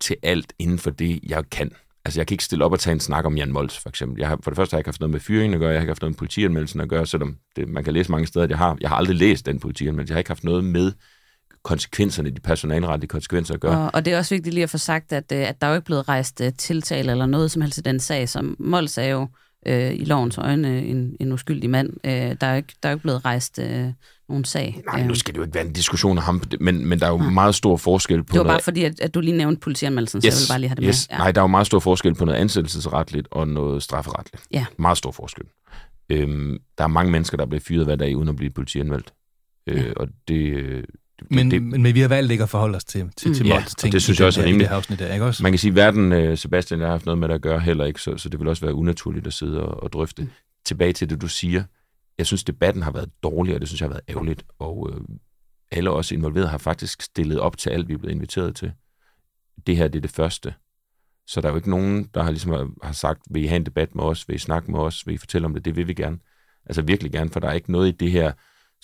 til 0.00 0.16
alt 0.22 0.52
inden 0.58 0.78
for 0.78 0.90
det, 0.90 1.20
jeg 1.22 1.44
kan. 1.50 1.70
Altså, 2.04 2.20
jeg 2.20 2.26
kan 2.26 2.34
ikke 2.34 2.44
stille 2.44 2.64
op 2.64 2.72
og 2.72 2.80
tage 2.80 2.92
en 2.92 3.00
snak 3.00 3.24
om 3.24 3.36
Jan 3.36 3.52
Mols, 3.52 3.78
for 3.78 3.88
eksempel. 3.88 4.18
Jeg 4.18 4.28
har, 4.28 4.38
for 4.42 4.50
det 4.50 4.56
første 4.56 4.74
har 4.74 4.78
jeg 4.78 4.80
ikke 4.80 4.88
haft 4.88 5.00
noget 5.00 5.10
med 5.10 5.20
fyringen 5.20 5.54
at 5.54 5.60
gøre, 5.60 5.70
jeg 5.70 5.78
har 5.78 5.82
ikke 5.82 5.90
haft 5.90 6.02
noget 6.02 6.12
med 6.12 6.18
politianmeldelsen 6.18 6.80
at 6.80 6.88
gøre, 6.88 7.06
selvom 7.06 7.36
det, 7.56 7.68
man 7.68 7.84
kan 7.84 7.92
læse 7.92 8.10
mange 8.10 8.26
steder, 8.26 8.44
at 8.44 8.50
jeg 8.50 8.58
har. 8.58 8.76
Jeg 8.80 8.88
har 8.88 8.96
aldrig 8.96 9.16
læst 9.16 9.46
den 9.46 9.60
politianmeldelse. 9.60 10.12
Jeg 10.12 10.14
har 10.14 10.18
ikke 10.18 10.30
haft 10.30 10.44
noget 10.44 10.64
med 10.64 10.92
konsekvenserne, 11.62 12.30
de 12.30 12.40
personalretlige 12.40 13.08
konsekvenser 13.08 13.54
at 13.54 13.60
gøre. 13.60 13.78
Og, 13.78 13.90
og 13.94 14.04
det 14.04 14.12
er 14.12 14.18
også 14.18 14.34
vigtigt 14.34 14.54
lige 14.54 14.64
at 14.64 14.70
få 14.70 14.78
sagt, 14.78 15.12
at, 15.12 15.32
øh, 15.32 15.48
at 15.48 15.60
der 15.60 15.66
er 15.66 15.70
jo 15.70 15.76
ikke 15.76 15.86
blevet 15.86 16.08
rejst 16.08 16.40
øh, 16.40 16.52
tiltale 16.58 17.10
eller 17.10 17.26
noget 17.26 17.50
som 17.50 17.62
helst 17.62 17.78
i 17.78 17.80
den 17.80 18.00
sag, 18.00 18.28
som 18.28 18.56
Mols 18.58 18.98
er 18.98 19.06
jo 19.06 19.28
øh, 19.66 19.94
i 19.94 20.04
lovens 20.04 20.38
øjne 20.38 20.86
en, 20.86 21.16
en 21.20 21.32
uskyldig 21.32 21.70
mand. 21.70 21.90
Øh, 22.04 22.12
der, 22.12 22.36
er 22.46 22.50
jo 22.50 22.56
ikke, 22.56 22.74
der 22.82 22.88
er 22.88 22.92
jo 22.92 22.96
ikke 22.96 23.02
blevet 23.02 23.24
rejst 23.24 23.58
øh, 23.58 23.86
nogen 24.28 24.44
sag. 24.44 24.82
Nej, 24.86 25.06
nu 25.06 25.14
skal 25.14 25.34
det 25.34 25.38
jo 25.38 25.44
ikke 25.44 25.54
være 25.54 25.66
en 25.66 25.72
diskussion 25.72 26.18
af 26.18 26.24
ham, 26.24 26.42
men, 26.60 26.86
men 26.86 27.00
der 27.00 27.06
er 27.06 27.10
jo 27.10 27.22
ja. 27.22 27.30
meget 27.30 27.54
stor 27.54 27.76
forskel 27.76 28.22
på 28.22 28.32
Det 28.32 28.38
var 28.38 28.44
noget... 28.44 28.54
bare 28.54 28.62
fordi, 28.62 28.84
at, 28.84 29.00
at 29.00 29.14
du 29.14 29.20
lige 29.20 29.36
nævnte 29.36 29.60
politianmeldelsen, 29.60 30.18
yes, 30.26 30.34
så 30.34 30.40
jeg 30.40 30.42
vil 30.42 30.52
bare 30.52 30.60
lige 30.60 30.68
have 30.68 30.76
det 30.76 30.84
yes. 30.84 31.08
med. 31.10 31.16
Ja. 31.16 31.22
Nej, 31.22 31.32
der 31.32 31.40
er 31.40 31.42
jo 31.42 31.48
meget 31.48 31.66
stor 31.66 31.78
forskel 31.78 32.14
på 32.14 32.24
noget 32.24 32.38
ansættelsesretligt 32.38 33.28
og 33.30 33.48
noget 33.48 33.82
strafferetligt. 33.82 34.44
Ja. 34.50 34.66
Meget 34.78 34.98
stor 34.98 35.10
forskel. 35.12 35.44
Øhm, 36.10 36.58
der 36.78 36.84
er 36.84 36.88
mange 36.88 37.12
mennesker, 37.12 37.36
der 37.36 37.46
bliver 37.46 37.60
fyret 37.60 37.84
hver 37.84 37.96
dag, 37.96 38.16
uden 38.16 38.28
at 38.28 38.36
blive 38.36 38.50
politianmeldt. 38.50 39.12
Øh, 39.66 39.76
Ja. 39.76 39.92
Og 39.96 40.08
det, 40.28 40.84
det, 41.18 41.30
Men, 41.30 41.50
det, 41.50 41.62
men, 41.62 41.82
men 41.82 41.94
vi 41.94 42.00
har 42.00 42.08
valgt 42.08 42.32
ikke 42.32 42.42
at 42.42 42.50
forholde 42.50 42.76
os 42.76 42.84
til, 42.84 43.10
til, 43.16 43.34
til 43.34 43.46
Ja, 43.46 43.54
Mols 43.54 43.72
og 43.72 43.78
ting 43.78 43.92
det 43.92 44.02
synes 44.02 44.18
jeg 44.18 44.26
også 44.26 44.40
er 44.40 44.44
rimeligt. 44.44 44.70
det 44.70 44.88
her 44.88 44.96
der, 44.96 45.12
ikke 45.12 45.24
også? 45.24 45.42
Man 45.42 45.52
kan 45.52 45.58
sige, 45.58 45.70
at 45.70 45.74
verden, 45.76 46.12
øh, 46.12 46.38
Sebastian, 46.38 46.80
jeg 46.80 46.86
har 46.86 46.92
haft 46.92 47.06
noget 47.06 47.18
med 47.18 47.28
det 47.28 47.34
at 47.34 47.40
gøre 47.42 47.60
heller 47.60 47.84
ikke, 47.84 48.00
så, 48.00 48.16
så 48.16 48.28
det 48.28 48.40
vil 48.40 48.48
også 48.48 48.66
være 48.66 48.74
unaturligt 48.74 49.26
at 49.26 49.32
sidde 49.32 49.62
og, 49.62 49.82
og 49.82 49.92
drøfte. 49.92 50.22
Mm. 50.22 50.30
Tilbage 50.64 50.92
til 50.92 51.10
det, 51.10 51.20
du 51.20 51.28
siger. 51.28 51.64
Jeg 52.18 52.26
synes, 52.26 52.44
debatten 52.44 52.82
har 52.82 52.90
været 52.90 53.10
dårlig, 53.22 53.54
og 53.54 53.60
det 53.60 53.68
synes 53.68 53.80
jeg 53.80 53.86
har 53.86 53.92
været 53.94 54.04
ærgerligt. 54.08 54.44
Og 54.58 54.90
øh, 54.92 55.00
alle 55.70 55.90
os 55.90 56.12
involverede 56.12 56.48
har 56.48 56.58
faktisk 56.58 57.02
stillet 57.02 57.40
op 57.40 57.56
til 57.56 57.70
alt, 57.70 57.88
vi 57.88 57.94
er 57.94 57.98
blevet 57.98 58.14
inviteret 58.14 58.56
til. 58.56 58.72
Det 59.66 59.76
her 59.76 59.88
det 59.88 59.98
er 59.98 60.02
det 60.02 60.10
første. 60.10 60.54
Så 61.26 61.40
der 61.40 61.48
er 61.48 61.52
jo 61.52 61.56
ikke 61.56 61.70
nogen, 61.70 62.08
der 62.14 62.22
har, 62.22 62.30
ligesom 62.30 62.76
har 62.82 62.92
sagt, 62.92 63.20
vil 63.30 63.42
I 63.44 63.46
have 63.46 63.56
en 63.56 63.66
debat 63.66 63.94
med 63.94 64.04
os, 64.04 64.28
vil 64.28 64.34
I 64.34 64.38
snakke 64.38 64.70
med 64.70 64.80
os, 64.80 65.06
vil 65.06 65.14
I 65.14 65.18
fortælle 65.18 65.44
om 65.46 65.54
det, 65.54 65.64
det 65.64 65.76
vil 65.76 65.88
vi 65.88 65.94
gerne. 65.94 66.18
Altså 66.66 66.82
virkelig 66.82 67.12
gerne, 67.12 67.30
for 67.30 67.40
der 67.40 67.48
er 67.48 67.52
ikke 67.52 67.72
noget 67.72 67.88
i 67.88 67.90
det 67.90 68.10
her, 68.10 68.32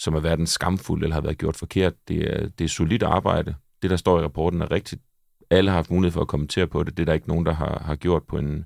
som 0.01 0.15
har 0.15 0.21
været 0.21 0.39
en 0.39 0.47
skamfuld 0.47 1.03
eller 1.03 1.15
har 1.15 1.21
været 1.21 1.39
gjort 1.39 1.57
forkert. 1.57 1.93
Det 2.09 2.17
er, 2.31 2.49
det 2.49 2.65
er 2.65 2.69
solidt 2.69 3.03
arbejde. 3.03 3.55
Det, 3.83 3.91
der 3.91 3.97
står 3.97 4.21
i 4.21 4.23
rapporten, 4.23 4.63
er 4.63 4.71
rigtigt. 4.71 5.03
Alle 5.51 5.71
har 5.71 5.77
haft 5.77 5.91
mulighed 5.91 6.13
for 6.13 6.21
at 6.21 6.29
kommentere 6.29 6.67
på 6.67 6.83
det. 6.83 6.97
Det 6.97 7.03
er 7.03 7.07
der 7.07 7.13
ikke 7.13 7.29
nogen, 7.29 7.47
der 7.47 7.53
har, 7.53 7.83
har 7.85 7.97
gjort 7.97 8.23
på 8.23 8.39
en, 8.39 8.65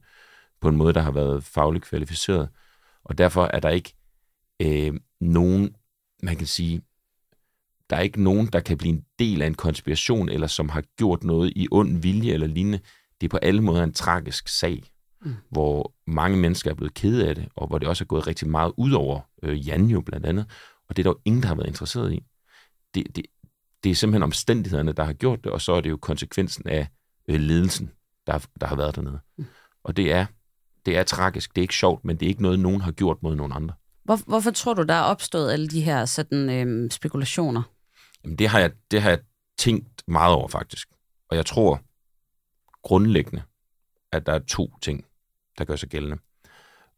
på 0.61 0.69
en 0.69 0.77
måde, 0.77 0.93
der 0.93 1.01
har 1.01 1.11
været 1.11 1.45
fagligt 1.45 1.85
kvalificeret. 1.85 2.49
Og 3.05 3.19
derfor 3.19 3.45
er 3.45 3.61
der 3.61 3.69
ikke 3.69 3.95
øh, 4.63 4.93
nogen, 5.21 5.77
man 6.23 6.37
kan 6.37 6.47
sige, 6.47 6.83
der 7.91 7.97
er 7.97 8.01
ikke 8.01 8.23
nogen, 8.23 8.47
der 8.47 8.61
kan 8.61 8.79
blive 8.79 8.95
en 8.95 9.05
del 9.19 9.43
af 9.43 9.47
en 9.47 9.55
konspiration, 9.55 10.29
eller 10.29 10.47
som 10.47 10.69
har 10.69 10.83
gjort 10.99 11.25
noget 11.25 11.53
i 11.57 11.69
ond 11.71 12.03
vilje 12.03 12.33
eller 12.33 12.47
lignende. 12.47 12.81
Det 13.21 13.27
er 13.27 13.31
på 13.31 13.37
alle 13.37 13.61
måder 13.61 13.83
en 13.83 13.93
tragisk 13.93 14.49
sag, 14.49 14.83
mm. 15.25 15.35
hvor 15.51 15.95
mange 16.07 16.37
mennesker 16.37 16.71
er 16.71 16.75
blevet 16.75 16.95
kede 16.95 17.29
af 17.29 17.35
det, 17.35 17.49
og 17.57 17.67
hvor 17.67 17.79
det 17.79 17.89
også 17.89 18.05
er 18.05 18.07
gået 18.07 18.27
rigtig 18.27 18.49
meget 18.49 18.73
ud 18.77 18.93
over 18.93 19.21
øh, 19.43 19.69
Jan 19.69 19.87
jo 19.87 20.01
blandt 20.01 20.27
andet, 20.27 20.47
og 20.89 20.97
det 20.97 21.03
er 21.03 21.05
der 21.05 21.11
jo 21.11 21.21
ingen, 21.25 21.43
der 21.43 21.49
har 21.49 21.55
været 21.55 21.67
interesseret 21.67 22.13
i. 22.13 22.23
Det, 22.95 23.17
det, 23.17 23.27
det 23.85 23.91
er 23.91 23.95
simpelthen 23.95 24.23
omstændighederne, 24.23 24.93
der 24.93 25.05
har 25.05 25.13
gjort 25.13 25.45
det, 25.45 25.53
og 25.53 25.61
så 25.61 25.73
er 25.73 25.81
det 25.81 25.91
jo 25.91 25.97
konsekvensen 25.97 26.69
af 26.69 26.89
øh, 27.29 27.41
ledelsen, 27.41 27.91
der, 28.27 28.47
der 28.61 28.67
har 28.67 28.77
været 28.77 28.97
dernede. 28.97 29.19
Mm. 29.39 29.47
Og 29.85 29.97
det 29.97 30.13
er, 30.13 30.27
det 30.87 30.97
er 30.97 31.03
tragisk, 31.03 31.55
det 31.55 31.61
er 31.61 31.63
ikke 31.63 31.75
sjovt, 31.75 32.05
men 32.05 32.17
det 32.17 32.27
er 32.27 32.29
ikke 32.29 32.43
noget, 32.43 32.59
nogen 32.59 32.81
har 32.81 32.93
gjort 32.93 33.23
mod 33.23 33.37
nogen 33.37 33.53
andre. 33.53 33.75
Hvor, 34.05 34.17
hvorfor 34.17 34.51
tror 34.51 34.75
du, 34.75 34.83
der 34.83 34.95
er 34.95 35.03
opstået 35.03 35.53
alle 35.53 35.69
de 35.69 35.81
her 35.81 36.05
sådan, 36.05 36.51
øhm, 36.51 36.91
spekulationer? 36.91 37.63
Jamen, 38.25 38.39
det 38.39 38.49
har, 38.49 38.59
jeg, 38.59 38.73
det 38.91 39.03
har 39.03 39.11
jeg 39.11 39.19
tænkt 39.59 40.03
meget 40.09 40.35
over, 40.35 40.49
faktisk. 40.49 40.89
Og 41.29 41.37
jeg 41.37 41.47
tror 41.47 41.81
grundlæggende, 42.83 43.43
at 44.13 44.27
der 44.27 44.33
er 44.33 44.39
to 44.39 44.79
ting, 44.83 45.05
der 45.59 45.65
gør 45.65 45.77
sig 45.77 45.89
gældende. 45.89 46.19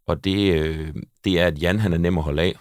Og 0.07 0.25
det, 0.25 0.55
øh, 0.55 0.95
det 1.25 1.41
er, 1.41 1.47
at 1.47 1.63
Jan 1.63 1.79
han 1.79 1.93
er 1.93 1.99
nem 1.99 2.19
at 2.19 2.25
holde 2.25 2.43
af, 2.43 2.55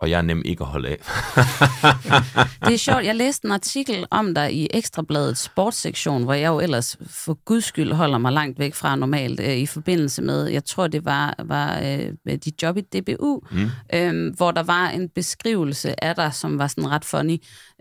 og 0.00 0.10
jeg 0.10 0.18
er 0.18 0.22
nem 0.22 0.42
ikke 0.44 0.62
at 0.62 0.68
holde 0.68 0.88
af. 0.88 0.96
Det 2.66 2.74
er 2.74 2.78
sjovt. 2.78 3.04
Jeg 3.04 3.14
læste 3.16 3.46
en 3.46 3.52
artikel 3.52 4.06
om 4.10 4.34
dig 4.34 4.54
i 4.54 4.68
Ekstrabladets 4.70 5.40
sportssektion, 5.40 6.24
hvor 6.24 6.34
jeg 6.34 6.48
jo 6.48 6.60
ellers 6.60 6.96
for 7.06 7.34
guds 7.44 7.64
skyld 7.64 7.92
holder 7.92 8.18
mig 8.18 8.32
langt 8.32 8.58
væk 8.58 8.74
fra 8.74 8.96
normalt, 8.96 9.40
øh, 9.40 9.56
i 9.56 9.66
forbindelse 9.66 10.22
med, 10.22 10.46
jeg 10.46 10.64
tror 10.64 10.86
det 10.86 11.04
var, 11.04 11.34
var 11.44 11.78
øh, 11.80 12.38
dit 12.44 12.62
job 12.62 12.76
i 12.76 12.80
DBU, 12.80 13.40
Mm. 13.50 13.68
øh, 13.94 14.34
hvor 14.36 14.50
der 14.50 14.62
var 14.62 14.88
en 14.88 15.08
beskrivelse 15.08 16.04
af 16.04 16.14
dig, 16.14 16.34
som 16.34 16.58
var 16.58 16.66
sådan 16.66 16.90
ret 16.90 17.04
funny. 17.04 17.36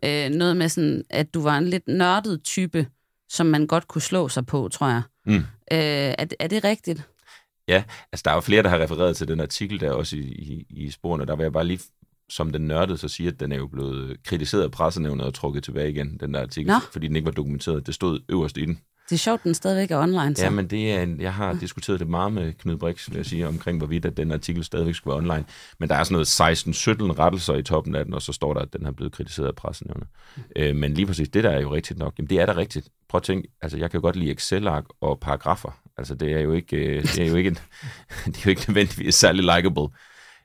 Øh, 0.05 0.29
noget 0.29 0.57
med 0.57 0.69
sådan, 0.69 1.03
at 1.09 1.33
du 1.33 1.41
var 1.41 1.57
en 1.57 1.67
lidt 1.67 1.87
nørdet 1.87 2.43
type, 2.43 2.87
som 3.29 3.45
man 3.45 3.67
godt 3.67 3.87
kunne 3.87 4.01
slå 4.01 4.29
sig 4.29 4.45
på, 4.45 4.69
tror 4.71 4.87
jeg. 4.87 5.01
Mm. 5.25 5.35
Øh, 5.35 5.43
er, 5.71 6.25
er 6.39 6.47
det 6.47 6.63
rigtigt? 6.63 7.07
Ja, 7.67 7.83
altså 8.11 8.21
der 8.25 8.31
er 8.31 8.35
jo 8.35 8.41
flere, 8.41 8.63
der 8.63 8.69
har 8.69 8.79
refereret 8.79 9.17
til 9.17 9.27
den 9.27 9.39
artikel 9.39 9.79
der 9.79 9.91
også 9.91 10.15
i, 10.15 10.19
i, 10.19 10.65
i 10.69 10.91
sporene. 10.91 11.25
Der 11.25 11.35
vil 11.35 11.43
jeg 11.43 11.53
bare 11.53 11.65
lige, 11.65 11.79
som 12.29 12.51
den 12.51 12.61
nørdede, 12.61 12.97
så 12.97 13.07
sige, 13.07 13.29
at 13.29 13.39
den 13.39 13.51
er 13.51 13.57
jo 13.57 13.67
blevet 13.67 14.23
kritiseret 14.23 14.63
af 14.63 14.71
pressenævnet 14.71 15.25
og 15.25 15.33
trukket 15.33 15.63
tilbage 15.63 15.89
igen, 15.89 16.17
den 16.19 16.33
der 16.33 16.41
artikel, 16.41 16.71
Nå. 16.71 16.79
fordi 16.91 17.07
den 17.07 17.15
ikke 17.15 17.25
var 17.25 17.31
dokumenteret. 17.31 17.87
Det 17.87 17.95
stod 17.95 18.19
øverst 18.29 18.57
i 18.57 18.65
den. 18.65 18.79
Det 19.09 19.15
er 19.15 19.19
sjovt, 19.19 19.43
den 19.43 19.53
stadigvæk 19.53 19.91
er 19.91 19.97
online, 19.97 20.35
så. 20.35 20.43
Ja, 20.43 20.49
men 20.49 20.67
det 20.67 20.91
er 20.91 21.01
en, 21.01 21.21
jeg 21.21 21.33
har 21.33 21.53
diskuteret 21.53 21.99
det 21.99 22.07
meget 22.07 22.33
med 22.33 22.53
Knud 22.53 22.77
Brix, 22.77 23.09
vil 23.09 23.15
jeg 23.15 23.25
sige, 23.25 23.47
omkring 23.47 23.77
hvorvidt 23.77 24.05
at 24.05 24.17
den 24.17 24.31
artikel 24.31 24.63
stadigvæk 24.63 24.95
skulle 24.95 25.11
være 25.11 25.17
online. 25.17 25.45
Men 25.79 25.89
der 25.89 25.95
er 25.95 26.03
sådan 26.03 26.13
noget 26.13 26.27
16-17 27.17 27.19
rettelser 27.19 27.55
i 27.55 27.63
toppen 27.63 27.95
af 27.95 28.05
den, 28.05 28.13
og 28.13 28.21
så 28.21 28.33
står 28.33 28.53
der, 28.53 28.61
at 28.61 28.73
den 28.73 28.85
har 28.85 28.91
blevet 28.91 29.13
kritiseret 29.13 29.47
af 29.47 29.55
pressenævnet. 29.55 30.07
Øh, 30.55 30.75
men 30.75 30.93
lige 30.93 31.05
præcis, 31.05 31.29
det 31.29 31.43
der 31.43 31.49
er 31.49 31.61
jo 31.61 31.73
rigtigt 31.73 31.99
nok. 31.99 32.13
Jamen, 32.17 32.29
det 32.29 32.39
er 32.39 32.45
da 32.45 32.55
rigtigt. 32.55 32.89
Prøv 33.09 33.17
at 33.17 33.23
tænke, 33.23 33.47
altså 33.61 33.77
jeg 33.77 33.91
kan 33.91 34.01
godt 34.01 34.15
lide 34.15 34.31
Excel-ark 34.31 34.85
og 35.01 35.19
paragrafer. 35.19 35.79
Altså 35.97 36.15
det 36.15 36.31
er 36.33 36.39
jo 36.39 36.53
ikke, 36.53 36.77
øh, 36.77 37.01
det 37.01 37.19
er 37.19 37.27
jo 37.29 37.35
ikke, 37.35 37.47
en, 37.47 37.57
det 38.25 38.37
er 38.37 38.41
jo 38.45 38.49
ikke 38.49 38.63
nødvendigvis 38.67 39.15
særlig 39.15 39.43
likable. 39.43 39.87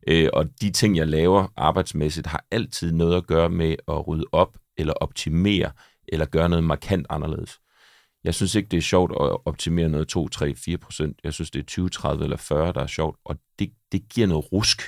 Øh, 0.07 0.29
og 0.33 0.47
de 0.61 0.71
ting, 0.71 0.97
jeg 0.97 1.09
laver 1.09 1.47
arbejdsmæssigt, 1.57 2.27
har 2.27 2.45
altid 2.51 2.93
noget 2.93 3.17
at 3.17 3.27
gøre 3.27 3.51
med 3.51 3.77
at 3.89 4.09
rydde 4.09 4.25
op, 4.33 4.59
eller 4.77 4.93
optimere, 4.93 5.73
eller 6.09 6.27
gøre 6.27 6.49
noget 6.49 6.65
markant 6.65 7.07
anderledes. 7.11 7.61
Jeg 8.25 8.35
synes 8.35 8.55
ikke, 8.55 8.69
det 8.69 8.77
er 8.77 8.83
sjovt 8.83 9.13
at 9.13 9.37
optimere 9.45 9.89
noget 9.89 10.09
2, 10.09 10.29
3, 10.29 10.55
4 10.55 10.79
procent. 10.79 11.21
Jeg 11.25 11.33
synes, 11.33 11.51
det 11.51 11.61
er 11.61 11.65
20, 11.65 11.89
30 11.89 12.25
eller 12.25 12.37
40, 12.37 12.73
der 12.73 12.81
er 12.81 12.87
sjovt, 12.87 13.19
og 13.25 13.37
det, 13.59 13.73
det 13.93 14.09
giver 14.09 14.27
noget 14.27 14.53
rusk. 14.53 14.83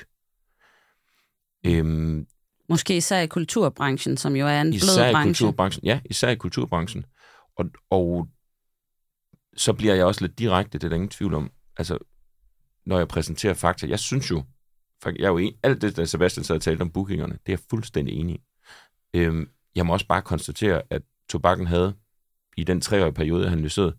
Øhm, 1.67 2.27
Måske 2.69 2.97
især 2.97 3.21
i 3.21 3.27
kulturbranchen, 3.27 4.17
som 4.17 4.37
jo 4.37 4.47
er 4.47 4.61
en 4.61 4.71
blød 4.71 4.77
især 4.77 5.09
i 5.09 5.12
branche. 5.12 5.29
kulturbranchen. 5.29 5.85
Ja, 5.85 6.01
især 6.11 6.29
i 6.29 6.35
kulturbranchen. 6.35 7.07
Og, 7.57 7.64
og 7.91 8.29
så 9.57 9.73
bliver 9.73 9.95
jeg 9.95 10.05
også 10.05 10.21
lidt 10.21 10.39
direkte, 10.39 10.79
det 10.79 10.85
er 10.85 10.89
der 10.89 10.95
ingen 10.97 11.09
tvivl 11.11 11.35
om. 11.35 11.51
Altså, 11.77 11.99
når 12.87 12.99
jeg 12.99 13.09
præsenterer 13.09 13.55
fakta, 13.55 13.89
jeg 13.89 13.99
synes 13.99 14.31
jo, 14.31 14.45
jeg 15.05 15.24
er 15.24 15.28
jo 15.28 15.38
en, 15.38 15.55
alt 15.62 15.82
det, 15.82 15.97
der 15.97 16.05
Sebastian 16.05 16.44
sad 16.44 16.57
og 16.57 16.62
talte 16.62 16.82
om 16.82 16.90
bookingerne, 16.90 17.32
det 17.32 17.53
er 17.53 17.53
jeg 17.53 17.66
fuldstændig 17.70 18.14
enig 18.14 18.34
i. 18.34 18.42
Øhm, 19.14 19.51
jeg 19.74 19.86
må 19.86 19.92
også 19.92 20.07
bare 20.07 20.22
konstatere, 20.22 20.82
at 20.90 21.03
tobakken 21.28 21.66
havde 21.66 21.97
i 22.57 22.64
den 22.64 22.80
treårige 22.80 23.14
periode, 23.14 23.44
jeg 23.44 23.53
analyserede, 23.53 23.97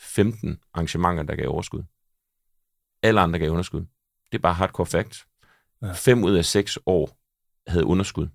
15 0.00 0.60
arrangementer, 0.74 1.22
der 1.22 1.36
gav 1.36 1.48
overskud. 1.48 1.82
Alle 3.02 3.20
andre 3.20 3.38
gav 3.38 3.50
underskud. 3.50 3.80
Det 4.32 4.38
er 4.38 4.42
bare 4.42 4.54
hardcore 4.54 4.86
facts. 4.86 5.26
Ja. 5.82 5.92
Fem 5.92 6.24
ud 6.24 6.34
af 6.34 6.44
seks 6.44 6.78
år 6.86 7.18
havde 7.70 7.84
underskud. 7.84 8.28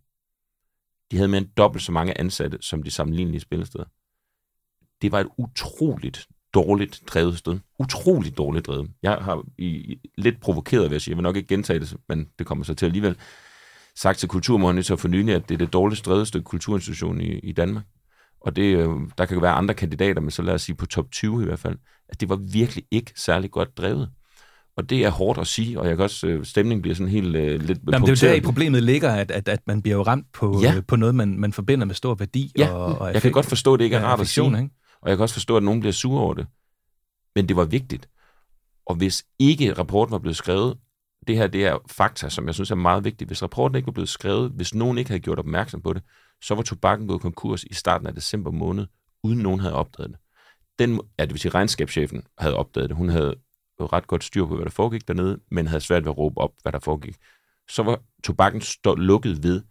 De 1.12 1.18
havde 1.18 1.28
mere 1.28 1.42
end 1.42 1.50
dobbelt 1.58 1.84
så 1.84 1.92
mange 1.92 2.20
ansatte, 2.20 2.58
som 2.62 2.84
de 2.84 2.92
sammenlignelige 2.92 3.42
spillesteder. 3.42 3.86
Det 5.02 5.12
var 5.12 5.20
et 5.20 5.30
utroligt 5.38 6.28
dårligt 6.56 7.02
drevet 7.08 7.38
sted. 7.38 7.60
Utroligt 7.80 8.38
dårligt 8.38 8.68
drevet. 8.68 8.90
Jeg 9.04 9.12
har 9.22 9.44
i, 9.58 9.98
lidt 10.18 10.42
provokeret, 10.42 10.84
vil 10.84 10.92
jeg 10.92 11.02
sige. 11.02 11.12
Jeg 11.12 11.18
vil 11.18 11.24
nok 11.24 11.36
ikke 11.36 11.48
gentage 11.48 11.80
det, 11.80 11.96
men 12.10 12.28
det 12.40 12.48
kommer 12.48 12.64
så 12.66 12.74
til 12.74 12.86
alligevel. 12.86 13.16
Sagt 13.96 14.20
til 14.20 14.30
Kulturmonitor 14.30 14.96
for 14.96 15.08
nylig, 15.08 15.36
at 15.36 15.50
det 15.50 15.54
er 15.54 15.58
det 15.58 15.74
dårligst 15.74 16.06
drevet 16.06 16.28
stykke 16.28 16.44
kulturinstitution 16.44 17.22
i, 17.22 17.40
i 17.40 17.52
Danmark. 17.52 17.84
Og 18.42 18.56
det, 18.56 18.78
øh, 18.78 18.90
der 19.18 19.26
kan 19.26 19.42
være 19.42 19.52
andre 19.52 19.74
kandidater, 19.74 20.22
men 20.22 20.32
så 20.32 20.42
lad 20.42 20.54
os 20.54 20.62
sige 20.62 20.76
på 20.76 20.86
top 20.86 21.12
20 21.12 21.42
i 21.42 21.46
hvert 21.46 21.60
fald, 21.60 21.78
at 22.10 22.22
det 22.22 22.30
var 22.30 22.36
virkelig 22.36 22.84
ikke 22.92 23.14
særlig 23.16 23.52
godt 23.52 23.78
drevet. 23.78 24.10
Og 24.78 24.90
det 24.90 25.06
er 25.06 25.10
hårdt 25.10 25.40
at 25.40 25.48
sige, 25.48 25.80
og 25.80 25.88
jeg 25.88 25.96
kan 25.98 26.04
også, 26.04 26.28
øh, 26.28 26.46
stemningen 26.46 26.82
bliver 26.82 26.96
sådan 26.96 27.12
helt 27.12 27.36
øh, 27.36 27.62
lidt 27.62 27.80
Jamen, 27.92 28.08
det 28.08 28.24
er 28.24 28.28
jo 28.28 28.32
der, 28.32 28.38
i 28.38 28.42
problemet 28.42 28.84
ligger, 28.84 29.12
at, 29.12 29.32
at, 29.32 29.50
at 29.50 29.60
man 29.68 29.82
bliver 29.82 29.96
jo 29.96 30.04
ramt 30.04 30.26
på, 30.34 30.60
Ja. 30.62 30.74
ja. 30.74 30.82
på 30.82 30.96
noget, 30.96 31.16
man, 31.16 31.40
man 31.40 31.54
forbinder 31.54 31.86
med 31.86 31.96
stor 31.96 32.16
værdi. 32.16 32.52
Ja, 32.58 32.70
og, 32.70 32.98
og 33.02 33.14
jeg 33.14 33.22
kan 33.22 33.32
godt 33.32 33.46
forstå, 33.46 33.74
at 33.74 33.80
det 33.80 33.84
ikke 33.86 33.98
er 33.98 34.02
ja, 34.02 34.08
rart 34.08 34.22
at 34.22 34.28
sige. 34.28 34.48
Ikke? 34.48 34.70
Og 35.06 35.10
jeg 35.10 35.18
kan 35.18 35.22
også 35.24 35.36
forstå, 35.36 35.58
at 35.58 35.64
nogen 35.64 35.80
bliver 35.80 35.94
sure 35.94 36.22
over 36.22 36.34
det. 36.34 36.48
Men 37.36 37.48
det 37.48 37.56
var 37.56 37.66
vigtigt. 37.66 38.10
Og 38.86 38.96
hvis 38.96 39.26
ikke 39.40 39.74
rapporten 39.74 40.12
var 40.12 40.20
blevet 40.20 40.38
skrevet, 40.38 40.78
det 41.28 41.38
her 41.38 41.48
det 41.48 41.66
er 41.66 41.78
fakta, 41.90 42.30
som 42.30 42.46
jeg 42.48 42.54
synes 42.54 42.72
er 42.72 42.76
meget 42.76 43.04
vigtigt. 43.04 43.30
Hvis 43.30 43.44
rapporten 43.44 43.76
ikke 43.76 43.86
var 43.86 43.92
blevet 43.92 44.10
skrevet, 44.10 44.52
hvis 44.52 44.76
nogen 44.76 44.98
ikke 44.98 45.10
havde 45.10 45.22
gjort 45.22 45.40
opmærksom 45.40 45.82
på 45.82 45.94
det, 45.94 46.04
så 46.42 46.56
var 46.56 46.62
tobakken 46.62 47.08
gået 47.08 47.22
konkurs 47.22 47.64
i 47.64 47.74
starten 47.74 48.08
af 48.08 48.14
december 48.16 48.52
måned, 48.52 48.88
uden 49.24 49.40
nogen 49.40 49.60
havde 49.60 49.74
opdaget 49.74 50.10
det. 50.10 50.20
Den, 50.80 51.02
ja, 51.20 51.26
det 51.26 51.32
vil 51.32 51.40
sige, 51.40 51.52
regnskabschefen 51.52 52.24
havde 52.38 52.56
opdaget 52.56 52.90
det. 52.90 52.98
Hun 52.98 53.10
havde 53.10 53.36
ret 53.80 54.08
godt 54.08 54.24
styr 54.24 54.46
på, 54.46 54.56
hvad 54.56 54.66
der 54.66 54.72
foregik 54.72 55.08
dernede, 55.08 55.40
men 55.52 55.68
havde 55.68 55.82
svært 55.82 56.06
ved 56.06 56.12
at 56.12 56.18
råbe 56.18 56.38
op, 56.38 56.52
hvad 56.62 56.72
der 56.72 56.80
foregik. 56.80 57.16
Så 57.70 57.84
var 57.84 58.02
tobakken 58.24 58.62
stå, 58.62 58.96
lukket 58.96 59.44
ved, 59.44 59.62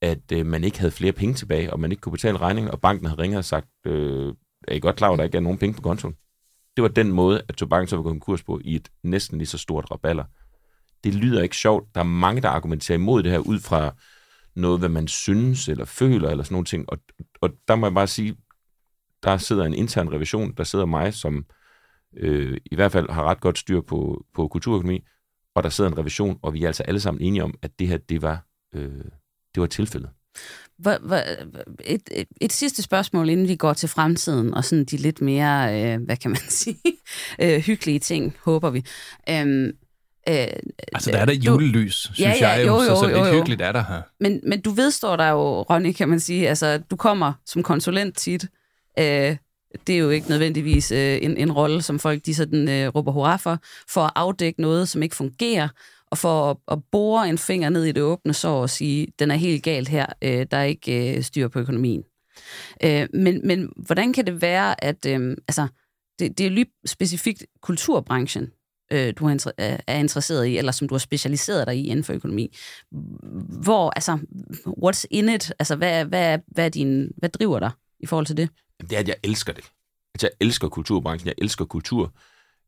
at 0.00 0.32
øh, 0.32 0.46
man 0.46 0.64
ikke 0.64 0.78
havde 0.78 0.90
flere 0.92 1.12
penge 1.12 1.34
tilbage, 1.34 1.72
og 1.72 1.80
man 1.80 1.90
ikke 1.90 2.00
kunne 2.00 2.12
betale 2.12 2.38
regningen, 2.38 2.70
og 2.70 2.80
banken 2.80 3.06
havde 3.06 3.22
ringet 3.22 3.38
og 3.38 3.44
sagt, 3.44 3.68
øh, 3.86 4.34
er 4.68 4.74
I 4.74 4.78
godt 4.80 4.96
klar 4.96 5.08
over, 5.08 5.14
at 5.14 5.18
der 5.18 5.24
ikke 5.24 5.36
er 5.36 5.42
nogen 5.42 5.58
penge 5.58 5.74
på 5.74 5.82
kontoen? 5.82 6.16
Det 6.76 6.82
var 6.82 6.88
den 6.88 7.12
måde, 7.12 7.42
at 7.48 7.54
tobakken 7.54 7.88
så 7.88 7.96
var 7.96 8.02
gået 8.02 8.12
konkurs 8.12 8.42
på 8.42 8.60
i 8.64 8.74
et 8.74 8.88
næsten 9.02 9.38
lige 9.38 9.46
så 9.46 9.58
stort 9.58 9.90
raballer. 9.90 10.24
Det 11.04 11.14
lyder 11.14 11.42
ikke 11.42 11.56
sjovt. 11.56 11.94
Der 11.94 12.00
er 12.00 12.04
mange, 12.04 12.42
der 12.42 12.48
argumenterer 12.48 12.98
imod 12.98 13.22
det 13.22 13.32
her 13.32 13.38
ud 13.38 13.60
fra 13.60 13.94
noget, 14.54 14.78
hvad 14.78 14.88
man 14.88 15.08
synes 15.08 15.68
eller 15.68 15.84
føler 15.84 16.30
eller 16.30 16.44
sådan 16.44 16.54
nogle 16.54 16.64
ting. 16.64 16.90
Og, 16.90 16.98
og 17.40 17.50
der 17.68 17.76
må 17.76 17.86
jeg 17.86 17.94
bare 17.94 18.06
sige, 18.06 18.36
der 19.22 19.36
sidder 19.36 19.64
en 19.64 19.74
intern 19.74 20.12
revision, 20.12 20.52
der 20.52 20.64
sidder 20.64 20.86
mig, 20.86 21.14
som 21.14 21.46
øh, 22.16 22.58
i 22.64 22.74
hvert 22.74 22.92
fald 22.92 23.10
har 23.10 23.24
ret 23.24 23.40
godt 23.40 23.58
styr 23.58 23.80
på, 23.80 24.24
på 24.34 24.48
kulturøkonomi, 24.48 25.04
og 25.54 25.62
der 25.62 25.68
sidder 25.68 25.90
en 25.90 25.98
revision, 25.98 26.38
og 26.42 26.54
vi 26.54 26.62
er 26.62 26.66
altså 26.66 26.82
alle 26.82 27.00
sammen 27.00 27.22
enige 27.22 27.44
om, 27.44 27.54
at 27.62 27.78
det 27.78 27.88
her, 27.88 27.96
det 27.96 28.22
var, 28.22 28.46
øh, 28.74 29.04
det 29.54 29.60
var 29.60 29.66
tilfældet. 29.66 30.10
Hvor, 30.78 30.98
hvor, 31.02 31.20
et, 31.84 32.02
et, 32.12 32.28
et 32.40 32.52
sidste 32.52 32.82
spørgsmål, 32.82 33.28
inden 33.28 33.48
vi 33.48 33.56
går 33.56 33.72
til 33.72 33.88
fremtiden, 33.88 34.54
og 34.54 34.64
sådan 34.64 34.84
de 34.84 34.96
lidt 34.96 35.20
mere, 35.20 35.82
øh, 35.82 36.02
hvad 36.04 36.16
kan 36.16 36.30
man 36.30 36.40
sige, 36.62 36.78
øh, 37.40 37.60
hyggelige 37.60 37.98
ting, 37.98 38.36
håber 38.44 38.70
vi. 38.70 38.84
Øhm, 39.30 39.66
øh, 40.28 40.46
altså, 40.92 41.10
der 41.10 41.18
er 41.18 41.24
der 41.24 41.34
julelys, 41.34 41.94
synes 41.94 42.20
ja, 42.20 42.34
ja, 42.40 42.48
jeg 42.48 42.66
jo, 42.66 42.74
jo, 42.74 42.80
så, 42.80 42.96
så 42.96 43.08
jo, 43.08 43.16
jo, 43.16 43.24
lidt 43.24 43.34
hyggeligt 43.34 43.62
er 43.62 43.72
der 43.72 43.84
her. 43.88 44.02
Men, 44.20 44.40
men 44.46 44.60
du 44.60 44.70
vedstår 44.70 45.16
dig 45.16 45.30
jo, 45.30 45.62
Ronny, 45.62 45.92
kan 45.92 46.08
man 46.08 46.20
sige, 46.20 46.48
altså, 46.48 46.78
du 46.90 46.96
kommer 46.96 47.32
som 47.46 47.62
konsulent 47.62 48.16
tit, 48.16 48.46
øh, 48.98 49.36
det 49.86 49.94
er 49.94 49.98
jo 49.98 50.10
ikke 50.10 50.28
nødvendigvis 50.28 50.92
øh, 50.92 51.18
en, 51.22 51.36
en 51.36 51.52
rolle, 51.52 51.82
som 51.82 51.98
folk 51.98 52.26
de 52.26 52.34
sådan, 52.34 52.68
øh, 52.68 52.88
råber 52.88 53.12
hurra 53.12 53.36
for, 53.36 53.58
for 53.88 54.00
at 54.00 54.10
afdække 54.14 54.60
noget, 54.60 54.88
som 54.88 55.02
ikke 55.02 55.16
fungerer, 55.16 55.68
og 56.10 56.18
for 56.18 56.50
at, 56.50 56.56
at 56.68 56.78
bore 56.92 57.28
en 57.28 57.38
finger 57.38 57.68
ned 57.68 57.84
i 57.84 57.92
det 57.92 58.02
åbne 58.02 58.34
sår 58.34 58.62
og 58.62 58.70
sige, 58.70 59.06
den 59.18 59.30
er 59.30 59.34
helt 59.34 59.62
galt 59.62 59.88
her, 59.88 60.06
øh, 60.22 60.46
der 60.50 60.56
er 60.56 60.64
ikke 60.64 61.16
øh, 61.16 61.22
styr 61.22 61.48
på 61.48 61.58
økonomien. 61.58 62.02
Øh, 62.84 63.08
men, 63.14 63.46
men 63.46 63.72
hvordan 63.76 64.12
kan 64.12 64.26
det 64.26 64.42
være, 64.42 64.84
at 64.84 65.06
øh, 65.06 65.36
altså, 65.48 65.66
det, 66.18 66.38
det 66.38 66.46
er 66.46 66.50
lige 66.50 66.66
specifikt 66.86 67.46
kulturbranchen, 67.62 68.50
øh, 68.92 69.14
du 69.18 69.26
er, 69.26 69.52
øh, 69.60 69.78
er 69.86 69.98
interesseret 69.98 70.46
i, 70.46 70.58
eller 70.58 70.72
som 70.72 70.88
du 70.88 70.94
har 70.94 70.98
specialiseret 70.98 71.66
dig 71.66 71.76
i 71.76 71.86
inden 71.86 72.04
for 72.04 72.12
økonomi. 72.12 72.56
Hvor, 73.62 73.90
altså, 73.90 74.18
what's 74.66 75.04
in 75.10 75.28
it? 75.28 75.52
Altså, 75.58 75.76
hvad, 75.76 76.04
hvad, 76.04 76.38
hvad, 76.46 76.64
er 76.64 76.68
din, 76.68 77.12
hvad 77.16 77.28
driver 77.28 77.58
dig 77.58 77.70
i 78.00 78.06
forhold 78.06 78.26
til 78.26 78.36
det? 78.36 78.48
Det 78.80 78.92
er, 78.92 78.98
at 78.98 79.08
jeg 79.08 79.16
elsker 79.22 79.52
det. 79.52 79.64
Altså, 80.14 80.26
jeg 80.26 80.46
elsker 80.46 80.68
kulturbranchen, 80.68 81.26
jeg 81.26 81.34
elsker 81.38 81.64
kultur. 81.64 82.12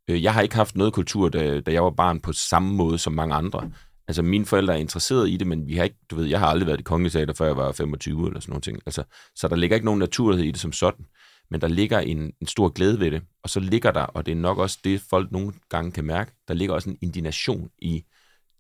Øh, 0.08 0.22
jeg 0.22 0.34
har 0.34 0.40
ikke 0.40 0.54
haft 0.54 0.76
noget 0.76 0.92
kultur, 0.92 1.28
da, 1.28 1.60
da 1.60 1.72
jeg 1.72 1.84
var 1.84 1.90
barn, 1.90 2.20
på 2.20 2.32
samme 2.32 2.74
måde 2.74 2.98
som 2.98 3.12
mange 3.12 3.34
andre. 3.34 3.70
Altså, 4.08 4.22
mine 4.22 4.46
forældre 4.46 4.74
er 4.74 4.78
interesseret 4.78 5.28
i 5.30 5.36
det, 5.36 5.46
men 5.46 5.66
vi 5.66 5.76
har 5.76 5.84
ikke, 5.84 5.96
du 6.10 6.16
ved, 6.16 6.24
jeg 6.24 6.40
har 6.40 6.46
aldrig 6.46 6.66
været 6.66 6.80
i 6.80 6.82
kongelige 6.82 7.12
teater, 7.12 7.34
før 7.34 7.46
jeg 7.46 7.56
var 7.56 7.72
25 7.72 8.26
eller 8.26 8.40
sådan 8.40 8.50
noget 8.52 8.64
ting. 8.64 8.78
Altså, 8.86 9.02
så 9.36 9.48
der 9.48 9.56
ligger 9.56 9.76
ikke 9.76 9.84
nogen 9.84 9.98
naturlighed 9.98 10.46
i 10.46 10.50
det 10.50 10.60
som 10.60 10.72
sådan, 10.72 11.04
men 11.50 11.60
der 11.60 11.68
ligger 11.68 11.98
en, 11.98 12.32
en 12.40 12.46
stor 12.46 12.68
glæde 12.68 13.00
ved 13.00 13.10
det. 13.10 13.22
Og 13.42 13.50
så 13.50 13.60
ligger 13.60 13.90
der, 13.90 14.02
og 14.02 14.26
det 14.26 14.32
er 14.32 14.36
nok 14.36 14.58
også 14.58 14.78
det, 14.84 15.00
folk 15.10 15.32
nogle 15.32 15.52
gange 15.68 15.92
kan 15.92 16.04
mærke, 16.04 16.32
der 16.48 16.54
ligger 16.54 16.74
også 16.74 16.90
en 16.90 16.98
indignation 17.02 17.70
i 17.78 18.04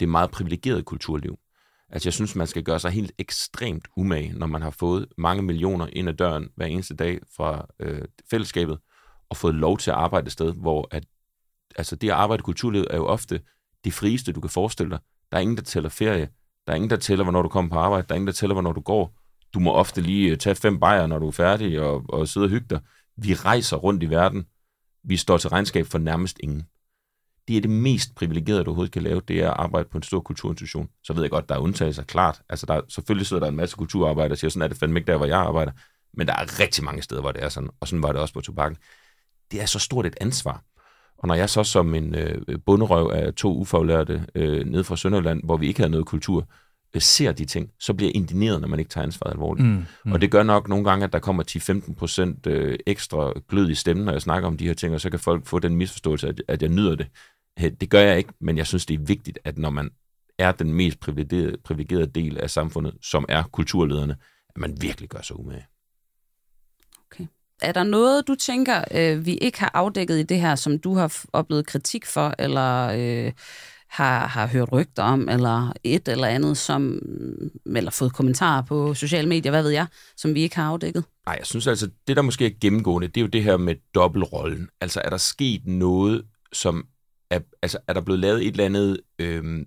det 0.00 0.08
meget 0.08 0.30
privilegerede 0.30 0.82
kulturliv. 0.82 1.38
Altså, 1.90 2.08
jeg 2.08 2.12
synes, 2.12 2.36
man 2.36 2.46
skal 2.46 2.62
gøre 2.62 2.78
sig 2.78 2.90
helt 2.90 3.12
ekstremt 3.18 3.88
umage, 3.96 4.32
når 4.32 4.46
man 4.46 4.62
har 4.62 4.70
fået 4.70 5.06
mange 5.18 5.42
millioner 5.42 5.86
ind 5.92 6.08
ad 6.08 6.14
døren 6.14 6.48
hver 6.56 6.66
eneste 6.66 6.94
dag 6.94 7.20
fra 7.36 7.66
øh, 7.80 8.02
fællesskabet, 8.30 8.78
og 9.30 9.36
fået 9.36 9.54
lov 9.54 9.78
til 9.78 9.90
at 9.90 9.96
arbejde 9.96 10.26
et 10.26 10.32
sted, 10.32 10.52
hvor 10.52 10.88
at, 10.90 11.04
altså, 11.78 11.96
det 11.96 12.08
at 12.08 12.14
arbejde 12.14 12.40
i 12.40 12.42
kulturlivet 12.42 12.86
er 12.90 12.96
jo 12.96 13.06
ofte 13.06 13.40
det 13.84 13.92
frieste, 13.92 14.32
du 14.32 14.40
kan 14.40 14.50
forestille 14.50 14.90
dig. 14.90 14.98
Der 15.32 15.38
er 15.38 15.42
ingen, 15.42 15.56
der 15.56 15.62
tæller 15.62 15.88
ferie. 15.88 16.28
Der 16.66 16.72
er 16.72 16.76
ingen, 16.76 16.90
der 16.90 16.96
tæller, 16.96 17.24
hvornår 17.24 17.42
du 17.42 17.48
kommer 17.48 17.70
på 17.70 17.78
arbejde. 17.78 18.06
Der 18.08 18.14
er 18.14 18.16
ingen, 18.16 18.26
der 18.26 18.32
tæller, 18.32 18.54
hvornår 18.54 18.72
du 18.72 18.80
går. 18.80 19.12
Du 19.54 19.60
må 19.60 19.72
ofte 19.72 20.00
lige 20.00 20.30
øh, 20.30 20.38
tage 20.38 20.54
fem 20.54 20.80
bajer, 20.80 21.06
når 21.06 21.18
du 21.18 21.26
er 21.26 21.32
færdig, 21.32 21.80
og, 21.80 22.04
og 22.08 22.28
sidde 22.28 22.44
og 22.44 22.50
hygge 22.50 22.66
dig. 22.70 22.80
Vi 23.16 23.34
rejser 23.34 23.76
rundt 23.76 24.02
i 24.02 24.10
verden. 24.10 24.46
Vi 25.04 25.16
står 25.16 25.38
til 25.38 25.50
regnskab 25.50 25.86
for 25.86 25.98
nærmest 25.98 26.36
ingen 26.42 26.66
det 27.48 27.56
er 27.56 27.60
det 27.60 27.70
mest 27.70 28.14
privilegerede, 28.14 28.64
du 28.64 28.70
overhovedet 28.70 28.92
kan 28.92 29.02
lave, 29.02 29.20
det 29.28 29.42
er 29.42 29.50
at 29.50 29.56
arbejde 29.58 29.88
på 29.88 29.98
en 29.98 30.02
stor 30.02 30.20
kulturinstitution. 30.20 30.88
Så 31.04 31.12
ved 31.12 31.22
jeg 31.22 31.30
godt, 31.30 31.48
der 31.48 31.54
er 31.54 31.58
undtagelser, 31.58 32.02
klart. 32.02 32.42
Altså, 32.48 32.66
der, 32.66 32.80
selvfølgelig 32.88 33.26
sidder 33.26 33.40
der 33.40 33.48
en 33.48 33.56
masse 33.56 33.76
kulturarbejdere 33.76 34.34
og 34.34 34.38
siger, 34.38 34.50
sådan 34.50 34.62
er 34.62 34.68
det 34.68 34.76
fandme 34.76 34.98
ikke 34.98 35.12
der, 35.12 35.16
hvor 35.16 35.26
jeg 35.26 35.38
arbejder. 35.38 35.72
Men 36.14 36.26
der 36.26 36.34
er 36.34 36.60
rigtig 36.60 36.84
mange 36.84 37.02
steder, 37.02 37.20
hvor 37.20 37.32
det 37.32 37.44
er 37.44 37.48
sådan, 37.48 37.70
og 37.80 37.88
sådan 37.88 38.02
var 38.02 38.12
det 38.12 38.20
også 38.20 38.34
på 38.34 38.40
tobakken. 38.40 38.78
Det 39.50 39.62
er 39.62 39.66
så 39.66 39.78
stort 39.78 40.06
et 40.06 40.16
ansvar. 40.20 40.64
Og 41.18 41.28
når 41.28 41.34
jeg 41.34 41.50
så 41.50 41.64
som 41.64 41.94
en 41.94 42.14
øh, 42.14 42.58
bunderøv 42.66 43.10
af 43.14 43.34
to 43.34 43.56
ufaglærte 43.56 44.26
øh, 44.34 44.66
nede 44.66 44.84
fra 44.84 44.96
Sønderland, 44.96 45.42
hvor 45.44 45.56
vi 45.56 45.66
ikke 45.66 45.80
havde 45.80 45.90
noget 45.90 46.06
kultur, 46.06 46.48
øh, 46.94 47.00
ser 47.00 47.32
de 47.32 47.44
ting, 47.44 47.70
så 47.80 47.94
bliver 47.94 48.08
jeg 48.08 48.16
indigneret, 48.16 48.60
når 48.60 48.68
man 48.68 48.78
ikke 48.78 48.88
tager 48.88 49.04
ansvaret 49.04 49.32
alvorligt. 49.32 49.68
Mm, 49.68 49.84
mm. 50.04 50.12
Og 50.12 50.20
det 50.20 50.30
gør 50.30 50.42
nok 50.42 50.68
nogle 50.68 50.84
gange, 50.84 51.04
at 51.04 51.12
der 51.12 51.18
kommer 51.18 51.42
10-15 51.88 51.94
procent 51.94 52.46
øh, 52.46 52.78
ekstra 52.86 53.32
glød 53.48 53.70
i 53.70 53.74
stemmen, 53.74 54.04
når 54.04 54.12
jeg 54.12 54.22
snakker 54.22 54.46
om 54.46 54.56
de 54.56 54.66
her 54.66 54.74
ting, 54.74 54.94
og 54.94 55.00
så 55.00 55.10
kan 55.10 55.18
folk 55.18 55.46
få 55.46 55.58
den 55.58 55.76
misforståelse, 55.76 56.28
at, 56.28 56.42
at 56.48 56.62
jeg 56.62 56.70
nyder 56.70 56.94
det. 56.94 57.06
Det 57.80 57.90
gør 57.90 58.00
jeg 58.00 58.18
ikke, 58.18 58.32
men 58.40 58.58
jeg 58.58 58.66
synes, 58.66 58.86
det 58.86 58.94
er 58.94 59.04
vigtigt, 59.04 59.38
at 59.44 59.58
når 59.58 59.70
man 59.70 59.90
er 60.38 60.52
den 60.52 60.72
mest 60.72 61.00
privilegerede, 61.00 61.56
privilegerede 61.64 62.06
del 62.06 62.38
af 62.38 62.50
samfundet, 62.50 62.94
som 63.02 63.24
er 63.28 63.42
kulturlederne, 63.42 64.16
at 64.48 64.58
man 64.58 64.76
virkelig 64.80 65.08
gør 65.08 65.22
sig 65.22 65.38
umage. 65.38 65.66
Er 67.62 67.72
der 67.72 67.82
noget, 67.82 68.28
du 68.28 68.34
tænker, 68.34 68.84
øh, 68.90 69.26
vi 69.26 69.34
ikke 69.34 69.60
har 69.60 69.70
afdækket 69.74 70.18
i 70.18 70.22
det 70.22 70.40
her, 70.40 70.54
som 70.54 70.78
du 70.78 70.94
har 70.94 71.24
oplevet 71.32 71.66
kritik 71.66 72.06
for, 72.06 72.34
eller 72.38 72.88
øh, 72.88 73.32
har, 73.88 74.26
har 74.26 74.46
hørt 74.46 74.72
rygter 74.72 75.02
om, 75.02 75.28
eller 75.28 75.72
et 75.84 76.08
eller 76.08 76.28
andet, 76.28 76.56
som, 76.56 76.98
eller 77.66 77.90
fået 77.90 78.12
kommentarer 78.12 78.62
på 78.62 78.94
sociale 78.94 79.28
medier, 79.28 79.50
hvad 79.52 79.62
ved 79.62 79.70
jeg, 79.70 79.86
som 80.16 80.34
vi 80.34 80.40
ikke 80.40 80.56
har 80.56 80.64
afdækket? 80.64 81.04
Nej, 81.26 81.36
jeg 81.38 81.46
synes 81.46 81.66
altså, 81.66 81.90
det 82.06 82.16
der 82.16 82.22
måske 82.22 82.46
er 82.46 82.50
gennemgående, 82.60 83.08
det 83.08 83.16
er 83.16 83.20
jo 83.20 83.26
det 83.26 83.42
her 83.42 83.56
med 83.56 83.74
dobbeltrollen. 83.94 84.68
Altså 84.80 85.00
er 85.04 85.10
der 85.10 85.16
sket 85.16 85.66
noget, 85.66 86.24
som 86.52 86.86
er, 87.30 87.40
altså, 87.62 87.78
er 87.88 87.92
der 87.92 88.00
blevet 88.00 88.20
lavet 88.20 88.42
et 88.42 88.50
eller 88.50 88.64
andet, 88.64 89.00
øh, 89.18 89.64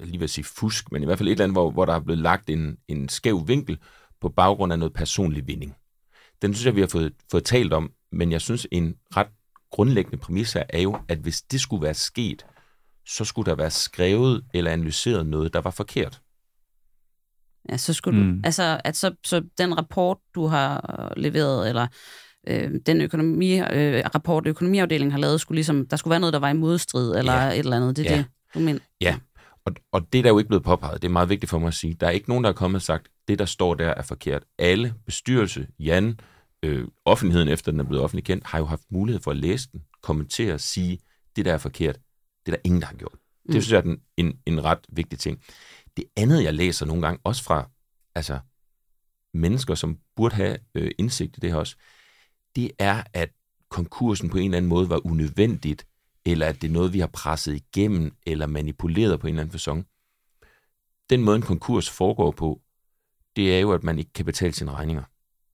jeg 0.00 0.06
lige 0.06 0.18
vil 0.18 0.28
sige 0.28 0.44
fusk, 0.44 0.92
men 0.92 1.02
i 1.02 1.04
hvert 1.04 1.18
fald 1.18 1.28
et 1.28 1.32
eller 1.32 1.44
andet, 1.44 1.54
hvor, 1.54 1.70
hvor 1.70 1.84
der 1.84 1.94
er 1.94 2.00
blevet 2.00 2.22
lagt 2.22 2.50
en, 2.50 2.76
en 2.88 3.08
skæv 3.08 3.48
vinkel 3.48 3.78
på 4.20 4.28
baggrund 4.28 4.72
af 4.72 4.78
noget 4.78 4.92
personlig 4.92 5.46
vinding. 5.46 5.74
Den 6.42 6.54
synes 6.54 6.66
jeg, 6.66 6.74
vi 6.74 6.80
har 6.80 6.88
fået, 6.88 7.12
fået 7.30 7.44
talt 7.44 7.72
om, 7.72 7.92
men 8.12 8.32
jeg 8.32 8.40
synes, 8.40 8.66
en 8.72 8.94
ret 9.16 9.28
grundlæggende 9.70 10.16
præmis 10.18 10.52
her 10.52 10.64
er 10.68 10.80
jo, 10.80 10.98
at 11.08 11.18
hvis 11.18 11.42
det 11.42 11.60
skulle 11.60 11.82
være 11.82 11.94
sket, 11.94 12.46
så 13.06 13.24
skulle 13.24 13.50
der 13.50 13.56
være 13.56 13.70
skrevet 13.70 14.44
eller 14.54 14.70
analyseret 14.70 15.26
noget, 15.26 15.52
der 15.52 15.60
var 15.60 15.70
forkert. 15.70 16.20
Ja, 17.68 17.76
så 17.76 17.92
skulle 17.92 18.20
mm. 18.20 18.32
du, 18.32 18.40
altså, 18.44 18.80
at 18.84 18.96
så, 18.96 19.14
så 19.24 19.42
den 19.58 19.78
rapport, 19.78 20.18
du 20.34 20.46
har 20.46 21.12
leveret, 21.16 21.68
eller 21.68 21.86
øh, 22.48 22.70
den 22.86 23.00
økonomi, 23.00 23.58
øh, 23.58 24.02
rapport, 24.14 24.46
økonomiafdelingen 24.46 25.12
har 25.12 25.18
lavet, 25.18 25.40
skulle 25.40 25.56
ligesom, 25.56 25.86
der 25.86 25.96
skulle 25.96 26.10
være 26.10 26.20
noget, 26.20 26.32
der 26.32 26.38
var 26.38 26.50
i 26.50 26.54
modstrid, 26.54 27.16
eller 27.16 27.32
ja. 27.32 27.50
et 27.50 27.58
eller 27.58 27.76
andet. 27.76 27.96
Det 27.96 28.06
er 28.06 28.10
ja. 28.10 28.16
det, 28.16 28.26
du 28.54 28.58
mener? 28.58 28.80
Ja, 29.00 29.18
og, 29.64 29.72
og 29.92 30.12
det 30.12 30.18
er 30.18 30.22
der 30.22 30.30
jo 30.30 30.38
ikke 30.38 30.48
blevet 30.48 30.64
påpeget. 30.64 31.02
Det 31.02 31.08
er 31.08 31.12
meget 31.12 31.28
vigtigt 31.28 31.50
for 31.50 31.58
mig 31.58 31.68
at 31.68 31.74
sige. 31.74 31.94
Der 31.94 32.06
er 32.06 32.10
ikke 32.10 32.28
nogen, 32.28 32.44
der 32.44 32.50
er 32.50 32.54
kommet 32.54 32.76
og 32.76 32.82
sagt, 32.82 33.08
det, 33.28 33.38
der 33.38 33.44
står 33.44 33.74
der, 33.74 33.88
er 33.88 34.02
forkert. 34.02 34.44
Alle, 34.58 34.94
bestyrelse, 35.06 35.68
Jan, 35.78 36.20
øh, 36.62 36.88
offentligheden, 37.04 37.48
efter 37.48 37.70
den 37.70 37.80
er 37.80 37.84
blevet 37.84 38.04
offentlig 38.04 38.24
kendt, 38.24 38.46
har 38.46 38.58
jo 38.58 38.64
haft 38.64 38.82
mulighed 38.90 39.22
for 39.22 39.30
at 39.30 39.36
læse 39.36 39.68
den, 39.72 39.82
kommentere, 40.02 40.58
sige, 40.58 40.98
det 41.36 41.44
der 41.44 41.52
er 41.52 41.58
forkert. 41.58 41.98
Det 42.46 42.52
er 42.52 42.56
der 42.56 42.62
ingen, 42.64 42.80
der 42.80 42.86
har 42.86 42.94
gjort. 42.94 43.12
Det 43.12 43.54
mm. 43.54 43.60
synes 43.60 43.72
jeg 43.72 43.78
er 43.78 43.82
en, 43.82 44.00
en, 44.16 44.38
en 44.46 44.64
ret 44.64 44.80
vigtig 44.88 45.18
ting. 45.18 45.42
Det 45.96 46.04
andet, 46.16 46.44
jeg 46.44 46.54
læser 46.54 46.86
nogle 46.86 47.02
gange, 47.02 47.20
også 47.24 47.44
fra 47.44 47.70
altså, 48.14 48.38
mennesker, 49.34 49.74
som 49.74 49.98
burde 50.16 50.34
have 50.34 50.58
øh, 50.74 50.90
indsigt 50.98 51.36
i 51.36 51.40
det 51.40 51.50
her 51.50 51.56
også, 51.56 51.76
det 52.56 52.70
er, 52.78 53.02
at 53.12 53.30
konkursen 53.68 54.30
på 54.30 54.38
en 54.38 54.44
eller 54.44 54.56
anden 54.56 54.68
måde 54.68 54.90
var 54.90 55.06
unødvendigt, 55.06 55.86
eller 56.24 56.46
at 56.46 56.62
det 56.62 56.68
er 56.68 56.72
noget, 56.72 56.92
vi 56.92 56.98
har 56.98 57.06
presset 57.06 57.54
igennem, 57.54 58.16
eller 58.26 58.46
manipuleret 58.46 59.20
på 59.20 59.26
en 59.26 59.34
eller 59.34 59.42
anden 59.42 59.52
fasong. 59.52 59.86
Den 61.10 61.22
måde, 61.22 61.36
en 61.36 61.42
konkurs 61.42 61.90
foregår 61.90 62.30
på, 62.30 62.60
det 63.38 63.56
er 63.56 63.60
jo, 63.60 63.72
at 63.72 63.82
man 63.82 63.98
ikke 63.98 64.12
kan 64.12 64.24
betale 64.24 64.52
sine 64.52 64.70
regninger. 64.70 65.02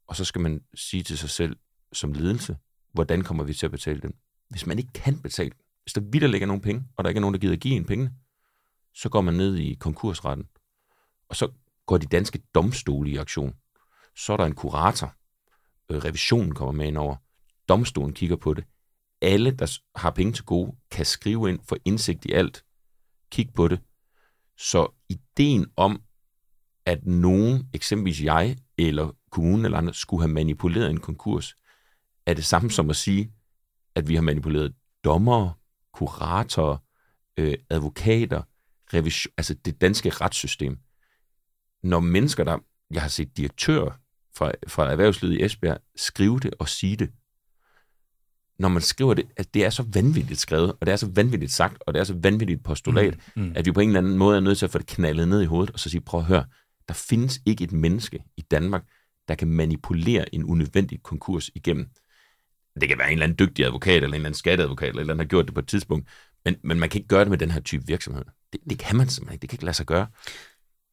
Og 0.06 0.16
så 0.16 0.24
skal 0.24 0.40
man 0.40 0.60
sige 0.74 1.02
til 1.02 1.18
sig 1.18 1.30
selv 1.30 1.56
som 1.92 2.12
ledelse, 2.12 2.56
hvordan 2.92 3.22
kommer 3.22 3.44
vi 3.44 3.54
til 3.54 3.66
at 3.66 3.72
betale 3.72 4.00
dem? 4.00 4.16
Hvis 4.48 4.66
man 4.66 4.78
ikke 4.78 4.92
kan 4.92 5.18
betale 5.18 5.52
hvis 5.84 5.92
der 5.92 6.00
videre 6.00 6.30
ligger 6.30 6.46
nogen 6.46 6.62
penge, 6.62 6.84
og 6.96 7.04
der 7.04 7.10
ikke 7.10 7.18
er 7.18 7.20
nogen, 7.20 7.34
der 7.34 7.40
gider 7.40 7.56
give 7.56 7.74
en 7.74 7.84
penge, 7.84 8.10
så 8.94 9.08
går 9.08 9.20
man 9.20 9.34
ned 9.34 9.56
i 9.56 9.74
konkursretten. 9.74 10.46
Og 11.28 11.36
så 11.36 11.52
går 11.86 11.98
de 11.98 12.06
danske 12.06 12.42
domstole 12.54 13.10
i 13.10 13.16
aktion. 13.16 13.54
Så 14.16 14.32
er 14.32 14.36
der 14.36 14.44
en 14.44 14.54
kurator, 14.54 15.14
øh, 15.90 16.04
revisionen 16.04 16.54
kommer 16.54 16.72
med 16.72 16.86
ind 16.86 16.98
over, 16.98 17.16
domstolen 17.68 18.14
kigger 18.14 18.36
på 18.36 18.54
det. 18.54 18.64
Alle, 19.20 19.50
der 19.50 19.78
har 19.94 20.10
penge 20.10 20.32
til 20.32 20.44
gode, 20.44 20.76
kan 20.90 21.06
skrive 21.06 21.48
ind 21.48 21.60
for 21.68 21.76
indsigt 21.84 22.24
i 22.24 22.32
alt, 22.32 22.64
kig 23.30 23.52
på 23.54 23.68
det. 23.68 23.80
Så 24.58 24.88
ideen 25.08 25.66
om, 25.76 26.02
at 26.86 27.06
nogen, 27.06 27.68
eksempelvis 27.72 28.22
jeg 28.22 28.56
eller 28.78 29.16
kommunen 29.30 29.64
eller 29.64 29.78
andre, 29.78 29.94
skulle 29.94 30.22
have 30.22 30.32
manipuleret 30.32 30.90
en 30.90 31.00
konkurs, 31.00 31.56
er 32.26 32.34
det 32.34 32.44
samme 32.44 32.70
som 32.70 32.90
at 32.90 32.96
sige, 32.96 33.32
at 33.94 34.08
vi 34.08 34.14
har 34.14 34.22
manipuleret 34.22 34.74
dommere, 35.04 35.52
kuratorer, 35.94 36.76
øh, 37.36 37.54
advokater, 37.70 38.42
revision, 38.94 39.32
altså 39.36 39.54
det 39.54 39.80
danske 39.80 40.10
retssystem. 40.10 40.78
Når 41.82 42.00
mennesker, 42.00 42.44
der, 42.44 42.58
jeg 42.90 43.02
har 43.02 43.08
set 43.08 43.36
direktører 43.36 43.90
fra, 44.36 44.52
fra 44.68 44.90
erhvervslivet 44.90 45.34
i 45.34 45.44
Esbjerg 45.44 45.78
skrive 45.96 46.40
det 46.40 46.54
og 46.58 46.68
sige 46.68 46.96
det. 46.96 47.10
når 48.58 48.68
man 48.68 48.82
skriver 48.82 49.14
det, 49.14 49.26
at 49.36 49.54
det 49.54 49.64
er 49.64 49.70
så 49.70 49.82
vanvittigt 49.94 50.40
skrevet, 50.40 50.72
og 50.80 50.86
det 50.86 50.92
er 50.92 50.96
så 50.96 51.10
vanvittigt 51.14 51.52
sagt, 51.52 51.82
og 51.86 51.94
det 51.94 52.00
er 52.00 52.04
så 52.04 52.14
vanvittigt 52.22 52.64
postulat, 52.64 53.18
mm, 53.36 53.42
mm. 53.42 53.52
at 53.56 53.66
vi 53.66 53.72
på 53.72 53.80
en 53.80 53.88
eller 53.88 54.00
anden 54.00 54.18
måde 54.18 54.36
er 54.36 54.40
nødt 54.40 54.58
til 54.58 54.66
at 54.66 54.70
få 54.70 54.78
det 54.78 54.86
knaldet 54.86 55.28
ned 55.28 55.42
i 55.42 55.44
hovedet, 55.44 55.70
og 55.70 55.80
så 55.80 55.90
sige, 55.90 56.00
prøv 56.00 56.20
at 56.20 56.26
høre, 56.26 56.44
der 56.88 56.94
findes 56.94 57.40
ikke 57.46 57.64
et 57.64 57.72
menneske 57.72 58.24
i 58.36 58.40
Danmark, 58.40 58.82
der 59.28 59.34
kan 59.34 59.48
manipulere 59.48 60.34
en 60.34 60.44
unødvendig 60.44 61.02
konkurs 61.02 61.50
igennem. 61.54 61.88
Det 62.80 62.88
kan 62.88 62.98
være 62.98 63.06
en 63.06 63.12
eller 63.12 63.24
anden 63.24 63.38
dygtig 63.38 63.64
advokat, 63.64 63.94
eller 63.94 64.08
en 64.08 64.14
eller 64.14 64.26
anden 64.26 64.38
skatteadvokat, 64.38 64.88
eller 64.88 64.98
en 64.98 65.00
eller 65.00 65.14
anden, 65.14 65.18
der 65.18 65.24
har 65.24 65.28
gjort 65.28 65.46
det 65.46 65.54
på 65.54 65.60
et 65.60 65.68
tidspunkt, 65.68 66.08
men, 66.44 66.56
men 66.62 66.80
man 66.80 66.88
kan 66.88 66.98
ikke 66.98 67.08
gøre 67.08 67.20
det 67.20 67.30
med 67.30 67.38
den 67.38 67.50
her 67.50 67.60
type 67.60 67.86
virksomhed. 67.86 68.24
Det, 68.52 68.60
det 68.70 68.78
kan 68.78 68.96
man 68.96 69.08
simpelthen 69.08 69.34
ikke. 69.34 69.42
Det 69.42 69.50
kan 69.50 69.56
ikke 69.56 69.64
lade 69.64 69.76
sig 69.76 69.86
gøre. 69.86 70.06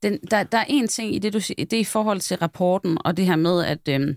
Den, 0.03 0.19
der, 0.31 0.43
der 0.43 0.57
er 0.57 0.65
en 0.67 0.87
ting 0.87 1.15
i 1.15 1.19
det, 1.19 1.33
du 1.33 1.39
siger, 1.39 1.65
det 1.65 1.73
er 1.73 1.81
i 1.81 1.83
forhold 1.83 2.19
til 2.19 2.37
rapporten, 2.37 2.97
og 3.05 3.17
det 3.17 3.25
her 3.25 3.35
med, 3.35 3.65
at, 3.65 3.87
øhm, 3.89 4.15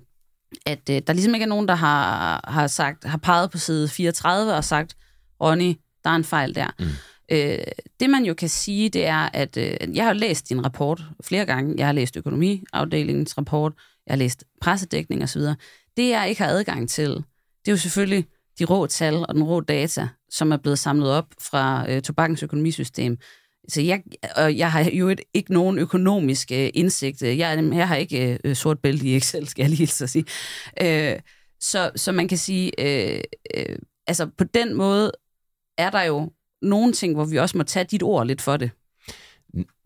at 0.66 0.90
øh, 0.90 1.02
der 1.06 1.12
ligesom 1.12 1.34
ikke 1.34 1.44
er 1.44 1.48
nogen, 1.48 1.68
der 1.68 1.74
har, 1.74 2.40
har, 2.48 2.66
sagt, 2.66 3.04
har 3.04 3.18
peget 3.18 3.50
på 3.50 3.58
side 3.58 3.88
34 3.88 4.54
og 4.54 4.64
sagt, 4.64 4.96
Ronny, 5.40 5.74
der 6.04 6.10
er 6.10 6.14
en 6.14 6.24
fejl 6.24 6.54
der. 6.54 6.70
Mm. 6.78 6.86
Øh, 7.32 7.58
det 8.00 8.10
man 8.10 8.24
jo 8.24 8.34
kan 8.34 8.48
sige, 8.48 8.88
det 8.88 9.06
er, 9.06 9.28
at 9.32 9.56
øh, 9.56 9.96
jeg 9.96 10.04
har 10.04 10.12
læst 10.12 10.48
din 10.48 10.64
rapport 10.64 11.02
flere 11.22 11.46
gange. 11.46 11.74
Jeg 11.78 11.86
har 11.86 11.92
læst 11.92 12.16
økonomiafdelingens 12.16 13.38
rapport, 13.38 13.72
jeg 14.06 14.12
har 14.12 14.18
læst 14.18 14.44
pressedækning 14.60 15.22
osv. 15.22 15.40
Det 15.96 16.08
jeg 16.08 16.28
ikke 16.28 16.42
har 16.42 16.48
adgang 16.48 16.88
til, 16.88 17.10
det 17.10 17.68
er 17.68 17.72
jo 17.72 17.76
selvfølgelig 17.76 18.26
de 18.58 18.64
rå 18.64 18.86
tal 18.86 19.14
og 19.14 19.34
den 19.34 19.42
rå 19.42 19.60
data, 19.60 20.08
som 20.30 20.52
er 20.52 20.56
blevet 20.56 20.78
samlet 20.78 21.10
op 21.10 21.26
fra 21.40 21.86
øh, 21.88 22.02
tobakens 22.02 22.42
økonomisystem. 22.42 23.18
Så 23.68 23.80
jeg, 23.80 24.02
og 24.36 24.56
jeg 24.56 24.72
har 24.72 24.90
jo 24.92 25.08
et, 25.08 25.20
ikke 25.34 25.52
nogen 25.52 25.78
økonomisk 25.78 26.52
øh, 26.52 26.70
indsigt. 26.74 27.22
Jeg, 27.22 27.38
jeg 27.72 27.88
har 27.88 27.96
ikke 27.96 28.38
øh, 28.44 28.56
sort 28.56 28.78
bælte 28.78 29.06
i 29.06 29.16
Excel, 29.16 29.48
skal 29.48 29.62
jeg 29.62 29.70
lige 29.70 29.86
så 29.86 30.06
sige. 30.06 30.24
Øh, 30.82 31.18
så, 31.60 31.90
så 31.96 32.12
man 32.12 32.28
kan 32.28 32.38
sige, 32.38 32.72
øh, 32.78 33.20
øh, 33.56 33.78
altså 34.06 34.26
på 34.38 34.44
den 34.44 34.74
måde 34.74 35.12
er 35.78 35.90
der 35.90 36.02
jo 36.02 36.30
nogle 36.64 36.92
ting, 36.92 37.14
hvor 37.14 37.24
vi 37.24 37.38
også 37.38 37.58
må 37.58 37.64
tage 37.64 37.86
dit 37.90 38.02
ord 38.02 38.26
lidt 38.26 38.42
for 38.42 38.56
det. 38.56 38.70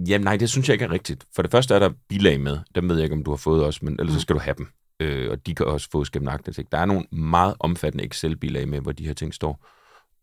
Jamen 0.09 0.24
nej, 0.24 0.37
det 0.37 0.51
synes 0.51 0.68
jeg 0.68 0.74
ikke 0.74 0.85
er 0.85 0.91
rigtigt. 0.91 1.24
For 1.35 1.43
det 1.43 1.51
første 1.51 1.74
er 1.74 1.79
der 1.79 1.91
bilag 2.09 2.41
med. 2.41 2.59
Dem 2.74 2.89
ved 2.89 2.97
jeg 2.97 3.05
ikke, 3.05 3.16
om 3.16 3.24
du 3.24 3.31
har 3.31 3.37
fået 3.37 3.64
også, 3.64 3.81
men 3.83 3.97
ellers 4.01 4.14
så 4.14 4.20
skal 4.20 4.35
du 4.35 4.41
have 4.41 4.55
dem. 4.59 4.66
Øh, 5.01 5.31
og 5.31 5.47
de 5.47 5.55
kan 5.55 5.66
også 5.66 5.89
få 5.93 6.05
gennem 6.12 6.29
aktindsigt. 6.29 6.72
Der 6.72 6.79
er 6.79 6.87
nogle 6.87 7.05
meget 7.12 7.55
omfattende 7.61 8.05
Excel-bilag 8.05 8.68
med, 8.68 8.81
hvor 8.81 8.93
de 8.93 9.07
her 9.07 9.14
ting 9.14 9.35
står. 9.35 9.66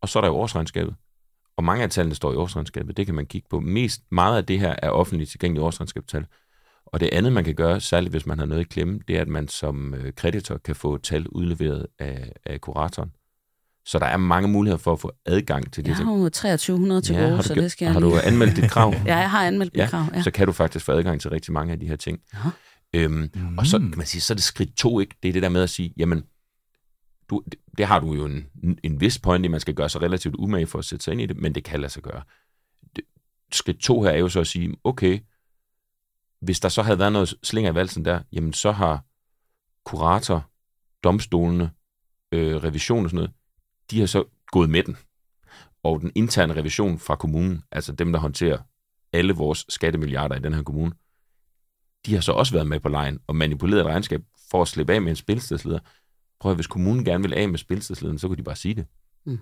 Og 0.00 0.08
så 0.08 0.18
er 0.18 0.20
der 0.20 0.28
jo 0.28 0.34
årsregnskabet. 0.34 0.94
Og 1.56 1.64
mange 1.64 1.84
af 1.84 1.90
tallene 1.90 2.14
står 2.14 2.32
i 2.32 2.36
årsregnskabet. 2.36 2.96
Det 2.96 3.06
kan 3.06 3.14
man 3.14 3.26
kigge 3.26 3.48
på. 3.50 3.60
Mest 3.60 4.02
meget 4.10 4.36
af 4.36 4.46
det 4.46 4.60
her 4.60 4.76
er 4.82 4.90
offentligt 4.90 5.30
tilgængelige 5.30 5.64
årsregnskabstal. 5.64 6.26
Og 6.86 7.00
det 7.00 7.08
andet, 7.12 7.32
man 7.32 7.44
kan 7.44 7.54
gøre, 7.54 7.80
særligt 7.80 8.12
hvis 8.12 8.26
man 8.26 8.38
har 8.38 8.46
noget 8.46 8.60
i 8.60 8.64
klemme, 8.64 9.00
det 9.08 9.16
er, 9.16 9.20
at 9.20 9.28
man 9.28 9.48
som 9.48 9.94
øh, 9.94 10.12
kreditor 10.12 10.58
kan 10.58 10.76
få 10.76 10.98
tal 10.98 11.28
udleveret 11.28 11.86
af, 11.98 12.32
af 12.44 12.60
kuratoren. 12.60 13.12
Så 13.86 13.98
der 13.98 14.06
er 14.06 14.16
mange 14.16 14.48
muligheder 14.48 14.78
for 14.78 14.92
at 14.92 15.00
få 15.00 15.12
adgang 15.26 15.72
til 15.72 15.84
det. 15.84 15.88
Jeg 15.88 15.96
har 15.96 16.12
jo 16.12 16.28
2300 16.28 17.00
til 17.00 17.14
ja, 17.14 17.22
gode, 17.22 17.42
så 17.42 17.54
det 17.54 17.72
skal 17.72 17.86
jeg 17.86 17.92
Har 17.92 18.00
du 18.00 18.18
anmeldt 18.24 18.56
dit 18.56 18.70
krav? 18.70 18.94
ja, 19.06 19.16
jeg 19.16 19.30
har 19.30 19.46
anmeldt 19.46 19.76
ja, 19.76 19.82
mit 19.82 19.90
krav, 19.90 20.06
ja. 20.14 20.22
Så 20.22 20.30
kan 20.30 20.46
du 20.46 20.52
faktisk 20.52 20.84
få 20.84 20.92
adgang 20.92 21.20
til 21.20 21.30
rigtig 21.30 21.52
mange 21.52 21.72
af 21.72 21.80
de 21.80 21.88
her 21.88 21.96
ting. 21.96 22.20
Ja. 22.34 22.38
Øhm, 22.92 23.30
mm. 23.34 23.58
Og 23.58 23.66
så 23.66 23.78
kan 23.78 23.92
man 23.96 24.06
sige, 24.06 24.20
så 24.20 24.32
er 24.32 24.34
det 24.34 24.44
skridt 24.44 24.76
to, 24.76 25.00
ikke? 25.00 25.16
Det 25.22 25.28
er 25.28 25.32
det 25.32 25.42
der 25.42 25.48
med 25.48 25.62
at 25.62 25.70
sige, 25.70 25.94
jamen, 25.96 26.24
du, 27.30 27.42
det, 27.44 27.54
det 27.78 27.86
har 27.86 28.00
du 28.00 28.14
jo 28.14 28.24
en, 28.24 28.48
en 28.82 29.00
vis 29.00 29.18
point 29.18 29.44
i, 29.44 29.48
man 29.48 29.60
skal 29.60 29.74
gøre 29.74 29.88
sig 29.88 30.02
relativt 30.02 30.34
umage 30.38 30.66
for 30.66 30.78
at 30.78 30.84
sætte 30.84 31.04
sig 31.04 31.12
ind 31.12 31.20
i 31.20 31.26
det, 31.26 31.36
men 31.36 31.54
det 31.54 31.64
kan 31.64 31.80
lade 31.80 31.92
sig 31.92 32.02
gøre. 32.02 32.22
Det, 32.96 33.04
skridt 33.52 33.78
to 33.78 34.02
her 34.02 34.10
er 34.10 34.18
jo 34.18 34.28
så 34.28 34.40
at 34.40 34.46
sige, 34.46 34.74
okay, 34.84 35.18
hvis 36.40 36.60
der 36.60 36.68
så 36.68 36.82
havde 36.82 36.98
været 36.98 37.12
noget 37.12 37.34
slinger 37.42 37.72
i 37.72 37.74
valsen 37.74 38.04
der, 38.04 38.20
jamen 38.32 38.52
så 38.52 38.72
har 38.72 39.04
kurator, 39.84 40.50
domstolene, 41.04 41.70
øh, 42.32 42.56
revision 42.56 43.04
og 43.04 43.10
sådan 43.10 43.16
noget, 43.16 43.30
de 43.90 44.00
har 44.00 44.06
så 44.06 44.24
gået 44.52 44.70
med 44.70 44.82
den. 44.82 44.96
Og 45.82 46.00
den 46.00 46.12
interne 46.14 46.54
revision 46.54 46.98
fra 46.98 47.16
kommunen, 47.16 47.62
altså 47.72 47.92
dem, 47.92 48.12
der 48.12 48.18
håndterer 48.18 48.58
alle 49.12 49.32
vores 49.32 49.64
skattemilliarder 49.68 50.36
i 50.36 50.40
den 50.40 50.54
her 50.54 50.62
kommune, 50.62 50.92
de 52.06 52.14
har 52.14 52.20
så 52.20 52.32
også 52.32 52.52
været 52.52 52.66
med 52.66 52.80
på 52.80 52.88
lejen 52.88 53.18
og 53.26 53.36
manipuleret 53.36 53.80
et 53.80 53.86
regnskab 53.86 54.22
for 54.50 54.62
at 54.62 54.68
slippe 54.68 54.94
af 54.94 55.02
med 55.02 55.10
en 55.10 55.16
spilstedsleder. 55.16 55.78
Prøv 56.40 56.52
at 56.52 56.56
hvis 56.56 56.66
kommunen 56.66 57.04
gerne 57.04 57.22
vil 57.22 57.34
af 57.34 57.48
med 57.48 57.58
spilstedslederen, 57.58 58.18
så 58.18 58.28
kunne 58.28 58.36
de 58.36 58.42
bare 58.42 58.56
sige 58.56 58.74
det. 58.74 58.86
Mm. 59.26 59.38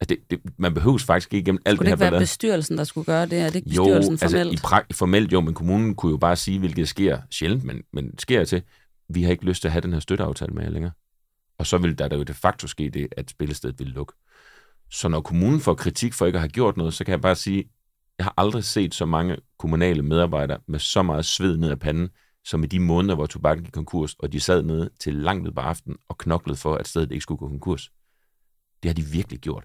Altså 0.00 0.08
det, 0.08 0.30
det, 0.30 0.52
man 0.58 0.74
behøver 0.74 0.98
faktisk 0.98 1.34
ikke 1.34 1.42
igennem 1.42 1.62
alt 1.64 1.76
skulle 1.76 1.90
det 1.90 1.90
her. 1.90 1.96
Skulle 1.96 2.04
det 2.04 2.06
ikke 2.06 2.12
være 2.12 2.20
bestyrelsen, 2.20 2.78
der 2.78 2.84
skulle 2.84 3.04
gøre 3.04 3.26
det? 3.26 3.40
Er 3.40 3.46
det 3.46 3.54
ikke 3.54 3.68
bestyrelsen 3.68 4.12
jo, 4.12 4.18
formelt? 4.18 4.52
Altså, 4.52 4.66
i 4.66 4.68
pra- 4.68 4.86
formelt 4.92 5.32
jo, 5.32 5.40
men 5.40 5.54
kommunen 5.54 5.94
kunne 5.94 6.10
jo 6.10 6.16
bare 6.16 6.36
sige, 6.36 6.58
hvilket 6.58 6.88
sker 6.88 7.20
sjældent, 7.30 7.64
men, 7.64 7.82
men 7.92 8.18
sker 8.18 8.44
til, 8.44 8.62
vi 9.08 9.22
har 9.22 9.30
ikke 9.30 9.44
lyst 9.44 9.60
til 9.60 9.68
at 9.68 9.72
have 9.72 9.82
den 9.82 9.92
her 9.92 10.00
støtteaftale 10.00 10.52
med 10.52 10.62
jer 10.62 10.70
længere. 10.70 10.92
Og 11.58 11.66
så 11.66 11.78
vil 11.78 11.98
der, 11.98 12.08
der 12.08 12.16
jo 12.16 12.22
de 12.22 12.34
facto 12.34 12.66
ske 12.66 12.90
det, 12.90 13.08
at 13.16 13.30
spillestedet 13.30 13.78
vil 13.78 13.88
lukke. 13.88 14.12
Så 14.90 15.08
når 15.08 15.20
kommunen 15.20 15.60
får 15.60 15.74
kritik 15.74 16.12
for 16.12 16.26
ikke 16.26 16.36
at 16.36 16.40
have 16.40 16.48
gjort 16.48 16.76
noget, 16.76 16.94
så 16.94 17.04
kan 17.04 17.12
jeg 17.12 17.20
bare 17.20 17.36
sige, 17.36 17.64
jeg 18.18 18.26
har 18.26 18.34
aldrig 18.36 18.64
set 18.64 18.94
så 18.94 19.06
mange 19.06 19.36
kommunale 19.58 20.02
medarbejdere 20.02 20.58
med 20.66 20.78
så 20.78 21.02
meget 21.02 21.24
sved 21.24 21.56
ned 21.56 21.70
af 21.70 21.78
panden, 21.78 22.08
som 22.44 22.64
i 22.64 22.66
de 22.66 22.80
måneder, 22.80 23.14
hvor 23.14 23.26
tobakken 23.26 23.64
gik 23.64 23.72
konkurs, 23.72 24.14
og 24.14 24.32
de 24.32 24.40
sad 24.40 24.62
nede 24.62 24.90
til 25.00 25.14
langt 25.14 25.48
ud 25.48 25.52
på 25.52 25.60
aften 25.60 25.96
og 26.08 26.18
knoklede 26.18 26.58
for, 26.58 26.74
at 26.74 26.88
stedet 26.88 27.12
ikke 27.12 27.22
skulle 27.22 27.38
gå 27.38 27.48
konkurs. 27.48 27.90
Det 28.82 28.88
har 28.88 28.94
de 28.94 29.02
virkelig 29.02 29.40
gjort. 29.40 29.64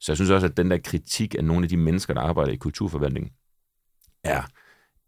Så 0.00 0.12
jeg 0.12 0.16
synes 0.16 0.30
også, 0.30 0.46
at 0.46 0.56
den 0.56 0.70
der 0.70 0.78
kritik 0.78 1.34
af 1.34 1.44
nogle 1.44 1.64
af 1.64 1.68
de 1.68 1.76
mennesker, 1.76 2.14
der 2.14 2.20
arbejder 2.20 2.52
i 2.52 2.56
kulturforvaltningen, 2.56 3.32
er 4.24 4.42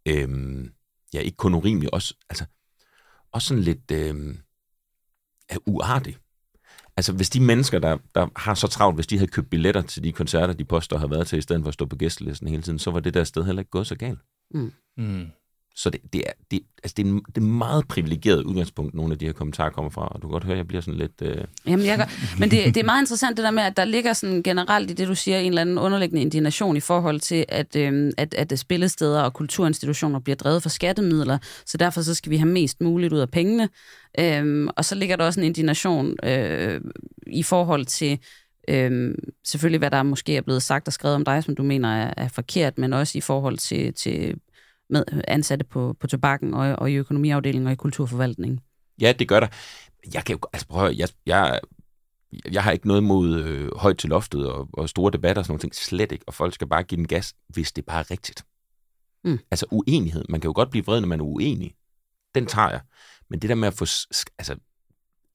øhm, 0.07 0.73
ja, 1.15 1.21
ikke 1.21 1.37
kun 1.37 1.55
urimelig, 1.55 1.95
også, 1.95 2.15
altså, 2.29 2.45
også 3.33 3.49
sådan 3.49 3.63
lidt 3.63 3.91
øhm, 3.91 4.39
er 5.49 5.59
uartig. 5.67 6.17
Altså, 6.97 7.13
hvis 7.13 7.31
de 7.31 7.41
mennesker, 7.41 7.79
der, 7.79 7.99
der 8.15 8.29
har 8.37 8.55
så 8.55 8.67
travlt, 8.67 8.97
hvis 8.97 9.07
de 9.07 9.19
havde 9.19 9.31
købt 9.31 9.51
billetter 9.51 9.83
til 9.83 10.05
de 10.05 10.13
koncerter, 10.13 10.55
de 10.55 10.65
poster 10.65 10.99
har 10.99 11.07
været 11.07 11.27
til, 11.27 11.39
i 11.39 11.43
stedet 11.43 11.63
for 11.63 11.69
at 11.69 11.75
stå 11.75 11.87
på 11.87 11.97
gæstelisten 11.97 12.49
hele 12.49 12.63
tiden, 12.63 12.79
så 12.79 12.91
var 12.91 13.01
det 13.01 13.15
der 13.15 13.25
sted 13.25 13.45
heller 13.45 13.61
ikke 13.61 13.71
gået 13.71 13.87
så 13.87 13.97
galt. 13.97 14.19
Mm. 14.55 14.73
Mm. 14.97 15.27
Så 15.77 15.91
det, 15.91 16.01
det, 16.13 16.23
er, 16.27 16.33
det, 16.51 16.61
altså 16.83 16.95
det, 16.97 17.07
er 17.07 17.11
en, 17.11 17.23
det 17.35 17.37
er 17.37 17.47
meget 17.47 17.89
privilegeret 17.89 18.43
udgangspunkt, 18.43 18.95
nogle 18.95 19.13
af 19.13 19.19
de 19.19 19.27
her 19.27 19.33
kommentarer 19.33 19.71
kommer 19.71 19.91
fra, 19.91 20.09
og 20.09 20.23
du 20.23 20.27
kan 20.27 20.33
godt 20.33 20.45
høre, 20.45 20.53
at 20.53 20.59
jeg 20.59 20.69
bliver 20.69 20.81
sådan 20.81 20.99
lidt... 20.99 21.23
Øh... 21.23 21.45
Jamen, 21.67 21.87
jeg 21.87 21.99
gør, 21.99 22.39
men 22.39 22.51
det, 22.51 22.75
det 22.75 22.77
er 22.77 22.85
meget 22.85 23.03
interessant 23.03 23.37
det 23.37 23.45
der 23.45 23.51
med, 23.51 23.63
at 23.63 23.77
der 23.77 23.85
ligger 23.85 24.13
sådan 24.13 24.43
generelt 24.43 24.91
i 24.91 24.95
det, 24.95 25.09
du 25.09 25.15
siger, 25.15 25.39
en 25.39 25.49
eller 25.49 25.61
anden 25.61 25.79
underliggende 25.79 26.23
indignation 26.23 26.77
i 26.77 26.81
forhold 26.81 27.21
til, 27.21 27.45
at, 27.49 27.77
øh, 27.77 28.13
at, 28.19 28.35
at 28.35 28.59
spillesteder 28.59 29.23
og 29.23 29.33
kulturinstitutioner 29.33 30.21
bliver 30.21 30.37
drevet 30.37 30.63
for 30.63 30.69
skattemidler, 30.69 31.39
så 31.67 31.79
derfor 31.79 32.03
så 32.03 32.15
skal 32.15 32.31
vi 32.31 32.37
have 32.37 32.51
mest 32.51 32.81
muligt 32.81 33.13
ud 33.13 33.19
af 33.19 33.31
pengene. 33.31 33.69
Øh, 34.19 34.69
og 34.77 34.85
så 34.85 34.95
ligger 34.95 35.17
der 35.17 35.25
også 35.25 35.41
en 35.41 35.47
indignation 35.47 36.17
øh, 36.25 36.81
i 37.27 37.43
forhold 37.43 37.87
til 37.87 38.19
Øhm, 38.69 39.15
selvfølgelig, 39.45 39.79
hvad 39.79 39.91
der 39.91 40.03
måske 40.03 40.37
er 40.37 40.41
blevet 40.41 40.63
sagt 40.63 40.87
og 40.87 40.93
skrevet 40.93 41.15
om 41.15 41.25
dig, 41.25 41.45
som 41.45 41.57
du 41.57 41.63
mener 41.63 41.89
er, 41.89 42.15
er 42.17 42.29
forkert, 42.29 42.79
men 42.79 42.93
også 42.93 43.19
i 43.19 43.21
forhold 43.21 43.59
til, 43.59 43.95
til 43.95 44.35
med 44.91 45.05
ansatte 45.29 45.65
på, 45.65 45.97
på 46.01 46.07
tobakken 46.07 46.55
og, 46.55 46.77
og 46.79 46.91
i 46.91 46.95
økonomiafdelingen 46.95 47.67
og 47.67 47.73
i 47.73 47.77
kulturforvaltningen. 47.77 48.61
Ja, 49.01 49.13
det 49.13 49.29
gør 49.29 49.41
der. 49.41 49.49
Jeg 50.15 50.25
kan 50.25 50.33
jo, 50.33 50.41
altså 50.53 50.67
prøv 50.69 50.87
at, 50.87 50.99
jeg, 50.99 51.09
jeg, 51.27 51.61
jeg 52.53 52.63
har 52.63 52.73
ikke 52.73 52.89
noget 52.89 53.03
mod 53.03 53.35
øh, 53.35 53.77
højt 53.77 53.99
til 53.99 54.11
loftet 54.11 54.53
og, 54.53 54.69
og 54.73 54.89
store 54.89 55.13
debatter 55.13 55.41
og 55.41 55.47
sådan 55.47 55.53
noget 55.53 55.61
ting, 55.61 55.75
slet 55.75 56.13
ikke. 56.13 56.25
Og 56.27 56.35
folk 56.35 56.55
skal 56.55 56.67
bare 56.67 56.83
give 56.83 56.97
den 56.97 57.09
gas, 57.09 57.35
hvis 57.49 57.73
det 57.73 57.85
bare 57.85 58.01
er 58.01 58.11
rigtigt. 58.11 58.45
Mm. 59.25 59.39
Altså 59.51 59.67
uenighed. 59.71 60.25
Man 60.29 60.41
kan 60.41 60.49
jo 60.49 60.53
godt 60.55 60.71
blive 60.71 60.85
vred, 60.85 61.01
når 61.01 61.09
man 61.09 61.21
er 61.21 61.25
uenig. 61.25 61.75
Den 62.35 62.47
tager 62.47 62.71
jeg. 62.71 62.81
Men 63.31 63.39
det 63.39 63.49
der 63.49 63.57
med 63.57 63.69
at 63.69 63.75
få... 63.75 63.85
Altså, 64.39 64.57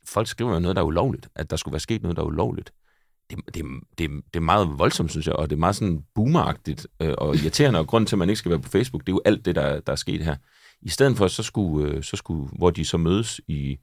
folk 0.05 0.27
skriver 0.27 0.53
jo 0.53 0.59
noget, 0.59 0.75
der 0.75 0.81
er 0.81 0.85
ulovligt. 0.85 1.29
At 1.35 1.49
der 1.49 1.55
skulle 1.55 1.73
være 1.73 1.79
sket 1.79 2.01
noget, 2.01 2.17
der 2.17 2.23
er 2.23 2.27
ulovligt 2.27 2.73
det, 3.31 3.55
det, 3.55 3.65
det, 3.97 4.09
det 4.33 4.35
er 4.35 4.39
meget 4.39 4.69
voldsomt, 4.77 5.11
synes 5.11 5.27
jeg, 5.27 5.35
og 5.35 5.49
det 5.49 5.55
er 5.55 5.59
meget 5.59 5.75
sådan 5.75 6.05
boomeragtigt 6.15 6.87
øh, 7.01 7.13
og 7.17 7.35
irriterende, 7.35 7.79
og 7.79 7.87
grund 7.87 8.07
til, 8.07 8.15
at 8.15 8.19
man 8.19 8.29
ikke 8.29 8.39
skal 8.39 8.51
være 8.51 8.59
på 8.59 8.69
Facebook, 8.69 9.01
det 9.01 9.09
er 9.09 9.13
jo 9.13 9.21
alt 9.25 9.45
det, 9.45 9.55
der, 9.55 9.79
der 9.79 9.91
er 9.91 9.95
sket 9.95 10.21
her. 10.21 10.35
I 10.81 10.89
stedet 10.89 11.17
for, 11.17 11.27
så 11.27 11.43
skulle, 11.43 11.91
øh, 11.91 12.03
så 12.03 12.17
skulle, 12.17 12.49
hvor 12.57 12.69
de 12.69 12.85
så 12.85 12.97
mødes 12.97 13.41
i, 13.47 13.77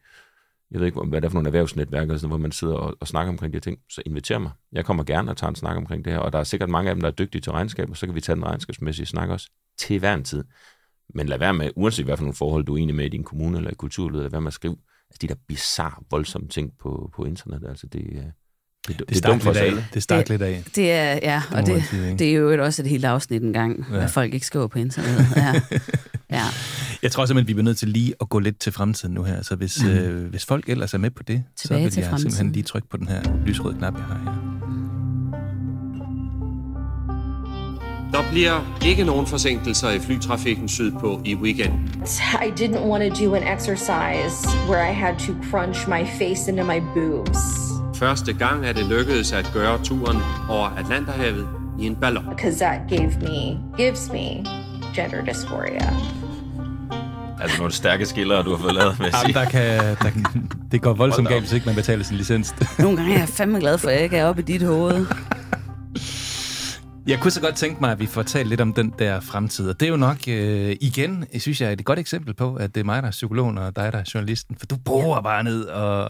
jeg 0.71 0.81
ved 0.81 0.87
ikke, 0.87 1.01
hvad 1.01 1.21
det 1.21 1.27
er 1.27 1.31
for 1.31 1.35
nogle 1.35 1.49
erhvervsnetværk, 1.49 2.09
sådan, 2.09 2.29
hvor 2.29 2.39
man 2.39 2.53
sidder 2.53 2.75
og, 2.75 2.97
og 3.01 3.09
snakker 3.09 3.33
omkring 3.33 3.53
de 3.53 3.57
her 3.57 3.61
ting, 3.61 3.79
så 3.91 4.03
inviter 4.07 4.39
mig. 4.39 4.51
Jeg 4.73 4.85
kommer 4.85 5.05
gerne 5.05 5.31
og 5.31 5.37
tager 5.37 5.49
en 5.49 5.57
snak 5.57 5.77
omkring 5.77 6.05
det 6.05 6.13
her, 6.13 6.21
og 6.21 6.33
der 6.33 6.39
er 6.39 6.45
sikkert 6.45 6.69
mange 6.69 6.91
af 6.91 6.95
dem, 6.95 7.01
der 7.01 7.09
er 7.09 7.13
dygtige 7.13 7.43
til 7.43 7.53
regnskab, 7.53 7.91
og 7.91 7.97
så 7.97 8.07
kan 8.07 8.15
vi 8.15 8.21
tage 8.21 8.37
den 8.37 8.45
regnskabsmæssige 8.45 9.07
snak 9.07 9.29
også 9.29 9.51
til 9.79 9.99
hver 9.99 10.15
en 10.15 10.25
tid. 10.25 10.45
Men 11.15 11.29
lad 11.29 11.39
være 11.39 11.55
med, 11.55 11.71
uanset 11.77 12.05
hvad 12.05 12.17
for 12.17 12.25
nogle 12.25 12.35
forhold 12.35 12.65
du 12.65 12.75
er 12.75 12.79
enig 12.79 12.95
med 12.95 13.05
i 13.05 13.09
din 13.09 13.25
kommune 13.25 13.59
eller 13.59 13.71
i 13.71 13.75
kulturlivet, 13.75 14.23
lad 14.23 14.31
være 14.31 14.41
med 14.41 14.49
at 14.49 14.53
skrive 14.55 14.77
altså 15.11 15.19
de 15.23 15.29
der 15.29 15.35
bizarre, 15.49 16.03
voldsomme 16.11 16.49
ting 16.49 16.73
på, 16.79 17.11
på 17.15 17.25
internettet. 17.25 17.69
Altså 17.69 17.87
det, 17.87 18.07
øh, 18.13 18.25
det, 18.89 18.99
det, 18.99 19.09
det 19.09 19.25
er 19.25 19.29
dumt 19.31 19.43
for 19.43 19.51
os 19.51 19.57
alle. 19.57 19.87
Det 19.95 20.03
stak 20.03 20.29
lidt 20.29 20.43
af. 20.43 20.63
Det 20.75 20.93
er, 20.93 21.19
ja, 21.23 21.43
og 21.51 21.67
det, 21.67 21.83
det 22.19 22.29
er 22.29 22.33
jo 22.33 22.65
også 22.65 22.83
et 22.83 22.89
helt 22.89 23.05
afsnit 23.05 23.43
en 23.43 23.53
gang, 23.53 23.87
ja. 23.93 24.05
at 24.05 24.11
folk 24.11 24.35
ikke 24.35 24.47
skriver 24.47 24.67
på 24.67 24.79
internettet. 24.79 25.27
Ja. 25.37 25.55
ja. 26.31 26.43
Jeg 27.03 27.13
tror 27.13 27.27
simpelthen, 27.27 27.49
vi 27.49 27.55
bliver 27.55 27.65
nødt 27.65 27.79
til 27.79 27.89
lige 27.89 28.15
at 28.21 28.29
gå 28.29 28.39
lidt 28.39 28.59
til 28.59 28.73
fremtiden 28.73 29.15
nu 29.15 29.23
her. 29.23 29.43
Så 29.43 29.55
hvis, 29.55 29.83
mm. 29.85 29.91
øh, 29.91 30.31
hvis 30.31 30.45
folk 30.45 30.69
ellers 30.69 30.95
er 30.95 30.99
med 30.99 31.11
på 31.11 31.23
det, 31.23 31.43
Tilbage 31.57 31.91
så 31.91 31.95
vil 31.97 32.03
jeg 32.03 32.11
fremtiden. 32.11 32.31
simpelthen 32.31 32.53
lige 32.53 32.63
trykke 32.63 32.89
på 32.89 32.97
den 32.97 33.09
her 33.09 33.23
lysrøde 33.47 33.75
knap, 33.79 33.95
jeg 33.95 34.03
har 34.03 34.21
her. 34.25 34.59
Der 38.13 38.31
bliver 38.31 38.79
ikke 38.87 39.05
nogen 39.05 39.27
forsinkelser 39.27 39.91
i 39.91 39.99
flytrafikken 39.99 40.69
sydpå 40.69 41.21
i 41.25 41.35
weekend. 41.35 41.73
I 42.47 42.51
didn't 42.63 42.87
want 42.87 43.17
to 43.17 43.25
do 43.25 43.35
an 43.35 43.43
exercise 43.59 44.49
where 44.69 44.91
I 44.91 44.95
had 44.95 45.15
to 45.19 45.33
crunch 45.51 45.89
my 45.89 46.07
face 46.19 46.51
into 46.51 46.65
my 46.65 46.81
boobs. 46.95 47.78
Første 47.99 48.33
gang, 48.33 48.67
at 48.67 48.77
det 48.77 48.87
lykkedes 48.87 49.33
at 49.33 49.51
gøre 49.55 49.85
turen 49.85 50.19
over 50.49 50.69
Atlanterhavet 50.69 51.49
i 51.81 51.87
en 51.87 51.97
ballon. 51.97 52.25
Because 52.29 52.65
that 52.65 52.81
gave 52.89 53.11
me, 53.21 53.59
gives 53.77 54.11
me 54.13 54.45
gender 54.95 55.25
dysphoria. 55.33 55.95
Altså 57.41 57.59
nogle 57.59 57.73
stærke 57.73 58.07
skiller, 58.07 58.43
du 58.43 58.51
har 58.51 58.63
fået 58.63 58.75
lavet, 58.75 58.99
med 58.99 59.07
at 59.07 59.15
Jamen, 59.23 59.35
der 59.35 59.45
kan, 59.45 59.97
der 60.03 60.11
kan, 60.11 60.51
det 60.73 60.83
går 60.83 60.93
voldsomt 60.93 61.29
galt, 61.29 61.41
hvis 61.41 61.53
ikke 61.53 61.67
man 61.67 61.75
betaler 61.75 62.05
sin 62.05 62.17
licens. 62.17 62.55
Nogle 62.79 62.97
gange 62.97 63.15
er 63.15 63.19
jeg 63.19 63.29
fandme 63.29 63.61
glad 63.61 63.79
for, 63.79 63.89
at 63.89 63.95
jeg 63.95 64.03
ikke 64.03 64.17
er 64.17 64.27
oppe 64.27 64.43
i 64.43 64.45
dit 64.45 64.63
hoved. 64.63 65.07
Jeg 67.07 67.19
kunne 67.21 67.31
så 67.31 67.41
godt 67.41 67.55
tænke 67.55 67.81
mig, 67.81 67.93
at 67.93 68.01
vi 68.01 68.07
får 68.07 68.23
talt 68.23 68.49
lidt 68.49 68.61
om 68.61 68.73
den 68.73 68.93
der 68.99 69.21
fremtid. 69.21 69.69
Og 69.69 69.81
det 69.81 69.87
er 69.87 69.91
jo 69.91 69.97
nok, 69.97 70.17
øh, 70.29 70.77
igen, 70.81 71.25
jeg 71.33 71.41
synes 71.41 71.61
jeg, 71.61 71.69
er 71.69 71.73
et 71.73 71.85
godt 71.85 71.99
eksempel 71.99 72.35
på, 72.35 72.55
at 72.55 72.75
det 72.75 72.81
er 72.81 72.85
mig, 72.85 73.03
der 73.03 73.09
er 73.09 73.13
psykologen, 73.13 73.59
og 73.59 73.77
dig, 73.77 73.93
der 73.93 73.99
er 73.99 74.11
journalisten. 74.15 74.57
For 74.59 74.67
du 74.67 74.77
bruger 74.85 75.21
bare 75.21 75.45
ned, 75.45 75.65
og, 75.65 76.03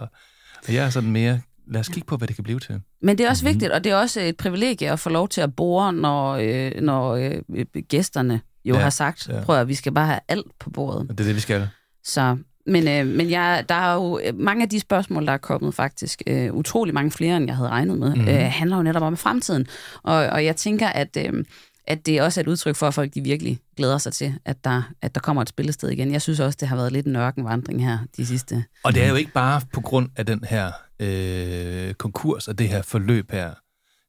og 0.68 0.74
jeg 0.74 0.86
er 0.86 0.91
sådan 0.91 1.11
mere... 1.11 1.41
Lad 1.70 1.80
os 1.80 1.88
kigge 1.88 2.06
på, 2.06 2.16
hvad 2.16 2.28
det 2.28 2.36
kan 2.36 2.44
blive 2.44 2.60
til. 2.60 2.80
Men 3.02 3.18
det 3.18 3.26
er 3.26 3.30
også 3.30 3.44
mm-hmm. 3.44 3.54
vigtigt, 3.54 3.72
og 3.72 3.84
det 3.84 3.92
er 3.92 3.96
også 3.96 4.20
et 4.20 4.36
privilegie 4.36 4.90
at 4.90 5.00
få 5.00 5.10
lov 5.10 5.28
til 5.28 5.40
at 5.40 5.56
bore, 5.56 5.92
når, 5.92 6.32
øh, 6.40 6.82
når 6.82 7.14
øh, 7.14 7.66
gæsterne 7.88 8.40
jo 8.64 8.74
Ja, 8.74 8.80
har 8.80 8.90
sagt, 8.90 9.28
ja. 9.28 9.40
prøv 9.44 9.60
at 9.60 9.68
vi 9.68 9.74
skal 9.74 9.92
bare 9.92 10.06
have 10.06 10.20
alt 10.28 10.46
på 10.60 10.70
bordet. 10.70 11.08
Det 11.08 11.20
er 11.20 11.24
det, 11.24 11.34
vi 11.34 11.40
skal. 11.40 11.68
Så, 12.04 12.36
men 12.66 12.88
øh, 12.88 13.06
men 13.06 13.30
jeg, 13.30 13.64
der 13.68 13.74
er 13.74 13.94
jo 13.94 14.20
øh, 14.24 14.38
mange 14.38 14.62
af 14.62 14.68
de 14.68 14.80
spørgsmål, 14.80 15.26
der 15.26 15.32
er 15.32 15.36
kommet 15.38 15.74
faktisk, 15.74 16.22
øh, 16.26 16.54
utrolig 16.54 16.94
mange 16.94 17.10
flere, 17.10 17.36
end 17.36 17.46
jeg 17.46 17.56
havde 17.56 17.68
regnet 17.68 17.98
med, 17.98 18.14
mm-hmm. 18.14 18.28
øh, 18.28 18.34
handler 18.40 18.76
jo 18.76 18.82
netop 18.82 19.02
om 19.02 19.16
fremtiden. 19.16 19.66
Og, 20.02 20.14
og 20.14 20.44
jeg 20.44 20.56
tænker, 20.56 20.88
at, 20.88 21.16
øh, 21.26 21.44
at 21.89 22.07
det 22.07 22.22
også 22.22 22.41
er 22.41 22.43
et 22.43 22.49
udtryk 22.49 22.76
for, 22.76 22.89
at 22.89 22.95
folk 22.95 23.14
de 23.14 23.20
virkelig 23.20 23.59
glæder 23.76 23.99
sig 23.99 24.12
til, 24.12 24.39
at 24.45 24.64
der, 24.64 24.82
at 25.03 25.14
der 25.14 25.20
kommer 25.20 25.43
et 25.43 25.49
spillested 25.49 25.89
igen. 25.89 26.12
Jeg 26.12 26.22
synes 26.22 26.41
også, 26.41 26.57
det 26.61 26.68
har 26.68 26.76
været 26.76 26.93
lidt 26.93 27.07
en 27.07 27.16
ørkenvandring 27.16 27.84
her 27.84 27.99
de 28.16 28.26
sidste... 28.26 28.64
Og 28.84 28.95
det 28.95 29.05
er 29.05 29.09
jo 29.09 29.14
ikke 29.14 29.32
bare 29.32 29.61
på 29.72 29.80
grund 29.80 30.11
af 30.16 30.26
den 30.26 30.45
her 30.45 30.72
øh, 31.01 31.95
konkurs 31.95 32.49
og 32.49 32.59
det 32.59 32.68
her 32.68 32.82
forløb 32.82 33.30
her. 33.30 33.55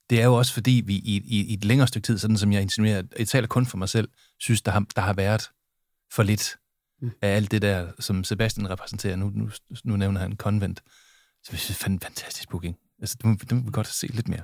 Det 0.10 0.22
er 0.22 0.26
jo 0.26 0.34
også 0.36 0.54
fordi, 0.54 0.84
vi 0.86 0.96
i, 0.96 1.24
i, 1.26 1.46
i 1.46 1.54
et 1.54 1.66
længere 1.66 1.88
stykke 1.88 2.06
tid, 2.06 2.18
sådan 2.18 2.38
som 2.38 2.52
jeg 2.52 2.62
insinuerer, 2.62 3.04
jeg 3.20 3.28
taler 3.28 3.48
kun 3.48 3.66
for 3.66 3.78
mig 3.78 3.90
selv, 3.90 4.10
synes, 4.40 4.62
der 4.62 4.72
har, 4.72 4.86
der 4.96 5.02
har 5.02 5.14
været 5.14 5.50
for 6.12 6.24
lidt 6.24 6.56
Mm. 7.02 7.12
af 7.22 7.36
alt 7.36 7.52
det 7.52 7.62
der, 7.62 7.92
som 8.00 8.24
Sebastian 8.24 8.70
repræsenterer. 8.70 9.16
Nu, 9.16 9.32
nu, 9.36 9.50
nu 9.84 9.96
nævner 9.96 10.22
han 10.22 10.36
Convent. 10.36 10.82
Så 11.44 11.52
vi 11.52 11.58
synes, 11.58 11.78
det 11.78 11.86
er 11.86 12.00
fantastisk 12.00 12.50
booking. 12.50 12.76
Altså, 13.00 13.16
det 13.18 13.26
må, 13.26 13.36
det 13.36 13.52
må 13.52 13.62
vi 13.62 13.72
godt 13.72 13.88
se 13.88 14.08
lidt 14.08 14.28
mere. 14.28 14.42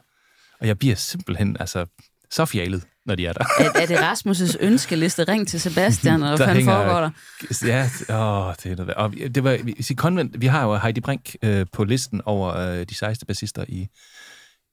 Og 0.60 0.68
jeg 0.68 0.80
bliver 0.80 0.96
simpelthen 0.96 1.58
altså, 1.60 1.86
så 2.32 2.46
fjalet, 2.46 2.88
når 3.06 3.16
de 3.16 3.26
er 3.26 3.34
der. 3.34 3.46
Er, 3.60 3.82
er 3.82 3.86
det 3.86 3.98
Rasmus' 3.98 4.58
ønskeliste? 4.60 5.24
Ring 5.24 5.48
til 5.48 5.62
Sebastian, 5.62 6.24
og 6.24 6.38
hvad 6.38 6.48
fanden 6.48 6.66
foregår 6.66 7.00
der? 7.00 7.10
Ja, 7.66 7.84
åh, 8.10 8.54
det 8.64 8.72
er 8.72 8.76
noget. 8.76 8.94
Og 8.94 9.14
det 9.36 9.44
var, 9.44 9.58
vi, 9.64 9.76
sige, 9.84 9.98
Convent, 9.98 10.42
vi 10.42 10.46
har 10.46 10.64
jo 10.64 10.78
Heidi 10.78 11.02
Brink 11.02 11.36
øh, 11.42 11.66
på 11.74 11.84
listen 11.84 12.22
over 12.26 12.56
øh, 12.56 12.86
de 12.90 12.96
sejeste 12.96 13.26
bassister 13.26 13.66
i, 13.68 13.88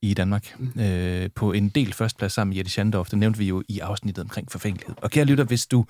i 0.03 0.15
Danmark. 0.15 0.57
Øh, 0.81 1.31
på 1.35 1.53
en 1.53 1.69
del 1.69 1.93
førstplads 1.93 2.33
sammen 2.33 2.51
med 2.51 2.57
Jette 2.57 2.71
Schandorf. 2.71 3.09
Det 3.09 3.19
nævnte 3.19 3.39
vi 3.39 3.45
jo 3.45 3.63
i 3.69 3.79
afsnittet 3.79 4.23
omkring 4.23 4.53
forfængelighed. 4.53 4.95
Og 5.03 5.11
kære 5.11 5.25
lytter, 5.25 5.45
hvis 5.45 5.67
du 5.67 5.87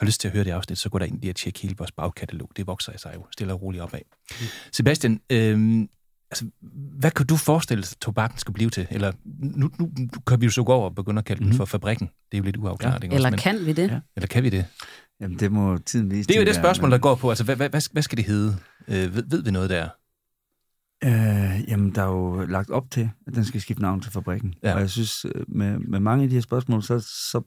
har 0.00 0.06
lyst 0.06 0.20
til 0.20 0.28
at 0.28 0.34
høre 0.34 0.44
det 0.44 0.50
afsnit, 0.50 0.78
så 0.78 0.88
gå 0.88 0.98
der 0.98 1.06
ind 1.06 1.20
lige 1.20 1.30
og 1.30 1.36
tjek 1.36 1.62
hele 1.62 1.74
vores 1.78 1.92
bagkatalog. 1.92 2.50
Det 2.56 2.66
vokser 2.66 2.92
sig 2.98 3.12
jo 3.14 3.26
stille 3.32 3.52
og 3.52 3.62
roligt 3.62 3.82
opad. 3.82 4.00
Sebastian, 4.72 5.20
øh, 5.30 5.86
altså, 6.30 6.46
hvad 6.98 7.10
kan 7.10 7.26
du 7.26 7.36
forestille 7.36 7.82
dig, 7.82 7.88
at 7.92 7.96
tobakken 8.00 8.38
skulle 8.38 8.54
blive 8.54 8.70
til? 8.70 8.86
Eller 8.90 9.12
nu, 9.42 9.70
nu, 9.78 9.90
nu 9.98 10.08
kan 10.26 10.40
vi 10.40 10.46
jo 10.46 10.50
så 10.50 10.62
gå 10.64 10.72
over 10.72 10.84
og 10.88 10.94
begynde 10.94 11.18
at 11.18 11.24
kalde 11.24 11.44
den 11.44 11.54
for 11.54 11.64
fabrikken. 11.64 12.06
Det 12.06 12.36
er 12.36 12.38
jo 12.38 12.44
lidt 12.44 12.56
uafklaret. 12.56 13.04
ikke 13.04 13.14
også? 13.14 13.18
Eller 13.18 13.30
Men- 13.30 13.38
kan 13.38 13.66
vi 13.66 13.72
det? 13.72 13.90
Ja. 13.90 14.00
Eller 14.16 14.26
kan 14.26 14.42
vi 14.42 14.50
det? 14.50 14.64
Jamen, 15.20 15.38
det 15.38 15.52
må 15.52 15.78
tiden 15.78 16.10
vise. 16.10 16.28
Det 16.28 16.36
er 16.36 16.40
jo 16.40 16.46
det 16.46 16.54
spørgsmål, 16.54 16.86
men- 16.88 16.92
der 16.92 16.98
går 16.98 17.14
på. 17.14 17.28
Altså, 17.28 17.44
hvad, 17.44 17.56
hvad, 17.56 17.90
hvad, 17.92 18.02
skal 18.02 18.18
det 18.18 18.24
hedde? 18.24 18.56
Øh, 18.88 19.14
ved, 19.14 19.22
ved 19.30 19.42
vi 19.42 19.50
noget 19.50 19.70
der? 19.70 19.88
Øh, 21.04 21.70
jamen, 21.70 21.94
der 21.94 22.02
er 22.02 22.06
jo 22.06 22.44
lagt 22.44 22.70
op 22.70 22.90
til, 22.90 23.10
at 23.26 23.34
den 23.34 23.44
skal 23.44 23.60
skifte 23.60 23.82
navn 23.82 24.00
til 24.00 24.12
fabrikken. 24.12 24.54
Ja. 24.62 24.68
Ja. 24.68 24.74
Og 24.74 24.80
jeg 24.80 24.90
synes, 24.90 25.24
øh, 25.34 25.44
med, 25.48 25.78
med 25.78 26.00
mange 26.00 26.22
af 26.24 26.28
de 26.30 26.34
her 26.34 26.40
spørgsmål, 26.42 26.82
så, 26.82 27.00
så, 27.00 27.42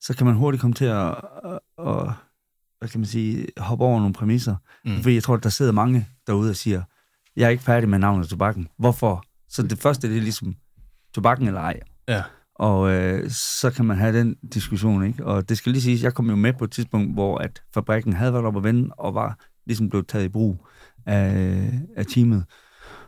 så 0.00 0.14
kan 0.16 0.26
man 0.26 0.34
hurtigt 0.34 0.60
komme 0.60 0.74
til 0.74 0.84
at, 0.84 1.08
at, 1.44 1.58
at 1.78 2.10
hvad 2.78 2.88
kan 2.88 3.00
man 3.00 3.06
sige, 3.06 3.46
hoppe 3.56 3.84
over 3.84 3.98
nogle 3.98 4.14
præmisser. 4.14 4.56
Mm. 4.84 4.90
Mm. 4.90 5.02
Fordi 5.02 5.14
jeg 5.14 5.22
tror, 5.22 5.36
der 5.36 5.48
sidder 5.48 5.72
mange 5.72 6.08
derude 6.26 6.50
og 6.50 6.56
siger, 6.56 6.82
jeg 7.36 7.44
er 7.44 7.48
ikke 7.48 7.62
færdig 7.62 7.88
med 7.88 7.98
navnet 7.98 8.28
tobakken. 8.28 8.68
Hvorfor? 8.78 9.24
Så 9.48 9.62
det 9.62 9.78
første, 9.78 10.08
det 10.08 10.16
er 10.16 10.22
ligesom, 10.22 10.54
tobakken 11.14 11.46
eller 11.46 11.60
ej. 11.60 11.80
Ja. 12.08 12.22
Og 12.54 12.90
øh, 12.90 13.30
så 13.30 13.70
kan 13.70 13.84
man 13.84 13.96
have 13.96 14.18
den 14.18 14.34
diskussion, 14.54 15.04
ikke? 15.04 15.26
Og 15.26 15.48
det 15.48 15.58
skal 15.58 15.72
lige 15.72 15.82
siges, 15.82 16.02
jeg 16.02 16.14
kom 16.14 16.30
jo 16.30 16.36
med 16.36 16.52
på 16.52 16.64
et 16.64 16.70
tidspunkt, 16.70 17.14
hvor 17.14 17.38
at 17.38 17.62
fabrikken 17.74 18.12
havde 18.12 18.32
været 18.32 18.44
op 18.44 18.56
at 18.56 18.64
vende, 18.64 18.90
og 18.98 19.14
var 19.14 19.38
ligesom 19.66 19.88
blevet 19.88 20.08
taget 20.08 20.24
i 20.24 20.28
brug 20.28 20.66
af, 21.06 21.70
af 21.96 22.06
teamet. 22.06 22.44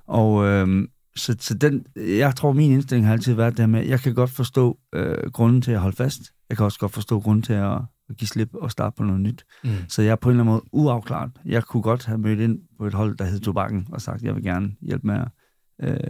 Og 0.06 0.44
øh, 0.44 0.88
så, 1.16 1.36
så 1.40 1.54
den, 1.54 1.86
jeg 1.96 2.36
tror, 2.36 2.52
min 2.52 2.72
indstilling 2.72 3.06
har 3.06 3.12
altid 3.12 3.34
været 3.34 3.52
det 3.52 3.60
her 3.60 3.66
med, 3.66 3.86
jeg 3.86 4.00
kan 4.00 4.14
godt 4.14 4.30
forstå 4.30 4.78
øh, 4.94 5.30
grunden 5.32 5.62
til 5.62 5.72
at 5.72 5.80
holde 5.80 5.96
fast. 5.96 6.22
Jeg 6.48 6.56
kan 6.56 6.64
også 6.64 6.78
godt 6.78 6.92
forstå 6.92 7.20
grunden 7.20 7.42
til 7.42 7.52
at, 7.52 7.78
at 8.10 8.16
give 8.16 8.28
slip 8.28 8.54
og 8.54 8.70
starte 8.70 8.96
på 8.96 9.02
noget 9.02 9.20
nyt. 9.20 9.44
Mm. 9.64 9.70
Så 9.88 10.02
jeg 10.02 10.10
er 10.10 10.16
på 10.16 10.28
en 10.28 10.30
eller 10.30 10.42
anden 10.42 10.52
måde 10.52 10.64
uafklaret. 10.72 11.30
Jeg 11.44 11.64
kunne 11.64 11.82
godt 11.82 12.06
have 12.06 12.18
mødt 12.18 12.40
ind 12.40 12.58
på 12.78 12.86
et 12.86 12.94
hold, 12.94 13.16
der 13.16 13.24
hed 13.24 13.40
Tobakken, 13.40 13.88
og 13.92 14.00
sagt, 14.00 14.22
jeg 14.22 14.34
vil 14.34 14.42
gerne 14.42 14.72
hjælpe 14.80 15.06
med 15.06 15.14
at 15.14 15.28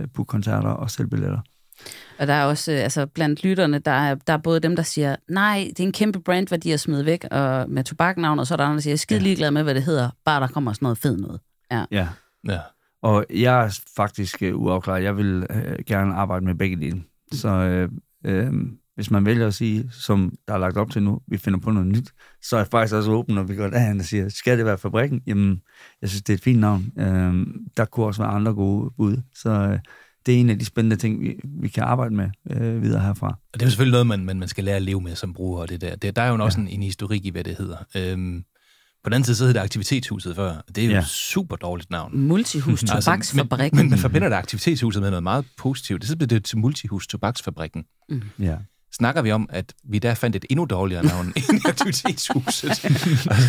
øh, 0.00 0.08
booke 0.14 0.28
koncerter 0.28 0.68
og 0.68 0.90
sælge 0.90 1.10
billetter. 1.10 1.40
Og 2.18 2.26
der 2.26 2.32
er 2.32 2.44
også, 2.44 2.72
øh, 2.72 2.78
altså 2.78 3.06
blandt 3.06 3.44
lytterne, 3.44 3.78
der 3.78 3.90
er, 3.90 4.14
der 4.14 4.32
er 4.32 4.36
både 4.38 4.60
dem, 4.60 4.76
der 4.76 4.82
siger, 4.82 5.16
nej, 5.28 5.66
det 5.68 5.80
er 5.80 5.86
en 5.86 5.92
kæmpe 5.92 6.20
brandværdi 6.20 6.70
at 6.70 6.80
smide 6.80 7.06
væk 7.06 7.24
og 7.30 7.70
med 7.70 7.84
tobaknavn, 7.84 8.38
og 8.38 8.46
så 8.46 8.54
er 8.54 8.56
der 8.56 8.64
andre, 8.64 8.74
der 8.74 8.80
siger, 8.80 8.90
jeg 8.90 8.96
er 8.96 8.98
skide 8.98 9.20
ligeglad 9.20 9.50
med, 9.50 9.62
hvad 9.62 9.74
det 9.74 9.82
hedder, 9.82 10.10
bare 10.24 10.40
der 10.40 10.46
kommer 10.46 10.72
sådan 10.72 10.84
noget 10.86 10.98
fedt 10.98 11.20
noget. 11.20 11.40
Ja. 11.70 11.84
Ja. 11.90 12.08
Ja. 12.48 12.60
Og 13.02 13.26
jeg 13.30 13.64
er 13.64 13.80
faktisk 13.96 14.42
øh, 14.42 14.60
uafklaret. 14.60 15.02
Jeg 15.02 15.16
vil 15.16 15.46
øh, 15.50 15.78
gerne 15.86 16.14
arbejde 16.14 16.44
med 16.44 16.54
begge 16.54 16.76
dele. 16.76 17.02
Så 17.32 17.48
øh, 17.48 17.88
øh, 18.24 18.52
hvis 18.96 19.10
man 19.10 19.24
vælger 19.26 19.46
at 19.46 19.54
sige, 19.54 19.88
som 19.92 20.32
der 20.48 20.54
er 20.54 20.58
lagt 20.58 20.76
op 20.76 20.90
til 20.90 21.02
nu, 21.02 21.20
vi 21.28 21.38
finder 21.38 21.58
på 21.58 21.70
noget 21.70 21.86
nyt, 21.88 22.10
så 22.42 22.56
er 22.56 22.60
jeg 22.60 22.66
faktisk 22.70 22.94
også 22.94 23.10
åben, 23.10 23.34
når 23.34 23.42
vi 23.42 23.54
går 23.56 23.66
derhen 23.68 23.98
og 24.00 24.04
siger, 24.06 24.28
skal 24.28 24.58
det 24.58 24.66
være 24.66 24.78
fabrikken? 24.78 25.20
Jamen, 25.26 25.60
jeg 26.02 26.08
synes, 26.08 26.22
det 26.22 26.32
er 26.32 26.36
et 26.36 26.42
fint 26.42 26.60
navn. 26.60 26.92
Øh, 26.98 27.46
der 27.76 27.84
kunne 27.84 28.06
også 28.06 28.22
være 28.22 28.30
andre 28.32 28.54
gode 28.54 28.90
bud. 28.96 29.16
Så 29.34 29.50
øh, 29.50 29.78
det 30.26 30.34
er 30.34 30.38
en 30.40 30.50
af 30.50 30.58
de 30.58 30.64
spændende 30.64 30.96
ting, 30.96 31.20
vi, 31.20 31.34
vi 31.60 31.68
kan 31.68 31.82
arbejde 31.82 32.14
med 32.14 32.30
øh, 32.50 32.82
videre 32.82 33.02
herfra. 33.02 33.26
Og 33.28 33.54
det 33.54 33.62
er 33.62 33.66
jo 33.66 33.70
selvfølgelig 33.70 33.92
noget, 33.92 34.06
man, 34.06 34.24
man, 34.24 34.38
man 34.38 34.48
skal 34.48 34.64
lære 34.64 34.76
at 34.76 34.82
leve 34.82 35.00
med 35.00 35.14
som 35.16 35.32
bruger, 35.32 35.60
og 35.60 35.68
det 35.68 35.80
der. 35.80 35.96
Det, 35.96 36.16
der 36.16 36.22
er 36.22 36.28
jo 36.32 36.44
også 36.44 36.60
en, 36.60 36.68
en 36.68 36.82
historik 36.82 37.24
i, 37.24 37.30
hvad 37.30 37.44
det 37.44 37.56
hedder. 37.58 37.76
Øhm, 37.96 38.44
på 39.04 39.10
den 39.10 39.12
anden 39.14 39.24
side, 39.24 39.36
så 39.36 39.44
hed 39.44 39.54
det 39.54 39.60
Aktivitetshuset 39.60 40.36
før. 40.36 40.62
Det 40.68 40.78
er 40.78 40.86
jo 40.86 40.92
Ja. 40.92 40.98
et 40.98 41.06
super 41.06 41.56
dårligt 41.56 41.90
navn. 41.90 42.18
Multihus 42.20 42.80
Tobaksfabrikken. 42.80 43.76
men, 43.76 43.84
men 43.84 43.90
man 43.90 43.98
forbinder 43.98 44.28
det 44.28 44.36
Aktivitetshuset 44.36 45.02
med 45.02 45.10
noget 45.10 45.22
meget 45.22 45.44
positivt. 45.58 46.00
Det 46.02 46.08
så 46.08 46.16
blev 46.16 46.26
det 46.28 46.44
til 46.44 46.58
Multihus 46.58 47.06
Tobaksfabrikken. 47.06 47.84
Ja. 48.38 48.56
Snakker 48.96 49.22
vi 49.22 49.32
om, 49.32 49.46
at 49.52 49.74
vi 49.84 49.98
der 49.98 50.14
fandt 50.14 50.36
et 50.36 50.44
endnu 50.50 50.64
dårligere 50.64 51.04
navn 51.06 51.26
end 51.36 51.60
Aktivitetshuset. 51.68 52.70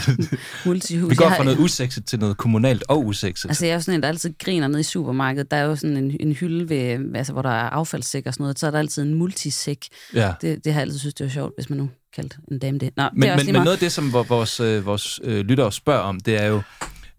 Multihus. 0.66 1.10
vi 1.10 1.16
går 1.16 1.30
fra 1.30 1.44
noget 1.44 1.60
usekset 1.60 2.06
til 2.06 2.20
noget 2.20 2.38
kommunalt 2.38 2.84
og 2.90 3.06
usekset. 3.06 3.50
Altså, 3.50 3.66
jeg 3.66 3.72
er 3.72 3.76
jo 3.76 3.82
sådan 3.82 3.96
en, 4.00 4.02
der 4.02 4.08
altid 4.08 4.34
griner 4.40 4.68
ned 4.68 4.80
i 4.80 4.84
supermarkedet. 4.84 5.52
Der 5.52 5.58
er 5.58 5.64
jo 5.64 5.76
sådan 5.76 5.98
en, 5.98 6.18
en 6.20 6.32
hylde, 6.34 6.70
ved, 6.70 7.16
altså, 7.16 7.34
hvor 7.34 7.42
der 7.42 7.50
er 7.50 7.70
affaldssæk 7.70 8.24
og 8.26 8.34
sådan 8.34 8.44
noget. 8.44 8.60
Så 8.60 8.68
er 8.68 8.72
der 8.72 8.80
altid 8.80 9.04
en 9.04 9.14
multisæk. 9.14 9.86
Ja. 10.14 10.34
Det, 10.42 10.66
det 10.66 10.74
har 10.74 10.80
jeg 10.80 10.86
altid 10.88 11.00
synes, 11.00 11.14
det 11.14 11.24
var 11.24 11.30
sjovt, 11.32 11.54
hvis 11.58 11.70
man 11.70 11.78
nu 11.80 11.90
kaldte 12.16 12.38
en 12.52 12.60
dame 12.60 12.78
det. 12.78 12.90
Nå, 12.98 13.04
Men, 13.14 13.22
det 13.22 13.30
er 13.30 13.36
men, 13.38 13.46
men 13.46 13.54
noget 13.56 13.72
af 13.72 13.78
det, 13.80 13.92
som 13.92 14.14
vor- 14.14 14.24
vores, 14.24 14.60
øh, 14.60 14.86
vores 14.86 15.20
øh, 15.24 15.46
lyttere 15.46 15.72
spørger 15.72 16.02
om, 16.02 16.20
det 16.20 16.42
er 16.44 16.46
jo, 16.48 16.62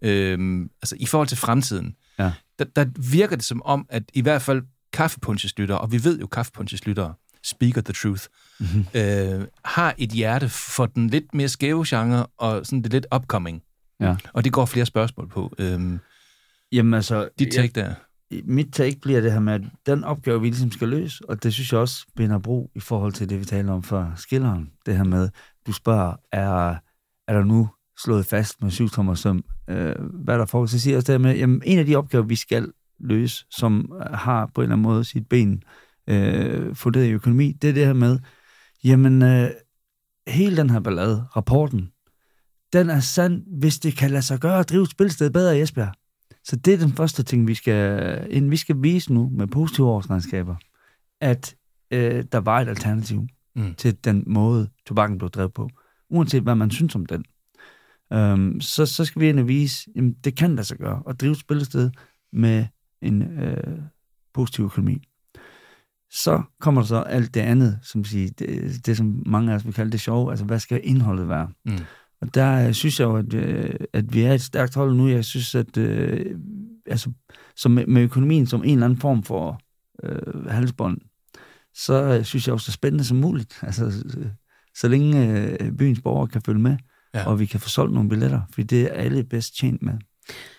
øh, 0.02 0.60
altså 0.82 0.96
i 1.00 1.06
forhold 1.06 1.28
til 1.28 1.36
fremtiden, 1.38 1.94
Ja. 2.18 2.32
der, 2.58 2.64
der 2.76 2.84
virker 3.12 3.36
det 3.36 3.44
som 3.44 3.62
om, 3.64 3.86
at 3.90 4.02
i 4.14 4.20
hvert 4.20 4.42
fald 4.42 4.62
kaffepunches 4.92 5.58
lyttere, 5.58 5.78
og 5.78 5.92
vi 5.92 6.04
ved 6.04 6.18
jo 6.20 6.26
kaffepunches 6.26 6.86
lyttere, 6.86 7.14
speaker 7.48 7.80
the 7.80 7.92
truth, 7.92 8.22
Mhm. 8.60 8.84
øh, 8.94 9.46
har 9.64 9.94
et 9.98 10.10
hjerte 10.10 10.48
for 10.48 10.86
den 10.86 11.10
lidt 11.10 11.34
mere 11.34 11.48
skæve 11.48 11.84
genre, 11.88 12.26
og 12.38 12.66
sådan 12.66 12.82
det 12.82 12.92
lidt 12.92 13.06
upcoming. 13.16 13.62
Ja. 14.00 14.16
Og 14.32 14.44
det 14.44 14.52
går 14.52 14.66
flere 14.66 14.86
spørgsmål 14.86 15.28
på. 15.28 15.52
Øh, 15.58 15.98
Jamen 16.72 16.94
altså... 16.94 17.28
dit 17.38 17.52
take 17.52 17.72
der. 17.74 17.94
mit 18.44 18.66
take 18.72 18.98
bliver 19.02 19.20
det 19.20 19.32
her 19.32 19.40
med, 19.40 19.52
at 19.52 19.60
den 19.86 20.04
opgave, 20.04 20.40
vi 20.40 20.46
ligesom 20.46 20.72
skal 20.72 20.88
løse, 20.88 21.24
og 21.28 21.42
det 21.42 21.54
synes 21.54 21.72
jeg 21.72 21.80
også 21.80 22.06
binder 22.16 22.38
bro 22.38 22.70
i 22.74 22.80
forhold 22.80 23.12
til 23.12 23.28
det, 23.28 23.40
vi 23.40 23.44
taler 23.44 23.72
om 23.72 23.82
før 23.82 24.12
skilleren. 24.16 24.70
Det 24.86 24.96
her 24.96 25.04
med, 25.04 25.28
du 25.66 25.72
spørger, 25.72 26.14
er, 26.32 26.68
er 27.28 27.32
der 27.34 27.44
nu 27.44 27.68
slået 28.04 28.26
fast 28.26 28.62
med 28.62 28.70
syvtommer 28.70 29.14
søm, 29.14 29.44
øh, 29.68 29.94
hvad 30.24 30.38
der 30.38 30.46
foregår? 30.46 30.66
Så 30.66 30.80
siger 30.80 30.92
jeg 30.94 30.96
også 30.96 31.12
det 31.12 31.20
her 31.20 31.28
med, 31.28 31.36
jamen 31.38 31.62
en 31.64 31.78
af 31.78 31.86
de 31.86 31.96
opgaver, 31.96 32.24
vi 32.24 32.36
skal 32.36 32.72
løse, 33.00 33.44
som 33.50 33.92
har 34.14 34.46
på 34.54 34.60
en 34.60 34.62
eller 34.62 34.74
anden 34.76 34.82
måde 34.82 35.04
sit 35.04 35.28
ben 35.28 35.52
øh, 35.52 35.60
funderet 36.74 37.06
i 37.06 37.10
økonomi, 37.10 37.52
det 37.52 37.70
er 37.70 37.74
det 37.74 37.86
her 37.86 37.92
med, 37.92 38.18
jamen 38.84 39.22
øh, 39.22 39.50
hele 40.28 40.56
den 40.56 40.70
her 40.70 40.80
ballade, 40.80 41.26
rapporten, 41.36 41.88
den 42.72 42.90
er 42.90 43.00
sand, 43.00 43.42
hvis 43.58 43.78
det 43.78 43.96
kan 43.96 44.10
lade 44.10 44.22
sig 44.22 44.40
gøre 44.40 44.58
at 44.58 44.70
drive 44.70 44.82
et 44.82 44.90
spilsted 44.90 45.30
bedre 45.30 45.58
i 45.58 45.62
Esbjerg. 45.62 45.92
Så 46.44 46.56
det 46.56 46.74
er 46.74 46.78
den 46.78 46.92
første 46.92 47.22
ting, 47.22 47.48
vi 47.48 47.54
skal, 47.54 48.26
inden 48.30 48.50
vi 48.50 48.56
skal 48.56 48.76
vise 48.82 49.12
nu 49.14 49.30
med 49.32 49.46
positive 49.46 49.86
årsregnskaber, 49.86 50.56
at 51.20 51.56
øh, 51.90 52.24
der 52.32 52.38
var 52.38 52.60
et 52.60 52.68
alternativ 52.68 53.26
Mm. 53.58 53.64
mm. 53.64 53.74
til 53.74 54.04
den 54.04 54.24
måde, 54.26 54.68
tobakken 54.86 55.18
blev 55.18 55.30
drevet 55.30 55.52
på. 55.52 55.70
Uanset 56.10 56.42
hvad 56.42 56.54
man 56.54 56.70
synes 56.70 56.94
om 56.94 57.06
den. 57.06 57.24
Øhm, 58.12 58.60
så, 58.60 58.86
så 58.86 59.04
skal 59.04 59.22
vi 59.22 59.28
ind 59.28 59.40
og 59.40 59.48
vise, 59.48 59.90
at 59.96 60.04
det 60.24 60.36
kan 60.36 60.54
lade 60.54 60.66
sig 60.66 60.78
gøre 60.78 61.02
at 61.08 61.20
drive 61.20 61.32
et 61.32 61.38
spillested 61.38 61.90
med 62.32 62.66
en 63.02 63.22
øh, 63.22 63.78
positiv 64.34 64.64
økonomi. 64.64 65.07
Så 66.12 66.42
kommer 66.60 66.80
der 66.80 66.86
så 66.88 66.96
alt 66.96 67.34
det 67.34 67.40
andet, 67.40 67.78
som 67.82 68.04
siger, 68.04 68.30
det, 68.38 68.86
det 68.86 68.96
som 68.96 69.22
mange 69.26 69.52
af 69.52 69.56
os 69.56 69.64
vil 69.66 69.74
kalde 69.74 69.92
det 69.92 70.00
sjove, 70.00 70.30
altså 70.30 70.44
hvad 70.44 70.58
skal 70.58 70.80
indholdet 70.84 71.28
være? 71.28 71.48
Mm. 71.64 71.78
Og 72.20 72.34
der 72.34 72.66
øh, 72.66 72.72
synes 72.72 73.00
jeg 73.00 73.06
jo, 73.06 73.16
at, 73.16 73.34
øh, 73.34 73.74
at 73.92 74.14
vi 74.14 74.22
er 74.22 74.32
et 74.32 74.42
stærkt 74.42 74.74
hold 74.74 74.94
nu. 74.94 75.08
Jeg 75.08 75.24
synes, 75.24 75.54
at 75.54 75.76
øh, 75.76 76.26
altså, 76.86 77.10
så 77.56 77.68
med, 77.68 77.86
med 77.86 78.02
økonomien 78.02 78.46
som 78.46 78.64
en 78.64 78.70
eller 78.72 78.86
anden 78.86 79.00
form 79.00 79.22
for 79.22 79.60
øh, 80.02 80.46
halsbånd, 80.50 80.98
så 81.74 82.02
øh, 82.02 82.24
synes 82.24 82.46
jeg 82.46 82.52
også, 82.52 82.70
er 82.70 82.72
spændende 82.72 83.04
som 83.04 83.16
muligt. 83.16 83.58
Altså, 83.62 83.84
øh, 84.18 84.26
så 84.74 84.88
længe 84.88 85.40
øh, 85.60 85.72
byens 85.72 86.00
borgere 86.00 86.28
kan 86.28 86.42
følge 86.46 86.60
med, 86.60 86.76
Ja. 87.14 87.26
og 87.26 87.40
vi 87.40 87.46
kan 87.46 87.60
få 87.60 87.68
solgt 87.68 87.94
nogle 87.94 88.08
billetter, 88.08 88.40
for 88.54 88.62
det 88.62 88.82
er 88.82 88.88
alle 88.88 89.24
bedst 89.24 89.58
tjent 89.58 89.82
med. 89.82 89.94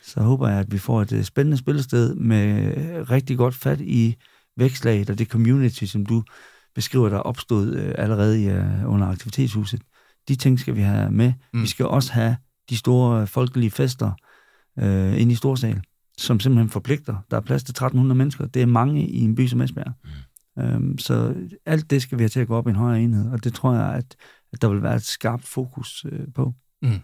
Så 0.05 0.21
håber 0.21 0.47
jeg, 0.49 0.59
at 0.59 0.71
vi 0.71 0.77
får 0.77 1.01
et 1.01 1.25
spændende 1.25 1.57
spillested 1.57 2.15
med 2.15 2.71
rigtig 3.11 3.37
godt 3.37 3.55
fat 3.55 3.81
i 3.81 4.15
vækstlaget 4.59 5.09
og 5.09 5.19
det 5.19 5.27
community, 5.27 5.83
som 5.83 6.05
du 6.05 6.23
beskriver, 6.75 7.09
der 7.09 7.17
er 7.17 7.21
opstået 7.21 7.75
øh, 7.75 7.95
allerede 7.97 8.43
i, 8.43 8.49
øh, 8.49 8.91
under 8.91 9.07
aktivitetshuset. 9.07 9.81
De 10.27 10.35
ting 10.35 10.59
skal 10.59 10.75
vi 10.75 10.81
have 10.81 11.11
med. 11.11 11.33
Mm. 11.53 11.61
Vi 11.61 11.67
skal 11.67 11.85
også 11.85 12.13
have 12.13 12.37
de 12.69 12.77
store 12.77 13.21
øh, 13.21 13.27
folkelige 13.27 13.71
fester 13.71 14.11
øh, 14.79 15.21
inde 15.21 15.31
i 15.31 15.35
Storsal, 15.35 15.81
som 16.17 16.39
simpelthen 16.39 16.69
forpligter. 16.69 17.15
Der 17.31 17.37
er 17.37 17.41
plads 17.41 17.63
til 17.63 17.71
1300 17.71 18.17
mennesker. 18.17 18.45
Det 18.45 18.61
er 18.61 18.65
mange 18.65 19.07
i 19.07 19.19
en 19.19 19.35
by 19.35 19.47
som 19.47 19.61
Esbjerg. 19.61 19.93
Mm. 20.03 20.09
Øhm, 20.59 20.97
så 20.97 21.35
alt 21.65 21.89
det 21.89 22.01
skal 22.01 22.17
vi 22.17 22.23
have 22.23 22.29
til 22.29 22.39
at 22.39 22.47
gå 22.47 22.55
op 22.55 22.67
i 22.67 22.69
en 22.69 22.75
højere 22.75 23.01
enhed, 23.01 23.31
og 23.31 23.43
det 23.43 23.53
tror 23.53 23.73
jeg, 23.73 23.95
at, 23.95 24.15
at 24.53 24.61
der 24.61 24.69
vil 24.69 24.83
være 24.83 24.95
et 24.95 25.05
skarpt 25.05 25.45
fokus 25.45 26.05
øh, 26.11 26.27
på. 26.35 26.53
Mm. 26.81 26.99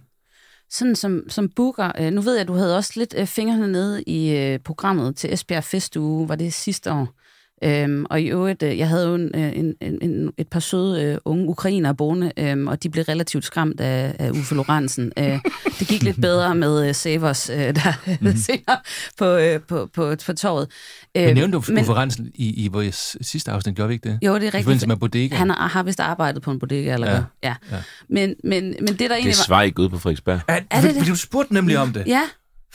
Sådan 0.70 0.96
som, 0.96 1.24
som 1.30 1.50
booker, 1.50 1.92
øh, 2.00 2.12
nu 2.12 2.22
ved 2.22 2.34
jeg, 2.34 2.42
at 2.42 2.48
du 2.48 2.54
havde 2.54 2.78
også 2.78 2.94
lidt 2.96 3.16
øh, 3.18 3.28
fingrene 3.28 3.72
nede 3.72 4.04
i 4.04 4.38
øh, 4.38 4.60
programmet 4.60 5.16
til 5.16 5.34
Esbjerg 5.34 5.64
Festuge, 5.64 6.30
var 6.30 6.36
det 6.36 6.54
sidste 6.54 6.92
år. 6.92 7.14
Øhm, 7.64 8.06
og 8.10 8.22
i 8.22 8.26
øvrigt, 8.26 8.64
øh, 8.64 8.78
jeg 8.78 8.90
havde 8.90 9.08
jo 9.08 9.16
en, 9.16 9.32
øh, 9.36 9.52
en, 9.56 9.76
en, 9.82 9.98
en, 10.02 10.32
et 10.38 10.48
par 10.48 10.60
søde 10.60 11.04
øh, 11.04 11.18
unge 11.26 11.48
ukrainere 11.48 11.96
boende, 11.96 12.32
øh, 12.38 12.68
og 12.68 12.84
de 12.84 12.90
blev 12.90 13.04
relativt 13.04 13.46
skræmt 13.46 13.82
af, 13.82 14.16
af 14.20 14.32
Uffe 14.32 14.56
Lorentzen. 14.56 15.12
Øh, 15.18 15.26
det 15.80 15.88
gik 15.88 16.04
lidt 16.04 16.22
bedre 16.22 16.56
med 16.56 16.88
øh, 16.88 16.96
Savers 16.96 17.50
øh, 17.50 17.58
der 17.58 17.94
mm. 18.22 18.36
senere 18.38 18.78
på, 19.18 19.26
øh, 19.26 19.60
på, 19.62 19.90
på, 19.94 20.16
på 20.26 20.34
torvet. 20.34 20.68
Øh, 21.18 21.24
men 21.26 21.36
nævnte 21.36 21.54
du 21.54 21.58
Uffe 21.58 21.74
Lorentzen 21.74 22.32
i, 22.36 22.66
i 22.66 22.68
vores 22.68 23.18
sidste 23.22 23.52
afsnit, 23.52 23.76
gjorde 23.76 23.88
vi 23.88 23.94
ikke 23.94 24.10
det? 24.10 24.20
Jo, 24.22 24.36
det 24.36 24.42
er 24.42 24.46
rigtigt. 24.46 24.62
I 24.62 24.64
forbindelse 24.64 24.88
med 24.88 24.96
bodega. 24.96 25.36
Han 25.36 25.50
har, 25.50 25.68
har 25.68 25.84
vist 25.84 26.00
arbejdet 26.00 26.42
på 26.42 26.52
en 26.52 26.60
bodega, 26.60 26.94
eller 26.94 27.08
Ja. 27.08 27.14
hvad? 27.14 27.24
Ja. 27.44 27.56
Ja. 27.72 27.78
Men, 28.10 28.36
men, 28.44 28.64
men 28.64 28.88
det, 28.88 28.88
der 28.88 28.96
Det 28.96 29.06
er 29.06 29.16
egentlig 29.16 29.28
var... 29.28 29.44
Svejk 29.46 29.80
ude 29.80 29.90
på 29.90 29.98
Frederiksberg. 29.98 30.40
Er, 30.48 30.60
Er 30.72 30.82
det 30.82 30.96
det? 30.96 31.08
Du 31.08 31.16
spurgte 31.16 31.54
nemlig 31.54 31.78
om 31.78 31.94
det. 31.94 32.04
Ja, 32.08 32.22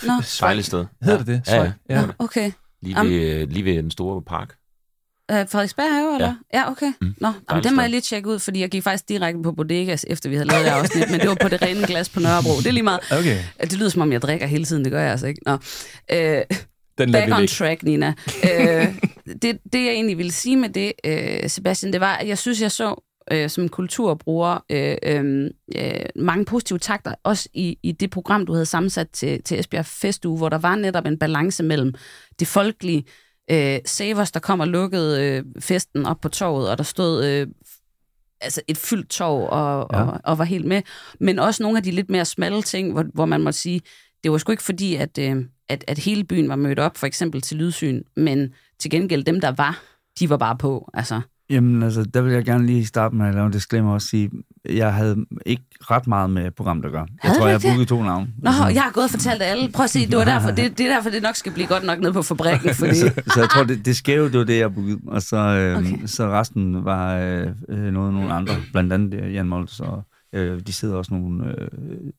nå, 0.02 0.12
Dejligt 0.40 0.66
sted. 0.66 0.84
Hedder 1.02 1.18
det 1.18 1.26
det? 1.26 1.42
Ja, 1.48 1.62
ja. 1.62 1.72
Ja. 1.88 2.02
okay. 2.18 2.52
Lige 2.82 2.96
ved, 2.96 3.46
lige 3.46 3.64
ved 3.64 3.76
den 3.76 3.90
store 3.90 4.22
park. 4.22 4.54
Øh, 5.30 5.48
Frederiksberg 5.48 5.92
have, 5.92 6.14
eller? 6.14 6.34
Ja, 6.52 6.58
ja 6.58 6.70
okay. 6.70 6.92
Mm. 7.00 7.14
Nå, 7.20 7.32
jamen, 7.50 7.64
det 7.64 7.72
må 7.72 7.80
jeg 7.80 7.90
lige 7.90 8.00
tjekke 8.00 8.28
ud, 8.28 8.38
fordi 8.38 8.60
jeg 8.60 8.68
gik 8.68 8.82
faktisk 8.82 9.08
direkte 9.08 9.42
på 9.42 9.52
bodegas, 9.52 10.06
efter 10.08 10.28
vi 10.28 10.34
havde 10.34 10.48
lavet 10.48 10.64
det 10.64 10.70
afsnit, 10.70 11.10
men 11.10 11.20
det 11.20 11.28
var 11.28 11.36
på 11.42 11.48
det 11.48 11.62
rene 11.62 11.86
glas 11.86 12.08
på 12.08 12.20
Nørrebro. 12.20 12.56
Det 12.58 12.66
er 12.66 12.72
lige 12.72 12.82
meget. 12.82 13.00
Okay. 13.12 13.38
Det 13.60 13.72
lyder 13.78 13.88
som 13.88 14.02
om, 14.02 14.12
jeg 14.12 14.22
drikker 14.22 14.46
hele 14.46 14.64
tiden, 14.64 14.84
det 14.84 14.92
gør 14.92 15.00
jeg 15.02 15.10
altså 15.10 15.26
ikke. 15.26 15.40
Nå. 15.46 15.52
Øh, 16.12 16.42
Den 16.98 17.12
back 17.12 17.34
on 17.34 17.46
track, 17.46 17.82
Nina. 17.82 18.14
øh, 18.44 18.86
det, 19.42 19.58
det, 19.72 19.84
jeg 19.84 19.92
egentlig 19.92 20.18
ville 20.18 20.32
sige 20.32 20.56
med 20.56 20.68
det, 20.68 20.92
øh, 21.04 21.50
Sebastian, 21.50 21.92
det 21.92 22.00
var, 22.00 22.16
at 22.16 22.28
jeg 22.28 22.38
synes, 22.38 22.62
jeg 22.62 22.70
så 22.70 23.06
øh, 23.32 23.50
som 23.50 23.68
kulturbruger 23.68 24.64
øh, 24.70 24.96
øh, 25.02 25.50
øh, 25.76 25.92
mange 26.16 26.44
positive 26.44 26.78
takter, 26.78 27.14
også 27.24 27.48
i, 27.54 27.78
i 27.82 27.92
det 27.92 28.10
program, 28.10 28.46
du 28.46 28.52
havde 28.52 28.66
sammensat 28.66 29.08
til, 29.12 29.42
til 29.42 29.58
Esbjerg 29.58 29.86
Festuge, 29.86 30.38
hvor 30.38 30.48
der 30.48 30.58
var 30.58 30.76
netop 30.76 31.06
en 31.06 31.18
balance 31.18 31.62
mellem 31.62 31.94
det 32.38 32.48
folkelige, 32.48 33.04
øh, 33.50 33.78
Savers, 33.86 34.30
der 34.30 34.40
kom 34.40 34.60
og 34.60 34.68
lukkede 34.68 35.24
øh, 35.24 35.44
festen 35.60 36.06
op 36.06 36.20
på 36.20 36.28
torvet, 36.28 36.70
og 36.70 36.78
der 36.78 36.84
stod 36.84 37.24
øh, 37.24 37.46
altså 38.40 38.60
et 38.68 38.76
fyldt 38.76 39.08
torv 39.08 39.48
og, 39.50 39.86
ja. 39.92 40.02
Og, 40.02 40.20
og 40.24 40.38
var 40.38 40.44
helt 40.44 40.66
med. 40.66 40.82
Men 41.20 41.38
også 41.38 41.62
nogle 41.62 41.78
af 41.78 41.82
de 41.82 41.90
lidt 41.90 42.10
mere 42.10 42.24
smalle 42.24 42.62
ting, 42.62 42.92
hvor, 42.92 43.04
hvor 43.14 43.24
man 43.24 43.40
må 43.40 43.52
sige, 43.52 43.80
det 44.24 44.32
var 44.32 44.38
sgu 44.38 44.52
ikke 44.52 44.62
fordi, 44.62 44.94
at, 44.94 45.18
øh, 45.18 45.44
at, 45.68 45.84
at 45.88 45.98
hele 45.98 46.24
byen 46.24 46.48
var 46.48 46.56
mødt 46.56 46.78
op, 46.78 46.96
for 46.96 47.06
eksempel 47.06 47.40
til 47.40 47.56
lydsyn, 47.56 48.02
men 48.16 48.54
til 48.78 48.90
gengæld 48.90 49.24
dem, 49.24 49.40
der 49.40 49.52
var, 49.52 49.82
de 50.18 50.30
var 50.30 50.36
bare 50.36 50.56
på. 50.56 50.90
Altså, 50.94 51.20
Jamen, 51.50 51.82
altså, 51.82 52.02
der 52.02 52.20
vil 52.20 52.32
jeg 52.32 52.44
gerne 52.44 52.66
lige 52.66 52.86
starte 52.86 53.14
med 53.16 53.26
at 53.26 53.34
lave 53.34 53.46
en 53.46 53.52
disclaimer 53.52 53.92
og 53.92 54.02
sige, 54.02 54.30
jeg 54.68 54.94
havde 54.94 55.16
ikke 55.46 55.62
ret 55.80 56.06
meget 56.06 56.30
med 56.30 56.50
programmet 56.50 56.84
at 56.84 56.92
gøre. 56.92 57.00
Jeg 57.00 57.18
Havde 57.20 57.38
tror, 57.38 57.46
jeg 57.46 57.60
har 57.60 57.68
booket 57.70 57.88
to 57.88 58.02
navne. 58.02 58.28
Nå, 58.38 58.50
jeg 58.50 58.82
har 58.82 58.90
gået 58.92 59.04
og 59.04 59.10
fortalt 59.10 59.42
alle. 59.42 59.70
Prøv 59.72 59.84
at 59.84 59.90
se, 59.90 60.06
det, 60.06 60.16
var 60.16 60.24
derfor, 60.24 60.50
det, 60.50 60.78
det 60.78 60.86
er 60.86 60.94
derfor, 60.94 61.10
det 61.10 61.22
nok 61.22 61.36
skal 61.36 61.52
blive 61.52 61.66
godt 61.66 61.84
nok 61.84 62.00
nede 62.00 62.12
på 62.12 62.22
fabrikken, 62.22 62.74
fordi... 62.80 62.94
så, 62.94 63.12
så 63.34 63.40
jeg 63.40 63.48
tror, 63.48 63.64
det, 63.64 63.84
det 63.86 63.96
skæve, 63.96 64.28
det 64.30 64.38
var 64.38 64.44
det, 64.44 64.58
jeg 64.58 64.74
bookede. 64.74 64.98
Og 65.06 65.22
så, 65.22 65.36
øh, 65.36 65.78
Okay. 65.78 66.06
så 66.06 66.30
resten 66.30 66.84
var 66.84 67.14
øh, 67.16 67.46
øh, 67.68 67.92
noget 67.92 68.14
nogle 68.14 68.32
andre. 68.32 68.54
Blandt 68.72 68.92
andet 68.92 69.14
øh, 69.24 69.34
Jan 69.34 69.46
Moltz, 69.48 69.80
og 69.80 70.02
øh, 70.34 70.60
de 70.66 70.72
sidder 70.72 70.94
også 70.96 71.14
nogle 71.14 71.44
øh, 71.60 71.68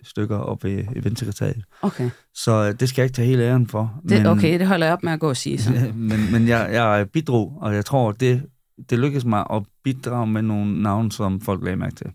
stykker 0.03 0.37
oppe 0.37 0.67
ved 0.69 0.83
eventsekretariat. 0.95 1.57
Okay, 1.81 2.09
Så 2.35 2.51
øh, 2.67 2.79
det 2.79 2.89
skal 2.89 3.01
jeg 3.01 3.05
ikke 3.05 3.15
tage 3.15 3.27
hele 3.27 3.43
æren 3.43 3.67
for. 3.67 3.93
det, 4.09 4.27
okay, 4.27 4.59
det 4.59 4.67
holder 4.67 4.85
jeg 4.85 4.93
op 4.93 5.03
med 5.03 5.11
at 5.13 5.19
gå 5.19 5.29
og 5.29 5.37
sige 5.37 5.57
så. 5.61 5.71
men, 5.95 6.31
men 6.31 6.47
jeg, 6.47 6.69
jeg 6.71 7.05
bidrog, 7.13 7.57
og 7.61 7.75
jeg 7.75 7.85
tror, 7.85 8.11
det, 8.11 8.41
det 8.89 8.99
lykkedes 8.99 9.25
mig 9.25 9.45
at 9.51 9.63
bidrage 9.83 10.27
med 10.27 10.41
nogle 10.41 10.81
navne, 10.81 11.11
som 11.11 11.41
folk 11.41 11.63
lagde 11.63 11.77
mærke 11.77 11.95
til. 11.95 12.11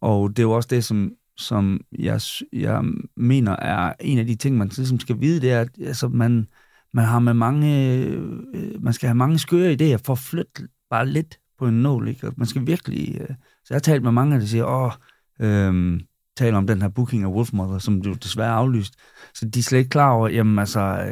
Og 0.00 0.30
det 0.30 0.38
er 0.38 0.42
jo 0.42 0.52
også 0.52 0.68
det, 0.70 0.84
som, 0.84 1.12
som 1.36 1.80
jeg, 1.98 2.20
jeg 2.52 2.84
mener 3.16 3.56
er 3.56 3.92
en 4.00 4.18
af 4.18 4.26
de 4.26 4.34
ting, 4.34 4.56
man 4.56 4.70
ligesom 4.76 5.00
skal 5.00 5.20
vide, 5.20 5.40
det 5.40 5.52
er, 5.52 5.60
at 5.60 5.68
altså, 5.80 6.08
man, 6.08 6.46
man 6.92 7.04
har 7.04 7.18
med 7.18 7.34
mange, 7.34 7.96
øh, 7.96 8.82
man 8.82 8.92
skal 8.92 9.06
have 9.06 9.14
mange 9.14 9.38
skøre 9.38 9.72
idéer 9.72 10.02
for 10.04 10.12
at 10.12 10.18
flytte 10.18 10.68
bare 10.90 11.06
lidt 11.06 11.38
på 11.58 11.66
en 11.66 11.82
nål, 11.82 12.08
ikke? 12.08 12.26
Og 12.26 12.34
man 12.36 12.46
skal 12.46 12.66
virkelig, 12.66 13.20
øh, 13.20 13.28
så 13.64 13.66
jeg 13.70 13.74
har 13.74 13.80
talt 13.80 14.02
med 14.02 14.12
mange, 14.12 14.40
der 14.40 14.46
siger, 14.46 14.64
åh, 14.64 14.92
øh, 15.40 16.00
taler 16.36 16.58
om 16.58 16.66
den 16.66 16.82
her 16.82 16.88
booking 16.88 17.22
af 17.24 17.28
Wolfmother, 17.28 17.78
som 17.78 17.98
jo 17.98 18.12
desværre 18.14 18.48
er 18.48 18.52
aflyst. 18.52 18.94
Så 19.34 19.48
de 19.48 19.58
er 19.58 19.62
slet 19.62 19.78
ikke 19.78 19.90
klar 19.90 20.10
over, 20.10 20.28
jamen 20.28 20.58
altså, 20.58 21.04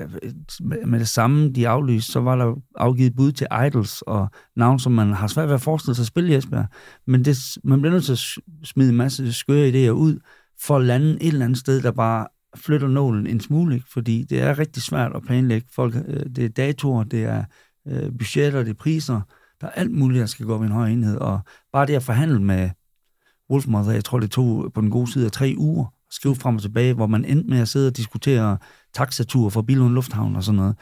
med- 0.60 0.98
det 0.98 1.08
samme, 1.08 1.52
de 1.52 1.64
er 1.64 1.70
aflyst, 1.70 2.12
så 2.12 2.20
var 2.20 2.36
der 2.36 2.54
afgivet 2.76 3.16
bud 3.16 3.32
til 3.32 3.46
Idols 3.66 4.02
og 4.02 4.28
navn, 4.56 4.78
som 4.78 4.92
man 4.92 5.12
har 5.12 5.26
svært 5.26 5.48
ved 5.48 5.54
at 5.54 5.60
forestille 5.60 5.94
sig 5.94 6.02
at 6.02 6.06
spille 6.06 6.32
i 6.32 6.36
Esbjerg. 6.36 6.66
Men 7.06 7.24
det, 7.24 7.36
man 7.64 7.80
bliver 7.80 7.92
nødt 7.92 8.04
til 8.04 8.12
at 8.12 8.24
smide 8.64 8.88
en 8.90 8.96
masse 8.96 9.32
skøre 9.32 9.68
idéer 9.68 9.90
ud, 9.90 10.18
for 10.60 10.76
at 10.76 10.84
lande 10.84 11.10
et 11.20 11.28
eller 11.28 11.44
andet 11.44 11.58
sted, 11.58 11.82
der 11.82 11.92
bare 11.92 12.26
flytter 12.56 12.88
nålen 12.88 13.26
en 13.26 13.40
smule, 13.40 13.74
ikke? 13.74 13.86
fordi 13.92 14.24
det 14.30 14.40
er 14.42 14.58
rigtig 14.58 14.82
svært 14.82 15.12
at 15.16 15.22
planlægge. 15.22 15.68
Folk, 15.74 15.94
øh, 16.08 16.26
det 16.36 16.44
er 16.44 16.48
datoer, 16.48 17.04
det 17.04 17.24
er 17.24 17.44
øh, 17.88 18.12
budgetter, 18.18 18.62
det 18.62 18.70
er 18.70 18.74
priser, 18.74 19.20
der 19.60 19.66
er 19.66 19.70
alt 19.70 19.90
muligt, 19.92 20.20
der 20.20 20.26
skal 20.26 20.46
gå 20.46 20.54
op 20.54 20.62
i 20.62 20.66
en 20.66 20.72
høj 20.72 20.88
enhed, 20.88 21.16
og 21.16 21.40
bare 21.72 21.86
det 21.86 21.94
at 21.94 22.02
forhandle 22.02 22.42
med 22.42 22.70
Wolfmother, 23.50 23.92
jeg 23.92 24.04
tror, 24.04 24.20
det 24.20 24.30
tog 24.30 24.72
på 24.74 24.80
den 24.80 24.90
gode 24.90 25.12
side 25.12 25.24
af 25.24 25.32
tre 25.32 25.54
uger, 25.58 25.84
at 25.86 25.92
skrive 26.14 26.36
frem 26.36 26.56
og 26.56 26.62
tilbage, 26.62 26.94
hvor 26.94 27.06
man 27.06 27.24
endte 27.24 27.48
med 27.50 27.58
at 27.58 27.68
sidde 27.68 27.86
og 27.88 27.96
diskutere 27.96 28.58
taxatur 28.94 29.48
fra 29.48 29.62
Billund 29.62 29.94
Lufthavn 29.94 30.36
og 30.36 30.44
sådan 30.44 30.56
noget, 30.56 30.76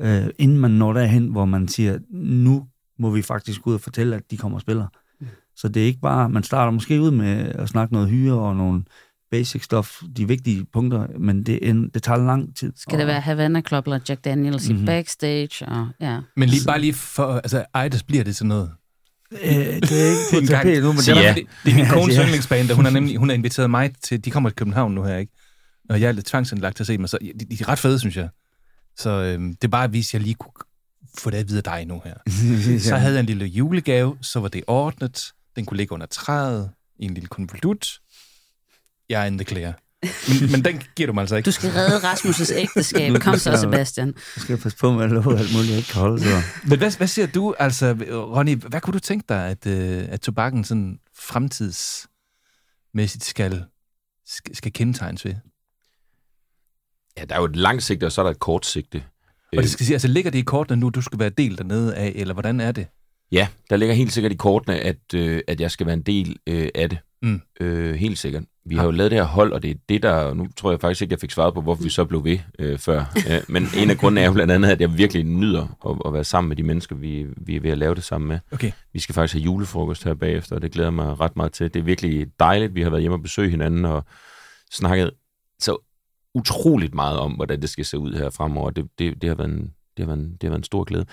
øh, 0.00 0.30
inden 0.38 0.58
man 0.58 0.70
når 0.70 0.92
derhen, 0.92 1.26
hvor 1.28 1.44
man 1.44 1.68
siger, 1.68 1.98
nu 2.10 2.66
må 2.98 3.10
vi 3.10 3.22
faktisk 3.22 3.62
gå 3.62 3.70
ud 3.70 3.74
og 3.74 3.80
fortælle, 3.80 4.16
at 4.16 4.30
de 4.30 4.36
kommer 4.36 4.58
og 4.58 4.62
spiller. 4.62 4.86
Mm. 5.20 5.26
Så 5.56 5.68
det 5.68 5.82
er 5.82 5.86
ikke 5.86 6.00
bare, 6.00 6.28
man 6.28 6.42
starter 6.42 6.70
måske 6.72 7.00
ud 7.00 7.10
med 7.10 7.26
at 7.54 7.68
snakke 7.68 7.94
noget 7.94 8.08
hyre 8.08 8.34
og 8.34 8.56
nogle 8.56 8.82
basic 9.30 9.64
stuff, 9.64 10.02
de 10.16 10.28
vigtige 10.28 10.64
punkter, 10.72 11.06
men 11.18 11.42
det, 11.42 11.68
en, 11.70 11.88
det 11.94 12.02
tager 12.02 12.26
lang 12.26 12.56
tid. 12.56 12.72
Skal 12.76 12.98
det 12.98 13.06
være 13.06 13.20
Havana 13.20 13.60
Club 13.60 13.86
eller 13.86 13.98
Jack 14.08 14.24
Daniels 14.24 14.70
Mhm. 14.70 14.82
i 14.82 14.86
backstage? 14.86 15.66
Og, 15.66 15.88
ja. 16.00 16.20
Men 16.36 16.48
lige, 16.48 16.60
bare 16.66 16.80
lige 16.80 16.92
for... 16.94 17.26
Altså, 17.26 17.64
Eidos 17.82 18.02
bliver 18.02 18.24
det 18.24 18.36
sådan 18.36 18.48
noget. 18.48 18.70
Øh, 19.32 19.40
det 19.40 19.92
er 19.92 20.10
ikke 20.10 20.20
på 20.32 20.46
tapet 20.46 20.82
nu, 20.82 20.92
men 20.92 20.98
det, 20.98 21.08
ja. 21.08 21.34
det 21.64 21.72
er 21.72 21.74
min 21.76 21.86
kones 21.94 22.16
Ja. 22.50 22.74
hun 22.74 22.84
har 22.84 22.92
nemlig 22.92 23.16
hun 23.16 23.28
har 23.28 23.34
inviteret 23.34 23.70
mig 23.70 23.90
til... 24.02 24.24
De 24.24 24.30
kommer 24.30 24.50
til 24.50 24.56
København 24.56 24.92
nu 24.94 25.02
her, 25.02 25.16
ikke? 25.16 25.32
Og 25.90 26.00
jeg 26.00 26.08
er 26.08 26.12
lidt 26.12 26.26
tvangsindlagt 26.26 26.76
til 26.76 26.82
at 26.82 26.86
se 26.86 26.96
dem, 26.96 27.06
så 27.06 27.18
de, 27.20 27.32
de 27.56 27.56
er 27.60 27.68
ret 27.68 27.78
fede, 27.78 27.98
synes 27.98 28.16
jeg. 28.16 28.28
Så 28.96 29.10
øhm, 29.10 29.54
det 29.54 29.64
er 29.64 29.68
bare, 29.70 29.88
hvis 29.88 30.14
jeg 30.14 30.22
lige 30.22 30.34
kunne 30.34 30.52
få 31.18 31.30
det 31.30 31.36
at 31.36 31.48
vide 31.48 31.58
af 31.58 31.64
dig 31.64 31.84
nu 31.86 32.02
her. 32.04 32.14
Så 32.88 32.96
havde 32.96 33.14
jeg 33.14 33.20
en 33.20 33.26
lille 33.26 33.46
julegave, 33.46 34.16
så 34.22 34.40
var 34.40 34.48
det 34.48 34.64
ordnet. 34.66 35.32
Den 35.56 35.66
kunne 35.66 35.76
ligge 35.76 35.92
under 35.92 36.06
træet 36.06 36.70
i 36.98 37.04
en 37.04 37.14
lille 37.14 37.26
konvolut. 37.28 38.00
Jeg 39.08 39.22
er 39.22 39.26
in 39.26 39.38
the 39.38 39.44
clear. 39.44 39.78
Men, 40.28 40.52
men 40.52 40.64
den 40.64 40.82
giver 40.96 41.06
du 41.06 41.12
mig 41.12 41.20
altså 41.20 41.36
ikke. 41.36 41.46
Du 41.46 41.52
skal 41.52 41.70
redde 41.70 41.96
Rasmus' 41.96 42.54
ægteskab. 42.54 43.20
Kom 43.20 43.38
så, 43.38 43.56
Sebastian. 43.56 44.08
Nu 44.08 44.42
skal 44.42 44.58
passe 44.58 44.78
på 44.78 44.92
med 44.92 45.04
at 45.04 45.10
love 45.10 45.38
alt 45.38 45.52
muligt, 45.52 45.70
jeg 45.70 45.76
ikke 45.76 45.92
kan 45.92 46.00
holde 46.00 46.22
så. 46.22 46.42
Men 46.64 46.78
hvad, 46.78 46.96
hvad 46.96 47.06
siger 47.06 47.26
du, 47.26 47.54
altså, 47.58 47.96
Ronny, 48.10 48.56
hvad 48.56 48.80
kunne 48.80 48.94
du 48.94 48.98
tænke 48.98 49.24
dig, 49.28 49.46
at, 49.46 49.66
øh, 49.66 50.04
at 50.08 50.20
tobakken 50.20 50.64
sådan 50.64 50.98
fremtidsmæssigt 51.18 53.24
skal, 53.24 53.64
skal, 54.26 54.56
skal 54.56 54.72
kendetegnes 54.72 55.24
ved? 55.24 55.34
Ja, 57.18 57.24
der 57.24 57.34
er 57.34 57.38
jo 57.38 57.44
et 57.44 57.56
langt 57.56 57.82
sigte, 57.82 58.04
og 58.04 58.12
så 58.12 58.20
er 58.20 58.24
der 58.24 58.30
et 58.30 58.40
kort 58.40 58.66
sigte. 58.66 59.02
Og 59.56 59.62
det 59.62 59.70
skal 59.70 59.86
sige, 59.86 59.94
altså 59.94 60.08
ligger 60.08 60.30
det 60.30 60.38
i 60.38 60.42
kortene 60.42 60.80
nu, 60.80 60.88
du 60.88 61.00
skal 61.00 61.18
være 61.18 61.30
del 61.30 61.58
dernede 61.58 61.94
af, 61.94 62.12
eller 62.16 62.34
hvordan 62.34 62.60
er 62.60 62.72
det? 62.72 62.86
Ja, 63.32 63.48
der 63.70 63.76
ligger 63.76 63.94
helt 63.94 64.12
sikkert 64.12 64.32
i 64.32 64.36
kortene, 64.36 64.78
at, 64.78 65.14
øh, 65.14 65.40
at 65.48 65.60
jeg 65.60 65.70
skal 65.70 65.86
være 65.86 65.94
en 65.94 66.02
del 66.02 66.36
øh, 66.46 66.68
af 66.74 66.90
det. 66.90 66.98
Mm. 67.22 67.40
Øh, 67.60 67.94
helt 67.94 68.18
sikkert. 68.18 68.44
Vi 68.66 68.76
har 68.76 68.84
jo 68.84 68.90
lavet 68.90 69.10
det 69.10 69.18
her 69.18 69.26
hold, 69.26 69.52
og 69.52 69.62
det 69.62 69.70
er 69.70 69.74
det, 69.88 70.02
der... 70.02 70.34
Nu 70.34 70.48
tror 70.56 70.70
jeg 70.70 70.80
faktisk 70.80 71.02
ikke, 71.02 71.12
jeg 71.12 71.20
fik 71.20 71.30
svaret 71.30 71.54
på, 71.54 71.60
hvorfor 71.60 71.82
vi 71.82 71.88
så 71.88 72.04
blev 72.04 72.24
ved 72.24 72.38
øh, 72.58 72.78
før. 72.78 73.04
Øh, 73.30 73.40
men 73.48 73.66
en 73.76 73.90
af 73.90 73.96
grundene 73.96 74.20
er 74.20 74.26
jo 74.26 74.32
blandt 74.32 74.52
andet, 74.52 74.68
at 74.68 74.80
jeg 74.80 74.98
virkelig 74.98 75.24
nyder 75.24 75.66
at, 75.88 75.96
at 76.06 76.12
være 76.12 76.24
sammen 76.24 76.48
med 76.48 76.56
de 76.56 76.62
mennesker, 76.62 76.96
vi, 76.96 77.26
vi 77.36 77.56
er 77.56 77.60
ved 77.60 77.70
at 77.70 77.78
lave 77.78 77.94
det 77.94 78.04
sammen 78.04 78.28
med. 78.28 78.38
Okay. 78.52 78.72
Vi 78.92 78.98
skal 78.98 79.14
faktisk 79.14 79.34
have 79.34 79.44
julefrokost 79.44 80.04
her 80.04 80.14
bagefter, 80.14 80.56
og 80.56 80.62
det 80.62 80.72
glæder 80.72 80.90
mig 80.90 81.20
ret 81.20 81.36
meget 81.36 81.52
til. 81.52 81.74
Det 81.74 81.80
er 81.80 81.84
virkelig 81.84 82.26
dejligt. 82.40 82.74
Vi 82.74 82.82
har 82.82 82.90
været 82.90 83.02
hjemme 83.02 83.16
og 83.16 83.22
besøgt 83.22 83.50
hinanden 83.50 83.84
og 83.84 84.04
snakket 84.72 85.10
så 85.60 85.76
utroligt 86.34 86.94
meget 86.94 87.18
om, 87.18 87.32
hvordan 87.32 87.62
det 87.62 87.70
skal 87.70 87.84
se 87.84 87.98
ud 87.98 88.12
her 88.14 88.30
fremover. 88.30 88.70
Det, 88.70 88.88
det, 88.98 89.22
det, 89.22 89.28
har, 89.28 89.36
været 89.36 89.50
en, 89.50 89.72
det, 89.96 90.04
har, 90.04 90.06
været 90.06 90.18
en, 90.18 90.32
det 90.32 90.42
har 90.42 90.48
været 90.48 90.60
en 90.60 90.64
stor 90.64 90.84
glæde 90.84 91.06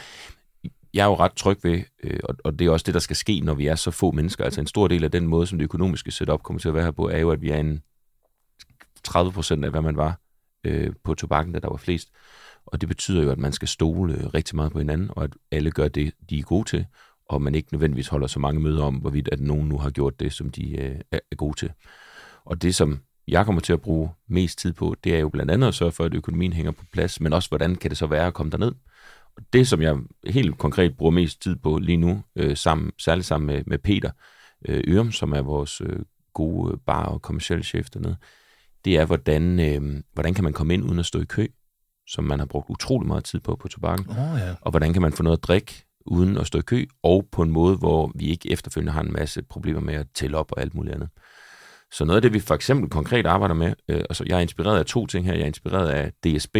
jeg 0.93 1.01
er 1.01 1.07
jo 1.07 1.15
ret 1.15 1.33
tryg 1.33 1.57
ved, 1.63 1.81
øh, 2.03 2.19
og, 2.23 2.35
og 2.43 2.59
det 2.59 2.67
er 2.67 2.71
også 2.71 2.83
det, 2.83 2.93
der 2.93 2.99
skal 2.99 3.15
ske, 3.15 3.39
når 3.39 3.53
vi 3.53 3.67
er 3.67 3.75
så 3.75 3.91
få 3.91 4.11
mennesker. 4.11 4.45
Altså 4.45 4.61
en 4.61 4.67
stor 4.67 4.87
del 4.87 5.03
af 5.03 5.11
den 5.11 5.27
måde, 5.27 5.47
som 5.47 5.57
det 5.57 5.63
økonomiske 5.63 6.11
setup 6.11 6.43
kommer 6.43 6.59
til 6.59 6.67
at 6.67 6.73
være 6.73 6.83
her 6.83 6.91
på, 6.91 7.09
er 7.09 7.17
jo, 7.17 7.31
at 7.31 7.41
vi 7.41 7.49
er 7.49 7.57
en 7.57 7.83
30 9.03 9.31
procent 9.31 9.65
af, 9.65 9.71
hvad 9.71 9.81
man 9.81 9.97
var 9.97 10.19
øh, 10.63 10.93
på 11.03 11.13
tobakken, 11.13 11.53
da 11.53 11.59
der 11.59 11.69
var 11.69 11.77
flest. 11.77 12.09
Og 12.65 12.81
det 12.81 12.89
betyder 12.89 13.23
jo, 13.23 13.31
at 13.31 13.37
man 13.37 13.53
skal 13.53 13.67
stole 13.67 14.13
øh, 14.13 14.25
rigtig 14.33 14.55
meget 14.55 14.71
på 14.71 14.79
hinanden, 14.79 15.09
og 15.11 15.23
at 15.23 15.33
alle 15.51 15.71
gør 15.71 15.87
det, 15.87 16.13
de 16.29 16.39
er 16.39 16.43
gode 16.43 16.69
til, 16.69 16.85
og 17.29 17.41
man 17.41 17.55
ikke 17.55 17.69
nødvendigvis 17.71 18.07
holder 18.07 18.27
så 18.27 18.39
mange 18.39 18.61
møder 18.61 18.83
om, 18.83 18.95
hvorvidt 18.95 19.29
at 19.31 19.39
nogen 19.39 19.69
nu 19.69 19.77
har 19.77 19.89
gjort 19.89 20.19
det, 20.19 20.33
som 20.33 20.49
de 20.49 20.77
øh, 20.77 20.99
er 21.11 21.35
gode 21.35 21.57
til. 21.57 21.71
Og 22.45 22.61
det, 22.61 22.75
som 22.75 22.99
jeg 23.27 23.45
kommer 23.45 23.61
til 23.61 23.73
at 23.73 23.81
bruge 23.81 24.09
mest 24.27 24.59
tid 24.59 24.73
på, 24.73 24.95
det 25.03 25.15
er 25.15 25.19
jo 25.19 25.29
blandt 25.29 25.51
andet 25.51 25.67
at 25.67 25.73
sørge 25.73 25.91
for, 25.91 26.05
at 26.05 26.13
økonomien 26.13 26.53
hænger 26.53 26.71
på 26.71 26.85
plads, 26.91 27.21
men 27.21 27.33
også, 27.33 27.49
hvordan 27.49 27.75
kan 27.75 27.89
det 27.89 27.97
så 27.97 28.07
være 28.07 28.27
at 28.27 28.33
komme 28.33 28.49
derned? 28.49 28.71
Det, 29.53 29.67
som 29.67 29.81
jeg 29.81 29.97
helt 30.27 30.57
konkret 30.57 30.97
bruger 30.97 31.11
mest 31.11 31.41
tid 31.41 31.55
på 31.55 31.77
lige 31.77 31.97
nu, 31.97 32.23
øh, 32.35 32.57
sammen, 32.57 32.91
særligt 32.99 33.27
sammen 33.27 33.47
med, 33.47 33.63
med 33.67 33.77
Peter 33.77 34.11
øh, 34.67 34.83
Ørum, 34.87 35.11
som 35.11 35.31
er 35.31 35.41
vores 35.41 35.81
øh, 35.81 35.99
gode 36.33 36.77
bar- 36.85 37.05
og 37.05 37.21
kommersielle 37.21 37.63
chef 37.63 37.89
dernede, 37.89 38.17
det 38.85 38.97
er, 38.97 39.05
hvordan, 39.05 39.59
øh, 39.59 40.03
hvordan 40.13 40.33
kan 40.33 40.43
man 40.43 40.53
komme 40.53 40.73
ind 40.73 40.83
uden 40.83 40.99
at 40.99 41.05
stå 41.05 41.21
i 41.21 41.25
kø, 41.25 41.47
som 42.07 42.23
man 42.23 42.39
har 42.39 42.45
brugt 42.45 42.69
utrolig 42.69 43.07
meget 43.07 43.23
tid 43.23 43.39
på 43.39 43.55
på 43.55 43.67
tobakken, 43.67 44.09
oh, 44.09 44.39
ja. 44.39 44.55
og 44.61 44.71
hvordan 44.71 44.93
kan 44.93 45.01
man 45.01 45.13
få 45.13 45.23
noget 45.23 45.37
at 45.37 45.43
drikke 45.43 45.85
uden 46.05 46.37
at 46.37 46.47
stå 46.47 46.59
i 46.59 46.61
kø, 46.61 46.85
og 47.03 47.27
på 47.31 47.41
en 47.41 47.51
måde, 47.51 47.77
hvor 47.77 48.11
vi 48.15 48.25
ikke 48.25 48.51
efterfølgende 48.51 48.91
har 48.91 49.01
en 49.01 49.13
masse 49.13 49.43
problemer 49.43 49.79
med 49.79 49.93
at 49.93 50.07
tælle 50.15 50.37
op 50.37 50.51
og 50.51 50.61
alt 50.61 50.73
muligt 50.73 50.95
andet. 50.95 51.09
Så 51.91 52.05
noget 52.05 52.15
af 52.15 52.21
det, 52.21 52.33
vi 52.33 52.39
for 52.39 52.55
eksempel 52.55 52.89
konkret 52.89 53.25
arbejder 53.25 53.55
med, 53.55 53.73
øh, 53.89 53.97
altså 53.97 54.23
jeg 54.27 54.37
er 54.37 54.41
inspireret 54.41 54.79
af 54.79 54.85
to 54.85 55.05
ting 55.05 55.25
her. 55.25 55.33
Jeg 55.33 55.41
er 55.41 55.47
inspireret 55.47 55.89
af 55.89 56.11
DSB, 56.23 56.57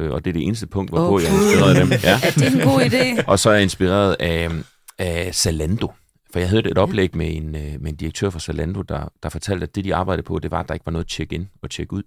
øh, 0.00 0.10
og 0.10 0.24
det 0.24 0.30
er 0.30 0.32
det 0.32 0.42
eneste 0.42 0.66
punkt, 0.66 0.90
hvorpå 0.90 1.14
oh, 1.14 1.22
jeg 1.22 1.30
er 1.30 1.34
inspireret 1.34 1.74
af 1.74 1.86
dem. 1.86 1.92
Ja. 2.02 2.20
er 2.26 2.30
det 2.30 2.54
en 2.54 2.60
god 2.60 2.80
idé? 2.80 3.24
og 3.26 3.38
så 3.38 3.50
er 3.50 3.54
jeg 3.54 3.62
inspireret 3.62 4.16
af, 4.20 4.50
af 4.98 5.34
Zalando. 5.34 5.92
For 6.32 6.38
jeg 6.38 6.48
hørte 6.48 6.70
et 6.70 6.78
oplæg 6.78 7.16
med 7.16 7.36
en, 7.36 7.56
øh, 7.56 7.80
med 7.80 7.90
en 7.90 7.96
direktør 7.96 8.30
fra 8.30 8.38
Zalando, 8.38 8.82
der, 8.82 9.08
der 9.22 9.28
fortalte, 9.28 9.62
at 9.62 9.74
det, 9.74 9.84
de 9.84 9.94
arbejdede 9.94 10.26
på, 10.26 10.38
det 10.38 10.50
var, 10.50 10.60
at 10.60 10.68
der 10.68 10.74
ikke 10.74 10.86
var 10.86 10.92
noget 10.92 11.10
check-in 11.10 11.48
og 11.62 11.68
check-ud. 11.72 12.02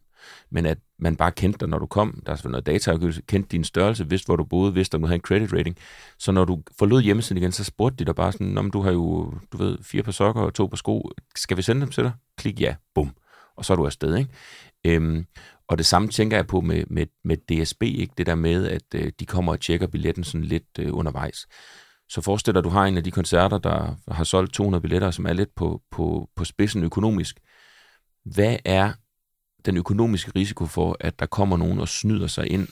Men 0.52 0.65
at 0.65 0.78
man 0.99 1.15
bare 1.15 1.32
kendte 1.32 1.60
dig, 1.60 1.70
når 1.70 1.80
du 1.80 1.86
kom. 1.86 2.24
Der 2.26 2.32
er 2.32 2.49
noget 2.49 2.65
dataafgivelse, 2.65 3.22
kendte 3.28 3.49
din 3.49 3.64
størrelse, 3.64 4.10
vidste, 4.10 4.26
hvor 4.26 4.36
du 4.36 4.44
boede, 4.44 4.74
vidste, 4.74 4.95
om 4.95 5.02
du 5.02 5.07
havde 5.07 5.15
en 5.15 5.22
credit 5.22 5.53
rating. 5.53 5.78
Så 6.20 6.32
når 6.32 6.45
du 6.45 6.61
forlod 6.80 7.02
hjemmesiden 7.02 7.41
igen, 7.41 7.52
så 7.52 7.64
spurgte 7.64 7.98
de 7.98 8.06
dig 8.06 8.15
bare 8.15 8.32
sådan, 8.32 8.57
om 8.57 8.72
du 8.72 8.82
har 8.82 8.91
jo, 8.91 9.34
du 9.52 9.57
ved, 9.57 9.78
fire 9.82 10.03
par 10.03 10.11
sokker 10.11 10.41
og 10.41 10.53
to 10.53 10.68
par 10.68 10.78
sko. 10.78 11.10
Skal 11.36 11.57
vi 11.57 11.61
sende 11.61 11.82
dem 11.82 11.90
til 11.90 12.03
dig? 12.03 12.11
Klik 12.38 12.61
ja. 12.61 12.76
Bum. 12.95 13.11
Og 13.57 13.65
så 13.65 13.74
er 13.74 13.78
du 13.78 13.86
afsted, 13.86 14.15
ikke? 14.18 14.30
Øhm, 14.86 15.26
og 15.68 15.77
det 15.77 15.85
samme 15.85 16.07
tænker 16.07 16.38
jeg 16.38 16.48
på 16.48 16.61
med, 16.61 16.84
med, 16.88 17.06
med 17.23 17.38
DSB, 17.38 17.84
ikke? 17.84 18.14
det 18.18 18.26
der 18.26 18.35
med, 18.35 18.68
at 18.68 18.84
øh, 18.95 19.11
de 19.19 19.26
kommer 19.26 19.52
og 19.52 19.60
tjekker 19.60 19.88
billetten 19.88 20.23
sådan 20.23 20.45
lidt 20.45 20.80
øh, 20.80 20.90
undervejs. 20.94 21.48
Så 22.10 22.22
forestil 22.22 22.53
dig, 22.53 22.60
at 22.60 22.64
du 22.64 22.69
har 22.69 22.85
en 22.85 22.98
af 22.98 23.03
de 23.03 23.11
koncerter, 23.11 23.57
der 23.57 23.95
har 24.07 24.23
solgt 24.23 24.53
200 24.53 24.81
billetter, 24.81 25.11
som 25.11 25.26
er 25.26 25.34
lidt 25.34 25.56
på, 25.56 25.81
på, 25.91 26.30
på 26.35 26.45
spidsen 26.45 26.84
økonomisk. 26.84 27.40
Hvad 28.26 28.57
er 28.65 28.94
den 29.65 29.77
økonomiske 29.77 30.31
risiko 30.35 30.65
for, 30.65 30.98
at 30.99 31.19
der 31.19 31.26
kommer 31.26 31.57
nogen 31.57 31.80
og 31.80 31.88
snyder 31.88 32.27
sig 32.27 32.52
ind 32.52 32.68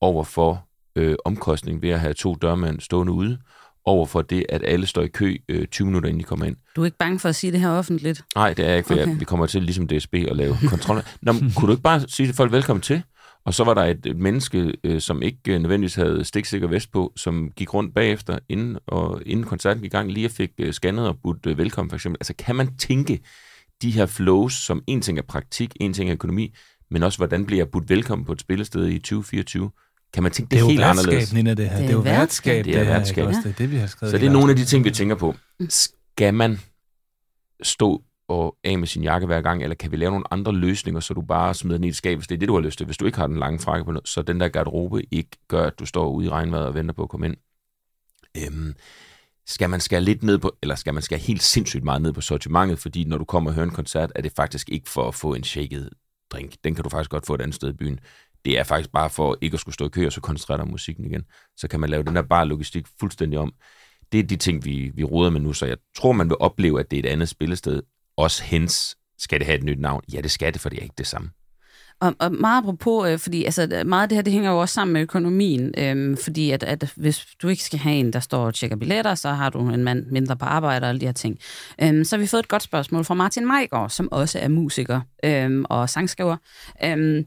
over 0.00 0.24
for 0.24 0.68
øh, 0.96 1.16
omkostning 1.24 1.82
ved 1.82 1.90
at 1.90 2.00
have 2.00 2.14
to 2.14 2.34
dørmænd 2.34 2.80
stående 2.80 3.12
ude, 3.12 3.38
over 3.86 4.06
for 4.06 4.22
det, 4.22 4.46
at 4.48 4.62
alle 4.64 4.86
står 4.86 5.02
i 5.02 5.08
kø 5.08 5.36
øh, 5.48 5.66
20 5.66 5.86
minutter, 5.86 6.08
inden 6.08 6.20
de 6.20 6.24
kommer 6.24 6.46
ind. 6.46 6.56
Du 6.76 6.80
er 6.80 6.84
ikke 6.84 6.98
bange 6.98 7.18
for 7.18 7.28
at 7.28 7.34
sige 7.34 7.52
det 7.52 7.60
her 7.60 7.70
offentligt? 7.70 8.24
Nej, 8.34 8.54
det 8.54 8.64
er 8.64 8.68
jeg 8.68 8.76
ikke, 8.76 8.86
for 8.86 8.94
okay. 8.94 9.06
jeg, 9.06 9.20
vi 9.20 9.24
kommer 9.24 9.46
til, 9.46 9.62
ligesom 9.62 9.88
DSB, 9.88 10.14
at 10.14 10.36
lave 10.36 10.56
kontrol. 10.68 11.02
Nå, 11.22 11.32
kunne 11.32 11.66
du 11.66 11.72
ikke 11.72 11.82
bare 11.82 12.00
sige 12.08 12.26
til 12.26 12.34
folk 12.34 12.52
velkommen 12.52 12.80
til? 12.80 13.02
Og 13.46 13.54
så 13.54 13.64
var 13.64 13.74
der 13.74 13.84
et, 13.84 14.06
et 14.06 14.16
menneske, 14.16 14.72
øh, 14.84 15.00
som 15.00 15.22
ikke 15.22 15.54
øh, 15.54 15.60
nødvendigvis 15.60 15.94
havde 15.94 16.24
stiksikker 16.24 16.68
vest 16.68 16.92
på, 16.92 17.12
som 17.16 17.50
gik 17.56 17.74
rundt 17.74 17.94
bagefter, 17.94 18.38
inden, 18.48 18.78
og, 18.86 19.22
inden 19.26 19.46
koncerten 19.46 19.82
gik 19.82 19.92
i 19.92 19.96
gang, 19.96 20.12
lige 20.12 20.28
fik 20.28 20.50
øh, 20.58 20.72
scannet 20.72 21.08
og 21.08 21.18
budt 21.22 21.46
øh, 21.46 21.58
velkommen, 21.58 21.90
for 21.90 21.96
eksempel. 21.96 22.18
Altså, 22.20 22.34
kan 22.38 22.56
man 22.56 22.76
tænke 22.76 23.20
de 23.82 23.90
her 23.90 24.06
flows, 24.06 24.54
som 24.54 24.82
en 24.86 25.00
ting 25.00 25.18
er 25.18 25.22
praktik, 25.22 25.74
en 25.80 25.92
ting 25.92 26.10
er 26.10 26.14
økonomi, 26.14 26.54
men 26.90 27.02
også, 27.02 27.18
hvordan 27.18 27.46
bliver 27.46 27.60
jeg 27.60 27.68
budt 27.68 27.90
velkommen 27.90 28.24
på 28.24 28.32
et 28.32 28.40
spillested 28.40 28.88
i 28.88 28.98
2024? 28.98 29.70
Kan 30.16 30.22
man 30.22 30.32
tænke 30.32 30.50
det, 30.50 30.58
det 30.60 30.68
helt 30.68 30.82
anderledes. 30.82 31.30
Det 31.30 31.38
er 31.38 31.50
jo 31.50 31.54
det 31.54 31.70
her. 31.70 31.76
Det 31.78 31.88
er 31.88 31.92
jo 31.92 31.98
værtskab. 31.98 32.64
Det 32.64 32.76
er 32.76 32.84
værtskab. 32.84 33.28
Det 33.28 33.36
er, 33.36 33.42
det, 33.42 33.50
er 33.50 33.54
det, 33.54 33.70
vi 33.70 33.76
har 33.76 33.86
skrevet. 33.86 34.10
Så 34.10 34.18
det 34.18 34.26
er 34.26 34.30
nogle 34.30 34.50
af 34.50 34.56
de 34.56 34.64
ting, 34.64 34.84
vi 34.84 34.90
tænker 34.90 35.14
på. 35.14 35.34
Skal 35.68 36.34
man 36.34 36.60
stå 37.62 38.02
og 38.28 38.56
af 38.64 38.78
med 38.78 38.86
sin 38.86 39.02
jakke 39.02 39.26
hver 39.26 39.40
gang, 39.40 39.62
eller 39.62 39.74
kan 39.74 39.90
vi 39.90 39.96
lave 39.96 40.10
nogle 40.10 40.32
andre 40.32 40.52
løsninger, 40.52 41.00
så 41.00 41.14
du 41.14 41.20
bare 41.20 41.54
smider 41.54 41.78
den 41.78 41.84
i 41.84 41.88
et 41.88 41.96
skab, 41.96 42.18
hvis 42.18 42.28
det 42.28 42.34
er 42.34 42.38
det, 42.38 42.48
du 42.48 42.54
har 42.54 42.60
lyst 42.60 42.78
til. 42.78 42.84
Hvis 42.84 42.96
du 42.96 43.06
ikke 43.06 43.18
har 43.18 43.26
den 43.26 43.38
lange 43.38 43.58
frakke 43.58 43.84
på, 43.84 44.00
så 44.04 44.22
den 44.22 44.40
der 44.40 44.48
garderobe 44.48 45.02
ikke 45.10 45.30
gør, 45.48 45.66
at 45.66 45.78
du 45.78 45.86
står 45.86 46.08
ude 46.10 46.26
i 46.26 46.30
regnvejret 46.30 46.66
og 46.66 46.74
venter 46.74 46.94
på 46.94 47.02
at 47.02 47.08
komme 47.08 47.26
ind. 47.26 47.36
Øhm, 48.36 48.74
skal 49.46 49.70
man 49.70 49.80
skære 49.80 50.00
lidt 50.00 50.22
ned 50.22 50.38
på, 50.38 50.56
eller 50.62 50.74
skal 50.74 50.94
man 50.94 51.02
skære 51.02 51.20
helt 51.20 51.42
sindssygt 51.42 51.84
meget 51.84 52.02
ned 52.02 52.12
på 52.12 52.20
sortimentet, 52.20 52.78
fordi 52.78 53.04
når 53.04 53.18
du 53.18 53.24
kommer 53.24 53.50
og 53.50 53.54
hører 53.54 53.66
en 53.66 53.72
koncert, 53.74 54.12
er 54.14 54.22
det 54.22 54.32
faktisk 54.36 54.70
ikke 54.70 54.90
for 54.90 55.08
at 55.08 55.14
få 55.14 55.34
en 55.34 55.44
shaket 55.44 55.90
drink. 56.30 56.54
Den 56.64 56.74
kan 56.74 56.84
du 56.84 56.90
faktisk 56.90 57.10
godt 57.10 57.26
få 57.26 57.34
et 57.34 57.40
andet 57.40 57.54
sted 57.54 57.68
i 57.68 57.72
byen 57.72 58.00
det 58.46 58.58
er 58.58 58.64
faktisk 58.64 58.92
bare 58.92 59.10
for 59.10 59.38
ikke 59.40 59.54
at 59.54 59.60
skulle 59.60 59.74
stå 59.74 59.86
i 59.86 59.88
kø 59.88 60.06
og 60.06 60.12
så 60.12 60.20
koncentrere 60.20 60.58
dig 60.58 60.62
om 60.62 60.70
musikken 60.70 61.04
igen. 61.04 61.24
Så 61.56 61.68
kan 61.68 61.80
man 61.80 61.90
lave 61.90 62.02
den 62.02 62.16
der 62.16 62.22
bare 62.22 62.46
logistik 62.46 62.86
fuldstændig 63.00 63.38
om. 63.38 63.52
Det 64.12 64.20
er 64.20 64.24
de 64.24 64.36
ting, 64.36 64.64
vi, 64.64 64.90
vi 64.94 65.04
roder 65.04 65.30
med 65.30 65.40
nu, 65.40 65.52
så 65.52 65.66
jeg 65.66 65.76
tror, 65.96 66.12
man 66.12 66.28
vil 66.28 66.36
opleve, 66.40 66.80
at 66.80 66.90
det 66.90 66.96
er 66.96 67.00
et 67.08 67.12
andet 67.12 67.28
spillested. 67.28 67.82
Også 68.16 68.44
hens 68.44 68.96
skal 69.18 69.38
det 69.38 69.46
have 69.46 69.58
et 69.58 69.64
nyt 69.64 69.80
navn. 69.80 70.02
Ja, 70.12 70.20
det 70.20 70.30
skal 70.30 70.52
det, 70.52 70.60
for 70.60 70.68
det 70.68 70.78
er 70.78 70.82
ikke 70.82 70.94
det 70.98 71.06
samme. 71.06 71.30
Og, 72.00 72.14
og 72.18 72.32
meget 72.32 72.62
apropos, 72.62 73.08
øh, 73.08 73.18
fordi 73.18 73.44
altså, 73.44 73.82
meget 73.86 74.02
af 74.02 74.08
det 74.08 74.16
her, 74.16 74.22
det 74.22 74.32
hænger 74.32 74.50
jo 74.50 74.60
også 74.60 74.74
sammen 74.74 74.92
med 74.92 75.00
økonomien, 75.00 75.74
øh, 75.78 76.16
fordi 76.16 76.50
at, 76.50 76.62
at 76.62 76.92
hvis 76.96 77.26
du 77.42 77.48
ikke 77.48 77.62
skal 77.62 77.78
have 77.78 77.96
en, 77.96 78.12
der 78.12 78.20
står 78.20 78.46
og 78.46 78.54
tjekker 78.54 78.76
billetter, 78.76 79.14
så 79.14 79.28
har 79.28 79.50
du 79.50 79.68
en 79.68 79.84
mand 79.84 80.06
mindre 80.06 80.36
på 80.36 80.44
arbejde 80.44 80.84
og 80.84 80.88
alle 80.88 81.00
de 81.00 81.06
her 81.06 81.12
ting. 81.12 81.38
Øh, 81.82 82.04
så 82.04 82.16
har 82.16 82.20
vi 82.20 82.26
fået 82.26 82.42
et 82.42 82.48
godt 82.48 82.62
spørgsmål 82.62 83.04
fra 83.04 83.14
Martin 83.14 83.46
Meigård, 83.46 83.90
som 83.90 84.08
også 84.12 84.38
er 84.38 84.48
musiker 84.48 85.00
øh, 85.24 85.64
og 85.70 85.90
sangskriver. 85.90 86.36
Øh, 86.84 87.24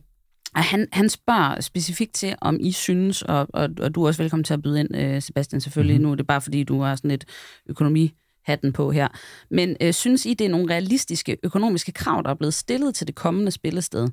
han, 0.61 0.87
han 0.93 1.09
spørger 1.09 1.61
specifikt 1.61 2.13
til, 2.13 2.35
om 2.41 2.57
I 2.59 2.71
synes, 2.71 3.21
og, 3.21 3.47
og, 3.53 3.69
og 3.81 3.95
du 3.95 4.03
er 4.03 4.07
også 4.07 4.23
velkommen 4.23 4.43
til 4.43 4.53
at 4.53 4.61
byde 4.61 4.79
ind, 4.79 4.95
øh, 4.95 5.21
Sebastian, 5.21 5.61
selvfølgelig. 5.61 5.97
Mm. 5.97 6.03
Nu 6.03 6.11
er 6.11 6.15
det 6.15 6.27
bare, 6.27 6.41
fordi 6.41 6.63
du 6.63 6.81
har 6.81 6.95
sådan 6.95 7.11
et 7.11 7.25
økonomihatten 7.69 8.73
på 8.73 8.91
her. 8.91 9.07
Men 9.49 9.77
øh, 9.81 9.93
synes 9.93 10.25
I, 10.25 10.33
det 10.33 10.45
er 10.45 10.49
nogle 10.49 10.73
realistiske 10.73 11.37
økonomiske 11.43 11.91
krav, 11.91 12.21
der 12.23 12.29
er 12.29 12.35
blevet 12.35 12.53
stillet 12.53 12.95
til 12.95 13.07
det 13.07 13.15
kommende 13.15 13.51
spillested? 13.51 14.07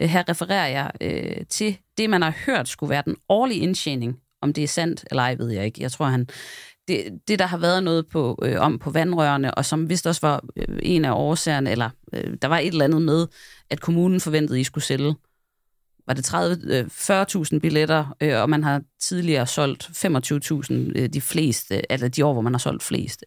Øh, 0.00 0.08
her 0.08 0.28
refererer 0.28 0.68
jeg 0.68 0.90
øh, 1.00 1.46
til 1.48 1.78
det, 1.98 2.10
man 2.10 2.22
har 2.22 2.34
hørt 2.46 2.68
skulle 2.68 2.90
være 2.90 3.02
den 3.06 3.16
årlige 3.28 3.60
indtjening. 3.60 4.18
Om 4.42 4.52
det 4.52 4.64
er 4.64 4.68
sandt 4.68 5.04
eller 5.10 5.22
ej, 5.22 5.34
ved 5.34 5.50
jeg 5.50 5.64
ikke. 5.64 5.82
Jeg 5.82 5.92
tror, 5.92 6.06
han 6.06 6.26
det, 6.88 7.20
det, 7.28 7.38
der 7.38 7.46
har 7.46 7.58
været 7.58 7.82
noget 7.82 8.08
på, 8.08 8.38
øh, 8.42 8.60
om 8.60 8.78
på 8.78 8.90
vandrørene, 8.90 9.54
og 9.54 9.64
som 9.64 9.88
vist 9.88 10.06
også 10.06 10.20
var 10.26 10.44
øh, 10.56 10.78
en 10.82 11.04
af 11.04 11.12
årsagerne, 11.12 11.70
eller 11.70 11.90
øh, 12.12 12.36
der 12.42 12.48
var 12.48 12.58
et 12.58 12.66
eller 12.66 12.84
andet 12.84 13.02
med, 13.02 13.26
at 13.70 13.80
kommunen 13.80 14.20
forventede, 14.20 14.58
at 14.58 14.60
I 14.60 14.64
skulle 14.64 14.84
sælge 14.84 15.14
var 16.06 16.14
det 16.14 16.24
30, 16.24 16.84
40.000 16.84 17.54
øh, 17.54 17.60
billetter, 17.60 18.16
øh, 18.20 18.40
og 18.42 18.50
man 18.50 18.64
har 18.64 18.82
tidligere 19.00 19.46
solgt 19.46 19.84
25.000 19.84 20.72
øh, 20.72 21.08
de 21.08 21.20
fleste, 21.20 21.92
eller 21.92 22.08
de 22.08 22.24
år, 22.24 22.32
hvor 22.32 22.42
man 22.42 22.52
har 22.52 22.58
solgt 22.58 22.82
flest. 22.82 23.24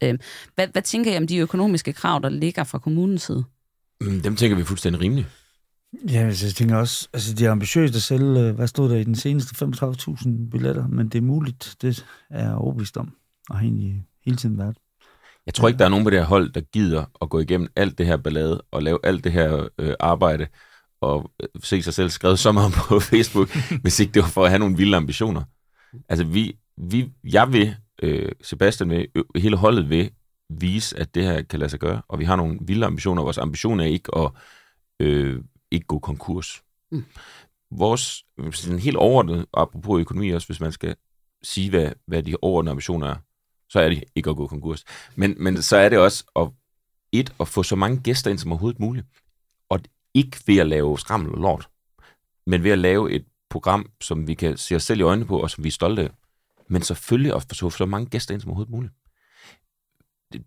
Hvad, 0.56 0.68
hvad 0.72 0.82
tænker 0.82 1.14
I 1.14 1.18
om 1.18 1.28
de 1.28 1.38
økonomiske 1.38 1.94
krav, 1.94 2.20
der 2.24 2.30
ligger 2.30 2.64
fra 2.64 2.80
kommunens 2.80 3.22
side? 3.22 3.44
Mm, 4.02 4.22
dem 4.22 4.36
tænker 4.36 4.58
vi 4.58 4.64
fuldstændig 4.64 5.02
rimeligt. 5.02 5.28
Ja, 6.10 6.20
altså, 6.20 6.46
jeg 6.46 6.54
tænker 6.54 6.76
også, 6.76 7.08
altså 7.14 7.34
de 7.34 7.46
er 7.46 7.52
ambitiøse 7.52 7.96
at 7.96 8.02
sælge, 8.02 8.52
hvad 8.52 8.68
stod 8.68 8.90
der 8.90 8.96
i 8.96 9.04
den 9.04 9.16
seneste, 9.16 9.66
35.000 9.66 10.50
billetter, 10.52 10.88
men 10.88 11.10
det 11.10 11.18
er 11.18 11.22
muligt, 11.22 11.76
det 11.82 12.06
er 12.30 12.54
overbevist 12.54 12.98
om, 12.98 13.12
og 13.50 13.56
har 13.58 13.64
egentlig 13.64 14.04
hele 14.26 14.38
tiden 14.38 14.58
været. 14.58 14.78
Jeg 15.46 15.54
tror 15.54 15.68
ikke, 15.68 15.78
der 15.78 15.86
er 15.86 15.90
nogen 15.90 16.06
på 16.06 16.10
det 16.10 16.20
her 16.20 16.26
hold, 16.26 16.52
der 16.52 16.62
gider 16.62 17.06
at 17.22 17.30
gå 17.30 17.40
igennem 17.40 17.68
alt 17.76 17.98
det 17.98 18.06
her 18.06 18.18
ballade 18.18 18.62
og 18.72 18.84
lave 18.84 19.00
alt 19.04 19.24
det 19.24 19.32
her 19.32 19.68
øh, 19.80 19.94
arbejde, 20.00 20.48
og 21.06 21.32
se 21.64 21.82
sig 21.82 21.94
selv 21.94 22.10
skrevet 22.10 22.40
så 22.40 22.52
meget 22.52 22.74
på 22.88 23.00
Facebook, 23.00 23.50
hvis 23.82 24.00
ikke 24.00 24.14
det 24.14 24.22
var 24.22 24.30
for 24.30 24.44
at 24.44 24.50
have 24.50 24.60
nogle 24.60 24.78
vilde 24.78 24.98
ambitioner. 24.98 25.44
Altså, 26.10 26.26
vi, 26.26 26.58
vi, 26.78 27.12
jeg 27.24 27.54
vil, 27.54 27.76
øh, 28.02 28.32
Sebastian 28.42 28.90
vil, 28.90 29.08
øh, 29.16 29.24
hele 29.36 29.58
holdet 29.58 29.90
vil 29.90 30.12
vise, 30.50 31.00
at 31.00 31.16
det 31.16 31.24
her 31.24 31.42
kan 31.42 31.60
lade 31.60 31.70
sig 31.70 31.80
gøre, 31.80 32.02
og 32.08 32.20
vi 32.20 32.26
har 32.26 32.36
nogle 32.36 32.58
vilde 32.62 32.86
ambitioner. 32.86 33.24
Vores 33.24 33.38
ambition 33.38 33.80
er 33.80 33.86
ikke 33.86 34.18
at 34.18 34.32
øh, 35.00 35.44
ikke 35.72 35.86
gå 35.86 36.00
konkurs. 36.00 36.64
Mm. 36.92 37.06
Vores 37.72 38.26
sådan 38.52 38.80
helt 38.80 38.98
overordnet, 38.98 39.46
apropos 39.54 40.00
økonomi 40.00 40.30
også, 40.30 40.48
hvis 40.48 40.60
man 40.60 40.72
skal 40.72 40.96
sige, 41.44 41.70
hvad, 41.70 41.92
hvad 42.08 42.24
de 42.24 42.36
overordnede 42.42 42.72
ambitioner 42.72 43.08
er. 43.08 43.16
Så 43.70 43.80
er 43.80 43.90
det 43.90 44.04
ikke 44.16 44.30
at 44.30 44.36
gå 44.36 44.48
konkurs. 44.48 44.84
Men, 45.16 45.36
men 45.38 45.62
så 45.62 45.78
er 45.78 45.90
det 45.90 46.00
også 46.00 46.24
at, 46.36 46.48
et, 47.12 47.34
at 47.40 47.48
få 47.48 47.64
så 47.64 47.76
mange 47.76 48.00
gæster 48.00 48.32
ind 48.32 48.40
som 48.40 48.52
overhovedet 48.52 48.80
muligt. 48.80 49.06
Og 49.70 49.80
ikke 50.16 50.38
ved 50.48 50.58
at 50.58 50.68
lave 50.68 51.00
skrammel 51.00 51.32
og 51.32 51.42
lort, 51.42 51.70
men 52.46 52.64
ved 52.64 52.72
at 52.72 52.80
lave 52.80 53.12
et 53.12 53.26
program, 53.50 53.90
som 54.02 54.28
vi 54.28 54.34
kan 54.34 54.58
se 54.58 54.76
os 54.76 54.84
selv 54.84 55.00
i 55.00 55.04
øjnene 55.04 55.26
på, 55.26 55.40
og 55.40 55.50
som 55.50 55.64
vi 55.64 55.68
er 55.68 55.72
stolte 55.72 56.02
af. 56.02 56.10
Men 56.68 56.82
selvfølgelig 56.82 57.36
at 57.36 57.46
få 57.56 57.70
så 57.70 57.86
mange 57.86 58.10
gæster 58.10 58.34
ind 58.34 58.42
som 58.42 58.50
overhovedet 58.50 58.72
muligt. 58.72 58.94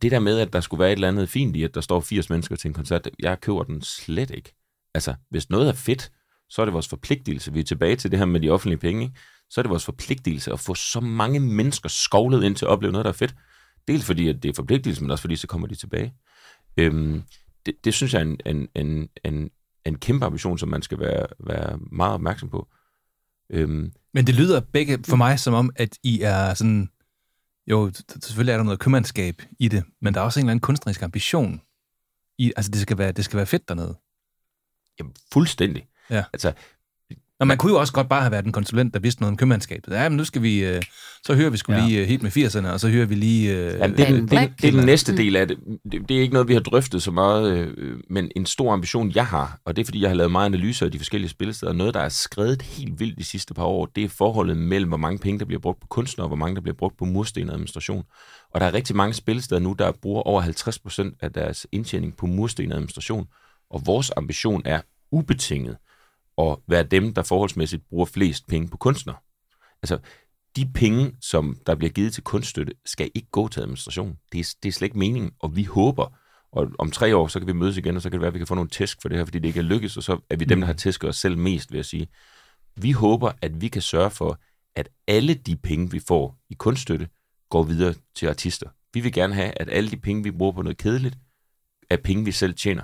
Det, 0.03 0.11
der 0.11 0.19
med, 0.19 0.39
at 0.39 0.53
der 0.53 0.61
skulle 0.61 0.81
være 0.81 0.89
et 0.89 0.97
eller 0.97 1.09
andet 1.09 1.28
fint 1.28 1.57
i, 1.57 1.62
at 1.62 1.74
der 1.74 1.81
står 1.81 2.01
80 2.01 2.31
mennesker 2.31 2.57
til 2.57 2.69
en 2.69 2.74
koncert, 2.74 3.09
jeg 3.19 3.40
køber 3.40 3.62
den 3.62 3.82
slet 3.82 4.31
ikke. 4.31 4.55
Altså, 4.95 5.15
hvis 5.31 5.51
noget 5.51 5.69
er 5.69 5.73
fedt, 5.73 6.12
så 6.49 6.62
er 6.62 6.66
det 6.66 6.74
vores 6.74 6.89
forpligtelse. 6.89 7.53
Vi 7.53 7.61
er 7.61 7.65
tilbage 7.65 7.97
til 7.97 8.11
det 8.11 8.19
her 8.19 8.27
med 8.27 8.40
de 8.40 8.51
offentlige 8.51 8.78
penge. 8.78 9.03
Ikke? 9.03 9.16
Så 9.51 9.61
er 9.61 9.62
det 9.62 9.70
vores 9.70 9.85
forpligtelse 9.85 10.53
at 10.53 10.61
få 10.61 10.74
så 10.74 11.01
mange 11.01 11.40
mennesker 11.40 11.89
skovlet 11.89 12.45
ind 12.45 12.57
til 12.57 12.65
at 12.65 12.69
opleve 12.69 12.93
noget, 12.93 13.05
der 13.05 13.11
er 13.11 13.16
fedt. 13.16 13.35
Dels 13.89 14.05
fordi, 14.05 14.28
at 14.28 14.43
det 14.43 14.49
er 14.49 14.55
forpligtelse, 14.55 15.03
men 15.03 15.11
også 15.11 15.23
fordi, 15.23 15.36
så 15.36 15.47
kommer 15.47 15.66
de 15.66 15.74
tilbage. 15.74 16.15
Øhm, 16.77 17.23
det, 17.66 17.85
det 17.85 17.95
synes 17.95 18.15
jeg 18.15 18.20
er 18.20 18.24
en, 18.24 18.40
en, 18.47 18.69
en, 18.74 19.09
en, 19.24 19.51
en 19.85 19.99
kæmpe 19.99 20.27
ambition, 20.27 20.59
som 20.59 20.69
man 20.69 20.83
skal 20.83 21.01
være, 21.01 21.27
være 21.41 21.79
meget 21.93 22.15
opmærksom 22.15 22.49
på. 22.49 22.69
Øhm, 23.51 23.93
Men 24.15 24.27
det 24.27 24.35
lyder 24.35 24.61
begge 24.61 24.99
for 25.09 25.17
mig 25.17 25.41
som 25.41 25.55
om, 25.55 25.71
at 25.77 25.99
I 26.03 26.21
er 26.23 26.55
sådan... 26.55 26.91
Jo, 27.67 27.91
selvfølgelig 28.23 28.53
er 28.53 28.57
der 28.57 28.65
noget 28.65 28.81
købmandskab 28.81 29.43
i 29.59 29.69
det, 29.69 29.85
men 30.01 30.15
der 30.15 30.21
er 30.21 30.25
også 30.25 30.41
en 30.41 30.45
eller 30.45 30.51
anden 30.51 30.61
kunstnerisk 30.61 31.03
ambition. 31.03 31.61
I, 32.39 32.53
altså, 32.57 32.71
det 32.71 32.81
skal, 32.81 32.99
være, 32.99 33.13
det 33.13 33.25
skal 33.25 33.37
være 33.37 33.47
fedt 33.47 33.69
dernede. 33.69 33.99
Jamen, 34.99 35.15
fuldstændig. 35.33 35.89
Ja. 36.11 36.25
Altså, 36.33 36.53
og 37.40 37.47
man 37.47 37.56
kunne 37.56 37.73
jo 37.73 37.78
også 37.78 37.93
godt 37.93 38.09
bare 38.09 38.20
have 38.20 38.32
været 38.32 38.47
en 38.47 38.52
konsulent, 38.52 38.94
der 38.94 39.01
vidste 39.01 39.23
noget 39.23 39.32
om 39.32 39.36
købmandskabet. 39.36 39.93
Ja, 39.93 40.09
men 40.09 40.16
nu 40.16 40.24
skal 40.24 40.43
vi... 40.43 40.65
Øh, 40.65 40.82
så 41.24 41.35
hører 41.35 41.51
vi 41.51 41.56
skulle 41.56 41.81
ja. 41.81 41.86
lige 41.86 42.01
øh, 42.01 42.06
helt 42.06 42.23
med 42.23 42.31
80'erne, 42.31 42.69
og 42.69 42.81
så 42.81 42.89
hører 42.89 43.06
vi 43.06 43.15
lige... 43.15 43.56
Øh, 43.56 43.78
Jamen, 43.78 43.97
det, 43.97 44.09
er 44.09 44.12
den, 44.12 44.28
det, 44.28 44.52
det 44.62 44.69
er 44.69 44.73
den 44.73 44.86
næste 44.86 45.16
del 45.16 45.36
af 45.36 45.48
det. 45.48 45.59
det. 45.93 46.09
Det 46.09 46.16
er 46.16 46.20
ikke 46.20 46.32
noget, 46.32 46.48
vi 46.48 46.52
har 46.52 46.60
drøftet 46.60 47.02
så 47.02 47.10
meget, 47.10 47.52
øh, 47.77 47.98
men 48.10 48.31
en 48.36 48.47
stor 48.47 48.73
ambition, 48.73 49.12
jeg 49.15 49.27
har, 49.27 49.60
og 49.65 49.77
det 49.77 49.82
er, 49.82 49.85
fordi 49.85 50.01
jeg 50.01 50.10
har 50.10 50.15
lavet 50.15 50.32
meget 50.32 50.47
analyser 50.47 50.86
af 50.86 50.93
de 50.93 50.98
forskellige 50.98 51.31
spillesteder, 51.31 51.73
noget, 51.73 51.94
der 51.94 52.01
er 52.01 52.09
skrevet 52.09 52.62
helt 52.62 53.01
vildt 53.01 53.19
de 53.19 53.24
sidste 53.24 53.55
par 53.55 53.65
år, 53.65 53.86
det 53.86 54.05
er 54.05 54.09
forholdet 54.09 54.56
mellem, 54.56 54.89
hvor 54.89 54.98
mange 54.98 55.19
penge, 55.19 55.39
der 55.39 55.44
bliver 55.44 55.60
brugt 55.60 55.81
på 55.81 55.86
kunstnere, 55.86 56.24
og 56.24 56.28
hvor 56.28 56.36
mange, 56.36 56.55
der 56.55 56.60
bliver 56.60 56.77
brugt 56.77 56.98
på 56.98 57.05
mursten 57.05 57.48
og 57.48 57.55
administration. 57.55 58.05
Og 58.55 58.60
der 58.60 58.66
er 58.66 58.74
rigtig 58.74 58.97
mange 58.97 59.15
spillesteder 59.15 59.60
nu, 59.60 59.73
der 59.78 59.93
bruger 60.02 60.23
over 60.23 60.40
50 60.40 60.78
procent 60.78 61.15
af 61.20 61.32
deres 61.32 61.66
indtjening 61.73 62.16
på 62.16 62.27
mursten 62.27 62.73
og 62.73 62.77
administration. 62.77 63.27
Og 63.70 63.82
vores 63.86 64.12
ambition 64.16 64.62
er 64.65 64.81
ubetinget, 65.12 65.77
at 66.39 66.56
være 66.66 66.82
dem, 66.82 67.15
der 67.15 67.23
forholdsmæssigt 67.23 67.89
bruger 67.89 68.06
flest 68.06 68.47
penge 68.47 68.69
på 68.69 68.77
kunstnere. 68.77 69.16
Altså, 69.82 69.98
de 70.56 70.70
penge, 70.74 71.12
som 71.20 71.59
der 71.66 71.74
bliver 71.74 71.90
givet 71.90 72.12
til 72.15 72.23
kunststøtte, 72.23 72.73
skal 72.86 73.10
ikke 73.15 73.28
gå 73.31 73.48
til 73.48 73.60
administration. 73.60 74.19
Det 74.32 74.40
er, 74.40 74.55
det 74.62 74.69
er 74.69 74.73
slet 74.73 74.86
ikke 74.86 74.98
meningen, 74.98 75.32
og 75.39 75.56
vi 75.56 75.65
håber, 75.65 76.19
og 76.52 76.70
om 76.78 76.90
tre 76.90 77.16
år, 77.16 77.28
så 77.28 77.39
kan 77.39 77.47
vi 77.47 77.52
mødes 77.52 77.77
igen, 77.77 77.97
og 77.97 78.02
så 78.02 78.10
kan 78.10 78.12
det 78.12 78.20
være, 78.20 78.28
at 78.28 78.35
vi 78.35 78.39
kan 78.39 78.47
få 78.47 78.55
nogle 78.55 78.70
tæsk 78.70 79.02
for 79.02 79.09
det 79.09 79.19
her, 79.19 79.24
fordi 79.24 79.39
det 79.39 79.48
ikke 79.48 79.60
er 79.60 79.65
lykkes, 79.65 79.97
og 79.97 80.02
så 80.02 80.20
er 80.31 80.36
vi 80.36 80.44
dem, 80.44 80.60
der 80.60 80.66
har 80.66 80.74
tæsket 80.74 81.09
os 81.09 81.16
selv 81.16 81.39
mest, 81.39 81.73
vil 81.73 81.78
jeg 81.78 81.85
sige. 81.85 82.09
Vi 82.77 82.93
håber, 82.93 83.32
at 83.43 83.60
vi 83.60 83.69
kan 83.69 83.82
sørge 83.82 84.10
for, 84.10 84.40
at 84.77 84.89
alle 85.06 85.35
de 85.35 85.56
penge, 85.56 85.90
vi 85.90 86.01
får 86.09 86.39
i 86.51 86.55
kunststøtte, 86.55 87.09
går 87.51 87.62
videre 87.62 87.94
til 88.15 88.27
artister. 88.27 88.69
Vi 88.94 89.01
vil 89.01 89.12
gerne 89.12 89.35
have, 89.35 89.52
at 89.60 89.69
alle 89.70 89.90
de 89.90 89.97
penge, 89.97 90.23
vi 90.23 90.31
bruger 90.31 90.52
på 90.52 90.62
noget 90.62 90.78
kedeligt, 90.78 91.19
er 91.90 91.97
penge, 91.97 92.24
vi 92.24 92.32
selv 92.32 92.55
tjener. 92.55 92.82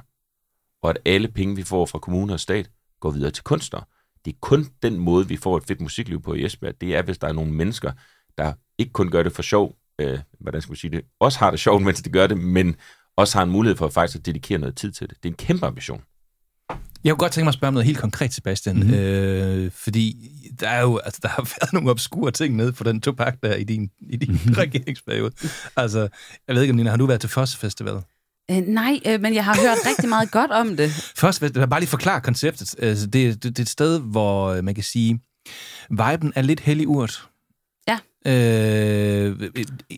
Og 0.82 0.90
at 0.90 0.98
alle 1.04 1.28
penge, 1.28 1.56
vi 1.56 1.62
får 1.62 1.86
fra 1.86 1.98
kommuner 1.98 2.34
og 2.34 2.40
stat, 2.40 2.70
går 3.00 3.10
videre 3.10 3.30
til 3.30 3.44
kunstnere. 3.44 3.84
Det 4.24 4.32
er 4.32 4.36
kun 4.40 4.66
den 4.82 4.98
måde, 4.98 5.28
vi 5.28 5.36
får 5.36 5.56
et 5.56 5.64
fedt 5.64 5.80
musikliv 5.80 6.22
på 6.22 6.34
i 6.34 6.44
Esbjerg. 6.44 6.80
Det 6.80 6.96
er, 6.96 7.02
hvis 7.02 7.18
der 7.18 7.28
er 7.28 7.32
nogle 7.32 7.52
mennesker, 7.52 7.92
der 8.38 8.52
ikke 8.78 8.92
kun 8.92 9.10
gør 9.10 9.22
det 9.22 9.32
for 9.32 9.42
sjov, 9.42 9.76
øh, 9.98 10.18
hvordan 10.40 10.62
skal 10.62 10.70
man 10.70 10.76
sige 10.76 10.90
det, 10.90 11.04
også 11.20 11.38
har 11.38 11.50
det 11.50 11.60
sjovt, 11.60 11.82
mens 11.82 12.02
de 12.02 12.10
gør 12.10 12.26
det, 12.26 12.38
men 12.38 12.76
også 13.16 13.38
har 13.38 13.42
en 13.42 13.50
mulighed 13.50 13.76
for 13.76 13.86
at 13.86 13.92
faktisk 13.92 14.18
at 14.18 14.26
dedikere 14.26 14.58
noget 14.58 14.76
tid 14.76 14.92
til 14.92 15.08
det. 15.08 15.16
Det 15.22 15.28
er 15.28 15.32
en 15.32 15.36
kæmpe 15.36 15.66
ambition. 15.66 16.02
Jeg 17.04 17.10
kunne 17.10 17.18
godt 17.18 17.32
tænke 17.32 17.44
mig 17.44 17.48
at 17.48 17.54
spørge 17.54 17.68
om 17.68 17.74
noget 17.74 17.86
helt 17.86 17.98
konkret, 17.98 18.34
Sebastian. 18.34 18.76
Mm-hmm. 18.76 18.94
Øh, 18.94 19.70
fordi 19.70 20.30
der 20.60 20.68
er 20.68 20.82
jo 20.82 20.98
altså, 20.98 21.20
der 21.22 21.28
har 21.28 21.42
været 21.60 21.72
nogle 21.72 21.90
obskure 21.90 22.30
ting 22.30 22.56
nede 22.56 22.72
på 22.72 22.84
den 22.84 23.00
topak 23.00 23.34
der 23.42 23.54
i 23.54 23.64
din, 23.64 23.90
i 24.00 24.16
din 24.16 24.32
mm-hmm. 24.32 24.54
regeringsperiode. 24.62 25.32
Altså, 25.76 26.08
jeg 26.48 26.54
ved 26.54 26.62
ikke, 26.62 26.72
om 26.72 26.76
Nina, 26.76 26.90
har 26.90 26.96
du 26.96 27.06
været 27.06 27.20
til 27.20 27.30
Fosse 27.30 27.58
Festival? 27.58 28.02
Øh, 28.50 28.56
nej, 28.56 29.00
øh, 29.06 29.20
men 29.20 29.34
jeg 29.34 29.44
har 29.44 29.56
hørt 29.60 29.78
rigtig 29.86 30.08
meget 30.08 30.30
godt 30.30 30.50
om 30.50 30.76
det. 30.76 30.90
Først 31.22 31.42
vil 31.42 31.52
jeg 31.54 31.70
bare 31.70 31.80
lige 31.80 31.90
forklare 31.90 32.20
konceptet. 32.20 32.74
Altså, 32.78 33.06
det, 33.06 33.42
det, 33.42 33.42
det 33.42 33.58
er 33.58 33.62
et 33.62 33.68
sted, 33.68 34.00
hvor 34.00 34.62
man 34.62 34.74
kan 34.74 34.84
sige, 34.84 35.20
viben 35.90 36.32
er 36.36 36.42
lidt 36.42 36.60
hellig 36.60 36.88
urt. 36.88 37.28
Ja. 37.88 37.98
Øh, 38.26 39.50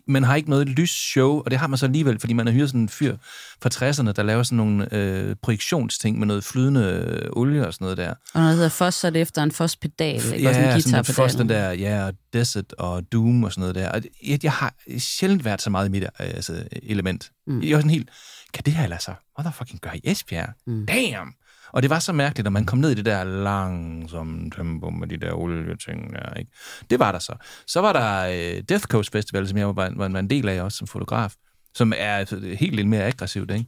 man 0.07 0.23
har 0.23 0.35
ikke 0.35 0.49
noget 0.49 0.69
lys 0.69 0.91
show, 0.91 1.41
og 1.45 1.51
det 1.51 1.59
har 1.59 1.67
man 1.67 1.77
så 1.77 1.85
alligevel, 1.85 2.19
fordi 2.19 2.33
man 2.33 2.47
har 2.47 2.53
hyret 2.53 2.69
sådan 2.69 2.81
en 2.81 2.89
fyr 2.89 3.17
fra 3.61 3.69
60'erne, 3.73 4.11
der 4.11 4.23
laver 4.23 4.43
sådan 4.43 4.57
nogle 4.57 4.95
øh, 4.95 5.35
projektionsting 5.43 6.19
med 6.19 6.27
noget 6.27 6.43
flydende 6.43 6.81
øh, 6.83 7.29
olie 7.31 7.67
og 7.67 7.73
sådan 7.73 7.85
noget 7.85 7.97
der. 7.97 8.09
Og 8.09 8.41
når 8.41 8.47
det 8.47 8.55
hedder 8.55 8.69
Foss, 8.69 8.97
så 8.97 9.07
er 9.07 9.11
det 9.11 9.21
efter 9.21 9.43
en 9.43 9.51
Foss-pedal, 9.51 10.15
ikke? 10.15 10.41
Ja, 10.41 10.49
Også 10.49 10.61
en 10.61 10.81
sådan 10.81 10.99
en 10.99 11.05
guitar 11.05 11.13
Foss, 11.13 11.35
den 11.35 11.49
der, 11.49 11.71
ja, 11.71 12.05
og 12.05 12.13
Desert 12.33 12.73
og 12.73 13.11
Doom 13.11 13.43
og 13.43 13.51
sådan 13.51 13.61
noget 13.61 13.75
der. 13.75 13.89
Og 13.89 14.01
jeg, 14.27 14.43
jeg 14.43 14.51
har 14.51 14.73
sjældent 14.97 15.45
været 15.45 15.61
så 15.61 15.69
meget 15.69 15.87
i 15.87 15.91
mit 15.91 16.03
altså, 16.19 16.63
element. 16.83 17.31
Mm. 17.47 17.61
Jeg 17.61 17.75
var 17.75 17.81
sådan 17.81 17.89
helt, 17.89 18.09
kan 18.53 18.63
det 18.65 18.73
her 18.73 18.87
lade 18.87 19.01
sig 19.01 19.15
motherfucking 19.37 19.81
gøre 19.81 19.97
i 19.97 20.01
Esbjerg? 20.03 20.53
Mm. 20.67 20.85
Damn! 20.85 21.33
Og 21.71 21.81
det 21.81 21.89
var 21.89 21.99
så 21.99 22.13
mærkeligt, 22.13 22.43
når 22.43 22.51
man 22.51 22.65
kom 22.65 22.79
ned 22.79 22.91
i 22.91 22.93
det 22.93 23.05
der 23.05 23.23
langsomme 23.23 24.51
tempo 24.51 24.89
med 24.89 25.07
de 25.07 25.17
der 25.17 25.33
olieting 25.33 26.13
der, 26.13 26.33
ikke? 26.33 26.51
Det 26.89 26.99
var 26.99 27.11
der 27.11 27.19
så. 27.19 27.35
Så 27.67 27.81
var 27.81 27.93
der 27.93 28.27
øh, 28.27 28.63
Death 28.69 28.85
Coast 28.85 29.11
Festival, 29.11 29.47
som 29.47 29.57
jeg 29.57 29.67
var, 29.67 29.73
var, 29.73 30.09
var 30.09 30.19
en 30.19 30.29
del 30.29 30.49
af 30.49 30.61
også 30.61 30.77
som 30.77 30.87
fotograf, 30.87 31.33
som 31.75 31.93
er 31.97 32.55
helt 32.55 32.75
lidt 32.75 32.87
mere 32.87 33.03
aggressivt, 33.03 33.51
ikke? 33.51 33.65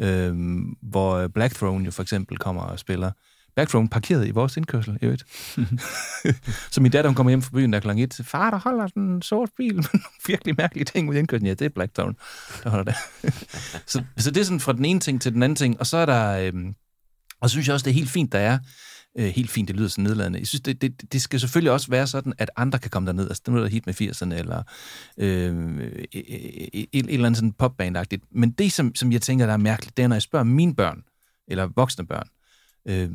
Øhm, 0.00 0.76
hvor 0.82 1.28
Black 1.28 1.54
Throne 1.54 1.84
jo 1.84 1.90
for 1.90 2.02
eksempel 2.02 2.36
kommer 2.38 2.62
og 2.62 2.78
spiller 2.78 3.12
backroom 3.56 3.88
parkeret 3.88 4.28
i 4.28 4.30
vores 4.30 4.56
indkørsel, 4.56 4.98
i 5.02 5.04
øvrigt. 5.04 5.24
så 6.72 6.80
min 6.80 6.92
datter, 6.92 7.08
hun 7.08 7.14
kommer 7.14 7.30
hjem 7.30 7.42
fra 7.42 7.50
byen 7.52 7.72
der 7.72 7.80
kl. 7.80 7.90
1, 7.90 8.20
far, 8.24 8.50
der 8.50 8.58
holder 8.58 8.86
sådan 8.86 9.22
sort 9.22 9.50
bil 9.56 9.74
med 9.74 9.84
nogle 9.92 10.04
virkelig 10.26 10.54
mærkelige 10.58 10.84
ting 10.84 11.10
ud 11.10 11.14
i 11.14 11.18
indkørslen. 11.18 11.46
Ja, 11.46 11.54
det 11.54 11.64
er 11.64 11.68
Blacktown, 11.68 12.16
der 12.64 12.70
holder 12.70 12.84
der. 12.84 13.28
så, 13.92 14.02
så 14.16 14.30
det 14.30 14.40
er 14.40 14.44
sådan 14.44 14.60
fra 14.60 14.72
den 14.72 14.84
ene 14.84 15.00
ting 15.00 15.20
til 15.20 15.32
den 15.32 15.42
anden 15.42 15.56
ting. 15.56 15.80
Og 15.80 15.86
så 15.86 15.96
er 15.96 16.06
der... 16.06 16.46
Øhm, 16.46 16.74
og 17.40 17.50
så 17.50 17.52
synes 17.52 17.66
jeg 17.66 17.74
også, 17.74 17.84
det 17.84 17.90
er 17.90 17.94
helt 17.94 18.10
fint, 18.10 18.32
der 18.32 18.38
er 18.38 18.58
øh, 19.18 19.26
helt 19.26 19.50
fint, 19.50 19.68
det 19.68 19.76
lyder 19.76 19.88
så 19.88 20.00
nedladende. 20.00 20.38
Jeg 20.38 20.46
synes, 20.46 20.60
det, 20.60 20.82
det, 20.82 21.12
det 21.12 21.22
skal 21.22 21.40
selvfølgelig 21.40 21.72
også 21.72 21.90
være 21.90 22.06
sådan, 22.06 22.32
at 22.38 22.50
andre 22.56 22.78
kan 22.78 22.90
komme 22.90 23.06
derned. 23.06 23.28
Altså, 23.28 23.42
det 23.46 23.54
er 23.54 23.66
hit 23.66 23.86
med 23.86 24.00
80'erne, 24.00 24.34
eller 24.34 24.62
øhm, 25.18 25.78
øh, 25.78 26.04
et, 26.12 26.68
et, 26.72 26.86
et 26.92 27.10
eller 27.10 27.26
andet 27.26 27.36
sådan 27.36 27.52
popbandagtigt. 27.52 28.24
Men 28.30 28.50
det, 28.50 28.72
som, 28.72 28.94
som 28.94 29.12
jeg 29.12 29.22
tænker, 29.22 29.46
der 29.46 29.52
er 29.52 29.58
mærkeligt, 29.58 29.96
det 29.96 30.02
er, 30.02 30.08
når 30.08 30.16
jeg 30.16 30.22
spørger 30.22 30.44
mine 30.44 30.74
børn, 30.74 31.02
eller 31.48 31.68
voksne 31.76 32.06
børn, 32.06 32.28
øh, 32.88 33.10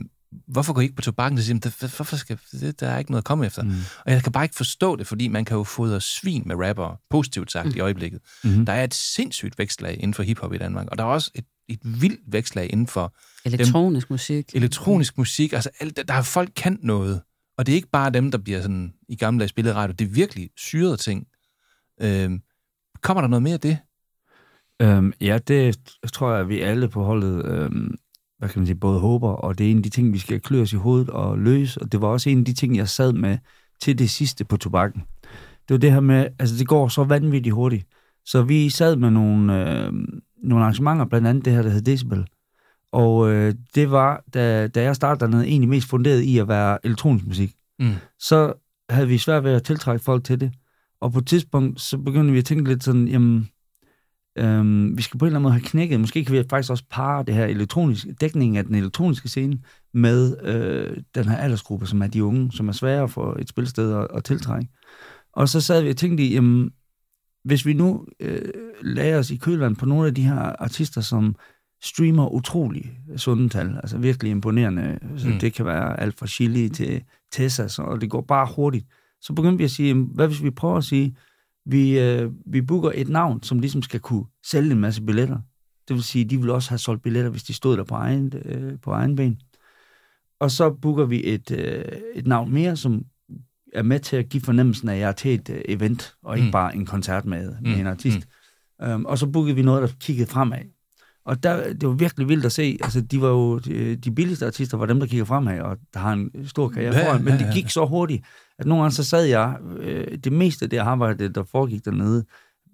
hvorfor 0.47 0.73
går 0.73 0.81
I 0.81 0.83
ikke 0.83 0.95
på 0.95 1.01
tobakken? 1.01 1.37
Så 1.37 1.45
siger 1.45 1.87
hvorfor 1.95 2.15
skal, 2.15 2.39
det, 2.51 2.79
der 2.79 2.87
er 2.87 2.97
ikke 2.97 3.11
noget 3.11 3.21
at 3.21 3.25
komme 3.25 3.45
efter. 3.45 3.63
Mm. 3.63 3.71
Og 4.05 4.11
jeg 4.11 4.23
kan 4.23 4.31
bare 4.31 4.45
ikke 4.45 4.55
forstå 4.55 4.95
det, 4.95 5.07
fordi 5.07 5.27
man 5.27 5.45
kan 5.45 5.57
jo 5.57 5.63
fodre 5.63 6.01
svin 6.01 6.43
med 6.45 6.55
rapper, 6.55 6.99
positivt 7.09 7.51
sagt, 7.51 7.67
mm. 7.67 7.73
i 7.75 7.79
øjeblikket. 7.79 8.21
Mm. 8.43 8.65
Der 8.65 8.73
er 8.73 8.83
et 8.83 8.93
sindssygt 8.93 9.59
vækstlag 9.59 9.93
inden 9.93 10.13
for 10.13 10.23
hiphop 10.23 10.53
i 10.53 10.57
Danmark, 10.57 10.87
og 10.87 10.97
der 10.97 11.03
er 11.03 11.07
også 11.07 11.31
et, 11.35 11.45
et 11.67 11.79
vildt 11.83 12.21
vækstlag 12.27 12.69
inden 12.73 12.87
for... 12.87 13.15
Elektronisk 13.45 14.07
dem, 14.07 14.13
musik. 14.13 14.55
Elektronisk 14.55 15.17
musik. 15.17 15.53
Altså, 15.53 15.69
alt, 15.79 16.07
der 16.07 16.13
er 16.13 16.21
folk 16.21 16.49
kan 16.55 16.79
noget. 16.81 17.21
Og 17.57 17.65
det 17.65 17.71
er 17.71 17.75
ikke 17.75 17.89
bare 17.91 18.09
dem, 18.09 18.31
der 18.31 18.37
bliver 18.37 18.61
sådan 18.61 18.93
i 19.09 19.15
gamle 19.15 19.39
dage 19.39 19.49
spillet 19.49 19.75
radio. 19.75 19.95
Det 19.99 20.05
er 20.05 20.11
virkelig 20.11 20.49
syrede 20.57 20.97
ting. 20.97 21.27
Øhm, 22.01 22.41
kommer 23.01 23.21
der 23.21 23.27
noget 23.27 23.43
mere 23.43 23.53
af 23.53 23.59
det? 23.59 23.77
Øhm, 24.81 25.13
ja, 25.21 25.37
det 25.37 25.79
tror 26.13 26.35
jeg, 26.35 26.49
vi 26.49 26.61
alle 26.61 26.89
på 26.89 27.03
holdet 27.03 27.45
øhm, 27.45 27.95
hvad 28.37 28.49
kan 28.49 28.59
man 28.59 28.67
sige, 28.67 28.75
både 28.75 28.99
håber, 28.99 29.29
og 29.29 29.57
det 29.57 29.67
er 29.67 29.71
en 29.71 29.77
af 29.77 29.83
de 29.83 29.89
ting, 29.89 30.13
vi 30.13 30.17
skal 30.17 30.41
klø 30.41 30.61
os 30.61 30.73
i 30.73 30.75
hovedet 30.75 31.09
og 31.09 31.39
løse, 31.39 31.81
og 31.81 31.91
det 31.91 32.01
var 32.01 32.07
også 32.07 32.29
en 32.29 32.39
af 32.39 32.45
de 32.45 32.53
ting, 32.53 32.77
jeg 32.77 32.89
sad 32.89 33.13
med 33.13 33.37
til 33.81 33.99
det 33.99 34.09
sidste 34.09 34.45
på 34.45 34.57
tobakken. 34.57 35.03
Det 35.67 35.73
var 35.73 35.77
det 35.77 35.91
her 35.91 35.99
med, 35.99 36.27
altså 36.39 36.55
det 36.57 36.67
går 36.67 36.87
så 36.87 37.03
vanvittigt 37.03 37.55
hurtigt. 37.55 37.87
Så 38.25 38.41
vi 38.41 38.69
sad 38.69 38.95
med 38.95 39.09
nogle, 39.11 39.69
øh, 39.69 39.93
nogle 40.43 40.63
arrangementer, 40.63 41.05
blandt 41.05 41.27
andet 41.27 41.45
det 41.45 41.53
her, 41.53 41.61
der 41.61 41.69
hed 41.69 41.81
Decibel. 41.81 42.27
Og 42.91 43.31
øh, 43.31 43.53
det 43.75 43.91
var, 43.91 44.23
da, 44.33 44.67
da 44.67 44.83
jeg 44.83 44.95
startede 44.95 45.19
dernede, 45.19 45.47
egentlig 45.47 45.69
mest 45.69 45.87
funderet 45.87 46.21
i 46.21 46.37
at 46.37 46.47
være 46.47 46.77
elektronisk 46.83 47.25
musik. 47.25 47.55
Mm. 47.79 47.93
Så 48.19 48.53
havde 48.89 49.07
vi 49.07 49.17
svært 49.17 49.43
ved 49.43 49.51
at 49.51 49.63
tiltrække 49.63 50.03
folk 50.03 50.23
til 50.23 50.41
det. 50.41 50.51
Og 51.01 51.11
på 51.11 51.19
et 51.19 51.27
tidspunkt, 51.27 51.81
så 51.81 51.97
begyndte 51.97 52.31
vi 52.31 52.39
at 52.39 52.45
tænke 52.45 52.69
lidt 52.69 52.83
sådan, 52.83 53.07
jamen, 53.07 53.49
Øhm, 54.37 54.97
vi 54.97 55.01
skal 55.01 55.17
på 55.17 55.25
en 55.25 55.27
eller 55.27 55.39
anden 55.39 55.43
måde 55.43 55.53
have 55.53 55.63
knækket. 55.63 55.99
Måske 55.99 56.25
kan 56.25 56.35
vi 56.35 56.43
faktisk 56.49 56.71
også 56.71 56.83
parre 56.89 57.23
det 57.23 57.35
her 57.35 57.45
elektroniske, 57.45 58.13
dækningen 58.13 58.57
af 58.57 58.65
den 58.65 58.75
elektroniske 58.75 59.29
scene 59.29 59.59
med 59.93 60.37
øh, 60.43 60.97
den 61.15 61.25
her 61.27 61.37
aldersgruppe, 61.37 61.85
som 61.85 62.01
er 62.01 62.07
de 62.07 62.23
unge, 62.23 62.51
som 62.51 62.67
er 62.67 62.71
svære 62.71 63.09
for 63.09 63.35
et 63.39 63.49
spilsted 63.49 63.93
at, 63.93 64.07
at 64.13 64.23
tiltrække. 64.23 64.69
Og 65.33 65.49
så 65.49 65.61
sad 65.61 65.81
vi 65.81 65.89
og 65.89 65.97
tænkte, 65.97 66.23
jamen, 66.23 66.71
hvis 67.43 67.65
vi 67.65 67.73
nu 67.73 68.05
øh, 68.19 68.41
lader 68.81 69.19
os 69.19 69.31
i 69.31 69.37
kølvand 69.37 69.75
på 69.75 69.85
nogle 69.85 70.07
af 70.07 70.15
de 70.15 70.21
her 70.21 70.39
artister, 70.39 71.01
som 71.01 71.35
streamer 71.83 72.33
utrolig 72.33 72.99
sunde 73.17 73.49
tal, 73.49 73.79
altså 73.83 73.97
virkelig 73.97 74.31
imponerende. 74.31 74.99
Så 75.17 75.27
mm. 75.27 75.39
Det 75.39 75.53
kan 75.53 75.65
være 75.65 75.99
alt 75.99 76.19
fra 76.19 76.27
Chili 76.27 76.69
til 76.69 77.01
Tessa, 77.31 77.67
så, 77.67 77.81
og 77.81 78.01
det 78.01 78.09
går 78.09 78.21
bare 78.21 78.47
hurtigt. 78.55 78.85
Så 79.21 79.33
begyndte 79.33 79.57
vi 79.57 79.63
at 79.63 79.71
sige, 79.71 79.93
hvad 79.93 80.27
hvis 80.27 80.43
vi 80.43 80.49
prøver 80.49 80.77
at 80.77 80.83
sige, 80.83 81.15
Vi, 81.65 81.99
øh, 81.99 82.31
vi 82.45 82.61
booker 82.61 82.91
et 82.95 83.09
navn, 83.09 83.43
som 83.43 83.59
ligesom 83.59 83.81
skal 83.81 83.99
kunne 83.99 84.25
sælge 84.45 84.71
en 84.71 84.79
masse 84.79 85.01
billetter. 85.01 85.37
Det 85.87 85.93
vil 85.93 86.03
sige, 86.03 86.25
de 86.25 86.37
vil 86.41 86.49
også 86.49 86.69
have 86.69 86.79
solgt 86.79 87.03
billetter, 87.03 87.31
hvis 87.31 87.43
de 87.43 87.53
stod 87.53 87.77
der 87.77 87.83
på 87.83 87.95
egen, 87.95 88.33
øh, 88.45 88.73
på 88.81 88.91
egen 88.91 89.15
ben. 89.15 89.39
Og 90.39 90.51
så 90.51 90.69
booker 90.69 91.05
vi 91.05 91.21
et, 91.33 91.51
øh, 91.51 91.85
et 92.15 92.27
navn 92.27 92.53
mere, 92.53 92.75
som 92.75 93.03
er 93.73 93.83
med 93.83 93.99
til 93.99 94.15
at 94.15 94.29
give 94.29 94.41
fornemmelsen 94.41 94.89
af, 94.89 94.93
at 94.93 94.99
jeg 94.99 95.07
er 95.07 95.11
til 95.11 95.33
et 95.33 95.49
øh, 95.49 95.61
event, 95.67 96.15
og 96.23 96.35
ikke 96.37 96.45
Mm. 96.45 96.51
bare 96.51 96.75
en 96.75 96.85
koncert 96.85 97.25
med, 97.25 97.51
med 97.61 97.73
Mm, 97.75 97.79
en 97.79 97.87
artist. 97.87 98.27
Um, 98.85 99.05
og 99.05 99.17
så 99.17 99.27
bookede 99.27 99.55
vi 99.55 99.61
noget, 99.61 99.81
der 99.89 99.95
kiggede 99.99 100.27
fremad. 100.29 100.57
Og 101.26 101.43
der, 101.43 101.73
det 101.73 101.89
var 101.89 101.95
virkelig 101.95 102.30
vildt 102.30 102.45
at 102.45 102.52
se. 102.52 102.77
Altså, 102.84 103.02
de 103.02 103.22
var 103.22 103.27
jo 103.27 103.57
de, 103.57 103.95
de 103.95 104.11
billigste 104.11 104.45
artister, 104.45 104.77
var 104.77 104.85
dem, 104.85 104.99
der 104.99 105.07
kigger 105.07 105.26
fremad, 105.26 105.60
og 105.60 105.77
der 105.93 105.99
har 105.99 106.14
en 106.14 106.47
stor 106.47 106.69
karriere 106.69 106.95
Ja, 106.95 107.07
foran. 107.07 107.23
Men 107.23 107.34
ja, 107.34 107.39
det 107.39 107.45
ja. 107.45 107.53
gik 107.53 107.69
så 107.69 107.85
hurtigt, 107.85 108.26
at 108.60 108.65
nogle 108.65 108.81
gange 108.84 108.95
så 108.95 109.03
sad 109.03 109.26
jeg, 109.26 109.57
øh, 109.77 110.18
det 110.18 110.34
meste 110.34 110.65
af 110.65 110.69
det 110.69 110.77
arbejde, 110.77 111.30
der 111.30 111.43
foregik 111.43 111.85
dernede, 111.85 112.26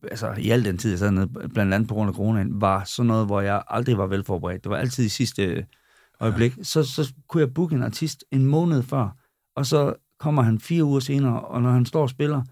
altså 0.04 0.34
i 0.38 0.50
al 0.50 0.66
den 0.66 0.78
tid, 0.78 0.90
jeg 0.90 1.00
sad 1.00 1.12
nede, 1.12 1.28
blandt 1.28 1.74
andet 1.74 1.88
på 1.88 1.94
grund 1.94 2.10
af 2.10 2.16
coronaen, 2.16 2.62
var 2.62 2.84
sådan 2.84 3.08
noget, 3.08 3.26
hvor 3.26 3.42
jeg 3.42 3.64
aldrig 3.68 3.98
var 3.98 4.08
velforberedt. 4.08 4.64
Det 4.64 4.70
var 4.70 4.78
altid 4.78 5.06
i 5.06 5.10
sidste 5.10 5.66
øjeblik. 6.20 6.54
Så, 6.64 6.84
så 6.84 7.14
kunne 7.30 7.42
jeg 7.42 7.54
booke 7.54 7.76
en 7.76 7.84
artist 7.84 8.26
en 8.32 8.46
måned 8.46 8.84
før, 8.84 9.16
og 9.56 9.66
så 9.66 9.94
kommer 10.20 10.42
han 10.42 10.60
fire 10.60 10.84
uger 10.84 11.00
senere, 11.00 11.40
og 11.42 11.62
når 11.62 11.72
han 11.72 11.86
står 11.86 12.02
og 12.02 12.10
spiller, 12.10 12.44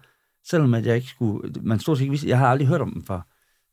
selvom 0.46 0.74
at 0.74 0.86
jeg 0.86 0.96
ikke 0.96 1.08
skulle, 1.08 1.52
man 1.62 1.78
stort 1.78 1.98
set 1.98 2.02
ikke 2.02 2.10
vidste, 2.10 2.28
jeg 2.28 2.38
har 2.38 2.46
aldrig 2.46 2.68
hørt 2.68 2.80
om 2.80 2.92
dem 2.92 3.02
før, 3.04 3.20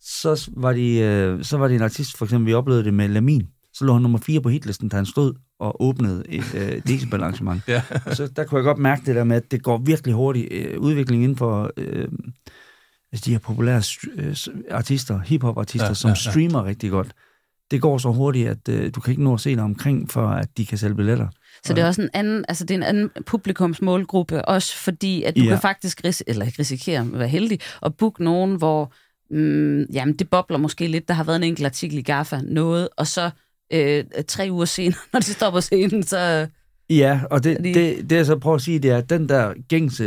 så 0.02 0.50
var, 0.56 0.74
de, 0.74 0.98
øh, 1.00 1.44
så 1.44 1.58
var 1.58 1.68
det 1.68 1.76
en 1.76 1.82
artist, 1.82 2.18
for 2.18 2.26
eksempel, 2.26 2.48
vi 2.48 2.54
oplevede 2.54 2.84
det 2.84 2.94
med 2.94 3.08
Lamin, 3.08 3.48
så 3.74 3.86
lå 3.86 3.94
han 3.94 4.02
nummer 4.02 4.20
4 4.20 4.42
på 4.42 4.50
hitlisten, 4.50 4.90
da 4.90 4.96
han 4.96 5.06
stod 5.06 5.34
og 5.60 5.82
åbnede 5.84 6.24
et 6.30 6.56
øh, 6.56 6.82
decibel-arrangement. 6.88 7.62
Ja. 7.68 7.82
Og 8.06 8.16
så 8.16 8.28
der 8.28 8.44
kunne 8.44 8.58
jeg 8.58 8.64
godt 8.64 8.78
mærke 8.78 9.02
det 9.06 9.16
der 9.16 9.24
med, 9.24 9.36
at 9.38 9.52
det 9.52 9.64
går 9.64 9.78
virkelig 9.78 10.16
hurtigt. 10.16 10.48
Øh, 10.52 10.80
udviklingen 10.80 11.24
inden 11.24 11.38
for 11.38 11.72
øh, 11.78 12.08
altså 13.12 13.26
de 13.26 13.32
her 13.32 13.40
populære 13.40 13.80
st- 13.80 14.22
øh, 14.22 14.36
artister, 14.72 15.20
hiphop-artister, 15.20 15.88
Ja, 15.88 15.94
som 15.94 16.08
ja, 16.10 16.16
ja, 16.20 16.22
ja. 16.26 16.32
streamer 16.32 16.66
rigtig 16.66 16.92
godt. 16.92 17.12
Det 17.72 17.82
går 17.82 17.98
så 17.98 18.12
hurtigt, 18.12 18.50
at 18.50 18.70
øh, 18.70 18.92
du 18.96 19.00
kan 19.02 19.12
ikke 19.12 19.24
nå 19.24 19.34
at 19.34 19.40
se 19.40 19.56
dig 19.56 19.64
omkring, 19.64 20.12
for 20.12 20.28
at 20.28 20.58
de 20.58 20.66
kan 20.66 20.78
sælge 20.78 20.96
billetter. 20.96 21.28
Så 21.66 21.74
det 21.74 21.82
er 21.84 21.88
også 21.88 22.02
en 22.02 22.10
anden, 22.14 22.46
altså 22.48 22.64
det 22.66 22.74
er 22.74 22.78
en 22.78 22.84
anden 22.84 23.10
publikumsmålgruppe, 23.26 24.46
også 24.46 24.76
fordi, 24.78 25.24
at 25.24 25.36
du 25.38 25.42
Ja. 25.44 25.50
kan 25.50 25.60
faktisk, 25.62 26.02
ris- 26.06 26.22
eller 26.28 26.46
risikere 26.60 27.00
at 27.02 27.14
være 27.20 27.28
heldig, 27.28 27.60
at 27.84 27.96
booke 27.96 28.24
nogen, 28.24 28.56
hvor 28.56 28.94
mm, 29.32 29.82
jamen, 29.82 30.16
det 30.16 30.30
bobler 30.30 30.58
måske 30.58 30.88
lidt. 30.88 31.08
Der 31.08 31.14
har 31.14 31.24
været 31.24 31.36
en 31.36 31.44
enkelt 31.44 31.66
artikel 31.66 31.98
i 31.98 32.02
GAFA, 32.02 32.40
noget, 32.44 32.90
og 32.98 33.08
så 33.08 33.30
øh, 33.74 34.04
tre 34.28 34.48
uger 34.52 34.66
senere, 34.66 35.00
når 35.14 35.20
de 35.20 35.26
står 35.26 35.52
på 35.52 35.62
scenen, 35.62 36.04
så... 36.04 36.48
Ja, 36.90 37.22
og 37.32 37.44
det, 37.44 37.56
Fordi- 37.58 37.74
det, 37.74 38.10
det 38.10 38.16
jeg 38.16 38.26
så 38.26 38.38
prøver 38.38 38.56
at 38.56 38.62
sige, 38.62 38.80
det 38.80 38.92
er, 38.92 38.98
at 38.98 39.10
den 39.10 39.30
der 39.30 39.54
gængse 39.70 40.04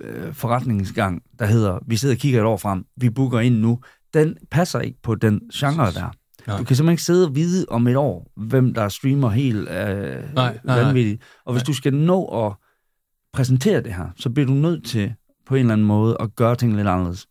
øh, 0.00 0.34
forretningsgang, 0.34 1.22
der 1.38 1.46
hedder, 1.46 1.78
vi 1.86 1.96
sidder 1.96 2.14
og 2.14 2.18
kigger 2.18 2.40
et 2.40 2.46
år 2.46 2.56
frem, 2.56 2.84
vi 2.96 3.10
booker 3.10 3.40
ind 3.40 3.54
nu, 3.60 3.80
den 4.14 4.36
passer 4.50 4.80
ikke 4.80 4.98
på 5.02 5.14
den 5.14 5.40
genre 5.54 5.92
der. 5.92 6.10
Nej. 6.46 6.58
Du 6.58 6.64
kan 6.64 6.76
simpelthen 6.76 6.92
ikke 6.92 7.02
sidde 7.02 7.26
og 7.26 7.34
vide 7.34 7.66
om 7.68 7.86
et 7.86 7.96
år, 7.96 8.26
hvem 8.36 8.74
der 8.74 8.88
streamer 8.88 9.30
helt 9.30 9.58
øh, 9.58 9.66
Nej, 9.66 10.20
nej, 10.34 10.58
nej. 10.64 10.82
vanvittigt. 10.82 11.22
Og 11.44 11.52
hvis 11.52 11.62
du 11.62 11.72
skal 11.74 11.94
nå 11.94 12.24
at 12.46 12.52
præsentere 13.32 13.82
det 13.82 13.94
her, 13.94 14.06
så 14.16 14.30
bliver 14.30 14.46
du 14.46 14.52
nødt 14.52 14.84
til 14.86 15.14
på 15.46 15.54
en 15.54 15.60
eller 15.60 15.72
anden 15.72 15.86
måde 15.86 16.16
at 16.20 16.36
gøre 16.36 16.56
ting 16.56 16.76
lidt 16.76 16.88
anderledes. 16.88 17.26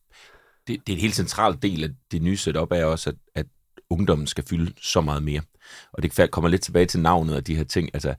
Det, 0.67 0.87
det 0.87 0.93
er 0.93 0.97
en 0.97 1.01
helt 1.01 1.15
central 1.15 1.57
del 1.61 1.83
af 1.83 1.89
det 2.11 2.21
nye 2.21 2.37
setup, 2.37 2.71
er 2.71 2.85
også, 2.85 3.09
at, 3.09 3.15
at 3.35 3.45
ungdommen 3.89 4.27
skal 4.27 4.43
fylde 4.49 4.73
så 4.81 5.01
meget 5.01 5.23
mere. 5.23 5.41
Og 5.93 6.03
det 6.03 6.31
kommer 6.31 6.49
lidt 6.49 6.61
tilbage 6.61 6.85
til 6.85 6.99
navnet 6.99 7.35
og 7.35 7.47
de 7.47 7.55
her 7.55 7.63
ting. 7.63 7.89
Altså, 7.93 8.15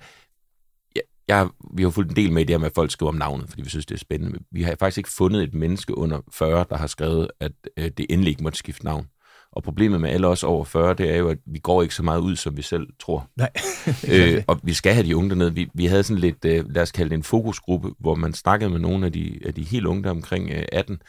jeg, 0.95 1.03
jeg, 1.29 1.49
vi 1.75 1.83
har 1.83 1.91
fulgt 1.91 2.11
en 2.11 2.17
del 2.17 2.33
med 2.33 2.43
i 2.43 2.45
det 2.45 2.55
her 2.55 2.59
med, 2.59 2.67
at 2.67 2.75
folk 2.75 2.91
skriver 2.91 3.13
om 3.13 3.19
navnet, 3.19 3.49
fordi 3.49 3.63
vi 3.63 3.69
synes, 3.69 3.87
det 3.87 3.95
er 3.95 3.99
spændende. 3.99 4.39
Vi 4.51 4.63
har 4.63 4.77
faktisk 4.79 4.99
ikke 4.99 5.11
fundet 5.11 5.43
et 5.43 5.55
menneske 5.55 5.99
under 5.99 6.21
40, 6.33 6.65
der 6.71 6.77
har 6.77 6.87
skrevet, 6.87 7.31
at 7.41 7.53
øh, 7.77 7.91
det 7.97 8.07
endelig 8.11 8.31
ikke 8.31 8.43
måtte 8.43 8.59
skifte 8.59 8.85
navn. 8.85 9.09
Og 9.53 9.63
problemet 9.63 10.01
med 10.01 10.11
alle 10.11 10.27
os 10.27 10.45
over 10.45 10.65
40, 10.65 10.95
det 10.95 11.11
er 11.11 11.17
jo, 11.17 11.29
at 11.29 11.39
vi 11.47 11.59
går 11.59 11.83
ikke 11.83 11.95
så 11.95 12.03
meget 12.03 12.21
ud, 12.21 12.37
som 12.37 12.57
vi 12.57 12.63
selv 12.63 12.87
tror. 13.01 13.31
Nej. 13.37 13.51
øh, 14.13 14.43
og 14.47 14.61
vi 14.63 14.75
skal 14.75 14.95
have 14.95 15.07
de 15.07 15.17
unge 15.17 15.31
dernede. 15.31 15.55
Vi, 15.55 15.69
vi 15.75 15.87
havde 15.87 16.03
sådan 16.03 16.21
lidt, 16.21 16.45
øh, 16.45 16.71
lad 16.71 16.83
os 16.83 16.93
kalde 16.93 17.11
det 17.11 17.17
en 17.17 17.23
fokusgruppe, 17.23 17.91
hvor 17.99 18.15
man 18.15 18.35
snakkede 18.35 18.71
med 18.71 18.79
nogle 18.79 19.07
af 19.07 19.13
de, 19.13 19.41
af 19.45 19.55
de 19.55 19.63
helt 19.63 19.87
unge, 19.87 20.03
der 20.03 20.09
er 20.09 20.15
omkring 20.15 20.51
øh, 20.51 20.65
18, 20.73 21.03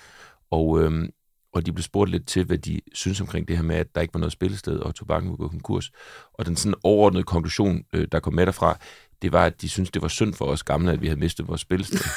og, 0.51 0.83
øh, 0.83 1.09
og 1.57 1.65
de 1.65 1.71
blev 1.73 1.83
spurgt 1.83 2.11
lidt 2.11 2.27
til, 2.27 2.43
hvad 2.45 2.57
de 2.57 2.79
synes 2.93 3.21
omkring 3.21 3.47
det 3.47 3.55
her 3.57 3.63
med, 3.63 3.75
at 3.75 3.87
der 3.95 4.01
ikke 4.01 4.13
var 4.13 4.19
noget 4.19 4.33
spillested, 4.33 4.79
og 4.79 4.95
tobakken 4.95 5.29
ville 5.31 5.37
gå 5.37 5.47
konkurs. 5.47 5.91
Og 6.33 6.45
den 6.45 6.55
sådan 6.55 6.75
overordnede 6.83 7.23
konklusion, 7.23 7.83
øh, 7.93 8.07
der 8.11 8.19
kom 8.19 8.33
med 8.33 8.45
derfra, 8.45 8.77
det 9.21 9.31
var, 9.33 9.45
at 9.45 9.61
de 9.61 9.69
synes 9.69 9.91
det 9.91 10.01
var 10.01 10.07
synd 10.07 10.33
for 10.33 10.45
os 10.45 10.63
gamle, 10.63 10.91
at 10.91 11.01
vi 11.01 11.07
havde 11.07 11.19
mistet 11.19 11.47
vores 11.47 11.61
spillested. 11.61 11.99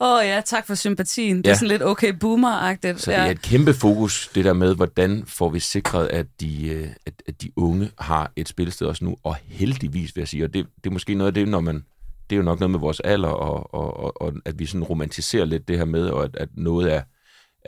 Åh 0.00 0.18
oh, 0.18 0.24
ja, 0.24 0.40
tak 0.44 0.66
for 0.66 0.74
sympatien. 0.74 1.36
Det 1.36 1.46
er 1.46 1.50
Ja. 1.50 1.54
sådan 1.54 1.68
lidt 1.68 1.82
okay 1.82 2.12
boomer-agtigt. 2.12 2.98
Så 3.00 3.10
det 3.10 3.18
er 3.18 3.24
ja. 3.24 3.30
et 3.30 3.42
kæmpe 3.42 3.74
fokus, 3.74 4.30
det 4.34 4.44
der 4.44 4.52
med, 4.52 4.74
hvordan 4.74 5.22
får 5.26 5.48
vi 5.48 5.60
sikret, 5.60 6.06
at 6.06 6.26
de, 6.40 6.68
øh, 6.68 6.88
at, 7.06 7.22
at 7.28 7.42
de 7.42 7.50
unge 7.56 7.90
har 7.98 8.32
et 8.36 8.48
spillested 8.48 8.86
også 8.86 9.04
nu, 9.04 9.16
og 9.22 9.36
heldigvis 9.44 10.16
vil 10.16 10.20
jeg 10.20 10.28
sige, 10.28 10.44
og 10.44 10.54
det, 10.54 10.66
det 10.84 10.90
er 10.90 10.92
måske 10.92 11.14
noget 11.14 11.26
af 11.30 11.34
det, 11.34 11.48
når 11.48 11.60
man, 11.60 11.84
det 12.30 12.36
er 12.36 12.38
jo 12.38 12.42
nok 12.42 12.60
noget 12.60 12.70
med 12.70 12.80
vores 12.80 13.00
alder, 13.00 13.28
og, 13.28 13.74
og, 13.74 13.96
og, 13.96 14.22
og 14.22 14.32
at 14.44 14.58
vi 14.58 14.66
sådan 14.66 14.84
romantiserer 14.84 15.44
lidt 15.44 15.68
det 15.68 15.78
her 15.78 15.84
med, 15.84 16.06
og 16.08 16.24
at, 16.24 16.36
at 16.36 16.48
noget 16.54 16.92
er, 16.94 17.02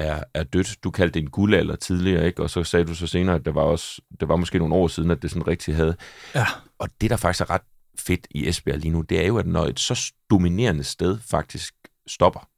er, 0.00 0.24
er 0.34 0.44
dødt. 0.44 0.84
Du 0.84 0.90
kaldte 0.90 1.14
det 1.14 1.22
en 1.22 1.30
guldalder 1.30 1.76
tidligere, 1.76 2.26
ikke? 2.26 2.42
Og 2.42 2.50
så 2.50 2.64
sagde 2.64 2.84
du 2.84 2.94
så 2.94 3.06
senere, 3.06 3.36
at 3.36 3.44
det 3.44 3.54
var, 3.54 3.62
også, 3.62 4.02
det 4.20 4.28
var 4.28 4.36
måske 4.36 4.58
nogle 4.58 4.74
år 4.74 4.88
siden, 4.88 5.10
at 5.10 5.22
det 5.22 5.30
sådan 5.30 5.46
rigtig 5.46 5.76
havde. 5.76 5.96
Ja. 6.34 6.46
Og 6.78 6.88
det, 7.00 7.10
der 7.10 7.16
faktisk 7.16 7.40
er 7.40 7.50
ret 7.50 7.62
fedt 7.98 8.26
i 8.30 8.48
Esbjerg 8.48 8.78
lige 8.78 8.92
nu, 8.92 9.00
det 9.00 9.22
er 9.22 9.26
jo, 9.26 9.38
at 9.38 9.46
når 9.46 9.66
et 9.66 9.80
så 9.80 10.12
dominerende 10.30 10.84
sted 10.84 11.18
faktisk 11.30 11.74
stopper, 12.06 12.48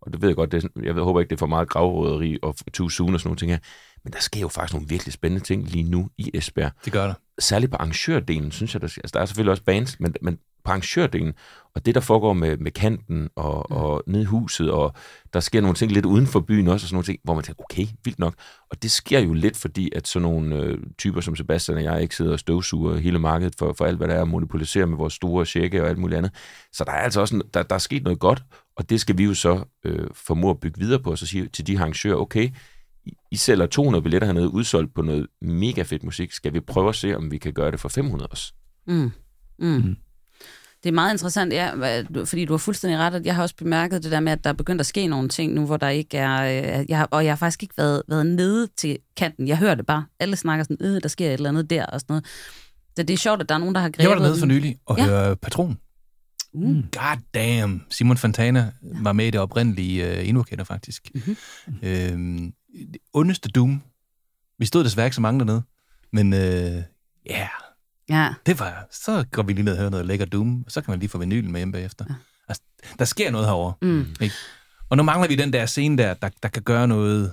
og 0.00 0.12
det 0.12 0.22
ved 0.22 0.28
jeg 0.28 0.36
godt, 0.36 0.52
det 0.52 0.64
er, 0.64 0.68
jeg 0.82 0.94
ved, 0.94 1.02
håber 1.02 1.20
ikke, 1.20 1.30
det 1.30 1.36
er 1.36 1.38
for 1.38 1.46
meget 1.46 1.68
gravråderi 1.68 2.38
og 2.42 2.54
too 2.72 2.88
soon 2.88 3.14
og 3.14 3.20
sådan 3.20 3.28
nogle 3.28 3.38
ting 3.38 3.50
her, 3.50 3.58
men 4.04 4.12
der 4.12 4.20
sker 4.20 4.40
jo 4.40 4.48
faktisk 4.48 4.74
nogle 4.74 4.88
virkelig 4.88 5.12
spændende 5.12 5.44
ting 5.44 5.68
lige 5.68 5.90
nu 5.90 6.10
i 6.18 6.30
Esbjerg. 6.34 6.72
Det 6.84 6.92
gør 6.92 7.06
der. 7.06 7.14
Særligt 7.38 7.70
på 7.70 7.76
arrangørdelen, 7.76 8.52
synes 8.52 8.74
jeg, 8.74 8.80
der, 8.80 8.86
altså, 8.86 9.10
der 9.14 9.20
er 9.20 9.26
selvfølgelig 9.26 9.50
også 9.50 9.64
bands, 9.64 10.00
men, 10.00 10.14
men 10.22 10.38
på 10.64 10.70
arrangørdelen, 10.70 11.32
og 11.74 11.86
det, 11.86 11.94
der 11.94 12.00
foregår 12.00 12.32
med, 12.32 12.56
med 12.56 12.70
kanten 12.70 13.28
og, 13.36 13.70
og 13.72 14.02
nede 14.06 14.22
i 14.22 14.26
huset, 14.26 14.70
og 14.70 14.94
der 15.32 15.40
sker 15.40 15.60
nogle 15.60 15.74
ting 15.74 15.92
lidt 15.92 16.04
uden 16.06 16.26
for 16.26 16.40
byen 16.40 16.68
også, 16.68 16.84
og 16.84 16.88
sådan 16.88 16.94
nogle 16.94 17.04
ting, 17.06 17.18
hvor 17.24 17.34
man 17.34 17.44
tænker, 17.44 17.62
okay, 17.62 17.86
vildt 18.04 18.18
nok. 18.18 18.34
Og 18.70 18.82
det 18.82 18.90
sker 18.90 19.18
jo 19.20 19.32
lidt, 19.34 19.56
fordi 19.56 19.90
at 19.96 20.08
sådan 20.08 20.22
nogle 20.22 20.56
øh, 20.56 20.78
typer 20.98 21.20
som 21.20 21.36
Sebastian 21.36 21.76
og 21.78 21.84
jeg 21.84 22.02
ikke 22.02 22.16
sidder 22.16 22.32
og 22.32 22.38
støvsuger 22.38 22.96
hele 22.96 23.18
markedet 23.18 23.54
for, 23.58 23.72
for 23.78 23.84
alt, 23.84 23.96
hvad 23.96 24.08
der 24.08 24.14
er, 24.14 24.20
og 24.20 24.28
monopoliserer 24.28 24.86
med 24.86 24.96
vores 24.96 25.14
store 25.14 25.44
tjekke 25.44 25.82
og 25.82 25.88
alt 25.88 25.98
muligt 25.98 26.18
andet. 26.18 26.32
Så 26.72 26.84
der 26.84 26.92
er 26.92 26.96
altså 27.02 27.20
også, 27.20 27.36
en- 27.36 27.42
der, 27.54 27.62
der 27.62 27.74
er 27.74 27.78
sket 27.78 28.02
noget 28.02 28.18
godt, 28.18 28.42
og 28.76 28.90
det 28.90 29.00
skal 29.00 29.18
vi 29.18 29.24
jo 29.24 29.34
så 29.34 29.64
øh, 29.84 30.08
formå 30.14 30.50
at 30.50 30.60
bygge 30.60 30.80
videre 30.80 31.00
på, 31.02 31.10
og 31.10 31.18
så 31.18 31.26
sige 31.26 31.46
til 31.48 31.66
de 31.66 31.78
arrangører, 31.78 32.16
okay, 32.16 32.48
I- 33.30 33.36
sælger 33.36 33.66
200 33.66 34.02
billetter 34.02 34.26
hernede, 34.26 34.48
udsolgt 34.54 34.94
på 34.94 35.02
noget 35.02 35.26
mega 35.42 35.82
fedt 35.82 36.02
musik. 36.04 36.32
Skal 36.32 36.52
vi 36.54 36.60
prøve 36.60 36.88
at 36.88 36.94
se, 36.94 37.16
om 37.16 37.30
vi 37.30 37.38
kan 37.38 37.52
gøre 37.52 37.70
det 37.70 37.80
for 37.80 37.88
500 37.88 38.28
også? 38.28 38.52
Mm. 38.86 39.10
Mm. 39.58 39.96
Det 40.82 40.88
er 40.88 40.92
meget 40.92 41.12
interessant, 41.14 41.52
ja, 41.52 41.72
fordi 42.24 42.44
du 42.44 42.52
har 42.52 42.58
fuldstændig 42.58 42.98
ret, 42.98 43.14
at 43.14 43.26
jeg 43.26 43.34
har 43.34 43.42
også 43.42 43.56
bemærket 43.56 44.02
det 44.02 44.12
der 44.12 44.20
med, 44.20 44.32
at 44.32 44.44
der 44.44 44.50
er 44.50 44.54
begyndt 44.54 44.80
at 44.80 44.86
ske 44.86 45.06
nogle 45.06 45.28
ting 45.28 45.52
nu, 45.54 45.66
hvor 45.66 45.76
der 45.76 45.88
ikke 45.88 46.18
er... 46.18 46.42
Øh, 46.80 46.84
jeg 46.88 46.98
har, 46.98 47.08
og 47.10 47.24
jeg 47.24 47.30
har 47.32 47.36
faktisk 47.36 47.62
ikke 47.62 47.74
været, 47.78 48.02
været 48.08 48.26
nede 48.26 48.68
til 48.76 48.98
kanten. 49.16 49.48
Jeg 49.48 49.58
hører 49.58 49.74
det 49.74 49.86
bare. 49.86 50.04
Alle 50.20 50.36
snakker 50.36 50.64
sådan, 50.64 50.76
øh, 50.80 51.02
der 51.02 51.08
sker 51.08 51.26
et 51.26 51.32
eller 51.32 51.48
andet 51.48 51.70
der 51.70 51.86
og 51.86 52.00
sådan 52.00 52.12
noget. 52.12 52.24
Så 52.96 53.02
det 53.02 53.10
er 53.10 53.16
sjovt, 53.18 53.40
at 53.42 53.48
der 53.48 53.54
er 53.54 53.58
nogen, 53.58 53.74
der 53.74 53.80
har 53.80 53.88
grebet 53.88 54.02
Jeg 54.02 54.10
var 54.10 54.14
dernede 54.16 54.38
for 54.38 54.46
nylig 54.46 54.78
og 54.86 54.98
Ja. 54.98 55.04
ja. 55.04 55.08
høre 55.10 55.36
Patron. 55.36 55.78
Mm. 56.54 56.82
God 56.92 57.16
damn. 57.34 57.82
Simon 57.90 58.16
Fontana 58.16 58.72
var 58.82 59.12
med 59.12 59.26
i 59.26 59.30
det 59.30 59.40
oprindelige 59.40 60.10
uh, 60.20 60.28
Invocator, 60.28 60.64
faktisk. 60.64 61.10
Mhm. 61.14 61.36
Øhm, 61.82 62.52
det 62.92 62.96
ondeste 63.12 63.48
Doom. 63.48 63.82
Vi 64.58 64.66
stod 64.66 64.84
desværre 64.84 65.06
ikke 65.06 65.14
så 65.14 65.20
mange 65.20 65.38
dernede. 65.40 65.62
Men 66.12 66.32
øh, 66.32 66.40
ja, 66.40 66.82
yeah, 67.30 67.48
Ja. 68.10 68.34
det 68.46 68.58
var... 68.58 68.86
Så 68.90 69.24
går 69.32 69.42
vi 69.42 69.52
lige 69.52 69.64
ned 69.64 69.72
og 69.72 69.78
hører 69.78 69.90
noget 69.90 70.06
lækker 70.06 70.26
Doom, 70.26 70.62
og 70.66 70.72
så 70.72 70.80
kan 70.80 70.92
man 70.92 70.98
lige 70.98 71.08
få 71.08 71.18
vinylen 71.18 71.52
med 71.52 71.60
hjem 71.60 71.72
bagefter. 71.72 72.04
Ja. 72.08 72.14
Altså, 72.48 72.62
der 72.98 73.04
sker 73.04 73.30
noget 73.30 73.46
herovre. 73.46 73.74
Mm. 73.82 74.06
Ikke? 74.20 74.34
Og 74.90 74.96
nu 74.96 75.02
mangler 75.02 75.28
vi 75.28 75.36
den 75.36 75.52
der 75.52 75.66
scene 75.66 75.98
der, 75.98 76.14
der, 76.14 76.28
der 76.42 76.48
kan 76.48 76.62
gøre 76.62 76.88
noget, 76.88 77.32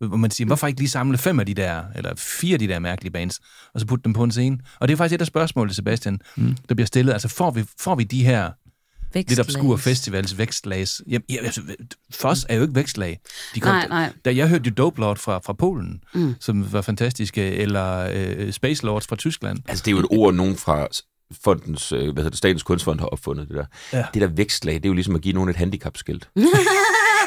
hvor 0.00 0.16
man 0.16 0.30
siger, 0.30 0.46
hvorfor 0.46 0.66
ikke 0.66 0.80
lige 0.80 0.90
samle 0.90 1.18
fem 1.18 1.40
af 1.40 1.46
de 1.46 1.54
der, 1.54 1.84
eller 1.94 2.14
fire 2.16 2.52
af 2.52 2.58
de 2.58 2.68
der 2.68 2.78
mærkelige 2.78 3.12
bands, 3.12 3.40
og 3.74 3.80
så 3.80 3.86
putte 3.86 4.04
dem 4.04 4.12
på 4.12 4.24
en 4.24 4.32
scene? 4.32 4.58
Og 4.80 4.88
det 4.88 4.92
er 4.92 4.96
faktisk 4.96 5.14
et 5.14 5.20
af 5.20 5.26
spørgsmålene, 5.26 5.74
Sebastian, 5.74 6.20
mm. 6.36 6.56
der 6.68 6.74
bliver 6.74 6.86
stillet. 6.86 7.12
Altså, 7.12 7.28
får 7.28 7.50
vi, 7.50 7.64
får 7.78 7.94
vi 7.94 8.04
de 8.04 8.24
her 8.24 8.50
lidt 9.14 9.28
Vækstlags. 9.28 9.48
obskure 9.56 9.78
festivals 9.78 10.38
vækstlags? 10.38 11.02
Jamen, 11.08 11.22
ja, 11.30 11.36
altså, 11.44 11.60
FOS 12.14 12.46
er 12.48 12.54
jo 12.56 12.62
ikke 12.62 12.74
vækstlag. 12.74 13.20
De 13.54 13.60
Nej, 13.60 13.88
nej. 13.88 14.12
Da 14.24 14.34
jeg 14.36 14.48
hørte 14.48 14.64
jo 14.68 14.74
Dope 14.76 15.00
Lord 15.00 15.16
fra, 15.18 15.38
fra 15.38 15.52
Polen, 15.52 16.02
Mm. 16.14 16.34
som 16.40 16.72
var 16.72 16.80
fantastiske, 16.82 17.42
eller 17.54 18.08
øh, 18.14 18.52
Space 18.52 18.84
Lords 18.86 19.06
fra 19.06 19.16
Tyskland. 19.16 19.58
Altså, 19.68 19.82
det 19.84 19.90
er 19.90 19.92
jo 19.92 19.98
et 19.98 20.06
ord, 20.10 20.34
nogen 20.34 20.56
fra 20.56 20.88
fondens, 21.44 21.92
øh, 21.92 21.98
hvad 21.98 22.08
hedder 22.08 22.28
det, 22.30 22.38
Statens 22.38 22.62
Kunstfond 22.62 23.00
har 23.00 23.06
opfundet 23.06 23.48
det 23.48 23.56
der. 23.56 23.64
Ja. 23.92 24.04
Det 24.14 24.22
der 24.22 24.28
vækstlag, 24.28 24.74
det 24.74 24.84
er 24.84 24.88
jo 24.88 24.94
ligesom 24.94 25.14
at 25.14 25.20
give 25.20 25.34
nogen 25.34 25.50
et 25.50 25.56
handicapskilt. 25.56 26.28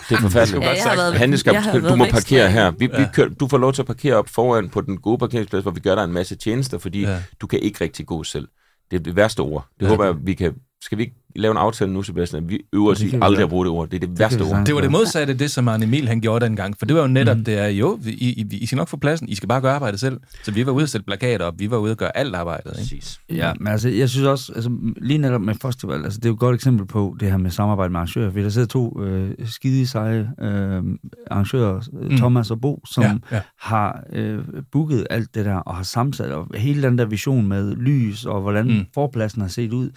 Det 0.09 0.15
er 0.17 0.21
forfærdeligt. 0.21 0.63
Ja, 0.63 0.69
jeg 0.69 0.83
har 0.83 0.95
været- 0.95 1.45
jeg 1.45 1.63
har 1.63 1.79
du 1.79 1.95
må 1.95 2.05
parkere 2.05 2.51
her. 2.51 2.71
Vi, 2.71 2.85
vi 2.87 2.91
Ja. 2.97 3.09
kører, 3.13 3.29
du 3.29 3.47
får 3.47 3.57
lov 3.57 3.73
til 3.73 3.81
at 3.81 3.85
parkere 3.85 4.15
op 4.15 4.29
foran 4.29 4.69
på 4.69 4.81
den 4.81 4.97
gode 4.97 5.17
parkeringsplads, 5.17 5.61
hvor 5.63 5.71
vi 5.71 5.79
gør 5.79 5.95
dig 5.95 6.03
en 6.03 6.11
masse 6.13 6.35
tjenester, 6.35 6.77
fordi 6.77 7.01
Ja. 7.01 7.21
du 7.41 7.47
kan 7.47 7.59
ikke 7.59 7.83
rigtig 7.83 8.05
gå 8.05 8.23
selv. 8.23 8.47
Det 8.91 8.99
er 8.99 9.03
det 9.03 9.15
værste 9.15 9.39
ord. 9.39 9.67
Det 9.79 9.85
Ja. 9.85 9.89
håber 9.89 10.05
jeg, 10.05 10.15
vi 10.23 10.33
kan 10.33 10.53
skal 10.81 10.97
vi 10.97 11.03
ikke 11.03 11.15
lave 11.35 11.51
en 11.51 11.57
aftale 11.57 11.93
nu, 11.93 12.03
Sebastian, 12.03 12.43
at 12.43 12.49
vi 12.49 12.59
øver 12.73 12.91
os 12.91 13.01
i 13.01 13.07
vi 13.07 13.17
aldrig 13.21 13.43
at 13.43 13.49
bruge 13.49 13.65
det 13.65 13.71
ord. 13.71 13.89
Det 13.89 13.95
er 13.95 13.99
det, 13.99 14.09
Det 14.09 14.19
værste 14.19 14.37
vi 14.37 14.51
ord. 14.51 14.65
Det 14.65 14.75
var 14.75 14.81
det 14.81 14.91
modsatte, 14.91 15.33
det 15.33 15.51
som 15.51 15.67
Arne 15.67 15.85
Emil 15.85 16.07
han 16.07 16.21
gjorde 16.21 16.45
dengang. 16.45 16.75
For 16.79 16.85
det 16.85 16.95
var 16.95 17.01
jo 17.01 17.07
netop 17.07 17.37
mm. 17.37 17.43
det 17.43 17.57
er, 17.59 17.67
jo, 17.67 17.99
I, 18.05 18.09
I, 18.09 18.45
I, 18.51 18.57
I 18.57 18.65
skal 18.65 18.75
nok 18.75 18.87
få 18.87 18.97
pladsen, 18.97 19.29
I 19.29 19.35
skal 19.35 19.49
bare 19.49 19.61
gøre 19.61 19.73
arbejdet 19.73 19.99
selv. 19.99 20.19
Så 20.43 20.51
vi 20.51 20.65
var 20.65 20.71
ude 20.71 20.83
at 20.83 20.89
sætte 20.89 21.05
plakater 21.05 21.45
op, 21.45 21.53
vi 21.57 21.71
var 21.71 21.77
ude 21.77 21.91
at 21.91 21.97
gøre 21.97 22.17
alt 22.17 22.35
arbejdet. 22.35 22.71
Ikke? 22.71 22.81
Præcis. 22.81 23.19
Ja, 23.29 23.53
men 23.59 23.67
altså, 23.67 23.89
jeg 23.89 24.09
synes 24.09 24.25
også, 24.25 24.53
altså, 24.55 24.69
lige 24.97 25.17
netop 25.17 25.41
med 25.41 25.55
festival, 25.61 26.03
altså, 26.03 26.19
det 26.19 26.25
er 26.25 26.29
jo 26.29 26.33
et 26.33 26.39
godt 26.39 26.55
eksempel 26.55 26.87
på 26.87 27.15
det 27.19 27.31
her 27.31 27.37
med 27.37 27.51
samarbejde 27.51 27.91
med 27.91 27.99
arrangører, 27.99 28.29
fordi 28.29 28.43
der 28.43 28.49
sidder 28.49 28.67
to 28.67 29.01
øh, 29.03 29.31
skide 29.45 29.87
seje 29.87 30.29
øh, 30.41 30.83
arrangører, 31.31 31.81
mm. 31.93 32.07
Mm. 32.09 32.17
Thomas 32.17 32.51
og 32.51 32.61
Bo, 32.61 32.81
som 32.85 33.03
Ja, 33.03 33.17
ja, 33.31 33.41
har 33.59 34.03
øh, 34.13 34.39
booket 34.71 35.07
alt 35.09 35.35
det 35.35 35.45
der, 35.45 35.55
og 35.55 35.75
har 35.75 35.83
sammensat, 35.83 36.31
og 36.31 36.47
hele 36.55 36.83
den 36.83 36.97
der 36.97 37.05
vision 37.05 37.47
med 37.47 37.75
lys, 37.75 38.25
og 38.25 38.41
hvordan 38.41 38.67
mm. 38.67 38.85
forpladsen 38.93 39.41
har 39.41 39.49
set 39.49 39.73
ud, 39.73 39.89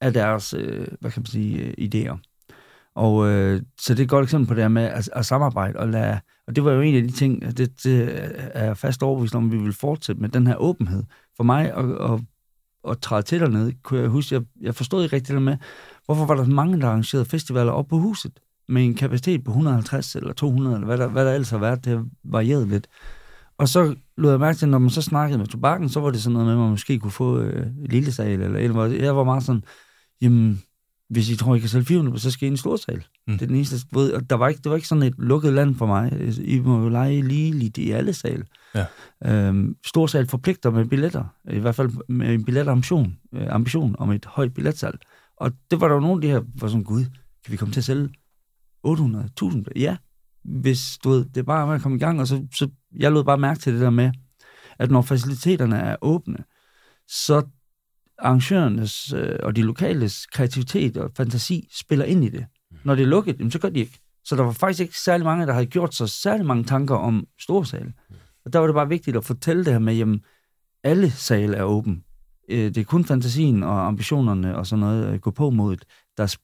af 0.00 0.12
deres, 0.12 0.54
øh, 0.54 0.86
hvad 1.00 1.10
kan 1.10 1.20
man 1.20 1.26
sige, 1.26 1.58
øh, 1.58 1.74
idéer. 1.78 2.18
Og 2.94 3.28
øh, 3.28 3.62
så 3.80 3.94
det 3.94 4.00
er 4.00 4.04
et 4.04 4.10
godt 4.10 4.24
eksempel 4.24 4.48
på 4.48 4.54
det 4.54 4.62
her 4.62 4.68
med 4.68 4.82
at, 4.82 5.10
at 5.12 5.26
samarbejde 5.26 5.78
og 5.78 5.88
lade, 5.88 6.20
og 6.46 6.56
det 6.56 6.64
var 6.64 6.72
jo 6.72 6.80
en 6.80 6.94
af 6.96 7.02
de 7.02 7.10
ting, 7.10 7.42
det, 7.56 7.84
det 7.84 8.20
er 8.54 8.64
jeg 8.64 8.76
fast 8.76 9.02
overbevist 9.02 9.34
om, 9.34 9.52
vi 9.52 9.56
vil 9.56 9.72
fortsætte 9.72 10.20
med 10.20 10.28
den 10.28 10.46
her 10.46 10.56
åbenhed. 10.56 11.04
For 11.36 11.44
mig 11.44 11.74
og, 11.74 11.98
og, 11.98 12.20
og 12.82 13.00
træde 13.00 13.22
til 13.22 13.40
dernede, 13.40 13.72
kunne 13.82 14.00
jeg 14.00 14.08
huske, 14.08 14.34
jeg, 14.34 14.42
jeg 14.60 14.74
forstod 14.74 15.02
ikke 15.02 15.16
rigtigt 15.16 15.34
det 15.34 15.42
med, 15.42 15.56
hvorfor 16.06 16.26
var 16.26 16.34
der 16.34 16.44
så 16.44 16.50
mange, 16.50 16.80
der 16.80 16.86
arrangerede 16.86 17.24
festivaler 17.24 17.72
op 17.72 17.88
på 17.88 17.98
huset, 17.98 18.32
med 18.68 18.84
en 18.84 18.94
kapacitet 18.94 19.44
på 19.44 19.50
150 19.50 20.16
eller 20.16 20.32
200, 20.32 20.74
eller 20.74 20.86
hvad 20.86 20.98
der, 20.98 21.08
hvad 21.08 21.24
der 21.24 21.32
ellers 21.32 21.50
har 21.50 21.58
været, 21.58 21.84
det 21.84 21.92
varierede 21.92 22.10
varieret 22.24 22.68
lidt. 22.68 22.86
Og 23.58 23.68
så 23.68 23.94
lod 24.16 24.30
jeg 24.30 24.40
mærke 24.40 24.58
til, 24.58 24.68
når 24.68 24.78
man 24.78 24.90
så 24.90 25.02
snakkede 25.02 25.38
med 25.38 25.46
tobakken, 25.46 25.88
så 25.88 26.00
var 26.00 26.10
det 26.10 26.22
sådan 26.22 26.32
noget 26.32 26.46
med, 26.46 26.54
at 26.54 26.58
man 26.58 26.70
måske 26.70 26.98
kunne 26.98 27.10
få 27.10 27.38
øh, 27.38 27.66
lille 27.84 28.12
sal, 28.12 28.40
eller 28.40 28.58
eller. 28.58 28.84
Jeg 28.84 29.16
var 29.16 29.24
meget 29.24 29.42
sådan, 29.42 29.62
jamen, 30.22 30.62
hvis 31.10 31.30
I 31.30 31.36
tror, 31.36 31.54
I 31.54 31.58
kan 31.58 31.68
sælge 31.68 31.84
400, 31.84 32.18
så 32.18 32.30
skal 32.30 32.46
I 32.46 32.48
i 32.48 32.50
en 32.50 32.56
stor 32.56 32.76
sal. 32.76 33.04
Mm. 33.26 33.32
Det 33.32 33.42
er 33.42 33.46
den 33.46 33.56
eneste, 33.56 33.86
og 34.14 34.30
der 34.30 34.36
var 34.36 34.48
ikke, 34.48 34.60
det 34.62 34.70
var 34.70 34.76
ikke 34.76 34.88
sådan 34.88 35.02
et 35.02 35.14
lukket 35.18 35.52
land 35.52 35.74
for 35.74 35.86
mig. 35.86 36.34
I 36.38 36.58
må 36.58 36.82
jo 36.82 36.88
lege 36.88 37.22
lige 37.22 37.72
i 37.76 37.90
alle 37.90 38.12
sal. 38.12 38.44
Ja. 38.74 38.86
Øhm, 39.24 39.76
stor 39.86 40.06
sal 40.06 40.26
forpligter 40.26 40.70
med 40.70 40.86
billetter, 40.86 41.24
i 41.50 41.58
hvert 41.58 41.74
fald 41.74 41.90
med 42.08 42.34
en 42.34 42.44
billetrambition 42.44 43.16
øh, 43.34 43.46
ambition 43.50 43.96
om 43.98 44.10
et 44.10 44.26
højt 44.26 44.54
billetsalg. 44.54 44.98
Og 45.36 45.52
det 45.70 45.80
var 45.80 45.88
der 45.88 45.94
jo 45.94 46.00
nogle 46.00 46.14
af 46.14 46.20
de 46.20 46.28
her, 46.28 46.42
var 46.60 46.68
sådan, 46.68 46.84
gud, 46.84 47.04
kan 47.44 47.52
vi 47.52 47.56
komme 47.56 47.72
til 47.72 47.80
at 47.80 47.84
sælge 47.84 48.08
800, 48.82 49.24
1000? 49.24 49.64
Ja, 49.76 49.96
hvis 50.44 50.98
du 51.04 51.10
ved, 51.10 51.24
det 51.24 51.36
er 51.36 51.42
bare 51.42 51.74
at 51.74 51.82
komme 51.82 51.96
i 51.96 52.00
gang, 52.00 52.20
og 52.20 52.26
så, 52.26 52.46
så 52.54 52.68
jeg 52.96 53.12
lod 53.12 53.24
bare 53.24 53.38
mærke 53.38 53.60
til 53.60 53.72
det 53.72 53.80
der 53.80 53.90
med, 53.90 54.12
at 54.78 54.90
når 54.90 55.02
faciliteterne 55.02 55.76
er 55.76 55.96
åbne, 56.02 56.36
så 57.08 57.42
arrangørernes 58.22 59.12
øh, 59.12 59.36
og 59.42 59.56
de 59.56 59.62
lokales 59.62 60.26
kreativitet 60.26 60.96
og 60.96 61.10
fantasi 61.16 61.68
spiller 61.72 62.04
ind 62.04 62.24
i 62.24 62.28
det. 62.28 62.46
Når 62.84 62.94
det 62.94 63.02
er 63.02 63.06
lukket, 63.06 63.38
jamen, 63.38 63.50
så 63.50 63.58
gør 63.58 63.68
de 63.68 63.80
ikke. 63.80 63.98
Så 64.24 64.36
der 64.36 64.42
var 64.42 64.52
faktisk 64.52 64.80
ikke 64.80 64.98
særlig 64.98 65.24
mange, 65.24 65.46
der 65.46 65.52
havde 65.52 65.66
gjort 65.66 65.94
sig 65.94 66.08
særlig 66.08 66.46
mange 66.46 66.64
tanker 66.64 66.94
om 66.94 67.26
storsale. 67.40 67.92
Og 68.44 68.52
der 68.52 68.58
var 68.58 68.66
det 68.66 68.74
bare 68.74 68.88
vigtigt 68.88 69.16
at 69.16 69.24
fortælle 69.24 69.64
det 69.64 69.72
her 69.72 69.80
med, 69.80 69.94
jamen, 69.94 70.20
alle 70.84 71.10
sale 71.10 71.56
er 71.56 71.62
åben. 71.62 72.04
Øh, 72.48 72.58
Det 72.58 72.78
er 72.78 72.84
kun 72.84 73.04
fantasien 73.04 73.62
og 73.62 73.86
ambitionerne 73.86 74.56
og 74.56 74.66
sådan 74.66 74.80
noget, 74.80 75.12
øh, 75.12 75.20
gå 75.20 75.30
på 75.30 75.50
modet, 75.50 75.84
der, 76.16 76.36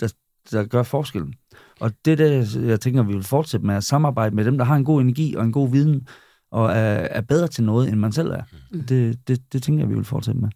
der, 0.00 0.08
der 0.50 0.64
gør 0.64 0.82
forskellen. 0.82 1.34
Og 1.80 1.92
det 2.04 2.12
er 2.12 2.16
det, 2.16 2.56
jeg 2.56 2.80
tænker, 2.80 3.02
vi 3.02 3.12
vil 3.12 3.22
fortsætte 3.22 3.66
med 3.66 3.74
at 3.74 3.84
samarbejde 3.84 4.34
med 4.36 4.44
dem, 4.44 4.58
der 4.58 4.64
har 4.64 4.76
en 4.76 4.84
god 4.84 5.00
energi 5.00 5.34
og 5.34 5.44
en 5.44 5.52
god 5.52 5.70
viden, 5.70 6.06
og 6.50 6.70
er, 6.70 6.94
er 7.10 7.20
bedre 7.20 7.48
til 7.48 7.64
noget, 7.64 7.88
end 7.88 7.98
man 7.98 8.12
selv 8.12 8.28
er. 8.30 8.42
Det, 8.88 9.28
det, 9.28 9.52
det 9.52 9.62
tænker 9.62 9.82
jeg, 9.82 9.90
vi 9.90 9.94
vil 9.94 10.04
fortsætte 10.04 10.40
med. 10.40 10.48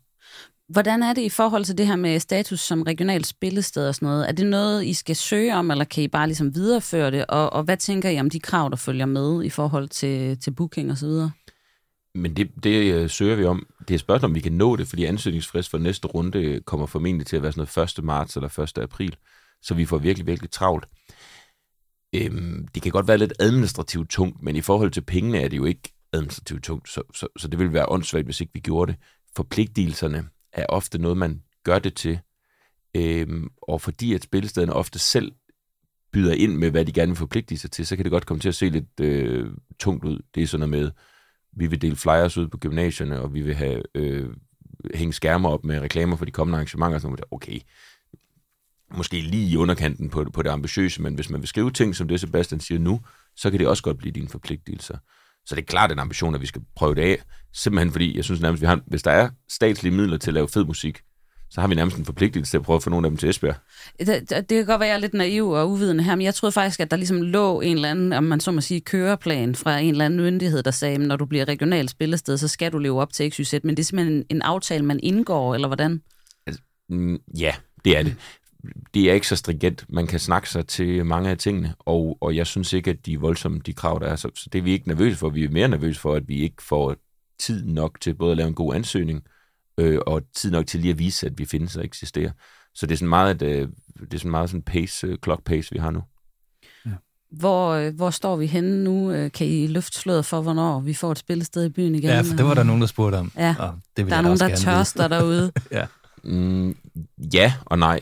Hvordan 0.68 1.02
er 1.02 1.12
det 1.12 1.22
i 1.22 1.28
forhold 1.28 1.64
til 1.64 1.78
det 1.78 1.86
her 1.86 1.96
med 1.96 2.20
status 2.20 2.60
som 2.60 2.82
regionalt 2.82 3.26
spillested 3.26 3.88
og 3.88 3.94
sådan 3.94 4.06
noget? 4.06 4.28
Er 4.28 4.32
det 4.32 4.46
noget, 4.46 4.84
I 4.84 4.94
skal 4.94 5.16
søge 5.16 5.54
om, 5.54 5.70
eller 5.70 5.84
kan 5.84 6.02
I 6.02 6.08
bare 6.08 6.26
ligesom 6.26 6.54
videreføre 6.54 7.10
det? 7.10 7.26
Og, 7.26 7.52
og 7.52 7.62
hvad 7.62 7.76
tænker 7.76 8.10
I 8.10 8.20
om 8.20 8.30
de 8.30 8.40
krav, 8.40 8.70
der 8.70 8.76
følger 8.76 9.06
med 9.06 9.44
i 9.44 9.50
forhold 9.50 9.88
til, 9.88 10.38
til 10.40 10.50
booking 10.50 10.90
og 10.90 10.98
så 10.98 11.06
videre? 11.06 11.30
Men 12.14 12.36
det, 12.36 12.64
det 12.64 12.94
øh, 12.94 13.10
søger 13.10 13.36
vi 13.36 13.44
om. 13.44 13.66
Det 13.78 13.90
er 13.90 13.94
et 13.94 14.00
spørgsmål, 14.00 14.30
om 14.30 14.34
vi 14.34 14.40
kan 14.40 14.52
nå 14.52 14.76
det, 14.76 14.88
fordi 14.88 15.04
ansøgningsfrist 15.04 15.70
for 15.70 15.78
næste 15.78 16.08
runde 16.08 16.60
kommer 16.60 16.86
formentlig 16.86 17.26
til 17.26 17.36
at 17.36 17.42
være 17.42 17.52
sådan 17.52 17.68
noget 17.76 17.98
1. 17.98 18.04
marts 18.04 18.36
eller 18.36 18.58
1. 18.58 18.78
april. 18.78 19.16
Så 19.62 19.74
vi 19.74 19.84
får 19.84 19.98
virkelig, 19.98 20.26
virkelig 20.26 20.50
travlt. 20.50 20.86
Øhm, 22.14 22.68
det 22.74 22.82
kan 22.82 22.92
godt 22.92 23.08
være 23.08 23.18
lidt 23.18 23.32
administrativt 23.38 24.10
tungt, 24.10 24.42
men 24.42 24.56
i 24.56 24.60
forhold 24.60 24.90
til 24.90 25.00
pengene 25.00 25.38
er 25.38 25.48
det 25.48 25.56
jo 25.56 25.64
ikke 25.64 25.92
administrativt 26.12 26.64
tungt, 26.64 26.88
så, 26.88 27.02
så, 27.14 27.28
så 27.36 27.48
det 27.48 27.58
vil 27.58 27.72
være 27.72 27.88
åndssvagt, 27.88 28.24
hvis 28.24 28.40
ikke 28.40 28.52
vi 28.54 28.60
gjorde 28.60 28.92
det. 28.92 29.00
Forpligtelserne 29.36 30.24
er 30.56 30.66
ofte 30.68 30.98
noget, 30.98 31.16
man 31.16 31.42
gør 31.64 31.78
det 31.78 31.94
til, 31.94 32.18
øhm, 32.94 33.48
og 33.62 33.80
fordi 33.80 34.14
at 34.14 34.22
spillestederne 34.22 34.72
ofte 34.72 34.98
selv 34.98 35.32
byder 36.12 36.34
ind 36.34 36.56
med, 36.56 36.70
hvad 36.70 36.84
de 36.84 36.92
gerne 36.92 37.10
vil 37.10 37.16
forpligte 37.16 37.58
sig 37.58 37.70
til, 37.70 37.86
så 37.86 37.96
kan 37.96 38.04
det 38.04 38.12
godt 38.12 38.26
komme 38.26 38.40
til 38.40 38.48
at 38.48 38.54
se 38.54 38.68
lidt 38.68 39.00
øh, 39.00 39.50
tungt 39.78 40.04
ud. 40.04 40.20
Det 40.34 40.42
er 40.42 40.46
sådan 40.46 40.68
noget 40.68 40.84
med, 40.84 40.90
vi 41.52 41.66
vil 41.66 41.82
dele 41.82 41.96
flyers 41.96 42.36
ud 42.36 42.48
på 42.48 42.58
gymnasierne, 42.58 43.20
og 43.20 43.34
vi 43.34 43.40
vil 43.40 43.54
have 43.54 43.82
øh, 43.94 44.30
hænge 44.94 45.12
skærmer 45.12 45.48
op 45.48 45.64
med 45.64 45.80
reklamer 45.80 46.16
for 46.16 46.24
de 46.24 46.30
kommende 46.30 46.56
arrangementer, 46.56 46.94
og 46.94 47.00
sådan 47.00 47.10
noget. 47.10 47.24
Okay, 47.30 47.60
måske 48.96 49.20
lige 49.20 49.50
i 49.50 49.56
underkanten 49.56 50.10
på, 50.10 50.24
på 50.32 50.42
det 50.42 50.50
ambitiøse, 50.50 51.02
men 51.02 51.14
hvis 51.14 51.30
man 51.30 51.40
vil 51.40 51.48
skrive 51.48 51.70
ting, 51.70 51.96
som 51.96 52.08
det 52.08 52.20
Sebastian 52.20 52.60
siger 52.60 52.78
nu, 52.78 53.00
så 53.36 53.50
kan 53.50 53.60
det 53.60 53.68
også 53.68 53.82
godt 53.82 53.98
blive 53.98 54.12
dine 54.12 54.28
forpligtelser. 54.28 54.98
Så 55.46 55.54
det 55.54 55.62
er 55.62 55.66
klart 55.66 55.92
en 55.92 55.98
ambition, 55.98 56.34
at 56.34 56.40
vi 56.40 56.46
skal 56.46 56.62
prøve 56.76 56.94
det 56.94 57.02
af, 57.02 57.22
simpelthen 57.52 57.92
fordi, 57.92 58.16
jeg 58.16 58.24
synes 58.24 58.40
nærmest, 58.40 58.60
vi 58.60 58.66
har, 58.66 58.80
hvis 58.86 59.02
der 59.02 59.10
er 59.10 59.28
statslige 59.48 59.94
midler 59.94 60.16
til 60.16 60.30
at 60.30 60.34
lave 60.34 60.48
fed 60.48 60.64
musik, 60.64 61.00
så 61.50 61.60
har 61.60 61.68
vi 61.68 61.74
nærmest 61.74 61.96
en 61.96 62.04
forpligtelse 62.04 62.52
til 62.52 62.56
at 62.58 62.62
prøve 62.62 62.76
at 62.76 62.82
få 62.82 62.90
nogle 62.90 63.06
af 63.06 63.10
dem 63.10 63.16
til 63.16 63.28
Esbjerg. 63.28 63.54
Det, 64.00 64.30
det 64.30 64.48
kan 64.48 64.66
godt 64.66 64.80
være, 64.80 64.88
at 64.88 64.90
jeg 64.90 64.94
er 64.94 65.00
lidt 65.00 65.14
naiv 65.14 65.50
og 65.50 65.70
uvidende 65.70 66.04
her, 66.04 66.14
men 66.14 66.24
jeg 66.24 66.34
troede 66.34 66.52
faktisk, 66.52 66.80
at 66.80 66.90
der 66.90 66.96
ligesom 66.96 67.22
lå 67.22 67.60
en 67.60 67.76
eller 67.76 67.90
anden, 67.90 68.12
om 68.12 68.24
man 68.24 68.40
så 68.40 68.52
må 68.52 68.60
sige, 68.60 68.80
køreplan 68.80 69.54
fra 69.54 69.78
en 69.78 69.90
eller 69.90 70.04
anden 70.04 70.20
myndighed, 70.20 70.62
der 70.62 70.70
sagde, 70.70 70.94
at 70.94 71.00
når 71.00 71.16
du 71.16 71.26
bliver 71.26 71.48
regionalt 71.48 71.90
spillested, 71.90 72.38
så 72.38 72.48
skal 72.48 72.72
du 72.72 72.78
leve 72.78 73.00
op 73.00 73.12
til 73.12 73.32
XYZ, 73.32 73.54
men 73.64 73.76
det 73.76 73.78
er 73.78 73.84
simpelthen 73.84 74.16
en, 74.16 74.24
en 74.30 74.42
aftale, 74.42 74.84
man 74.84 75.00
indgår, 75.02 75.54
eller 75.54 75.68
hvordan? 75.68 76.02
Mm, 76.88 77.18
ja, 77.38 77.54
det 77.84 77.98
er 77.98 78.02
det. 78.02 78.16
Det 78.94 79.10
er 79.10 79.14
ikke 79.14 79.28
så 79.28 79.36
stringent. 79.36 79.84
Man 79.88 80.06
kan 80.06 80.20
snakke 80.20 80.50
sig 80.50 80.66
til 80.66 81.06
mange 81.06 81.30
af 81.30 81.38
tingene, 81.38 81.74
og, 81.78 82.18
og 82.20 82.36
jeg 82.36 82.46
synes 82.46 82.72
ikke, 82.72 82.90
at 82.90 83.06
de 83.06 83.12
er 83.12 83.18
voldsomme, 83.18 83.58
de 83.58 83.72
krav, 83.72 83.98
der 84.00 84.06
er. 84.06 84.16
Så, 84.16 84.30
så 84.34 84.48
det 84.52 84.58
er 84.58 84.62
vi 84.62 84.72
ikke 84.72 84.88
nervøse 84.88 85.16
for. 85.16 85.28
Vi 85.28 85.44
er 85.44 85.50
mere 85.50 85.68
nervøse 85.68 86.00
for, 86.00 86.14
at 86.14 86.28
vi 86.28 86.40
ikke 86.40 86.62
får 86.62 86.96
tid 87.40 87.64
nok 87.64 88.00
til 88.00 88.14
både 88.14 88.30
at 88.30 88.36
lave 88.36 88.48
en 88.48 88.54
god 88.54 88.74
ansøgning, 88.74 89.22
øh, 89.78 89.98
og 90.06 90.22
tid 90.34 90.50
nok 90.50 90.66
til 90.66 90.80
lige 90.80 90.92
at 90.92 90.98
vise, 90.98 91.26
at 91.26 91.38
vi 91.38 91.44
findes 91.44 91.76
og 91.76 91.84
eksisterer. 91.84 92.30
Så 92.74 92.86
det 92.86 92.92
er 92.92 92.96
sådan 92.96 93.08
meget, 93.08 93.42
et, 93.42 93.42
øh, 93.42 93.68
det 94.00 94.14
er 94.14 94.18
sådan 94.18 94.30
meget 94.30 94.50
sådan 94.50 94.62
pace, 94.62 95.06
øh, 95.06 95.18
clock 95.24 95.44
pace, 95.44 95.72
vi 95.72 95.78
har 95.78 95.90
nu. 95.90 96.02
Hvor, 97.30 97.70
øh, 97.70 97.94
hvor 97.94 98.10
står 98.10 98.36
vi 98.36 98.46
henne 98.46 98.84
nu? 98.84 99.12
Øh, 99.12 99.32
Kan 99.32 99.46
I 99.46 99.66
løfte 99.66 99.98
sløret 99.98 100.24
for, 100.24 100.40
hvornår 100.40 100.80
vi 100.80 100.94
får 100.94 101.12
et 101.12 101.18
spillested 101.18 101.64
i 101.64 101.68
byen 101.68 101.94
igen? 101.94 102.10
Ja, 102.10 102.20
for 102.20 102.36
det 102.36 102.44
var 102.44 102.54
der 102.54 102.62
nogen, 102.62 102.80
der 102.80 102.86
spurgte 102.86 103.16
om. 103.16 103.32
Ja, 103.36 103.54
og 103.58 103.74
det 103.96 104.04
vil 104.04 104.10
der 104.10 104.16
er 104.16 104.16
jeg 104.16 104.22
nogen, 104.22 104.32
også 104.32 104.48
der 104.48 104.56
tørster 104.56 105.08
derude. 105.08 105.52
ja. 105.70 105.86
Mm, 106.24 106.76
ja 107.34 107.52
og 107.64 107.78
nej. 107.78 108.00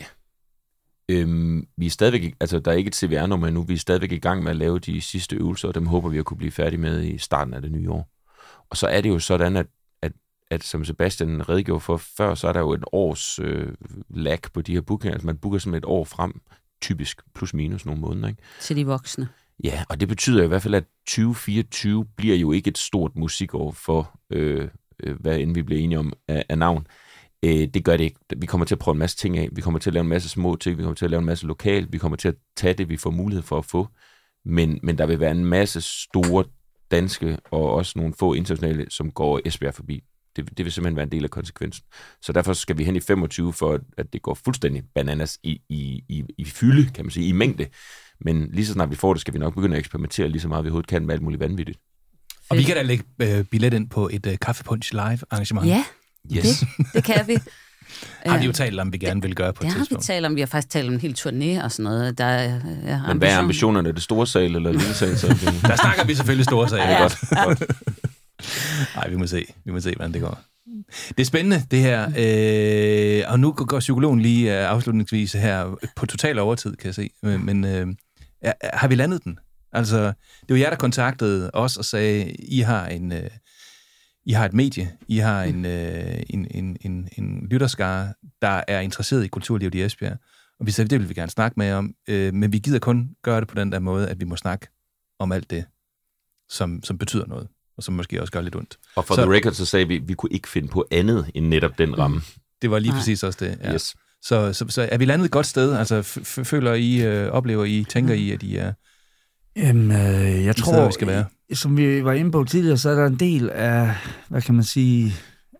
Øhm, 1.09 1.67
vi 1.77 1.85
er 1.85 1.89
stadigvæk, 1.89 2.35
altså 2.39 2.59
der 2.59 2.71
er 2.71 2.75
ikke 2.75 2.87
et 2.87 2.95
CVR-nummer 2.95 3.47
endnu, 3.47 3.63
vi 3.63 3.73
er 3.73 3.77
stadigvæk 3.77 4.11
i 4.11 4.19
gang 4.19 4.43
med 4.43 4.51
at 4.51 4.57
lave 4.57 4.79
de 4.79 5.01
sidste 5.01 5.35
øvelser, 5.35 5.67
og 5.67 5.75
dem 5.75 5.85
håber 5.85 6.09
vi 6.09 6.17
at 6.17 6.25
kunne 6.25 6.37
blive 6.37 6.51
færdige 6.51 6.79
med 6.79 7.03
i 7.03 7.17
starten 7.17 7.53
af 7.53 7.61
det 7.61 7.71
nye 7.71 7.89
år. 7.91 8.09
Og 8.69 8.77
så 8.77 8.87
er 8.87 9.01
det 9.01 9.09
jo 9.09 9.19
sådan, 9.19 9.55
at, 9.57 9.67
at, 10.01 10.11
at 10.51 10.63
som 10.63 10.85
Sebastian 10.85 11.49
redegjorde 11.49 11.79
for 11.79 11.97
før, 11.97 12.35
så 12.35 12.47
er 12.47 12.53
der 12.53 12.59
jo 12.59 12.73
et 12.73 12.83
års 12.91 13.39
øh, 13.39 13.73
lag 14.09 14.39
på 14.53 14.61
de 14.61 14.73
her 14.73 14.81
bookinger, 14.81 15.13
altså 15.13 15.25
man 15.25 15.37
booker 15.37 15.59
simpelthen 15.59 15.89
et 15.89 15.95
år 15.95 16.03
frem, 16.03 16.41
typisk 16.81 17.21
plus 17.35 17.53
minus 17.53 17.85
nogle 17.85 18.01
måneder, 18.01 18.27
ikke? 18.27 18.41
Til 18.59 18.75
de 18.75 18.85
voksne. 18.85 19.29
Ja, 19.63 19.83
og 19.89 19.99
det 19.99 20.07
betyder 20.07 20.43
i 20.43 20.47
hvert 20.47 20.61
fald, 20.61 20.75
at 20.75 20.83
2024 21.07 22.05
bliver 22.05 22.35
jo 22.35 22.51
ikke 22.51 22.67
et 22.67 22.77
stort 22.77 23.15
musikår 23.15 23.71
for, 23.71 24.19
øh, 24.29 24.67
øh, 25.03 25.19
hvad 25.19 25.39
end 25.39 25.53
vi 25.53 25.61
bliver 25.61 25.81
enige 25.81 25.99
om 25.99 26.13
af, 26.27 26.45
af 26.49 26.57
navn. 26.57 26.87
Øh, 27.45 27.67
det 27.73 27.83
gør 27.83 27.97
det 27.97 28.03
ikke. 28.03 28.19
Vi 28.37 28.45
kommer 28.45 28.65
til 28.65 28.75
at 28.75 28.79
prøve 28.79 28.93
en 28.93 28.99
masse 28.99 29.17
ting 29.17 29.37
af. 29.37 29.49
Vi 29.51 29.61
kommer 29.61 29.79
til 29.79 29.89
at 29.89 29.93
lave 29.93 30.01
en 30.01 30.09
masse 30.09 30.29
små 30.29 30.55
ting. 30.55 30.77
Vi 30.77 30.83
kommer 30.83 30.95
til 30.95 31.05
at 31.05 31.11
lave 31.11 31.19
en 31.19 31.25
masse 31.25 31.45
lokalt. 31.45 31.93
Vi 31.93 31.97
kommer 31.97 32.15
til 32.15 32.27
at 32.27 32.35
tage 32.57 32.73
det, 32.73 32.89
vi 32.89 32.97
får 32.97 33.09
mulighed 33.09 33.43
for 33.43 33.57
at 33.57 33.65
få. 33.65 33.87
Men, 34.45 34.79
men 34.83 34.97
der 34.97 35.05
vil 35.05 35.19
være 35.19 35.31
en 35.31 35.45
masse 35.45 35.81
store 35.81 36.43
danske 36.91 37.37
og 37.51 37.73
også 37.73 37.93
nogle 37.95 38.13
få 38.19 38.33
internationale, 38.33 38.85
som 38.89 39.11
går 39.11 39.41
Esbjerg 39.45 39.73
forbi. 39.73 40.03
Det, 40.35 40.57
det 40.57 40.65
vil 40.65 40.73
simpelthen 40.73 40.95
være 40.95 41.03
en 41.03 41.11
del 41.11 41.23
af 41.23 41.29
konsekvensen. 41.29 41.85
Så 42.21 42.31
derfor 42.31 42.53
skal 42.53 42.77
vi 42.77 42.83
hen 42.83 42.95
i 42.95 42.99
25, 42.99 43.53
for 43.53 43.79
at 43.97 44.13
det 44.13 44.21
går 44.21 44.33
fuldstændig 44.33 44.83
bananas 44.95 45.39
i, 45.43 45.61
i, 45.69 46.03
i, 46.09 46.23
i 46.37 46.45
fylde, 46.45 46.91
kan 46.91 47.05
man 47.05 47.11
sige, 47.11 47.27
i 47.27 47.31
mængde. 47.31 47.67
Men 48.21 48.49
lige 48.51 48.65
så 48.65 48.73
snart 48.73 48.89
vi 48.89 48.95
får 48.95 49.13
det, 49.13 49.21
skal 49.21 49.33
vi 49.33 49.39
nok 49.39 49.55
begynde 49.55 49.75
at 49.75 49.79
eksperimentere 49.79 50.27
lige 50.27 50.41
så 50.41 50.47
meget, 50.47 50.63
vi 50.63 50.69
overhovedet 50.69 50.89
kan 50.89 51.05
med 51.05 51.13
alt 51.13 51.21
muligt 51.21 51.39
vanvittigt. 51.39 51.79
Og 52.49 52.57
vi 52.57 52.63
kan 52.63 52.75
da 52.75 52.81
lægge 52.81 53.03
øh, 53.21 53.45
billet 53.45 53.73
ind 53.73 53.89
på 53.89 54.09
et 54.13 54.25
øh, 54.25 54.37
kaffepunch 54.41 54.93
live 54.93 55.19
arrangement. 55.31 55.67
Ja, 55.67 55.85
Yes. 56.37 56.59
det, 56.59 56.67
det 56.93 57.03
kan 57.03 57.27
vi. 57.27 57.37
Har 58.25 58.37
vi 58.37 58.43
Øh, 58.43 58.47
jo 58.47 58.51
talt 58.51 58.79
om, 58.79 58.93
vi 58.93 58.97
gerne 58.97 59.21
vil 59.21 59.35
gøre 59.35 59.53
på 59.53 59.61
Det 59.63 59.67
et 59.67 59.73
har 59.73 59.79
vi 59.79 59.81
tidspunkt. 59.85 60.05
talt 60.05 60.25
om. 60.25 60.35
Vi 60.35 60.41
har 60.41 60.45
faktisk 60.47 60.69
talt 60.69 60.87
om 60.87 60.93
en 60.93 60.99
hel 60.99 61.15
turné 61.19 61.63
og 61.63 61.71
sådan 61.71 61.83
noget. 61.83 62.17
Der 62.17 62.25
er, 62.25 62.59
er 62.85 63.07
Men 63.07 63.17
hvad 63.17 63.29
er 63.33 63.37
ambitionerne? 63.37 63.89
Er 63.89 63.93
det 63.93 64.03
store 64.03 64.27
sal 64.27 64.55
eller 64.55 64.71
lille 64.71 64.93
sal? 64.93 65.17
Så 65.17 65.27
Der 65.67 65.75
snakker 65.75 66.03
vi 66.05 66.15
selvfølgelig 66.15 66.45
store 66.45 66.69
sager. 66.69 66.83
Ja, 66.83 66.91
Ja, 66.91 67.01
godt. 67.01 67.63
Nej, 68.95 69.09
vi 69.09 69.15
må 69.15 69.27
se. 69.27 69.45
Vi 69.65 69.71
må 69.71 69.79
se, 69.79 69.93
hvordan 69.95 70.13
det 70.13 70.21
går. 70.21 70.39
Det 71.09 71.19
er 71.19 71.25
spændende, 71.25 71.63
det 71.71 71.79
her. 71.79 72.09
Øh, 72.17 73.31
og 73.31 73.39
nu 73.39 73.51
går 73.51 73.79
psykologen 73.79 74.21
lige 74.21 74.51
uh, 74.51 74.69
afslutningsvis 74.69 75.33
her 75.33 75.75
på 75.95 76.05
total 76.05 76.39
overtid, 76.39 76.75
kan 76.75 76.85
jeg 76.85 76.95
se. 76.95 77.09
Men, 77.23 77.45
men 77.45 77.65
øh, 77.65 77.87
har 78.73 78.87
vi 78.87 78.95
landet 78.95 79.23
den? 79.23 79.39
Altså, 79.73 79.97
det 80.41 80.49
var 80.49 80.55
jer, 80.55 80.69
der 80.69 80.77
kontaktede 80.77 81.51
os 81.53 81.77
og 81.77 81.85
sagde, 81.85 82.31
I 82.33 82.59
har 82.59 82.85
en... 82.87 83.11
Øh, 83.11 83.29
I 84.25 84.31
har 84.31 84.45
et 84.45 84.53
medie, 84.53 84.91
I 85.07 85.17
har 85.17 85.43
en, 85.43 85.65
øh, 85.65 86.23
en, 86.29 86.47
en, 86.51 86.77
en, 86.81 87.09
en 87.17 87.47
lytterskare, 87.51 88.13
der 88.41 88.63
er 88.67 88.79
interesseret 88.79 89.25
i 89.25 89.27
kulturlivet 89.27 89.75
i 89.75 89.81
Esbjerg. 89.81 90.17
Og 90.59 90.65
vi 90.65 90.71
sagde, 90.71 90.89
det 90.89 90.99
vil 90.99 91.09
vi 91.09 91.13
gerne 91.13 91.31
snakke 91.31 91.59
med 91.59 91.71
om, 91.71 91.93
øh, 92.07 92.33
men 92.33 92.51
vi 92.51 92.59
gider 92.59 92.79
kun 92.79 93.09
gøre 93.23 93.39
det 93.39 93.47
på 93.47 93.55
den 93.55 93.71
der 93.71 93.79
måde, 93.79 94.09
at 94.09 94.19
vi 94.19 94.25
må 94.25 94.35
snakke 94.35 94.67
om 95.19 95.31
alt 95.31 95.49
det, 95.49 95.65
som, 96.49 96.83
som 96.83 96.97
betyder 96.97 97.25
noget, 97.25 97.47
og 97.77 97.83
som 97.83 97.93
måske 97.93 98.21
også 98.21 98.31
gør 98.31 98.41
lidt 98.41 98.55
ondt. 98.55 98.77
Og 98.95 99.05
for 99.05 99.15
så, 99.15 99.21
the 99.21 99.33
record, 99.33 99.53
så 99.53 99.65
sagde 99.65 99.87
vi, 99.87 99.95
at 99.95 100.07
vi 100.07 100.13
kunne 100.13 100.33
ikke 100.33 100.47
finde 100.47 100.67
på 100.67 100.85
andet 100.91 101.31
end 101.33 101.47
netop 101.47 101.77
den 101.77 101.97
ramme. 101.97 102.21
Det 102.61 102.71
var 102.71 102.79
lige 102.79 102.91
Nej. 102.91 102.99
præcis 102.99 103.23
også 103.23 103.45
det, 103.45 103.59
ja. 103.63 103.73
Yes. 103.73 103.95
Så, 104.21 104.53
så, 104.53 104.65
så 104.69 104.89
er 104.91 104.97
vi 104.97 105.05
landet 105.05 105.25
et 105.25 105.31
godt 105.31 105.45
sted? 105.45 105.73
Altså, 105.73 106.01
føler 106.43 106.73
I, 106.73 107.01
øh, 107.01 107.31
oplever 107.31 107.65
I, 107.65 107.85
tænker 107.89 108.13
I, 108.13 108.31
at 108.31 108.43
I 108.43 108.55
er 108.55 108.73
Jamen, 109.55 109.91
øh, 109.91 110.45
jeg 110.45 110.55
tror, 110.55 110.73
steder, 110.73 110.85
vi 110.85 110.93
skal 110.93 111.07
være? 111.07 111.25
Som 111.53 111.77
vi 111.77 112.03
var 112.03 112.13
inde 112.13 112.31
på 112.31 112.43
tidligere, 112.43 112.77
så 112.77 112.89
er 112.89 112.95
der 112.95 113.05
en 113.05 113.19
del 113.19 113.49
af, 113.49 113.95
hvad 114.29 114.41
kan 114.41 114.55
man 114.55 114.63
sige, 114.63 115.13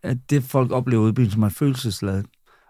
at 0.03 0.17
det 0.29 0.43
folk 0.43 0.71
oplever 0.71 1.09
i 1.09 1.11
byen, 1.11 1.31
som 1.31 1.43
er 1.43 1.49
følelsesladet. 1.49 2.25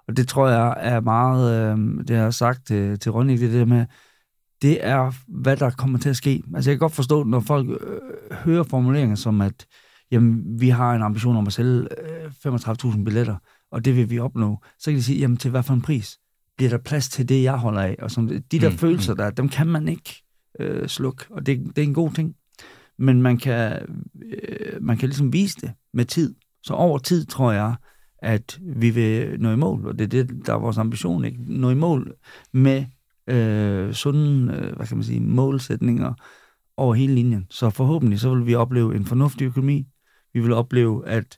Og 0.07 0.17
det 0.17 0.27
tror 0.27 0.47
jeg 0.47 0.75
er 0.77 0.99
meget, 0.99 1.71
øh, 1.71 1.77
det 2.07 2.15
har 2.15 2.23
jeg 2.23 2.33
sagt 2.33 2.67
til, 2.67 2.99
til 2.99 3.11
Ronny, 3.11 3.39
det 3.39 3.53
der 3.53 3.65
med, 3.65 3.85
det 4.61 4.85
er, 4.85 5.11
hvad 5.27 5.57
der 5.57 5.69
kommer 5.69 5.99
til 5.99 6.09
at 6.09 6.17
ske. 6.17 6.43
Altså 6.55 6.69
jeg 6.69 6.75
kan 6.75 6.79
godt 6.79 6.93
forstå, 6.93 7.23
når 7.23 7.39
folk 7.39 7.69
øh, 7.69 8.37
hører 8.37 8.63
formuleringer 8.63 9.15
som, 9.15 9.41
at 9.41 9.65
jamen, 10.11 10.43
vi 10.59 10.69
har 10.69 10.95
en 10.95 11.01
ambition 11.01 11.37
om 11.37 11.47
at 11.47 11.53
sælge 11.53 11.87
øh, 12.01 12.31
35.000 12.45 13.03
billetter, 13.03 13.35
og 13.71 13.85
det 13.85 13.95
vil 13.95 14.09
vi 14.09 14.19
opnå, 14.19 14.59
så 14.79 14.91
kan 14.91 14.97
de 14.97 15.03
sige, 15.03 15.19
jamen 15.19 15.37
til 15.37 15.51
hvad 15.51 15.63
for 15.63 15.73
en 15.73 15.81
pris? 15.81 16.19
Bliver 16.57 16.69
der 16.69 16.77
plads 16.77 17.09
til 17.09 17.29
det, 17.29 17.43
jeg 17.43 17.57
holder 17.57 17.81
af? 17.81 17.95
Og 18.01 18.11
sådan, 18.11 18.43
de 18.51 18.59
der 18.59 18.69
mm, 18.69 18.77
følelser 18.77 19.13
mm. 19.13 19.17
der, 19.17 19.29
dem 19.29 19.49
kan 19.49 19.67
man 19.67 19.87
ikke 19.87 20.23
øh, 20.59 20.87
slukke, 20.87 21.25
og 21.29 21.45
det, 21.45 21.59
det 21.75 21.77
er 21.77 21.87
en 21.87 21.93
god 21.93 22.11
ting. 22.11 22.35
Men 22.97 23.22
man 23.22 23.38
kan, 23.38 23.81
øh, 24.26 24.84
man 24.84 24.97
kan 24.97 25.09
ligesom 25.09 25.34
vise 25.34 25.57
det 25.61 25.73
med 25.93 26.05
tid. 26.05 26.35
Så 26.63 26.73
over 26.73 26.97
tid 26.97 27.26
tror 27.26 27.51
jeg, 27.51 27.76
at 28.17 28.59
vi 28.61 28.89
vil 28.89 29.39
nå 29.39 29.51
i 29.51 29.55
mål, 29.55 29.88
og 29.88 29.99
det 29.99 30.13
er 30.13 30.23
det, 30.23 30.45
der 30.45 30.53
er 30.53 30.57
vores 30.57 30.77
ambition, 30.77 31.26
ikke? 31.26 31.38
Nå 31.47 31.69
i 31.69 31.76
mål 31.76 32.13
med 32.53 32.85
øh, 33.27 33.93
sunde, 33.93 34.53
øh, 34.53 34.76
hvad 34.76 34.88
kan 34.88 34.97
man 34.97 35.03
sige, 35.03 35.19
målsætninger 35.19 36.13
over 36.77 36.93
hele 36.93 37.15
linjen. 37.15 37.45
Så 37.49 37.69
forhåbentlig 37.69 38.19
så 38.19 38.35
vil 38.35 38.45
vi 38.45 38.55
opleve 38.55 38.95
en 38.95 39.05
fornuftig 39.05 39.45
økonomi. 39.45 39.88
Vi 40.34 40.39
vil 40.39 40.53
opleve, 40.53 41.07
at 41.07 41.38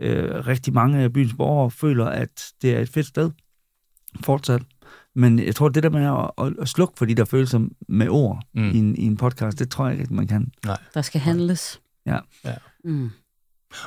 øh, 0.00 0.46
rigtig 0.46 0.74
mange 0.74 0.98
af 0.98 1.12
byens 1.12 1.34
borgere 1.34 1.70
føler, 1.70 2.06
at 2.06 2.42
det 2.62 2.76
er 2.76 2.80
et 2.80 2.88
fedt 2.88 3.06
sted 3.06 3.30
fortsat. 4.24 4.62
Men 5.14 5.38
jeg 5.38 5.56
tror, 5.56 5.68
det 5.68 5.82
der 5.82 5.90
med 5.90 6.04
at, 6.06 6.46
at, 6.46 6.62
at 6.62 6.68
slukke 6.68 6.94
for 6.96 7.04
de 7.04 7.14
der 7.14 7.24
følelser 7.24 7.68
med 7.88 8.08
ord 8.08 8.42
mm. 8.54 8.70
i, 8.70 8.78
en, 8.78 8.96
i 8.96 9.04
en 9.04 9.16
podcast, 9.16 9.58
det 9.58 9.70
tror 9.70 9.84
jeg 9.84 9.92
ikke, 9.92 10.02
at 10.02 10.10
man 10.10 10.26
kan. 10.26 10.52
Nej. 10.64 10.78
Der 10.94 11.02
skal 11.02 11.20
handles. 11.20 11.80
Ja. 12.06 12.18
ja. 12.44 12.54
Mm. 12.84 13.10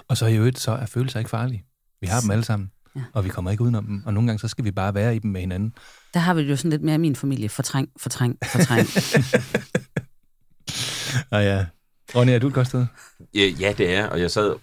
Og 0.07 0.18
så 0.18 0.26
i 0.26 0.38
øvrigt, 0.38 0.60
så 0.60 0.72
er 0.72 0.85
følelser 0.85 1.19
ikke 1.19 1.30
farlige. 1.30 1.65
Vi 2.02 2.07
har 2.07 2.22
dem 2.22 2.31
alle 2.31 2.43
sammen, 2.43 2.72
ja. 2.95 3.02
og 3.14 3.23
vi 3.23 3.30
kommer 3.30 3.52
ikke 3.52 3.64
udenom 3.64 3.85
dem. 3.85 4.03
Og 4.06 4.14
nogle 4.14 4.27
gange, 4.27 4.39
så 4.39 4.48
skal 4.48 4.65
vi 4.65 4.72
bare 4.72 4.93
være 4.93 5.15
i 5.15 5.19
dem 5.19 5.31
med 5.31 5.41
hinanden. 5.41 5.73
Der 6.14 6.19
har 6.19 6.34
vi 6.34 6.41
jo 6.41 6.56
sådan 6.56 6.72
lidt 6.72 6.81
mere 6.81 6.98
min 6.98 7.15
familie. 7.15 7.49
Fortræng, 7.49 7.89
fortræng, 7.98 8.38
fortræng. 8.45 8.88
ah, 11.31 11.45
ja. 11.45 11.65
Ronny, 12.15 12.31
er 12.31 12.39
du 12.39 12.48
et 12.48 12.53
godt 12.53 12.68
sted? 12.68 12.85
Ja, 13.34 13.45
ja, 13.60 13.73
det 13.77 13.95
er. 13.95 14.07
Og 14.07 14.19
jeg 14.19 14.31
sad 14.31 14.56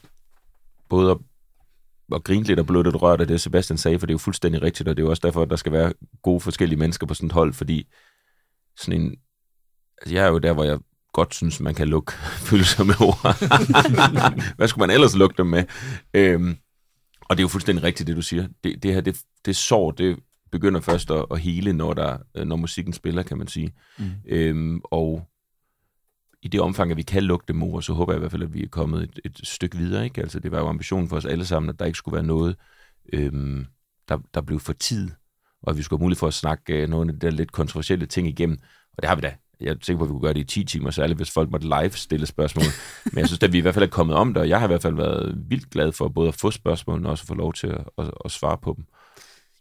både 0.88 1.10
og, 1.10 1.22
og 2.12 2.24
grinte 2.24 2.48
lidt 2.48 2.60
og 2.60 2.66
blev 2.66 2.82
lidt 2.82 3.02
rørt 3.02 3.20
af 3.20 3.26
det, 3.26 3.40
Sebastian 3.40 3.78
sagde, 3.78 3.98
for 3.98 4.06
det 4.06 4.10
er 4.10 4.14
jo 4.14 4.18
fuldstændig 4.18 4.62
rigtigt, 4.62 4.88
og 4.88 4.96
det 4.96 5.02
er 5.02 5.06
jo 5.06 5.10
også 5.10 5.22
derfor, 5.24 5.42
at 5.42 5.50
der 5.50 5.56
skal 5.56 5.72
være 5.72 5.92
gode 6.22 6.40
forskellige 6.40 6.78
mennesker 6.78 7.06
på 7.06 7.14
sådan 7.14 7.26
et 7.26 7.32
hold, 7.32 7.52
fordi 7.52 7.86
sådan 8.76 9.00
en... 9.00 9.16
Altså, 10.02 10.14
jeg 10.14 10.24
er 10.24 10.28
jo 10.28 10.38
der, 10.38 10.52
hvor 10.52 10.64
jeg 10.64 10.78
godt 11.12 11.34
synes, 11.34 11.60
man 11.60 11.74
kan 11.74 11.88
lukke 11.88 12.12
følelser 12.48 12.84
med 12.84 12.94
ord. 13.00 13.36
Hvad 14.56 14.68
skulle 14.68 14.86
man 14.86 14.94
ellers 14.94 15.16
lukke 15.16 15.34
dem 15.38 15.46
med? 15.46 15.64
Øhm, 16.14 16.56
og 17.20 17.36
det 17.36 17.40
er 17.40 17.44
jo 17.44 17.48
fuldstændig 17.48 17.84
rigtigt, 17.84 18.06
det 18.06 18.16
du 18.16 18.22
siger. 18.22 18.48
Det, 18.64 18.82
det 18.82 18.94
her, 18.94 19.00
det, 19.00 19.20
det 19.44 19.56
sår, 19.56 19.90
det 19.90 20.18
begynder 20.52 20.80
først 20.80 21.10
at, 21.10 21.24
at 21.30 21.40
hele, 21.40 21.72
når, 21.72 21.94
der, 21.94 22.44
når 22.44 22.56
musikken 22.56 22.92
spiller, 22.92 23.22
kan 23.22 23.38
man 23.38 23.46
sige. 23.46 23.72
Mm. 23.98 24.10
Øhm, 24.28 24.80
og 24.84 25.28
i 26.42 26.48
det 26.48 26.60
omfang, 26.60 26.90
at 26.90 26.96
vi 26.96 27.02
kan 27.02 27.22
lukke 27.22 27.44
dem 27.48 27.62
over, 27.62 27.80
så 27.80 27.92
håber 27.92 28.12
jeg 28.12 28.18
i 28.18 28.20
hvert 28.20 28.30
fald, 28.30 28.42
at 28.42 28.54
vi 28.54 28.62
er 28.62 28.68
kommet 28.68 29.02
et, 29.02 29.20
et 29.24 29.40
stykke 29.42 29.76
videre. 29.76 30.04
Ikke? 30.04 30.20
Altså, 30.20 30.40
det 30.40 30.52
var 30.52 30.58
jo 30.58 30.68
ambitionen 30.68 31.08
for 31.08 31.16
os 31.16 31.24
alle 31.24 31.44
sammen, 31.44 31.70
at 31.70 31.78
der 31.78 31.86
ikke 31.86 31.98
skulle 31.98 32.14
være 32.14 32.26
noget, 32.26 32.56
øhm, 33.12 33.66
der, 34.08 34.18
der 34.34 34.40
blev 34.40 34.60
for 34.60 34.72
tid, 34.72 35.10
og 35.62 35.70
at 35.70 35.76
vi 35.76 35.82
skulle 35.82 35.98
have 35.98 36.04
mulighed 36.04 36.18
for 36.18 36.26
at 36.26 36.34
snakke 36.34 36.82
øh, 36.82 36.88
nogle 36.88 37.12
af 37.12 37.20
de 37.20 37.26
der 37.26 37.32
lidt 37.32 37.52
kontroversielle 37.52 38.06
ting 38.06 38.28
igennem. 38.28 38.58
Og 38.96 39.02
det 39.02 39.08
har 39.08 39.16
vi 39.16 39.20
da 39.20 39.34
jeg 39.60 39.70
er 39.70 39.74
sikker 39.82 39.98
på, 39.98 40.04
at 40.04 40.08
vi 40.08 40.12
kunne 40.12 40.20
gøre 40.20 40.34
det 40.34 40.40
i 40.40 40.44
10 40.44 40.64
timer, 40.64 40.90
særligt 40.90 41.18
hvis 41.18 41.30
folk 41.30 41.50
måtte 41.50 41.66
live 41.66 41.90
stille 41.90 42.26
spørgsmål. 42.26 42.64
Men 43.12 43.18
jeg 43.18 43.26
synes 43.26 43.42
at 43.42 43.52
vi 43.52 43.58
i 43.58 43.60
hvert 43.60 43.74
fald 43.74 43.84
er 43.84 43.88
kommet 43.88 44.16
om 44.16 44.34
det, 44.34 44.40
og 44.40 44.48
jeg 44.48 44.58
har 44.58 44.66
i 44.66 44.72
hvert 44.72 44.82
fald 44.82 44.94
været 44.94 45.44
vildt 45.48 45.70
glad 45.70 45.92
for 45.92 46.08
både 46.08 46.28
at 46.28 46.34
få 46.34 46.50
spørgsmål, 46.50 47.04
og 47.04 47.10
også 47.10 47.22
at 47.22 47.28
få 47.28 47.34
lov 47.34 47.52
til 47.52 47.66
at, 47.66 47.84
at, 47.98 48.10
at 48.24 48.30
svare 48.30 48.58
på 48.58 48.74
dem. 48.76 48.84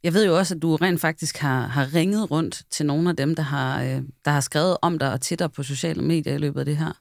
Jeg 0.03 0.13
ved 0.13 0.25
jo 0.25 0.37
også, 0.37 0.55
at 0.55 0.61
du 0.61 0.75
rent 0.75 1.01
faktisk 1.01 1.37
har, 1.37 1.67
har 1.67 1.95
ringet 1.95 2.31
rundt 2.31 2.63
til 2.71 2.85
nogle 2.85 3.09
af 3.09 3.15
dem, 3.15 3.35
der 3.35 3.43
har, 3.43 3.83
øh, 3.83 4.01
der 4.25 4.31
har 4.31 4.39
skrevet 4.39 4.77
om 4.81 4.99
dig 4.99 5.13
og 5.13 5.21
til 5.21 5.39
dig 5.39 5.51
på 5.51 5.63
sociale 5.63 6.03
medier 6.03 6.33
i 6.33 6.37
løbet 6.37 6.59
af 6.59 6.65
det 6.65 6.77
her. 6.77 6.91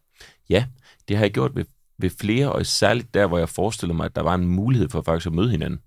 Ja, 0.51 0.67
det 1.09 1.17
har 1.17 1.25
jeg 1.25 1.33
gjort 1.33 1.57
ved, 1.57 1.65
ved 1.99 2.11
flere, 2.11 2.53
og 2.53 2.67
særligt 2.67 3.15
der, 3.15 3.27
hvor 3.27 3.39
jeg 3.39 3.49
forestillede 3.49 3.97
mig, 3.97 4.05
at 4.05 4.17
der 4.17 4.23
var 4.23 4.35
en 4.35 4.47
mulighed 4.47 4.89
for 4.89 5.03
faktisk 5.03 5.27
at 5.27 5.33
møde 5.33 5.51
hinanden. 5.51 5.81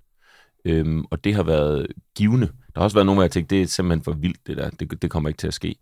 Øhm, 0.65 1.06
og 1.11 1.23
det 1.23 1.36
har 1.36 1.44
været 1.44 1.88
givende. 2.15 2.48
Der 2.48 2.80
har 2.80 2.84
også 2.84 2.98
været 2.98 3.06
nogle, 3.06 3.18
hvor 3.18 3.23
jeg 3.23 3.31
tænkte, 3.31 3.56
det 3.56 3.61
er 3.61 3.68
simpelthen 3.68 4.03
for 4.03 4.11
vildt, 4.11 4.48
det 4.48 4.57
der. 4.57 4.69
Det, 4.69 5.02
det 5.02 5.10
kommer 5.10 5.30
ikke 5.30 5.38
til 5.38 5.48
at 5.48 5.53
ske. 5.53 5.76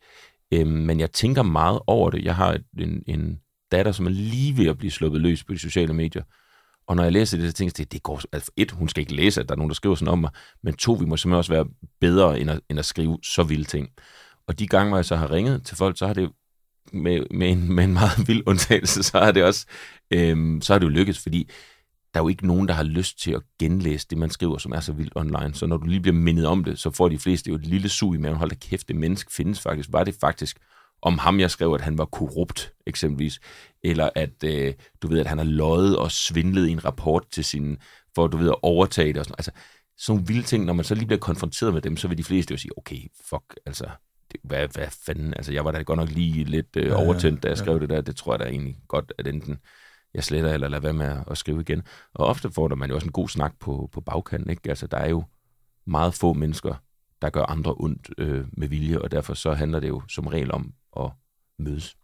Øhm, 0.53 0.71
men 0.71 0.99
jeg 0.99 1.11
tænker 1.11 1.43
meget 1.43 1.79
over 1.87 2.09
det. 2.09 2.23
Jeg 2.23 2.35
har 2.35 2.59
en, 2.79 3.03
en 3.07 3.39
datter, 3.71 3.91
som 3.91 4.05
er 4.05 4.09
lige 4.09 4.57
ved 4.57 4.67
at 4.67 4.77
blive 4.77 4.91
sluppet 4.91 5.21
løs 5.21 5.43
på 5.43 5.53
de 5.53 5.59
sociale 5.59 5.93
medier. 5.93 6.23
Og 6.87 6.95
når 6.95 7.03
jeg 7.03 7.11
læser 7.11 7.37
det, 7.37 7.47
så 7.47 7.53
tænker 7.53 7.73
jeg, 7.77 7.77
det, 7.77 7.91
det 7.91 8.03
går... 8.03 8.21
Altså 8.31 8.51
et, 8.57 8.71
hun 8.71 8.89
skal 8.89 9.01
ikke 9.01 9.15
læse, 9.15 9.41
at 9.41 9.49
der 9.49 9.55
er 9.55 9.57
nogen, 9.57 9.69
der 9.69 9.75
skriver 9.75 9.95
sådan 9.95 10.11
om 10.11 10.19
mig. 10.19 10.29
Men 10.63 10.73
to, 10.73 10.93
vi 10.93 11.05
må 11.05 11.17
simpelthen 11.17 11.37
også 11.37 11.53
være 11.53 11.65
bedre, 12.01 12.39
end 12.39 12.51
at, 12.51 12.59
end 12.69 12.79
at 12.79 12.85
skrive 12.85 13.19
så 13.23 13.43
vilde 13.43 13.63
ting. 13.63 13.89
Og 14.47 14.59
de 14.59 14.67
gange, 14.67 14.89
hvor 14.89 14.97
jeg 14.97 15.05
så 15.05 15.15
har 15.15 15.31
ringet 15.31 15.65
til 15.65 15.77
folk, 15.77 15.97
så 15.97 16.07
har 16.07 16.13
det 16.13 16.31
med, 16.93 17.25
med, 17.31 17.51
en, 17.51 17.73
med 17.73 17.83
en 17.83 17.93
meget 17.93 18.17
vild 18.27 18.43
undtagelse, 18.45 19.03
så 19.03 19.19
har 19.19 19.31
det 19.31 19.43
også 19.43 19.65
øhm, 20.13 20.61
så 20.61 20.73
har 20.73 20.79
det 20.79 20.85
jo 20.85 20.91
lykkes, 20.91 21.19
fordi 21.19 21.49
der 22.13 22.19
er 22.19 22.23
jo 22.23 22.29
ikke 22.29 22.47
nogen, 22.47 22.67
der 22.67 22.73
har 22.73 22.83
lyst 22.83 23.19
til 23.21 23.31
at 23.31 23.41
genlæse 23.59 24.07
det, 24.09 24.17
man 24.17 24.29
skriver, 24.29 24.57
som 24.57 24.71
er 24.71 24.79
så 24.79 24.93
vildt 24.93 25.13
online. 25.15 25.53
Så 25.53 25.65
når 25.65 25.77
du 25.77 25.85
lige 25.85 25.99
bliver 25.99 26.15
mindet 26.15 26.45
om 26.45 26.63
det, 26.63 26.79
så 26.79 26.91
får 26.91 27.09
de 27.09 27.19
fleste 27.19 27.49
jo 27.49 27.55
et 27.55 27.65
lille 27.65 27.89
sug 27.89 28.15
i 28.15 28.17
maven. 28.17 28.37
Hold 28.37 28.49
da 28.49 28.55
kæft, 28.55 28.87
det 28.87 28.95
menneske 28.95 29.33
findes 29.33 29.61
faktisk. 29.61 29.89
Var 29.91 30.03
det 30.03 30.15
faktisk 30.21 30.57
om 31.01 31.17
ham, 31.17 31.39
jeg 31.39 31.51
skrev, 31.51 31.73
at 31.73 31.81
han 31.81 31.97
var 31.97 32.05
korrupt, 32.05 32.73
eksempelvis? 32.85 33.39
Eller 33.83 34.09
at, 34.15 34.43
øh, 34.43 34.73
du 35.01 35.07
ved, 35.07 35.19
at 35.19 35.27
han 35.27 35.37
har 35.37 35.45
løjet 35.45 35.97
og 35.97 36.11
svindlet 36.11 36.67
i 36.67 36.71
en 36.71 36.85
rapport 36.85 37.23
til 37.31 37.45
sin, 37.45 37.77
for 38.15 38.27
du 38.27 38.37
ved, 38.37 38.49
at 38.49 38.55
overtage 38.61 39.07
det 39.07 39.17
og 39.17 39.25
sådan 39.25 39.35
Altså, 39.37 39.51
sådan 39.97 40.15
nogle 40.15 40.27
vilde 40.27 40.43
ting, 40.43 40.65
når 40.65 40.73
man 40.73 40.85
så 40.85 40.95
lige 40.95 41.05
bliver 41.05 41.19
konfronteret 41.19 41.73
med 41.73 41.81
dem, 41.81 41.97
så 41.97 42.07
vil 42.07 42.17
de 42.17 42.23
fleste 42.23 42.51
jo 42.51 42.57
sige, 42.57 42.77
okay, 42.77 43.01
fuck, 43.29 43.59
altså, 43.65 43.89
det, 44.31 44.39
hvad, 44.43 44.67
hvad 44.73 44.87
fanden, 45.05 45.33
altså, 45.33 45.53
jeg 45.53 45.65
var 45.65 45.71
da 45.71 45.81
godt 45.81 45.99
nok 45.99 46.09
lige 46.09 46.43
lidt 46.43 46.75
øh, 46.77 46.91
overtændt, 46.95 47.43
da 47.43 47.47
jeg 47.47 47.57
skrev 47.57 47.73
ja. 47.73 47.79
det 47.79 47.89
der, 47.89 48.01
det 48.01 48.15
tror 48.15 48.33
jeg 48.33 48.39
da 48.39 48.45
egentlig 48.45 48.77
godt, 48.87 49.13
at 49.17 49.27
enten 49.27 49.57
jeg 50.13 50.23
sletter 50.23 50.53
eller 50.53 50.67
lader 50.67 50.81
være 50.81 50.93
med 50.93 51.17
at 51.31 51.37
skrive 51.37 51.61
igen. 51.61 51.83
Og 52.13 52.25
ofte 52.27 52.51
får 52.51 52.75
man 52.75 52.89
jo 52.89 52.95
også 52.95 53.07
en 53.07 53.11
god 53.11 53.29
snak 53.29 53.53
på, 53.59 53.89
på 53.93 54.01
bagkanten. 54.01 54.49
Ikke? 54.49 54.69
Altså, 54.69 54.87
der 54.87 54.97
er 54.97 55.09
jo 55.09 55.23
meget 55.85 56.13
få 56.13 56.33
mennesker, 56.33 56.73
der 57.21 57.29
gør 57.29 57.43
andre 57.43 57.75
ondt 57.77 58.09
øh, 58.17 58.45
med 58.51 58.67
vilje, 58.67 58.99
og 58.99 59.11
derfor 59.11 59.33
så 59.33 59.53
handler 59.53 59.79
det 59.79 59.87
jo 59.87 60.01
som 60.09 60.27
regel 60.27 60.51
om 60.51 60.73
at 61.05 61.11
mødes. 61.59 61.95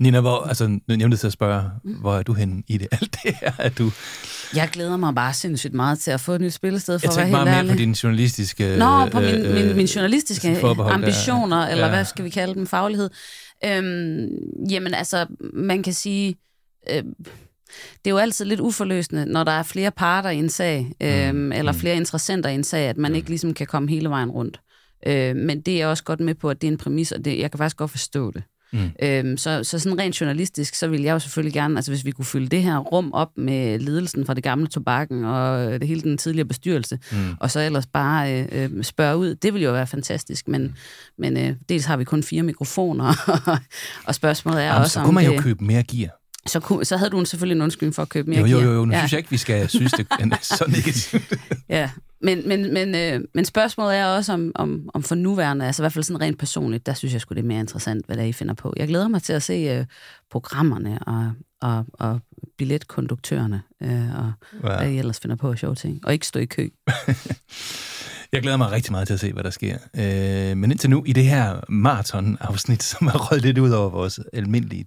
Nina, 0.00 0.20
hvor, 0.20 0.40
altså, 0.40 0.78
jeg 0.88 0.96
nødt 0.96 1.20
til 1.20 1.26
at 1.26 1.32
spørge, 1.32 1.70
mm. 1.84 1.94
hvor 1.94 2.14
er 2.14 2.22
du 2.22 2.32
henne 2.32 2.62
i 2.68 2.78
det? 2.78 2.88
Alt 2.92 3.16
det 3.24 3.34
her, 3.40 3.52
er 3.58 3.68
du... 3.68 3.90
Jeg 4.54 4.68
glæder 4.72 4.96
mig 4.96 5.14
bare 5.14 5.34
sindssygt 5.34 5.74
meget 5.74 5.98
til 5.98 6.10
at 6.10 6.20
få 6.20 6.32
et 6.32 6.40
nyt 6.40 6.52
spillested, 6.52 6.98
for 6.98 7.06
jeg 7.06 7.12
at 7.12 7.18
være 7.18 7.26
helt 7.26 7.36
ærlig. 7.36 7.56
Jeg 7.56 7.64
mere 7.64 7.74
på 7.74 7.78
dine 7.78 7.96
journalistiske... 8.02 8.76
Nå, 8.78 9.06
på 9.06 9.20
min, 9.20 9.34
øh, 9.34 9.54
min, 9.54 9.76
min 9.76 9.86
journalistiske 9.86 10.60
ambitioner, 10.78 11.56
der. 11.56 11.66
eller 11.66 11.84
ja. 11.86 11.90
hvad 11.90 12.04
skal 12.04 12.24
vi 12.24 12.30
kalde 12.30 12.54
dem, 12.54 12.66
faglighed. 12.66 13.10
Øhm, 13.64 14.28
jamen 14.70 14.94
altså, 14.94 15.26
man 15.54 15.82
kan 15.82 15.92
sige, 15.92 16.36
øh, 16.90 16.96
det 16.96 18.06
er 18.06 18.10
jo 18.10 18.18
altid 18.18 18.44
lidt 18.44 18.60
uforløsende, 18.60 19.26
når 19.26 19.44
der 19.44 19.52
er 19.52 19.62
flere 19.62 19.90
parter 19.90 20.30
i 20.30 20.36
en 20.36 20.48
sag, 20.48 20.92
øh, 21.00 21.34
mm. 21.34 21.52
eller 21.52 21.72
mm. 21.72 21.78
flere 21.78 21.96
interessenter 21.96 22.50
i 22.50 22.54
en 22.54 22.64
sag, 22.64 22.88
at 22.88 22.96
man 22.96 23.10
mm. 23.10 23.16
ikke 23.16 23.28
ligesom 23.28 23.54
kan 23.54 23.66
komme 23.66 23.88
hele 23.88 24.08
vejen 24.08 24.30
rundt. 24.30 24.60
Øh, 25.06 25.36
men 25.36 25.60
det 25.60 25.82
er 25.82 25.86
også 25.86 26.04
godt 26.04 26.20
med 26.20 26.34
på, 26.34 26.50
at 26.50 26.62
det 26.62 26.68
er 26.68 26.72
en 26.72 26.78
præmis, 26.78 27.12
og 27.12 27.24
det, 27.24 27.38
jeg 27.38 27.50
kan 27.50 27.58
faktisk 27.58 27.76
godt 27.76 27.90
forstå 27.90 28.30
det. 28.30 28.42
Mm. 28.72 28.90
Øhm, 29.02 29.36
så, 29.36 29.64
så 29.64 29.78
sådan 29.78 29.98
rent 29.98 30.20
journalistisk, 30.20 30.74
så 30.74 30.88
vil 30.88 31.02
jeg 31.02 31.12
jo 31.12 31.18
selvfølgelig 31.18 31.52
gerne, 31.52 31.76
altså 31.76 31.90
hvis 31.90 32.04
vi 32.04 32.10
kunne 32.10 32.24
fylde 32.24 32.48
det 32.48 32.62
her 32.62 32.78
rum 32.78 33.12
op 33.12 33.28
med 33.36 33.78
ledelsen 33.78 34.26
fra 34.26 34.34
det 34.34 34.42
gamle 34.42 34.66
tobakken 34.66 35.24
og 35.24 35.70
det 35.80 35.88
hele 35.88 36.00
den 36.00 36.18
tidligere 36.18 36.48
bestyrelse, 36.48 36.98
mm. 37.12 37.18
og 37.40 37.50
så 37.50 37.60
ellers 37.60 37.86
bare 37.86 38.40
øh, 38.40 38.48
øh, 38.52 38.84
spørge 38.84 39.16
ud, 39.16 39.34
det 39.34 39.54
ville 39.54 39.64
jo 39.64 39.72
være 39.72 39.86
fantastisk, 39.86 40.48
men, 40.48 40.62
mm. 40.62 40.72
men 41.18 41.36
øh, 41.36 41.56
dels 41.68 41.84
har 41.84 41.96
vi 41.96 42.04
kun 42.04 42.22
fire 42.22 42.42
mikrofoner, 42.42 43.14
og 44.06 44.14
spørgsmålet 44.14 44.60
er 44.60 44.66
Jamen, 44.66 44.80
også 44.80 44.92
så 44.92 45.04
kunne 45.04 45.14
man 45.14 45.24
jo 45.24 45.32
det, 45.32 45.40
købe 45.40 45.64
mere 45.64 45.82
gear. 45.82 46.21
Så, 46.46 46.60
kunne, 46.60 46.84
så 46.84 46.96
havde 46.96 47.10
du 47.10 47.24
selvfølgelig 47.24 47.56
en 47.56 47.62
undskyldning 47.62 47.94
for 47.94 48.02
at 48.02 48.08
købe 48.08 48.30
mere 48.30 48.40
Jo, 48.40 48.46
jo, 48.46 48.60
jo, 48.60 48.72
jo. 48.72 48.84
Nu 48.84 48.92
ja. 48.92 48.98
synes 49.00 49.12
jeg 49.12 49.18
ikke, 49.18 49.30
vi 49.30 49.36
skal 49.36 49.68
synes, 49.78 49.92
det 49.92 50.06
er 50.10 50.38
så 50.56 50.64
negativt. 50.68 51.32
Ja, 51.68 51.90
men, 52.20 52.48
men, 52.48 52.74
men, 52.74 52.94
øh, 52.94 53.20
men 53.34 53.44
spørgsmålet 53.44 53.96
er 53.96 54.06
også 54.06 54.32
om, 54.32 54.52
om, 54.54 54.88
om 54.94 55.02
for 55.02 55.14
nuværende, 55.14 55.66
altså 55.66 55.82
i 55.82 55.84
hvert 55.84 55.92
fald 55.92 56.04
sådan 56.04 56.20
rent 56.20 56.38
personligt, 56.38 56.86
der 56.86 56.94
synes 56.94 57.12
jeg 57.12 57.20
sgu 57.20 57.34
det 57.34 57.40
er 57.42 57.46
mere 57.46 57.60
interessant, 57.60 58.06
hvad 58.06 58.16
der 58.16 58.22
I 58.22 58.32
finder 58.32 58.54
på. 58.54 58.72
Jeg 58.76 58.88
glæder 58.88 59.08
mig 59.08 59.22
til 59.22 59.32
at 59.32 59.42
se 59.42 59.52
øh, 59.52 59.84
programmerne 60.30 60.98
og, 60.98 61.32
og, 61.62 61.84
og 61.92 62.20
billetkonduktørerne 62.58 63.62
øh, 63.82 64.18
og 64.18 64.32
Ja. 64.64 64.76
hvad 64.76 64.90
I 64.90 64.98
ellers 64.98 65.20
finder 65.20 65.36
på 65.36 65.50
af 65.50 65.58
sjove 65.58 65.74
ting. 65.74 66.00
Og 66.06 66.12
ikke 66.12 66.26
stå 66.26 66.40
i 66.40 66.44
kø. 66.44 66.68
Jeg 68.32 68.42
glæder 68.42 68.56
mig 68.56 68.70
rigtig 68.70 68.92
meget 68.92 69.06
til 69.06 69.14
at 69.14 69.20
se, 69.20 69.32
hvad 69.32 69.44
der 69.44 69.50
sker. 69.50 69.78
Øh, 69.96 70.56
men 70.56 70.70
indtil 70.70 70.90
nu, 70.90 71.04
i 71.06 71.12
det 71.12 71.24
her 71.24 71.60
maraton-afsnit, 71.68 72.82
som 72.82 73.06
har 73.06 73.18
røget 73.18 73.42
lidt 73.44 73.58
ud 73.58 73.70
over 73.70 73.90
vores 73.90 74.20
almindelige 74.32 74.84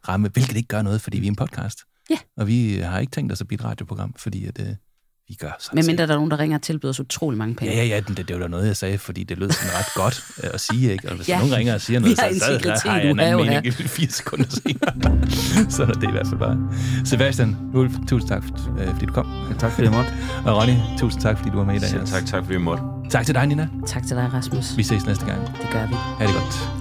tidsramme, 0.00 0.28
hvilket 0.28 0.56
ikke 0.56 0.68
gør 0.68 0.82
noget, 0.82 1.00
fordi 1.00 1.18
vi 1.18 1.26
er 1.26 1.30
en 1.30 1.36
podcast. 1.36 1.78
Ja. 2.10 2.16
Og 2.36 2.46
vi 2.46 2.76
har 2.84 2.98
ikke 2.98 3.10
tænkt 3.10 3.32
os 3.32 3.40
at 3.40 3.46
blive 3.46 3.56
et 3.58 3.64
radioprogram, 3.64 4.14
fordi 4.18 4.46
at, 4.46 4.60
øh, 4.60 4.66
vi 5.28 5.34
gør 5.34 5.50
sådan 5.60 5.76
Men 5.76 5.86
mindre 5.86 6.06
der 6.06 6.12
er 6.12 6.16
nogen, 6.16 6.30
der 6.30 6.38
ringer 6.38 6.58
og 6.58 6.62
tilbyder 6.62 6.90
os 6.90 7.00
utrolig 7.00 7.38
mange 7.38 7.54
penge. 7.54 7.74
Ja, 7.74 7.82
ja, 7.84 7.88
ja, 7.88 8.00
det, 8.00 8.28
det 8.28 8.36
var 8.36 8.42
da 8.42 8.48
noget, 8.48 8.66
jeg 8.66 8.76
sagde, 8.76 8.98
fordi 8.98 9.24
det 9.24 9.38
lød 9.38 9.50
sådan 9.50 9.70
ret 9.78 9.94
godt 9.94 10.24
øh, 10.44 10.50
at 10.54 10.60
sige, 10.60 10.92
ikke? 10.92 11.08
Og 11.10 11.16
hvis 11.16 11.28
Ja. 11.28 11.38
nogen 11.38 11.54
ringer 11.54 11.74
og 11.74 11.80
siger 11.80 12.00
noget, 12.00 12.18
så, 12.18 12.24
så, 12.32 12.38
så 12.46 12.52
integritet, 12.52 12.90
har 12.90 12.98
jeg 12.98 13.10
en 13.10 13.18
er 13.18 13.24
anden 13.26 13.46
mening 13.46 13.66
i 13.66 13.70
fire 13.70 14.08
sekunder 14.10 14.44
senere. 14.48 15.70
så 15.70 15.82
er 15.82 15.86
det 15.86 16.08
i 16.08 16.10
hvert 16.10 16.26
fald 16.26 16.38
bare. 16.38 16.58
Sebastian, 17.04 17.56
Ulf, 17.74 17.92
tusind 18.08 18.28
tak, 18.28 18.44
øh, 18.78 18.86
fordi 18.92 19.06
du 19.06 19.12
kom. 19.12 19.26
Ja, 19.50 19.54
tak 19.58 19.72
fordi 19.72 19.84
jeg 19.86 19.92
måtte. 19.92 20.10
Og 20.46 20.56
Ronny, 20.56 20.76
tusind 20.98 21.22
tak, 21.22 21.38
fordi 21.38 21.50
du 21.50 21.56
var 21.56 21.64
med 21.64 21.74
i 21.74 21.78
dag. 21.78 21.88
Selv 21.88 22.06
tak, 22.06 22.26
tak 22.26 22.42
fordi 22.44 22.52
jeg 22.52 22.60
måtte. 22.60 22.82
Tak 23.10 23.26
til 23.26 23.34
dig, 23.34 23.46
Nina. 23.46 23.68
Tak 23.86 24.06
til 24.06 24.16
dig, 24.16 24.30
Rasmus. 24.32 24.76
Vi 24.76 24.82
ses 24.82 25.06
næste 25.06 25.26
gang. 25.26 25.46
Det 25.46 25.68
gør 25.72 25.86
vi. 25.86 25.94
Ha' 25.94 26.26
det 26.26 26.34
godt. 26.34 26.79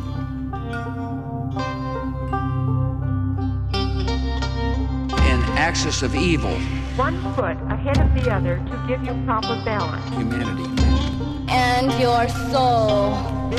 Axis 5.59 6.01
of 6.03 6.15
evil, 6.15 6.55
One 6.95 7.17
foot 7.35 7.57
ahead 7.69 7.97
of 7.99 8.09
the 8.15 8.31
other 8.31 8.55
to 8.57 8.85
give 8.87 9.03
you 9.03 9.13
proper 9.25 9.61
balance. 9.65 10.07
humanity. 10.15 10.63
And 11.49 11.91
your 11.99 12.27
soul. 12.51 13.49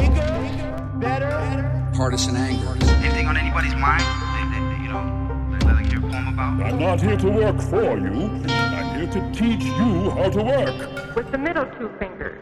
Better. 0.98 1.90
Partisan 1.94 2.36
anger. 2.36 2.74
Anything 3.04 3.26
on 3.26 3.36
anybody's 3.36 3.74
mind? 3.74 4.02
They, 4.02 4.44
they, 4.52 4.82
you 4.82 4.88
know, 4.92 5.58
they 5.60 5.72
like 5.74 5.92
your 5.92 6.00
poem 6.00 6.28
about? 6.28 6.62
I'm 6.62 6.78
not 6.78 7.00
here 7.02 7.16
to 7.18 7.28
work 7.30 7.60
for 7.60 7.98
you. 7.98 8.30
I'm 8.48 8.98
here 8.98 9.10
to 9.16 9.32
teach 9.32 9.64
you 9.64 10.10
how 10.10 10.30
to 10.30 10.42
work. 10.42 11.14
With 11.16 11.30
the 11.32 11.38
middle 11.38 11.66
two 11.78 11.90
fingers. 11.98 12.38